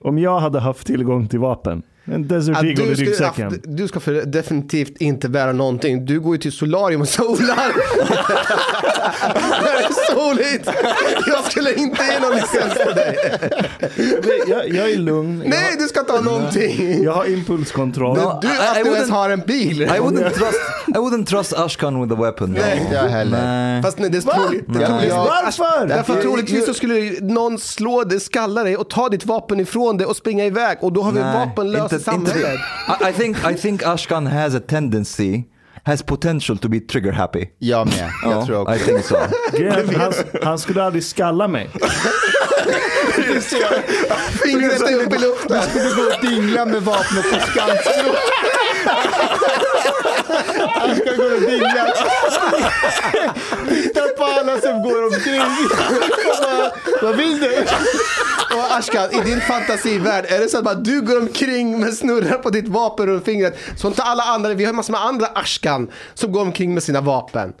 Om 0.00 0.18
jag 0.18 0.40
hade 0.40 0.60
haft 0.60 0.86
tillgång 0.86 1.28
till 1.28 1.38
vapen. 1.38 1.82
En 2.12 2.28
Desert 2.28 2.56
Eagle 2.56 2.84
i 2.84 2.94
ryggsäcken. 2.94 3.44
haft, 3.44 3.60
du 3.64 3.88
ska 3.88 4.00
för 4.00 4.12
definitivt 4.12 4.96
inte 5.00 5.28
bära 5.28 5.52
någonting. 5.52 6.06
Du 6.06 6.20
går 6.20 6.34
ju 6.34 6.38
till 6.38 6.52
solarium 6.52 7.00
och 7.00 7.08
solar. 7.08 7.72
det 9.62 9.84
är 9.84 10.14
soligt. 10.14 10.70
Jag 11.26 11.44
skulle 11.44 11.74
inte 11.74 12.04
ge 12.04 12.20
någon 12.20 12.34
licens 12.34 12.74
till 12.74 12.94
dig. 12.94 13.16
jag, 14.48 14.68
jag 14.68 14.90
är 14.90 14.96
lugn. 14.98 15.42
Nej, 15.46 15.58
har- 15.70 15.78
du 15.78 15.88
ska 15.88 16.02
ta 16.02 16.20
någonting. 16.20 17.02
Jag 17.04 17.12
har 17.12 17.24
impulskontroll. 17.26 18.16
No, 18.18 18.38
Du, 18.42 18.48
I- 18.48 18.50
att 18.70 18.78
I 18.78 18.82
du 18.82 18.94
ens 18.94 19.10
har 19.10 19.30
en 19.30 19.40
bil. 19.40 19.82
I 19.82 19.86
wouldn't 19.86 20.30
trust. 20.30 20.60
I 20.88 20.98
wouldn't 20.98 21.26
trust 21.26 21.52
Ashkan 21.52 22.00
with 22.02 22.20
a 22.20 22.22
weapon. 22.22 22.52
Nej, 22.52 22.78
Inte 22.82 22.94
jag 22.94 23.02
heller. 23.08 23.42
Nej. 23.42 23.82
Fast 23.82 23.98
nej, 23.98 24.10
det 24.10 24.18
är 24.18 24.22
troligt. 24.22 24.64
Varför? 24.68 25.86
Därför 25.86 26.22
troligtvis 26.22 26.66
så 26.66 26.74
skulle 26.74 27.20
någon 27.20 27.58
slå 27.58 28.04
dig, 28.04 28.20
skalla 28.20 28.64
dig 28.64 28.76
och 28.76 28.90
ta 28.90 29.08
ditt 29.08 29.26
vapen 29.26 29.60
ifrån 29.60 29.96
dig 29.96 30.06
och 30.06 30.16
springa 30.16 30.44
iväg. 30.44 30.78
Och 30.80 30.92
då 30.92 31.02
har 31.02 31.12
vi 31.12 31.20
Nej, 31.20 31.48
inte- 31.66 31.78
inte- 31.78 31.95
samhället. 32.00 32.58
I, 33.00 33.10
I 33.10 33.12
think 33.12 33.36
I 33.50 33.54
think 33.54 33.82
Ashkan 33.86 34.26
has 34.26 34.54
a 34.54 34.60
tendency, 34.68 35.42
has 35.84 36.02
potential 36.02 36.58
to 36.58 36.68
be 36.68 36.80
trigger 36.80 37.12
happy. 37.12 37.46
Jag 37.58 37.86
med. 37.86 38.10
Jag 38.22 38.32
Ja, 38.32 38.46
tror 38.46 38.60
också. 38.60 38.74
I 38.74 38.78
think 38.78 39.04
so. 39.04 39.16
Grejen, 39.58 39.94
han, 40.00 40.12
han 40.42 40.58
skulle 40.58 40.82
aldrig 40.82 41.04
skalla 41.04 41.48
mig. 41.48 41.70
Fingret 44.44 44.80
är 44.80 44.96
upp 45.06 45.14
i 45.14 45.18
luften. 45.18 45.62
Du 45.74 45.96
går 45.96 46.06
och 46.06 46.26
dinglar 46.30 46.66
med 46.66 46.82
vapnet 46.82 47.32
på 47.32 47.38
Skansen. 47.40 48.04
Han 50.86 50.96
ska 50.96 51.14
gå 51.16 51.34
och 51.34 51.40
dingla. 51.40 51.86
Titta 53.68 54.00
på 54.18 54.24
alla 54.24 54.60
som 54.60 54.82
går 54.82 55.04
omkring. 55.04 55.40
Vad- 56.42 56.72
Vad 57.02 57.16
vill 57.16 57.40
du? 57.40 57.64
Och 58.56 58.76
Ashkan, 58.78 59.10
i 59.12 59.20
din 59.30 59.40
fantasivärld, 59.40 60.24
är 60.28 60.38
det 60.38 60.48
så 60.48 60.58
att 60.58 60.64
bara 60.64 60.74
du 60.74 61.00
går 61.00 61.18
omkring 61.20 61.80
med 61.80 61.94
snurrar 61.94 62.38
på 62.38 62.50
ditt 62.50 62.68
vapen 62.68 63.06
runt 63.06 63.24
fingret, 63.24 63.58
så 63.76 63.88
inte 63.88 64.02
alla 64.02 64.22
andra, 64.22 64.54
vi 64.54 64.64
har 64.64 64.72
massor 64.72 64.92
med 64.92 65.04
andra 65.04 65.26
Ashkan 65.26 65.90
som 66.14 66.32
går 66.32 66.40
omkring 66.42 66.74
med 66.74 66.82
sina 66.82 67.00
vapen. 67.00 67.52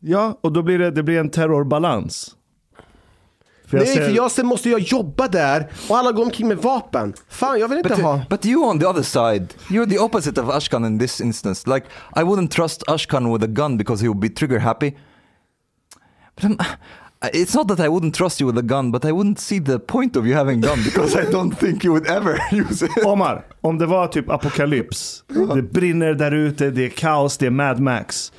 Ja, 0.00 0.38
och 0.40 0.52
då 0.52 0.62
blir 0.62 0.78
det, 0.78 0.90
det 0.90 1.02
blir 1.02 1.18
en 1.20 1.30
terrorbalans. 1.30 2.30
För 3.74 3.86
jag 3.86 3.86
Nej, 3.86 3.94
ser- 3.96 4.04
för 4.04 4.16
jag 4.16 4.30
sen 4.30 4.46
måste 4.46 4.70
jag 4.70 4.80
jobba 4.80 5.28
där 5.28 5.68
och 5.88 5.96
alla 5.98 6.12
går 6.12 6.24
omkring 6.24 6.48
med 6.48 6.56
vapen. 6.58 7.14
Fan, 7.28 7.60
jag 7.60 7.68
vill 7.68 7.78
inte 7.78 7.88
But, 7.88 7.98
ha... 8.00 8.20
but 8.30 8.46
you 8.46 8.64
on 8.64 8.78
the 8.80 8.86
other 8.86 9.02
side, 9.02 9.54
you're 9.68 9.90
the 9.90 9.98
opposite 9.98 10.40
of 10.40 10.48
Ashkan 10.48 10.84
in 10.86 10.98
this 10.98 11.20
instance. 11.20 11.70
Like, 11.74 11.86
I 12.16 12.20
wouldn't 12.22 12.48
trust 12.50 12.82
Ashkan 12.86 13.32
with 13.32 13.44
a 13.44 13.52
gun 13.52 13.76
because 13.78 14.02
he 14.04 14.08
would 14.08 14.20
be 14.20 14.28
trigger 14.28 14.58
happy. 14.58 14.94
But 16.36 16.44
I'm, 16.44 16.58
it's 17.32 17.54
not 17.54 17.68
that 17.68 17.80
I 17.80 17.88
wouldn't 17.88 18.14
trust 18.14 18.40
you 18.40 18.46
with 18.52 18.58
a 18.58 18.62
gun, 18.66 18.90
but 18.92 19.04
I 19.04 19.12
wouldn't 19.12 19.38
see 19.38 19.58
the 19.60 19.78
point 19.78 20.16
of 20.16 20.26
you 20.26 20.34
having 20.36 20.64
a 20.64 20.66
gun 20.68 20.78
because 20.84 21.14
I 21.16 21.30
don't 21.32 21.54
think 21.58 21.84
you 21.84 21.92
would 21.92 22.06
ever 22.06 22.38
use 22.52 22.82
it. 22.86 22.90
Omar, 23.04 23.44
om 23.60 23.78
det 23.78 23.86
var 23.86 24.06
typ 24.06 24.30
apokalyps, 24.30 25.24
det 25.54 25.62
brinner 25.62 26.14
där 26.14 26.32
ute, 26.32 26.70
det 26.70 26.84
är 26.84 26.88
kaos, 26.90 27.38
det 27.38 27.46
är 27.46 27.50
Mad 27.50 27.80
Max. 27.80 28.32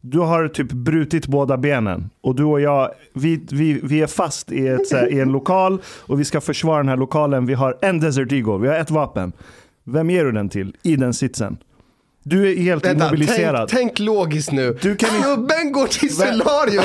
Du 0.00 0.18
har 0.18 0.48
typ 0.48 0.72
brutit 0.72 1.26
båda 1.26 1.56
benen 1.56 2.10
och 2.20 2.34
du 2.34 2.44
och 2.44 2.60
jag, 2.60 2.90
vi, 3.14 3.46
vi, 3.50 3.80
vi 3.82 4.02
är 4.02 4.06
fast 4.06 4.52
i, 4.52 4.68
ett, 4.68 4.88
så 4.88 4.96
här, 4.96 5.12
i 5.12 5.20
en 5.20 5.32
lokal 5.32 5.82
och 5.84 6.20
vi 6.20 6.24
ska 6.24 6.40
försvara 6.40 6.76
den 6.76 6.88
här 6.88 6.96
lokalen. 6.96 7.46
Vi 7.46 7.54
har 7.54 7.78
en 7.80 8.00
Desert 8.00 8.32
Eagle, 8.32 8.58
vi 8.58 8.68
har 8.68 8.74
ett 8.74 8.90
vapen. 8.90 9.32
Vem 9.84 10.10
ger 10.10 10.24
du 10.24 10.32
den 10.32 10.48
till 10.48 10.76
i 10.82 10.96
den 10.96 11.14
sitsen? 11.14 11.56
Du 12.22 12.50
är 12.52 12.56
helt 12.62 12.84
Vänta, 12.86 13.04
immobiliserad. 13.04 13.68
tänk, 13.68 13.80
tänk 13.80 13.98
logiskt 13.98 14.52
nu. 14.52 14.78
Du 14.82 14.96
kan 14.96 15.16
inte- 15.16 15.28
Snubben 15.28 15.72
går 15.72 15.86
till 15.86 16.16
solarium. 16.16 16.84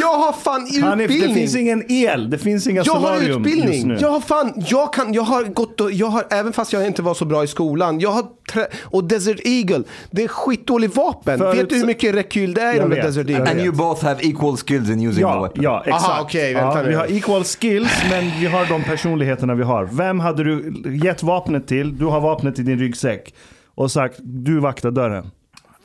Jag 0.00 0.18
har 0.18 0.32
fan 0.32 0.62
utbildning. 0.66 1.28
det 1.28 1.34
finns 1.34 1.56
ingen 1.56 1.92
el, 1.92 2.30
det 2.30 2.38
finns 2.38 2.66
inga 2.66 2.82
jag 2.82 2.92
har 2.92 3.00
solarium 3.00 3.26
just 3.26 3.38
utbildning. 3.56 3.88
nu. 3.88 3.98
Jag 4.00 4.08
har 4.10 4.20
fan, 4.20 4.52
jag 4.68 4.92
kan, 4.92 5.14
jag 5.14 5.22
har 5.22 5.44
gått 5.44 5.80
och, 5.80 5.92
jag 5.92 6.06
har, 6.06 6.24
även 6.30 6.52
fast 6.52 6.72
jag 6.72 6.86
inte 6.86 7.02
var 7.02 7.14
så 7.14 7.24
bra 7.24 7.44
i 7.44 7.46
skolan, 7.46 8.00
jag 8.00 8.10
har, 8.10 8.24
trä, 8.52 8.66
och 8.84 9.04
Desert 9.04 9.40
Eagle, 9.44 9.82
det 10.10 10.24
är 10.24 10.28
skitdålig 10.28 10.90
vapen. 10.90 11.38
Förut- 11.38 11.58
vet 11.58 11.68
du 11.70 11.76
hur 11.76 11.86
mycket 11.86 12.14
rekyl 12.14 12.54
det 12.54 12.60
är 12.62 12.74
i 12.74 12.76
Jag 12.76 12.90
de 12.90 12.96
Desert 12.96 13.28
jag 13.28 13.38
Eagle? 13.40 13.50
And 13.50 13.60
you 13.60 13.72
both 13.72 14.04
have 14.04 14.22
equal 14.22 14.56
skills 14.56 14.88
in 14.88 15.00
using 15.00 15.14
the 15.14 15.20
Ja, 15.20 15.42
weapon. 15.42 15.62
ja 15.64 15.82
exakt. 15.86 16.04
Aha, 16.04 16.20
okej, 16.22 16.54
vänta 16.54 16.78
ja, 16.78 16.82
nu. 16.82 16.88
vi 16.88 16.94
har 16.94 17.06
equal 17.12 17.44
skills, 17.44 17.92
men 18.10 18.24
vi 18.40 18.46
har 18.46 18.66
de 18.66 18.82
personligheterna 18.84 19.54
vi 19.54 19.62
har. 19.62 19.88
Vem 19.92 20.20
hade 20.20 20.44
du 20.44 20.72
gett 21.04 21.22
vapnet 21.22 21.66
till? 21.66 21.98
Du 21.98 22.04
har 22.04 22.20
vapnet 22.20 22.58
i 22.58 22.62
din 22.62 22.78
ryggsäck. 22.78 23.34
Och 23.78 23.90
sagt, 23.90 24.20
du 24.24 24.60
vaktar 24.60 24.90
dörren. 24.90 25.30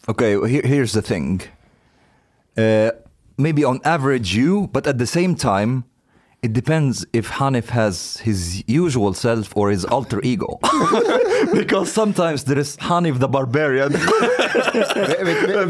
Okay, 0.08 0.36
here's 0.64 0.94
the 0.94 1.02
thing. 1.02 1.41
Uh, 2.58 2.89
maybe 3.36 3.66
on 3.66 3.80
average 3.84 4.36
you, 4.36 4.68
but 4.68 4.88
at 4.88 5.00
the 5.00 5.06
same 5.06 5.36
time, 5.36 5.84
it 6.44 6.52
depends 6.54 7.06
if 7.14 7.30
Hanif 7.30 7.70
has 7.70 8.18
his 8.18 8.64
usual 8.68 9.14
self 9.14 9.56
or 9.56 9.72
his 9.72 9.86
alter 9.86 10.20
ego. 10.24 10.60
because 11.54 11.89
sometimes 11.91 12.44
there 12.44 12.60
is 12.60 12.78
Hanif 12.78 13.20
the 13.20 13.28
barbarian 13.30 13.91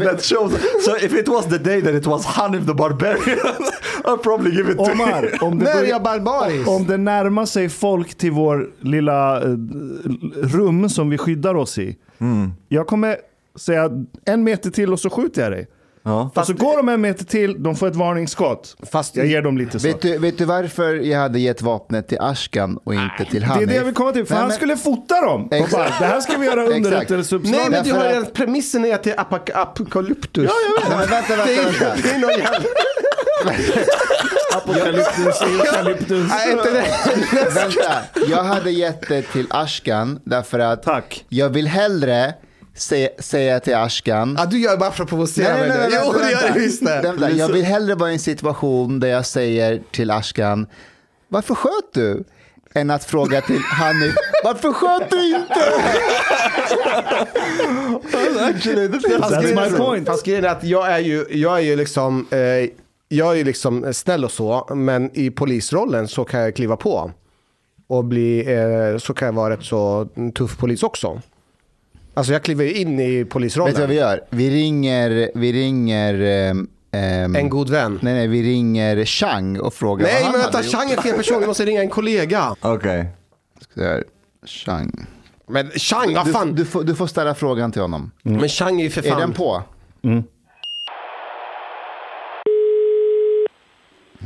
that 0.06 0.20
shows. 0.24 0.52
So 0.84 0.96
if 0.96 1.14
it 1.14 1.28
was 1.28 1.46
the 1.46 1.58
day 1.58 1.80
that 1.80 1.94
it 1.94 2.06
was 2.06 2.26
Hanif 2.26 2.66
the 2.66 2.74
barbarian, 2.74 3.38
I'll 4.04 4.18
probably 4.18 4.50
give 4.50 4.68
it 4.68 4.74
to 4.78 4.90
Omar, 4.90 5.22
him. 5.22 5.38
om 5.42 5.58
det, 5.58 5.64
börjar, 5.64 6.68
om 6.68 6.86
det 6.86 6.96
närmar 6.96 7.46
sig 7.46 7.68
folk 7.68 8.14
till 8.14 8.32
vår 8.32 8.70
lilla 8.80 9.42
eh, 9.42 9.48
rum 10.42 10.88
som 10.88 11.10
vi 11.10 11.18
skyddar 11.18 11.54
oss 11.54 11.78
i. 11.78 11.96
Jag 12.68 12.86
kommer 12.86 13.16
säga 13.56 13.90
en 14.24 14.44
meter 14.44 14.70
till 14.70 14.92
och 14.92 15.00
så 15.00 15.10
skjuter 15.10 15.42
jag 15.42 15.52
dig. 15.52 15.66
Ja. 16.06 16.30
Och 16.34 16.46
så 16.46 16.52
går 16.52 16.76
de 16.76 16.88
en 16.88 17.00
meter 17.00 17.24
till, 17.24 17.62
de 17.62 17.76
får 17.76 17.86
ett 17.88 17.96
varningsskott. 17.96 18.76
Fast 18.92 19.16
Jag 19.16 19.26
ger 19.26 19.42
dem 19.42 19.58
lite 19.58 19.80
så. 19.80 19.86
Vet 19.88 20.00
du, 20.00 20.18
vet 20.18 20.38
du 20.38 20.44
varför 20.44 20.94
jag 20.94 21.18
hade 21.20 21.38
gett 21.40 21.62
vapnet 21.62 22.08
till 22.08 22.18
Ashkan 22.20 22.78
och 22.84 22.94
inte 22.94 23.24
till 23.30 23.40
Det 23.40 23.46
Hanif? 23.46 23.62
är 23.62 23.66
det 23.66 23.74
jag 23.74 23.84
vill 23.84 23.94
komma 23.94 24.12
till, 24.12 24.24
för 24.26 24.34
Nej, 24.34 24.40
han 24.40 24.48
men- 24.48 24.56
skulle 24.56 24.76
fota 24.76 25.20
dem. 25.20 25.46
Och 25.46 25.52
Exakt. 25.52 25.72
bara, 25.72 25.84
det 25.84 26.06
här 26.14 26.20
ska 26.20 26.36
vi 26.38 26.46
göra 26.46 26.64
underrättelseuppslag. 26.66 27.56
Nej 27.60 27.70
men 27.70 27.84
du 27.84 27.92
har 27.92 28.04
redan, 28.04 28.26
premissen 28.26 28.84
är 28.84 28.94
att 28.94 29.02
det 29.02 29.10
är 29.10 29.16
apak- 29.16 29.50
apokalyptus. 29.54 30.44
Nej, 30.44 30.88
men 30.98 30.98
vänta, 30.98 31.36
Det 31.36 31.36
vänta, 31.36 31.52
är, 31.52 31.64
vänta. 31.64 31.96
det 32.02 32.10
är 32.14 32.18
någon 32.18 32.30
jävla... 32.30 32.58
Apokalyptus, 34.56 35.42
eukalyptus. 35.42 36.28
Nej, 36.28 36.52
inte 36.52 36.70
det. 36.70 36.84
Vänta, 37.54 37.92
jag 38.28 38.44
hade 38.44 38.70
gett 38.70 39.08
det 39.08 39.22
till 39.22 39.46
Ashkan 39.50 40.20
därför 40.24 40.58
att 40.58 40.82
Tack. 40.82 41.24
jag 41.28 41.48
vill 41.48 41.66
hellre 41.66 42.34
säga 43.18 43.60
till 43.60 43.74
Ashkan 43.74 44.36
Ja, 44.38 44.46
du 44.46 44.58
gör 44.60 44.76
bara 44.76 44.90
för 44.92 45.02
att 45.04 45.08
provocera 45.08 45.54
mig 45.58 45.68
nu. 45.68 45.74
Jo, 46.04 46.12
det 46.12 46.30
gör 46.30 46.52
du 46.54 46.60
visst 46.60 46.84
det. 46.86 47.00
Vänta, 47.02 47.30
jag 47.30 47.48
vill 47.48 47.64
hellre 47.64 47.94
vara 47.94 48.10
i 48.10 48.12
en 48.12 48.18
situation 48.18 49.00
där 49.00 49.08
jag 49.08 49.26
säger 49.26 49.82
till 49.90 50.10
Ashkan, 50.10 50.66
varför 51.28 51.54
sköt 51.54 51.92
du? 51.94 52.24
Än 52.76 52.90
att 52.90 53.04
fråga 53.04 53.40
till 53.40 53.58
Hanif, 53.72 54.14
varför 54.44 54.72
sköt 54.72 55.10
du 55.10 55.26
inte? 55.36 55.60
Fast 58.02 58.24
That's 58.24 59.42
grejen 59.42 59.58
är 59.58 59.64
my 59.64 59.70
så- 59.70 59.76
point. 59.84 60.06
Fast 60.08 60.24
grejen 60.26 60.44
är 60.44 60.48
att 60.48 60.64
jag 60.64 60.92
är 60.92 60.98
ju, 60.98 61.26
jag 61.30 61.56
är 61.58 61.62
ju 61.62 61.76
liksom, 61.76 62.26
eh, 62.30 62.38
jag 63.08 63.30
är 63.32 63.34
ju 63.34 63.44
liksom 63.44 63.94
snäll 63.94 64.24
och 64.24 64.30
så, 64.32 64.68
men 64.74 65.10
i 65.14 65.30
polisrollen 65.30 66.08
så 66.08 66.24
kan 66.24 66.40
jag 66.40 66.56
kliva 66.56 66.76
på. 66.76 67.10
Och 67.86 68.04
bli, 68.04 68.54
eh, 68.54 68.98
så 68.98 69.14
kan 69.14 69.26
jag 69.26 69.32
vara 69.32 69.54
rätt 69.54 69.64
så 69.64 70.08
tuff 70.34 70.56
polis 70.58 70.82
också. 70.82 71.20
Alltså 72.14 72.32
jag 72.32 72.42
kliver 72.42 72.64
ju 72.64 72.72
in 72.74 73.00
i 73.00 73.24
polisrollen. 73.24 73.72
Vet 73.72 73.76
du 73.76 73.80
vad 73.82 73.90
vi 73.90 73.96
gör? 73.96 74.20
Vi 74.30 74.50
ringer, 74.50 75.30
vi 75.34 75.52
ringer 75.52 76.14
ehm, 76.92 77.36
En 77.36 77.48
god 77.48 77.70
vän. 77.70 77.98
Nej, 78.02 78.14
nej, 78.14 78.26
vi 78.28 78.42
ringer 78.42 79.04
Chang 79.04 79.58
och 79.60 79.74
frågar 79.74 80.04
Nej 80.06 80.14
vad 80.14 80.22
han 80.22 80.32
men 80.32 80.40
vänta, 80.40 80.62
Chang 80.62 80.90
är 80.90 80.96
fel 80.96 81.16
person, 81.16 81.40
vi 81.40 81.46
måste 81.46 81.64
ringa 81.64 81.80
en 81.80 81.88
kollega. 81.88 82.56
Okay. 82.62 83.04
Ska 83.60 83.84
jag- 83.84 84.02
Chang. 84.46 85.06
Men 85.48 85.70
Chang, 85.70 86.14
vad 86.14 86.26
Du, 86.26 86.32
fan? 86.32 86.54
du, 86.54 86.64
får, 86.64 86.84
du 86.84 86.94
får 86.94 87.06
ställa 87.06 87.34
frågan 87.34 87.72
till 87.72 87.82
honom. 87.82 88.10
Men 88.22 88.48
Chang 88.48 88.80
är 88.80 88.84
ju 88.84 88.90
för 88.90 89.02
fan... 89.02 89.12
Är 89.16 89.20
den 89.20 89.32
på? 89.32 89.62
Mm. 90.02 90.22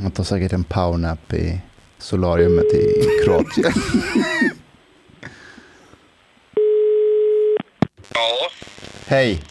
Han 0.01 0.11
tar 0.11 0.23
säkert 0.23 0.53
en 0.53 0.63
powernap 0.63 1.33
i 1.33 1.61
solariumet 1.97 2.65
i 2.73 3.03
Kroatien. 3.25 3.71
Hej. 9.07 9.41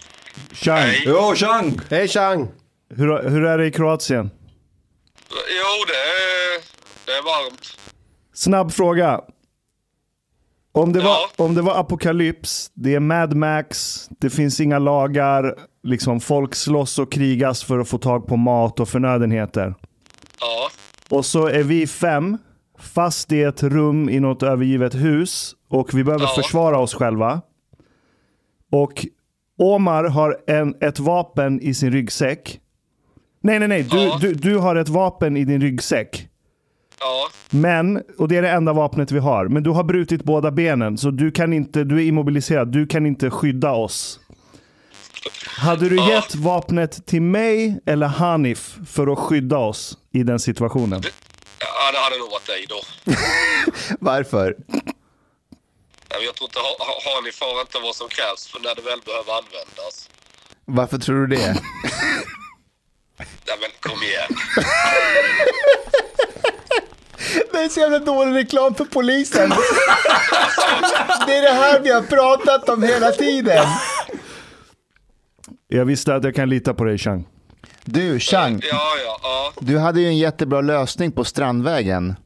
Chang. 0.53 0.91
Jo, 1.07 1.35
Chang! 1.35 1.81
Hej 1.91 2.09
Chang! 2.09 2.49
Hur, 2.95 3.29
hur 3.29 3.45
är 3.45 3.59
det 3.59 3.67
i 3.67 3.71
Kroatien? 3.71 4.31
Jo, 5.31 5.85
det 5.87 5.95
är, 5.95 6.63
det 7.07 7.13
är 7.13 7.23
varmt. 7.23 7.61
Snabb 8.35 8.73
fråga. 8.73 9.21
Om 10.73 10.93
det, 10.93 10.99
Ja. 11.01 11.29
var, 11.39 11.45
om 11.47 11.55
det 11.55 11.63
var 11.63 11.75
apokalyps, 11.81 12.71
det 12.75 12.95
är 12.95 13.01
Mad 13.01 13.35
Max, 13.35 14.05
det 14.21 14.31
finns 14.31 14.61
inga 14.61 14.79
lagar, 14.79 15.55
liksom 15.83 16.21
folk 16.21 16.55
slåss 16.55 16.99
och 16.99 17.13
krigas 17.13 17.65
för 17.65 17.79
att 17.79 17.89
få 17.89 17.99
tag 17.99 18.27
på 18.27 18.37
mat 18.37 18.81
och 18.81 18.89
förnödenheter. 18.89 19.75
Ja. 20.41 20.71
Och 21.17 21.25
så 21.27 21.47
är 21.47 21.63
vi 21.63 21.87
fem 21.87 22.39
fast 22.79 23.33
i 23.33 23.43
ett 23.43 23.63
rum 23.63 24.09
i 24.09 24.21
något 24.21 24.43
övergivet 24.43 24.95
hus 24.95 25.55
och 25.71 25.95
vi 25.95 26.05
behöver 26.05 26.25
Ja. 26.25 26.43
försvara 26.43 26.79
oss 26.79 26.95
själva. 26.95 27.41
Och 28.73 29.07
Omar 29.59 30.05
har 30.05 30.37
en, 30.47 30.75
ett 30.81 30.99
vapen 30.99 31.61
i 31.61 31.75
sin 31.75 31.93
ryggsäck. 31.93 32.61
Nej, 33.41 33.59
nej, 33.59 33.69
nej. 33.69 33.83
Du, 33.83 33.97
Ja. 33.99 34.19
du, 34.21 34.35
du 34.35 34.57
har 34.57 34.77
ett 34.77 34.89
vapen 34.89 35.37
i 35.37 35.45
din 35.45 35.61
ryggsäck. 35.61 36.29
Ja. 37.01 37.29
Men, 37.51 38.03
och 38.19 38.29
det 38.29 38.37
är 38.37 38.43
det 38.43 38.51
enda 38.51 38.73
vapnet 38.73 39.13
vi 39.13 39.19
har, 39.19 39.49
men 39.49 39.63
du 39.63 39.71
har 39.71 39.85
brutit 39.85 40.25
båda 40.25 40.51
benen 40.51 40.99
så 40.99 41.11
du 41.11 41.31
kan 41.31 41.53
inte, 41.53 41.85
du 41.85 41.97
är 41.97 42.03
immobiliserad, 42.07 42.69
du 42.73 42.87
kan 42.87 43.07
inte 43.07 43.31
skydda 43.31 43.73
oss. 43.73 44.21
Hade 45.47 45.89
du 45.89 45.97
gett 46.11 46.35
vapnet 46.35 47.07
till 47.07 47.23
mig 47.23 47.81
eller 47.87 48.07
Hanif 48.07 48.79
för 48.87 49.13
att 49.13 49.19
skydda 49.19 49.59
oss 49.59 49.99
i 50.13 50.23
den 50.23 50.39
situationen? 50.39 51.03
ja, 51.61 51.93
det 51.93 51.99
hade 51.99 52.19
nog 52.19 52.31
varit 52.31 52.47
dig 52.47 52.67
då. 52.69 52.81
Varför? 54.07 54.57
Jag 56.09 56.35
tror 56.35 56.49
inte 56.49 56.59
ha- 56.59 56.77
ha- 56.79 57.01
Hanif 57.15 57.41
har 57.41 57.61
inte 57.61 57.79
vad 57.79 57.95
som 57.95 58.09
krävs 58.09 58.47
för 58.47 58.61
när 58.61 58.75
det 58.75 58.83
väl 58.83 59.01
behöver 59.05 59.33
användas. 59.33 60.09
Varför 60.65 60.99
tror 60.99 61.27
du 61.27 61.37
det? 61.37 61.57
Ja, 63.45 63.55
men 63.61 63.71
kom 63.81 64.03
igen. 64.03 64.29
Det 67.53 67.59
är 67.59 67.69
så 67.69 67.81
jävla 67.81 67.99
dålig 67.99 68.35
reklam 68.35 68.75
för 68.75 68.85
polisen. 68.85 69.49
Det 71.27 71.37
är 71.37 71.43
det 71.43 71.53
här 71.55 71.81
vi 71.81 71.91
har 71.93 72.03
pratat 72.03 72.69
om 72.69 72.83
hela 72.83 73.11
tiden. 73.13 73.67
Jag 75.69 75.85
visste 75.85 76.15
att 76.15 76.25
jag 76.25 76.35
kan 76.35 76.49
lita 76.49 76.75
på 76.75 76.85
dig 76.85 76.99
Chang. 76.99 77.27
Du, 77.85 78.21
Chang, 78.21 78.61
Ja, 78.71 78.95
ja, 79.05 79.19
ja. 79.23 79.53
du 79.61 79.79
hade 79.79 80.01
ju 80.01 80.07
en 80.07 80.19
jättebra 80.19 80.61
lösning 80.61 81.13
på 81.13 81.25
Strandvägen. 81.25 82.17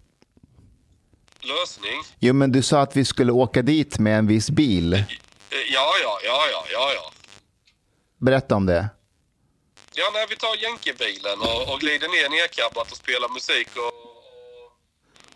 Lösning? 1.43 2.03
Jo, 2.21 2.35
men 2.35 2.53
du 2.53 2.63
sa 2.63 2.81
att 2.81 2.97
vi 2.97 3.05
skulle 3.05 3.33
åka 3.33 3.63
dit 3.63 3.99
med 3.99 4.19
en 4.19 4.27
viss 4.27 4.51
bil. 4.51 4.93
Eh, 4.93 5.01
Ja, 5.75 5.89
ja, 6.03 6.19
ja, 6.25 6.45
ja, 6.53 6.65
ja, 6.73 6.93
ja. 6.95 7.13
Berätta 8.19 8.55
om 8.55 8.67
det. 8.67 8.89
Ja, 9.95 10.11
när 10.13 10.27
vi 10.27 10.37
tar 10.37 10.57
jänkebilen 10.63 11.39
och, 11.41 11.73
och 11.73 11.81
glider 11.81 12.09
ner 12.09 12.29
nerkabbat 12.29 12.93
och 12.93 12.97
spelar 12.97 13.29
musik 13.29 13.69
och, 13.77 13.93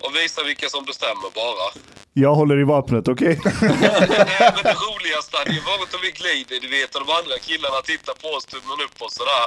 och 0.06 0.16
visar 0.16 0.44
vilka 0.44 0.68
som 0.68 0.84
bestämmer 0.84 1.30
bara. 1.34 1.66
Jag 2.12 2.34
håller 2.34 2.58
i 2.60 2.64
vapnet, 2.64 3.08
okej? 3.08 3.40
Nej, 3.62 4.50
men 4.54 4.62
det 4.70 4.76
roligaste 4.88 5.36
hade 5.38 5.52
ju 5.58 5.60
varit 5.60 5.94
om 5.94 6.00
vi 6.02 6.10
glider, 6.10 6.60
du 6.60 6.68
vet, 6.68 6.94
och 6.94 7.06
de 7.06 7.12
andra 7.20 7.36
killarna 7.48 7.80
tittar 7.90 8.14
på 8.22 8.28
oss, 8.36 8.44
tummen 8.46 8.78
upp 8.86 8.96
och 9.04 9.12
sådär. 9.12 9.46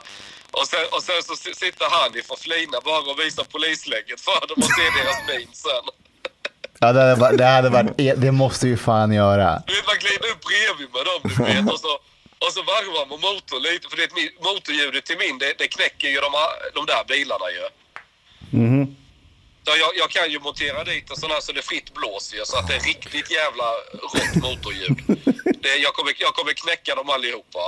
Och 0.57 0.65
sen, 0.71 0.85
och 0.95 1.03
sen 1.03 1.21
så 1.23 1.35
si- 1.35 1.55
sitter 1.63 1.85
Hanif 1.95 2.27
och 2.33 2.39
flinar 2.39 2.81
bara 2.89 3.11
och 3.11 3.19
visar 3.19 3.43
polislägget 3.55 4.19
för 4.27 4.39
dem 4.49 4.57
och 4.63 4.71
ser 4.77 4.89
deras 4.97 5.19
min 5.29 5.49
sen. 5.65 5.85
Ja, 6.81 6.93
det 6.93 6.99
hade 7.01 7.15
varit, 7.15 7.37
det, 7.37 7.45
hade 7.45 7.69
varit, 7.69 7.91
det 7.97 8.31
måste 8.31 8.67
vi 8.67 8.77
fan 8.77 9.11
göra. 9.13 9.63
Du 9.67 9.73
vet, 9.75 9.87
man 9.87 9.95
glider 10.03 10.27
upp 10.33 10.41
bredvid 10.49 10.89
med 10.95 11.03
dem, 11.09 11.19
du 11.23 11.35
vet. 11.53 11.73
Och 11.73 11.79
så, 11.79 11.91
och 12.45 12.51
så 12.55 12.61
varvar 12.73 13.05
man 13.09 13.19
motorn 13.27 13.61
lite, 13.61 13.85
för 13.89 13.97
det, 13.97 14.03
är 14.03 14.07
ett 14.07 14.13
mi- 14.21 14.35
motorljudet 14.53 15.05
till 15.05 15.17
min, 15.23 15.37
det, 15.37 15.53
det 15.57 15.67
knäcker 15.67 16.07
ju 16.07 16.19
de, 16.27 16.31
här- 16.39 16.57
de 16.77 16.85
där 16.85 17.03
bilarna 17.13 17.47
ju. 17.57 17.65
Mhm. 18.63 18.95
Så 19.65 19.71
jag, 19.83 19.91
jag 20.01 20.09
kan 20.09 20.31
ju 20.31 20.39
montera 20.39 20.83
dit 20.83 21.09
en 21.11 21.15
sån 21.15 21.31
här 21.31 21.39
så 21.41 21.51
det 21.51 21.61
fritt 21.61 21.93
blåser 21.93 22.37
ju, 22.37 22.45
så 22.45 22.57
att 22.57 22.67
det 22.67 22.75
är 22.75 22.79
riktigt 22.79 23.31
jävla 23.31 23.67
rått 24.13 24.35
motorljud. 24.43 24.97
Det, 25.63 25.75
jag, 25.85 25.93
kommer, 25.93 26.13
jag 26.25 26.33
kommer 26.33 26.53
knäcka 26.53 26.95
dem 26.95 27.09
allihopa. 27.09 27.59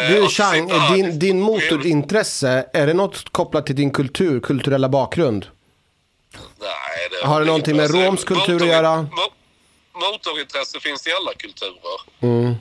Eh, 0.00 0.10
Du 0.10 0.28
Chang, 0.28 0.68
din, 0.94 1.18
din 1.18 1.40
motorintresse, 1.40 2.66
är 2.72 2.86
det 2.86 2.94
något 2.94 3.32
kopplat 3.32 3.66
till 3.66 3.76
din 3.76 3.90
kultur, 3.90 4.40
kulturella 4.40 4.88
bakgrund? 4.88 5.46
Nej, 6.60 7.08
det 7.10 7.26
Har 7.26 7.40
det 7.40 7.46
någonting 7.46 7.76
med 7.76 7.90
romsk 7.90 8.28
kultur 8.28 8.62
att 8.62 8.68
göra? 8.68 9.02
Mo, 9.02 9.08
motorintresse 9.94 10.80
finns 10.80 11.06
i 11.06 11.12
alla 11.12 11.32
kulturer. 11.34 12.00
Mm. 12.20 12.54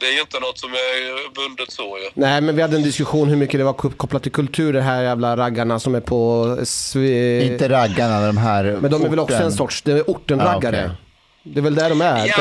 Det 0.00 0.08
är 0.08 0.12
ju 0.12 0.20
inte 0.20 0.40
något 0.40 0.58
som 0.58 0.72
är 0.72 1.34
bundet 1.34 1.72
så 1.72 1.98
ju. 1.98 2.10
Nej, 2.14 2.40
men 2.40 2.56
vi 2.56 2.62
hade 2.62 2.76
en 2.76 2.82
diskussion 2.82 3.28
hur 3.28 3.36
mycket 3.36 3.60
det 3.60 3.64
var 3.64 3.72
kopplat 3.72 4.22
till 4.22 4.32
kultur, 4.32 4.72
det 4.72 4.82
här 4.82 5.02
jävla 5.02 5.36
raggarna 5.36 5.80
som 5.80 5.94
är 5.94 6.00
på... 6.00 6.46
Inte 7.42 7.68
raggarna, 7.68 8.26
de 8.26 8.36
här 8.36 8.64
Men 8.64 8.90
de 8.90 9.04
är 9.04 9.08
väl 9.08 9.18
också 9.18 9.36
en 9.36 9.52
sorts, 9.52 9.82
det 9.82 9.92
är 9.92 10.02
ortenraggare. 10.06 10.82
Ah, 10.82 10.84
okej. 10.84 10.96
Det 11.42 11.60
är 11.60 11.62
väl 11.62 11.74
där 11.74 11.88
de 11.88 12.00
är? 12.00 12.26
Ja, 12.26 12.32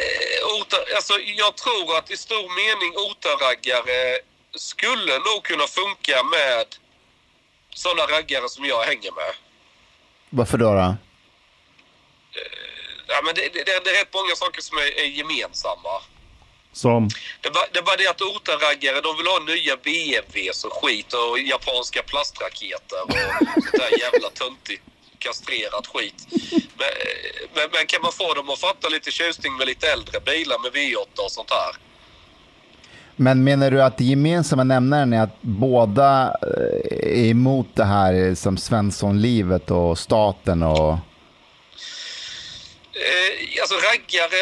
eh, 0.00 0.60
ota, 0.60 0.76
alltså, 0.96 1.14
jag 1.36 1.56
tror 1.56 1.98
att 1.98 2.10
i 2.10 2.16
stor 2.16 2.48
mening 2.62 2.90
otaraggare 3.10 4.18
skulle 4.54 5.12
nog 5.12 5.42
kunna 5.42 5.66
funka 5.66 6.16
med 6.36 6.66
sådana 7.74 8.02
raggare 8.02 8.48
som 8.48 8.64
jag 8.64 8.82
hänger 8.82 9.12
med. 9.12 9.34
Varför 10.30 10.58
då? 10.58 10.74
då? 10.74 10.96
Ja, 13.06 13.22
men 13.24 13.34
det, 13.34 13.48
det, 13.54 13.64
det 13.64 13.90
är 13.90 13.98
rätt 14.00 14.14
många 14.14 14.34
saker 14.36 14.62
som 14.62 14.78
är, 14.78 14.98
är 15.00 15.06
gemensamma. 15.06 16.02
Som? 16.72 17.08
Det 17.40 17.48
är, 17.48 17.52
bara, 17.52 17.66
det 17.72 17.78
är 17.78 17.82
bara 17.82 17.96
det 17.96 18.08
att 18.08 18.22
otaraggare 18.22 19.00
de 19.00 19.16
vill 19.16 19.26
ha 19.26 19.38
nya 19.38 19.76
BMWs 19.76 20.64
och 20.64 20.72
skit 20.72 21.12
och 21.12 21.38
japanska 21.38 22.02
plastraketer 22.02 23.02
och 23.04 23.12
sånt 23.54 23.72
där 23.72 24.00
jävla 24.00 24.30
töntigt 24.30 24.82
kastrerat 25.18 25.86
skit. 25.86 26.26
Men, 26.52 26.88
men, 27.54 27.68
men 27.72 27.86
kan 27.86 28.02
man 28.02 28.12
få 28.12 28.34
dem 28.34 28.50
att 28.50 28.60
fatta 28.60 28.88
lite 28.88 29.10
tjusning 29.10 29.56
med 29.56 29.66
lite 29.66 29.92
äldre 29.92 30.20
bilar 30.20 30.58
med 30.58 30.72
V8 30.72 31.18
och 31.24 31.32
sånt 31.32 31.50
här? 31.50 31.76
Men 33.16 33.44
menar 33.44 33.70
du 33.70 33.82
att 33.82 33.98
det 33.98 34.04
gemensamma 34.04 34.64
nämnaren 34.64 35.12
är 35.12 35.22
att 35.22 35.36
båda 35.40 36.36
eh, 36.42 37.26
är 37.26 37.30
emot 37.30 37.66
det 37.74 37.84
här 37.84 38.34
som 38.34 38.56
Svenssonlivet 38.56 39.70
och 39.70 39.98
staten 39.98 40.62
och... 40.62 40.90
Eh, 42.94 43.60
alltså 43.60 43.74
raggare 43.74 44.40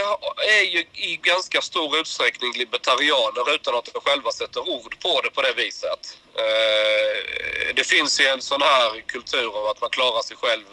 är 0.59 0.64
ju 0.75 0.79
i 0.79 1.21
ganska 1.23 1.61
stor 1.61 1.99
utsträckning 1.99 2.53
libertarianer 2.59 3.55
utan 3.55 3.75
att 3.75 3.89
de 3.95 4.01
själva 4.01 4.31
sätter 4.31 4.61
ord 4.61 4.97
på 5.03 5.21
det 5.25 5.31
på 5.31 5.43
det 5.43 5.55
viset. 5.57 6.18
Eh, 6.35 7.75
det 7.75 7.87
finns 7.87 8.21
ju 8.21 8.27
en 8.27 8.41
sån 8.41 8.62
här 8.62 9.01
kultur 9.07 9.51
av 9.59 9.66
att 9.66 9.81
man 9.81 9.91
klarar 9.91 10.23
sig 10.23 10.37
själv 10.37 10.66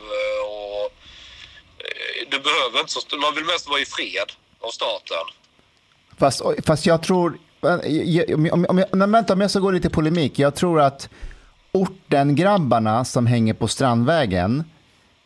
och 0.46 0.86
eh, 1.86 2.28
du 2.32 2.40
behöver 2.40 2.80
inte 2.80 2.92
så, 2.92 3.18
man 3.18 3.36
vill 3.36 3.46
mest 3.46 3.68
vara 3.70 3.80
i 3.80 3.86
fred 3.86 4.32
av 4.60 4.70
staten. 4.70 5.26
Fast, 6.20 6.42
fast 6.66 6.86
jag 6.86 7.04
tror... 7.04 7.40
eh, 7.62 8.54
Om 8.54 8.66
om 8.70 8.84
nej, 8.94 9.08
vänta, 9.08 9.34
om 9.34 9.42
jag 9.42 9.50
ska 9.50 9.60
gå 9.60 9.72
lite 9.72 9.88
i 9.88 9.92
polemik. 9.92 10.40
Jag 10.40 10.56
tror 10.56 10.82
att 10.82 11.10
ortengrabbarna 11.72 13.06
som 13.06 13.28
hänger 13.28 13.54
på 13.54 13.68
Strandvägen, 13.68 14.64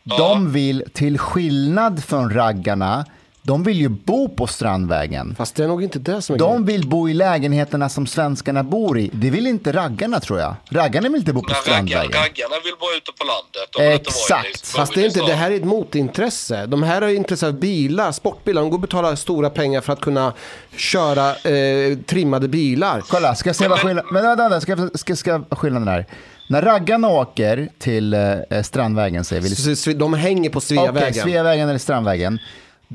de 0.02 0.52
vill, 0.52 0.84
till 0.92 1.18
skillnad 1.18 2.04
från 2.04 2.30
raggarna, 2.30 3.04
de 3.44 3.62
vill 3.62 3.76
ju 3.76 3.88
bo 3.88 4.28
på 4.28 4.46
Strandvägen. 4.46 5.34
Fast 5.38 5.54
det 5.54 5.64
är 5.64 5.68
nog 5.68 5.82
inte 5.82 5.98
det 5.98 6.22
som 6.22 6.34
är 6.34 6.38
De 6.38 6.64
vill 6.64 6.88
bo 6.88 7.08
i 7.08 7.14
lägenheterna 7.14 7.88
som 7.88 8.06
svenskarna 8.06 8.62
bor 8.62 8.98
i. 8.98 9.10
Det 9.12 9.30
vill 9.30 9.46
inte 9.46 9.72
raggarna 9.72 10.20
tror 10.20 10.40
jag. 10.40 10.54
Raggarna 10.70 11.08
vill 11.08 11.18
inte 11.18 11.32
bo 11.32 11.42
på 11.42 11.48
Raggar, 11.48 11.60
Strandvägen. 11.62 12.12
raggarna 12.12 12.56
vill 12.64 12.74
bo 12.80 12.86
ute 12.96 13.12
på 13.18 13.24
landet. 13.24 13.68
De 13.72 13.82
vill 13.82 13.92
inte 13.92 14.10
Exakt. 14.10 14.66
Fast 14.66 14.94
det, 14.94 15.00
är 15.00 15.04
inte, 15.04 15.20
det 15.20 15.34
här 15.34 15.50
är 15.50 15.56
ett 15.56 15.64
motintresse. 15.64 16.66
De 16.66 16.82
här 16.82 17.02
har 17.02 17.08
intresse 17.08 17.46
av 17.46 17.52
bilar, 17.52 18.12
sportbilar. 18.12 18.62
De 18.62 18.70
går 18.70 18.76
och 18.76 18.80
betalar 18.80 19.14
stora 19.14 19.50
pengar 19.50 19.80
för 19.80 19.92
att 19.92 20.00
kunna 20.00 20.32
köra 20.76 21.28
eh, 21.30 21.98
trimmade 22.06 22.48
bilar. 22.48 23.02
Kolla, 23.08 23.34
ska 23.34 23.48
jag 23.48 23.56
se 23.56 23.68
vad 23.68 23.78
skillnaden 23.78 24.10
men, 24.12 24.22
vänta, 24.22 24.48
vänta, 24.48 24.60
ska, 24.60 24.88
ska, 24.98 25.16
ska 25.16 25.44
skillnaden 25.50 25.88
är. 25.88 26.06
När 26.48 26.62
raggarna 26.62 27.08
åker 27.08 27.68
till 27.78 28.14
eh, 28.14 28.62
Strandvägen, 28.62 29.24
säger 29.24 29.42
vi. 29.86 29.94
De 29.94 30.14
hänger 30.14 30.50
på 30.50 30.60
Sveavägen. 30.60 31.08
Okej, 31.10 31.22
Sveavägen 31.22 31.68
eller 31.68 31.78
Strandvägen. 31.78 32.38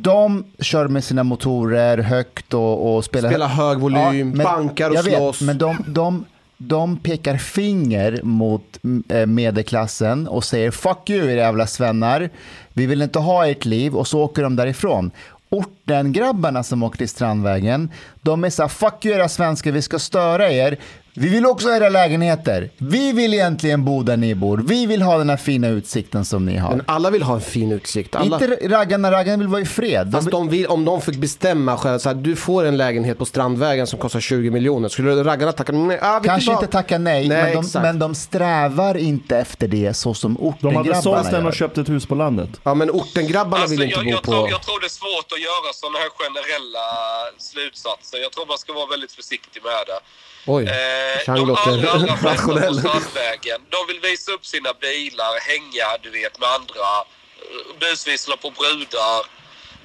De 0.02 0.44
kör 0.60 0.88
med 0.88 1.04
sina 1.04 1.24
motorer 1.24 1.98
högt 1.98 2.54
och, 2.54 2.96
och 2.96 3.06
spelar... 3.06 3.30
Spelar 3.30 3.48
hög 3.48 3.80
volym, 3.80 4.30
men- 4.30 4.44
bankar 4.44 4.90
och 4.90 4.98
slåss. 4.98 5.42
Vet, 5.42 5.46
men 5.48 5.58
de, 5.58 5.78
de, 5.88 6.26
de 6.58 6.98
pekar 6.98 7.38
finger 7.38 8.20
mot 8.24 8.80
eh, 9.10 9.26
medelklassen 9.26 10.28
och 10.28 10.44
säger 10.44 10.72
fuck 10.72 11.10
you 11.10 11.32
era 11.32 11.40
jävla 11.40 11.68
svennar. 11.68 12.30
Vi 12.74 12.86
vill 12.86 13.02
inte 13.02 13.20
ha 13.20 13.48
ert 13.48 13.66
liv 13.66 13.96
och 13.96 14.08
så 14.08 14.22
åker 14.22 14.44
de 14.44 14.56
därifrån. 14.56 15.12
Orten-grabbarna 15.50 16.64
som 16.64 16.84
åker 16.84 16.98
till 16.98 17.10
Strandvägen, 17.10 17.92
de 18.22 18.44
är 18.44 18.50
så 18.50 18.62
här, 18.64 18.70
fuck 18.70 19.06
you 19.06 19.16
era 19.16 19.30
svenskar, 19.30 19.72
vi 19.72 19.82
ska 19.82 20.00
störa 20.00 20.52
er. 20.52 20.78
Vi 21.20 21.30
vill 21.30 21.46
också 21.46 21.68
ha 21.68 21.76
era 21.76 21.90
lägenheter. 21.90 22.70
Vi 22.78 23.12
vill 23.12 23.34
egentligen 23.34 23.86
bo 23.86 24.04
där 24.04 24.18
ni 24.18 24.36
bor. 24.36 24.58
Vi 24.58 24.86
vill 24.86 25.02
ha 25.02 25.18
den 25.18 25.30
här 25.30 25.38
fina 25.38 25.68
utsikten 25.68 26.26
som 26.26 26.46
ni 26.46 26.58
har. 26.58 26.70
Men 26.70 26.84
alla 26.88 27.10
vill 27.10 27.24
ha 27.24 27.36
en 27.36 27.42
fin 27.42 27.72
utsikt. 27.72 28.16
Alla... 28.16 28.40
Inte 28.42 28.68
raggarna, 28.68 29.12
raggarna 29.12 29.38
vill 29.38 29.48
vara 29.48 29.62
i 29.62 29.66
fred. 29.66 30.12
Fast 30.12 30.32
de 30.32 30.50
vill, 30.50 30.68
om 30.68 30.86
de 30.86 31.02
fick 31.02 31.16
bestämma 31.16 31.78
själv, 31.78 32.00
så 32.00 32.10
här, 32.10 32.16
du 32.16 32.36
får 32.36 32.66
en 32.66 32.78
lägenhet 32.78 33.18
på 33.18 33.26
Strandvägen 33.26 33.88
som 33.88 34.00
kostar 34.00 34.20
20 34.20 34.50
miljoner. 34.52 34.90
Skulle 34.90 35.24
raggarna 35.24 35.52
tacka 35.52 35.72
nej? 35.72 36.00
Ah, 36.02 36.20
Kanske 36.20 36.52
inte 36.52 36.68
tacka 36.68 36.98
nej, 36.98 37.28
Nej, 37.28 37.56
men, 37.56 37.64
de, 37.74 37.82
men 37.82 38.00
de 38.00 38.16
strävar 38.16 38.98
inte 38.98 39.38
efter 39.38 39.68
det 39.68 39.94
så 39.94 40.14
som 40.14 40.34
De 40.34 40.42
hade 40.42 40.58
ortengrabbarna 40.58 41.02
sålt 41.02 41.32
den 41.32 41.42
gör. 41.42 41.48
och 41.48 41.56
köpt 41.56 41.78
ett 41.78 41.90
hus 41.90 42.06
på 42.06 42.16
landet. 42.16 42.50
Ja, 42.64 42.74
men 42.74 42.92
ortengrabbarna 42.92 43.64
Alltså, 43.64 43.72
vill 43.78 43.82
inte 43.82 44.00
jag, 44.00 44.06
bo 44.06 44.12
jag, 44.12 44.24
på... 44.24 44.32
tror, 44.32 44.50
jag 44.50 44.62
tror 44.62 44.80
det 44.80 44.88
är 44.88 44.98
svårt 45.04 45.30
att 45.36 45.42
göra 45.50 45.70
sådana 45.82 45.98
här 46.04 46.10
generella 46.22 46.86
slutsatser. 47.38 48.18
Jag 48.26 48.32
tror 48.32 48.46
man 48.54 48.58
ska 48.58 48.74
vara 48.74 48.88
väldigt 48.96 49.12
försiktig 49.12 49.62
med 49.64 49.84
det. 49.92 50.00
Oj, 50.48 50.64
Eh, 50.64 51.36
de 51.36 51.56
allra, 51.58 51.92
allra 51.92 52.18
flesta 52.18 52.48
på. 52.48 52.74
Strandvägen, 52.74 53.62
de 53.70 53.88
vill 53.88 54.00
visa 54.00 54.32
upp 54.32 54.46
sina 54.46 54.74
bilar, 54.74 55.40
hänga 55.40 55.98
du 56.04 56.10
vet 56.10 56.40
med 56.40 56.50
andra, 56.50 56.90
eh, 57.42 57.80
busvissla 57.80 58.38
på 58.38 58.50
brudar. 58.52 59.26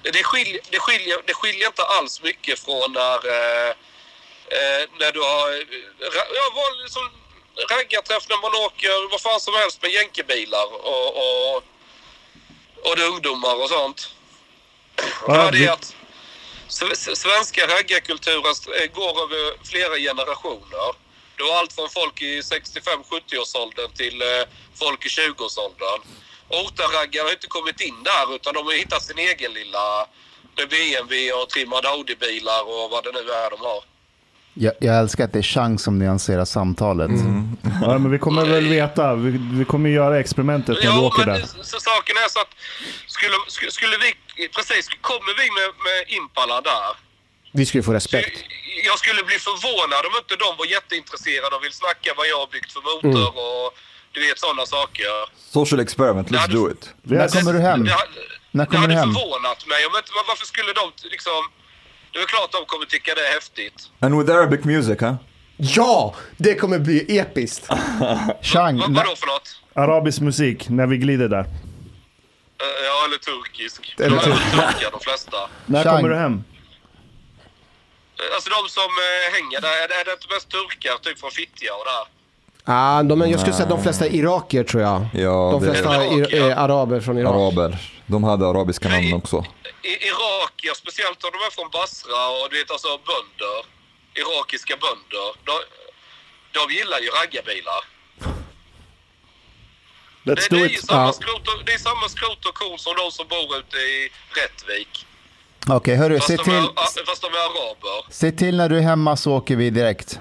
Det 0.02 0.22
skiljer, 0.24 0.60
det, 0.70 0.78
skiljer, 0.78 1.18
det 1.26 1.34
skiljer 1.34 1.66
inte 1.66 1.82
alls 1.82 2.22
mycket 2.22 2.58
från 2.64 2.92
när, 2.92 3.18
eh, 3.36 3.70
eh, 4.56 4.82
när 5.00 5.12
du 5.12 5.20
har... 5.20 5.48
eh, 5.52 5.62
Ja, 6.38 6.44
vanlig, 6.54 6.90
som 6.90 7.10
raggarträff 7.70 8.28
när 8.28 8.40
man 8.42 8.54
åker 8.66 9.10
vad 9.10 9.20
fan 9.20 9.40
som 9.40 9.54
helst 9.54 9.82
med 9.82 9.90
jänkebilar 9.90 10.66
och, 10.72 11.08
och, 11.16 11.56
och 12.82 12.98
är 12.98 13.06
ungdomar 13.06 13.62
och 13.62 13.68
sånt. 13.68 14.14
Ja, 15.26 15.50
det 15.50 15.66
är 15.66 15.72
att 15.72 15.94
svenska 17.24 17.60
raggarkulturen 17.74 18.54
eh, 18.80 18.88
går 18.98 19.12
över 19.24 19.42
flera 19.70 19.94
generationer. 20.08 20.88
Du 21.36 21.42
har 21.44 21.54
allt 21.60 21.72
från 21.72 21.88
folk 21.98 22.22
i 22.22 22.40
65-70-årsåldern 22.40 23.90
till 24.00 24.22
eh, 24.22 24.28
folk 24.82 25.06
i 25.06 25.08
20-årsåldern. 25.08 26.00
Ortaraggar 26.48 27.24
har 27.24 27.30
inte 27.38 27.46
kommit 27.46 27.80
in 27.80 27.98
där 28.10 28.34
utan 28.36 28.54
de 28.54 28.66
har 28.66 28.72
hittat 28.82 29.02
sin 29.02 29.18
egen 29.18 29.52
lilla 29.52 29.84
med 30.56 30.68
BMW 30.68 31.32
och 31.32 31.48
trimmade 31.48 31.88
Audi-bilar 31.88 32.62
och 32.62 32.90
vad 32.90 33.04
det 33.04 33.12
nu 33.12 33.18
är 33.30 33.50
de 33.50 33.60
har. 33.60 33.80
Jag, 34.54 34.72
jag 34.80 34.98
älskar 34.98 35.24
att 35.24 35.32
det 35.32 35.38
är 35.38 35.42
chans 35.42 35.82
som 35.82 35.98
nyanserar 35.98 36.44
samtalet. 36.44 37.10
Ja, 37.82 37.98
men 37.98 38.10
vi 38.10 38.18
kommer 38.18 38.44
väl 38.44 38.68
veta. 38.68 39.14
Vi, 39.14 39.30
vi 39.58 39.64
kommer 39.64 39.90
göra 39.90 40.20
experimentet 40.20 40.68
när 40.74 40.80
vi 40.80 40.86
Ja, 40.86 41.00
åker 41.00 41.26
men 41.26 41.34
där. 41.34 41.46
så 41.62 41.80
saken 41.80 42.16
är 42.16 42.28
så 42.28 42.40
att 42.40 42.48
skulle, 43.06 43.34
skulle, 43.48 43.70
skulle 43.70 43.96
vi, 43.96 44.14
precis, 44.56 44.84
kommer 45.10 45.32
vi 45.40 45.46
med, 45.58 45.68
med 45.86 45.98
Impala 46.18 46.60
där 46.60 46.90
Vi 47.52 47.66
skulle 47.66 47.82
få 47.88 47.92
respekt. 48.00 48.36
jag 48.88 48.98
skulle 49.02 49.22
bli 49.30 49.38
förvånad 49.48 50.02
om 50.08 50.14
inte 50.22 50.34
de 50.44 50.48
var 50.60 50.66
jätteintresserade 50.76 51.52
och 51.56 51.64
vill 51.64 51.72
snacka 51.82 52.08
vad 52.16 52.26
jag 52.32 52.38
har 52.44 52.46
byggt 52.56 52.72
för 52.72 52.82
motor 52.90 53.08
Mm. 53.22 53.38
och 53.46 53.66
du 54.14 54.18
vet 54.26 54.38
sådana 54.38 54.66
saker. 54.66 55.10
Social 55.58 55.80
experiment, 55.80 56.28
let's 56.30 56.48
do 56.58 56.70
it. 56.72 56.82
När 57.02 57.28
kommer 57.28 57.52
du 57.52 57.60
hem? 57.60 57.84
Det, 57.84 57.92
hade- 57.92 58.12
När 58.50 58.64
det 58.64 58.70
kommer 58.70 58.88
du 58.88 58.94
hade 58.94 59.06
hem? 59.06 59.14
förvånat 59.14 59.60
mig. 59.72 59.80
Om 59.86 59.92
inte, 59.96 60.10
varför 60.28 60.46
skulle 60.46 60.72
de 60.72 60.84
liksom... 61.14 61.40
Det 62.12 62.18
är 62.18 62.26
klart 62.26 62.52
de 62.52 62.64
kommer 62.66 62.86
tycka 62.86 63.14
det 63.14 63.26
är 63.28 63.32
häftigt. 63.34 63.78
And 64.00 64.18
with 64.18 64.30
Arabic 64.36 64.64
music, 64.64 65.00
huh? 65.00 65.14
Ja, 65.56 66.14
det 66.36 66.54
kommer 66.54 66.78
bli 66.78 67.18
episkt. 67.18 67.66
Chang, 68.42 68.78
Vad, 68.78 68.94
vadå 68.94 69.16
för 69.16 69.26
något? 69.26 69.48
Arabisk 69.74 70.20
musik, 70.20 70.68
när 70.68 70.86
vi 70.86 70.96
glider 70.96 71.28
där. 71.28 71.44
Eh, 72.62 72.84
Ja, 72.88 73.04
eller 73.06 73.18
turkisk. 73.18 73.94
Eller 73.98 74.08
de 74.08 74.16
är 74.16 74.20
turkar 74.72 74.90
de 74.90 75.00
flesta. 75.00 75.36
När 75.66 75.84
kommer 75.84 76.08
du 76.08 76.16
hem? 76.16 76.44
Eh, 78.20 78.34
Alltså 78.34 78.50
de 78.50 78.68
som 78.68 78.90
eh, 79.06 79.34
hänger 79.34 79.60
där, 79.60 79.68
är 79.84 79.88
det, 79.88 79.94
är 79.94 80.04
det 80.04 80.12
inte 80.12 80.26
mest 80.34 80.48
turkar 80.48 80.96
typ 80.98 81.20
från 81.20 81.30
Fittja 81.30 81.74
och 81.74 81.84
där? 81.84 82.04
Ah, 82.64 83.02
de, 83.02 83.20
jag 83.30 83.40
skulle 83.40 83.56
säga 83.56 83.68
de 83.68 83.82
flesta 83.82 84.06
är 84.06 84.14
irakier 84.14 84.64
tror 84.64 84.82
jag. 84.82 85.06
Ja, 85.14 85.36
de 85.52 85.60
flesta 85.62 85.94
är, 86.04 86.34
är 86.34 86.56
araber 86.56 87.00
från 87.00 87.18
Irak. 87.18 87.34
Araber. 87.34 87.78
De 88.06 88.24
hade 88.24 88.46
arabiska 88.46 88.88
namn 88.88 89.12
också. 89.14 89.44
I, 89.82 89.88
irakier, 90.08 90.74
speciellt 90.74 91.24
om 91.24 91.30
de 91.32 91.38
är 91.48 91.50
från 91.50 91.70
Basra 91.70 92.20
och 92.38 92.44
du 92.50 92.58
vet 92.58 92.70
alltså 92.70 92.88
bönder. 92.88 93.58
Irakiska 94.20 94.74
bönder. 94.86 95.28
De, 95.48 95.54
de 96.58 96.74
gillar 96.74 96.98
ju 97.04 97.08
raggarbilar. 97.18 97.80
Let's 100.24 100.46
det, 100.50 100.50
do 100.50 100.56
det, 100.56 100.62
är 100.64 100.68
ju 100.68 100.74
it. 100.74 100.86
samma 100.86 101.06
Ja. 101.06 101.12
skrot 101.12 101.48
och, 101.48 101.64
det 101.66 101.72
är 101.72 101.78
samma 101.78 102.08
skrot 102.08 102.44
och 102.46 102.54
korn 102.54 102.78
som 102.78 102.94
de 102.96 103.10
som 103.10 103.26
bor 103.28 103.56
ute 103.58 103.76
i 103.76 104.08
Rättvik. 104.40 105.06
Okej, 105.68 105.96
hörru, 105.96 106.16
Fast 106.18 106.26
se 106.28 106.36
de, 106.36 106.44
till, 106.44 106.54
är, 106.54 107.06
fast 107.06 107.22
de 107.22 107.26
är 107.26 107.38
araber. 107.38 108.12
se 108.12 108.32
till 108.32 108.56
när 108.56 108.68
du 108.68 108.76
är 108.78 108.82
hemma 108.82 109.16
så 109.16 109.32
åker 109.32 109.56
vi 109.56 109.70
direkt. 109.70 110.20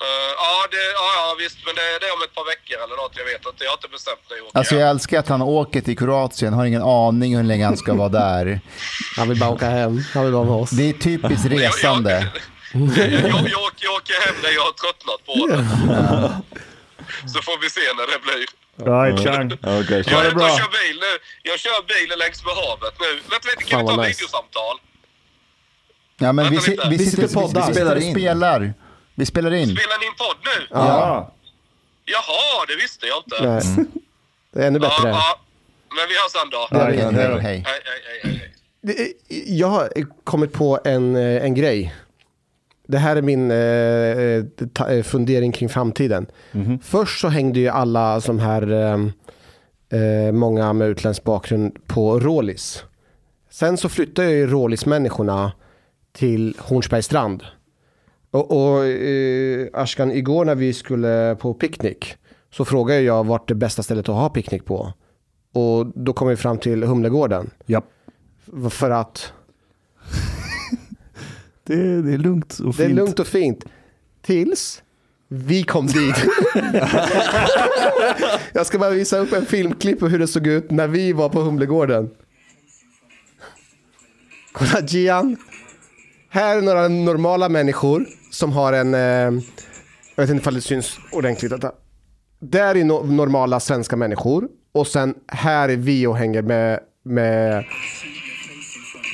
Eh, 0.00 0.06
ja, 0.38 0.66
det, 0.70 0.76
ja, 0.76 1.08
ja, 1.16 1.36
visst. 1.38 1.58
Men 1.66 1.74
det, 1.74 1.80
det 2.00 2.06
är 2.06 2.14
om 2.16 2.22
ett 2.22 2.34
par 2.34 2.44
veckor 2.44 2.76
eller 2.84 2.96
något. 2.96 3.12
Jag 3.16 3.24
vet 3.24 3.46
inte. 3.46 3.64
Jag 3.64 3.70
har 3.70 3.76
inte 3.76 3.88
bestämt 3.88 4.30
mig. 4.30 4.38
att 4.38 4.44
åka 4.46 4.58
Alltså 4.58 4.74
jag 4.76 4.90
älskar 4.90 5.18
att 5.18 5.28
han 5.28 5.42
åker 5.42 5.80
till 5.80 5.98
Kroatien, 5.98 6.52
har 6.52 6.64
ingen 6.64 6.82
aning 6.82 7.36
hur 7.36 7.42
länge 7.42 7.64
han 7.64 7.76
ska 7.76 7.94
vara 7.94 8.08
där. 8.08 8.60
Han 9.16 9.28
vill 9.28 9.38
bara 9.40 9.50
åka 9.50 9.68
hem, 9.70 10.02
han 10.14 10.24
vill 10.24 10.32
vara 10.32 10.44
med 10.44 10.54
oss. 10.54 10.70
Det 10.70 10.88
är 10.88 10.92
typiskt 10.92 11.46
resande. 11.46 12.10
jag, 12.72 13.12
jag, 13.12 13.22
jag, 13.22 13.62
åker- 13.62 13.84
jag 13.84 13.94
åker 13.94 14.26
hem 14.26 14.34
när 14.42 14.50
jag 14.50 14.62
har 14.62 14.72
tröttnat 14.82 15.20
på 15.26 15.46
det. 15.46 15.56
Så 17.32 17.42
får 17.42 17.60
vi 17.62 17.70
se 17.70 17.80
när 17.80 18.06
det 18.12 18.18
blir. 18.22 18.46
Right, 18.78 19.18
Chang. 19.24 19.52
Okay, 19.52 20.02
Jag 20.06 20.26
och 20.26 20.34
bra. 20.34 20.48
kör 20.48 20.70
bil 20.88 21.00
nu. 21.00 21.12
Jag 21.42 21.58
kör 21.60 21.82
bilen 21.86 22.18
längs 22.18 22.44
med 22.44 22.54
havet 22.54 22.94
nu. 23.00 23.20
Vänta 23.30 23.48
lite, 23.48 23.64
kan 23.70 23.78
Fan, 23.80 23.86
vi 23.86 23.94
ta 23.96 24.02
nice. 24.02 24.18
videosamtal? 24.20 24.76
Ja, 26.18 26.32
men 26.32 26.50
vi, 26.50 26.56
vi, 26.56 26.96
Vi 26.96 26.98
sitter, 27.06 27.24
och 27.24 27.30
vi, 27.30 27.34
poddar. 27.34 27.66
vi 27.66 27.74
Spelar 27.74 27.96
in. 27.96 28.12
spelar. 28.14 28.72
Vi 29.14 29.26
spelar 29.26 29.54
in. 29.54 29.68
Spelar 29.76 29.98
ni 30.00 30.06
en 30.06 30.14
podd 30.14 30.36
nu? 30.44 30.66
Ja. 30.70 31.32
Jaha, 32.04 32.64
det 32.68 32.76
visste 32.76 33.06
jag 33.06 33.18
inte. 33.18 33.48
Nej. 33.48 33.86
Det 34.52 34.62
är 34.62 34.66
ännu 34.66 34.78
Ja, 34.82 34.88
bättre. 34.88 35.08
ja. 35.08 35.40
Men 35.96 36.08
vi 36.08 36.14
hörs 36.14 36.32
sen 36.32 36.50
då. 36.50 36.68
Ja, 36.70 36.84
Hej, 36.84 36.96
hej, 36.98 37.40
hej 37.42 37.64
hej, 38.86 39.16
Jag 39.58 39.68
har 39.68 39.90
kommit 40.24 40.52
på 40.52 40.80
en, 40.84 41.16
eh, 41.16 41.44
en 41.44 41.54
grej. 41.54 41.94
Det 42.86 42.98
här 42.98 43.16
är 43.16 43.22
min 43.22 43.50
eh, 43.50 43.56
eh, 43.56 44.96
eh, 44.96 45.02
fundering 45.02 45.52
kring 45.52 45.68
framtiden. 45.68 46.26
Först 46.82 47.20
så 47.20 47.28
hängde 47.28 47.60
ju 47.60 47.68
alla 47.68 48.20
som 48.20 48.38
här, 48.38 48.72
eh, 48.72 50.00
eh, 50.00 50.32
många 50.32 50.72
med 50.72 50.88
utländsk 50.88 51.24
bakgrund 51.24 51.86
på 51.86 52.20
Rålis. 52.20 52.84
Sen 53.50 53.76
så 53.76 53.88
flyttade 53.88 54.30
ju 54.30 54.46
Rålis-människorna 54.46 55.52
till 56.12 56.56
Hornsbergsstrand. 56.58 57.42
Och, 58.30 58.50
och 58.50 58.84
eh, 58.84 59.66
Ashkan, 59.72 60.12
igår 60.12 60.44
när 60.44 60.54
vi 60.54 60.72
skulle 60.72 61.36
på 61.40 61.54
picknick 61.54 62.16
så 62.50 62.64
frågade 62.64 63.00
jag 63.00 63.26
vart 63.26 63.48
det 63.48 63.54
bästa 63.54 63.82
stället 63.82 64.08
att 64.08 64.14
ha 64.14 64.28
picknick 64.28 64.64
på. 64.64 64.92
Och 65.52 65.86
då 65.86 66.12
kom 66.12 66.28
vi 66.28 66.36
fram 66.36 66.58
till 66.58 66.82
Humlegården. 66.82 67.50
Japp. 67.66 67.84
För 68.70 68.90
att 68.90 69.32
Det, 71.66 71.74
är- 71.74 72.02
det 72.02 72.12
är 72.12 72.18
lugnt 72.18 72.52
och 72.58 72.74
fint. 72.74 72.76
det 72.76 72.84
är 72.84 72.88
lugnt 72.88 73.18
och 73.18 73.26
fint. 73.26 73.64
Tills 74.22 74.82
vi 75.28 75.62
kom 75.62 75.86
dit. 75.86 76.16
Jag 78.52 78.66
ska 78.66 78.78
bara 78.78 78.90
visa 78.90 79.18
upp 79.18 79.32
en 79.32 79.46
filmklipp 79.46 80.00
på 80.00 80.08
hur 80.08 80.18
det 80.18 80.26
såg 80.26 80.46
ut 80.46 80.70
när 80.70 80.88
vi 80.88 81.12
var 81.12 81.28
på 81.28 81.40
Humlegården. 81.40 82.10
Kolla 84.52 84.80
Gian. 84.88 85.36
Här 86.30 86.56
är 86.56 86.62
några 86.62 86.88
normala 86.88 87.48
människor 87.48 88.06
som 88.30 88.52
har 88.52 88.72
en... 88.72 88.94
Eh, 88.94 89.00
jag 89.00 90.22
vet 90.22 90.30
inte 90.30 90.40
ifall 90.40 90.54
det 90.54 90.60
syns 90.60 90.98
ordentligt. 91.12 91.50
Detta. 91.50 91.72
Där 92.40 92.74
är 92.74 92.84
no 92.84 93.02
normala 93.06 93.60
svenska 93.60 93.96
människor. 93.96 94.48
Och 94.72 94.86
sen 94.86 95.14
här 95.28 95.68
är 95.68 95.76
vi 95.76 96.06
och 96.06 96.16
hänger 96.16 96.42
med, 96.42 96.80
med 97.04 97.64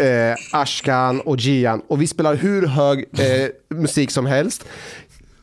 eh, 0.01 0.61
Ashkan 0.61 1.21
och 1.21 1.37
Gian. 1.39 1.83
Och 1.89 2.03
vi 2.03 2.07
spelar 2.07 2.35
hur 2.35 2.67
hög 2.67 2.99
eh, 2.99 3.49
musik 3.77 4.11
som 4.11 4.27
helst. 4.27 4.65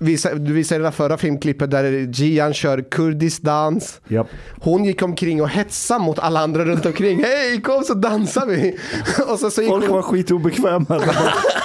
Vi, 0.02 0.18
du 0.36 0.54
visade 0.54 0.80
det 0.80 0.84
där 0.84 0.92
förra 0.92 1.18
filmklippet 1.18 1.72
där 1.72 1.84
Gian 2.22 2.54
kör 2.54 2.82
kurdisk 2.92 3.42
dans. 3.42 4.02
Japp. 4.08 4.28
Hon 4.60 4.86
gick 4.86 5.02
omkring 5.02 5.42
och 5.42 5.50
hetsade 5.50 6.04
mot 6.04 6.20
alla 6.20 6.40
andra 6.40 6.66
runt 6.66 6.86
omkring. 6.86 7.24
Hej, 7.24 7.62
kom 7.62 7.84
så 7.84 7.94
dansar 7.94 8.46
vi! 8.46 8.78
och 9.28 9.40
så, 9.40 9.52
så 9.52 9.62
gick 9.62 9.70
Folk 9.70 9.86
hon, 9.86 9.96
var 9.96 10.02
skitobekväma. 10.02 10.86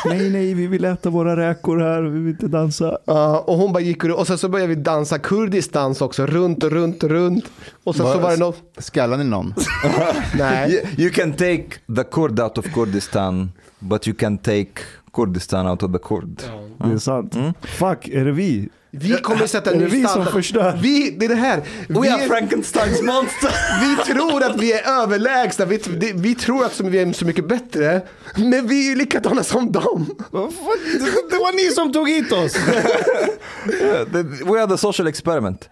Nej, 0.05 0.31
nej, 0.31 0.55
vi 0.55 0.67
vill 0.67 0.85
äta 0.85 1.11
våra 1.11 1.37
räkor 1.37 1.79
här, 1.79 2.03
vi 2.03 2.19
vill 2.19 2.29
inte 2.29 2.47
dansa. 2.47 2.99
Ja, 3.05 3.39
och 3.39 3.57
hon 3.57 3.73
bara 3.73 3.81
gick 3.81 4.05
och, 4.05 4.11
och 4.11 4.27
sen 4.27 4.39
så 4.39 4.49
började 4.49 4.75
vi 4.75 4.81
dansa 4.81 5.19
kurdisk 5.19 5.73
dans 5.73 6.01
också, 6.01 6.27
runt 6.27 6.65
och 6.65 6.71
runt 6.71 7.03
och 7.03 7.11
runt. 7.11 7.45
Och 7.85 7.97
sen 7.97 8.13
så 8.13 8.19
var 8.19 8.31
det 8.31 8.37
något... 8.37 8.57
Skallar 8.79 9.17
ni 9.17 9.25
någon? 9.25 9.55
Nej. 10.39 10.73
You, 10.73 10.87
you 10.99 11.11
can 11.11 11.33
take 11.33 11.67
the 11.97 12.05
Kurd 12.05 12.41
out 12.41 12.59
of 12.59 12.75
Kurdistan, 12.75 13.53
but 13.79 14.09
you 14.09 14.17
can 14.17 14.39
take 14.39 14.71
Kurdistan 15.15 15.67
out 15.67 15.83
of 15.83 15.93
the 15.93 15.99
Kurd. 15.99 16.43
Det 16.85 16.93
är 16.95 16.99
sant. 16.99 17.35
Fuck, 17.63 18.09
är 18.09 18.25
det 18.25 18.33
vi? 18.33 18.69
Vi 18.97 19.13
kommer 19.17 19.47
sätta 19.47 19.73
en 19.73 19.79
ny 19.79 19.87
vi 19.87 20.05
som 20.05 20.27
förstör? 20.27 20.79
Vi, 20.83 21.11
det 21.11 21.25
är 21.25 21.29
det 21.29 21.35
här. 21.35 21.63
Vi, 21.89 21.95
We 22.01 22.13
are 22.15 22.27
Frankensteins 22.27 23.03
monster! 23.03 23.51
vi 23.81 24.13
tror 24.15 24.43
att 24.43 24.61
vi 24.61 24.73
är 24.73 25.03
överlägsna, 25.03 25.65
vi, 25.65 25.77
det- 25.77 26.13
vi 26.13 26.35
tror 26.35 26.65
att 26.65 26.81
vi 26.81 26.99
är 26.99 27.13
så 27.13 27.25
mycket 27.25 27.49
bättre. 27.49 28.01
Men 28.37 28.67
vi 28.67 28.87
är 28.87 28.91
ju 28.91 28.97
likadana 28.97 29.43
som 29.43 29.73
dem. 29.73 30.07
Det, 30.31 31.31
det 31.31 31.37
var 31.39 31.57
ni 31.69 31.75
som 31.75 31.93
tog 31.93 32.09
hit 32.09 32.33
oss. 32.33 32.57
We 34.45 34.61
are 34.63 34.67
the 34.67 34.79
social 34.79 35.09
experiment. 35.09 35.69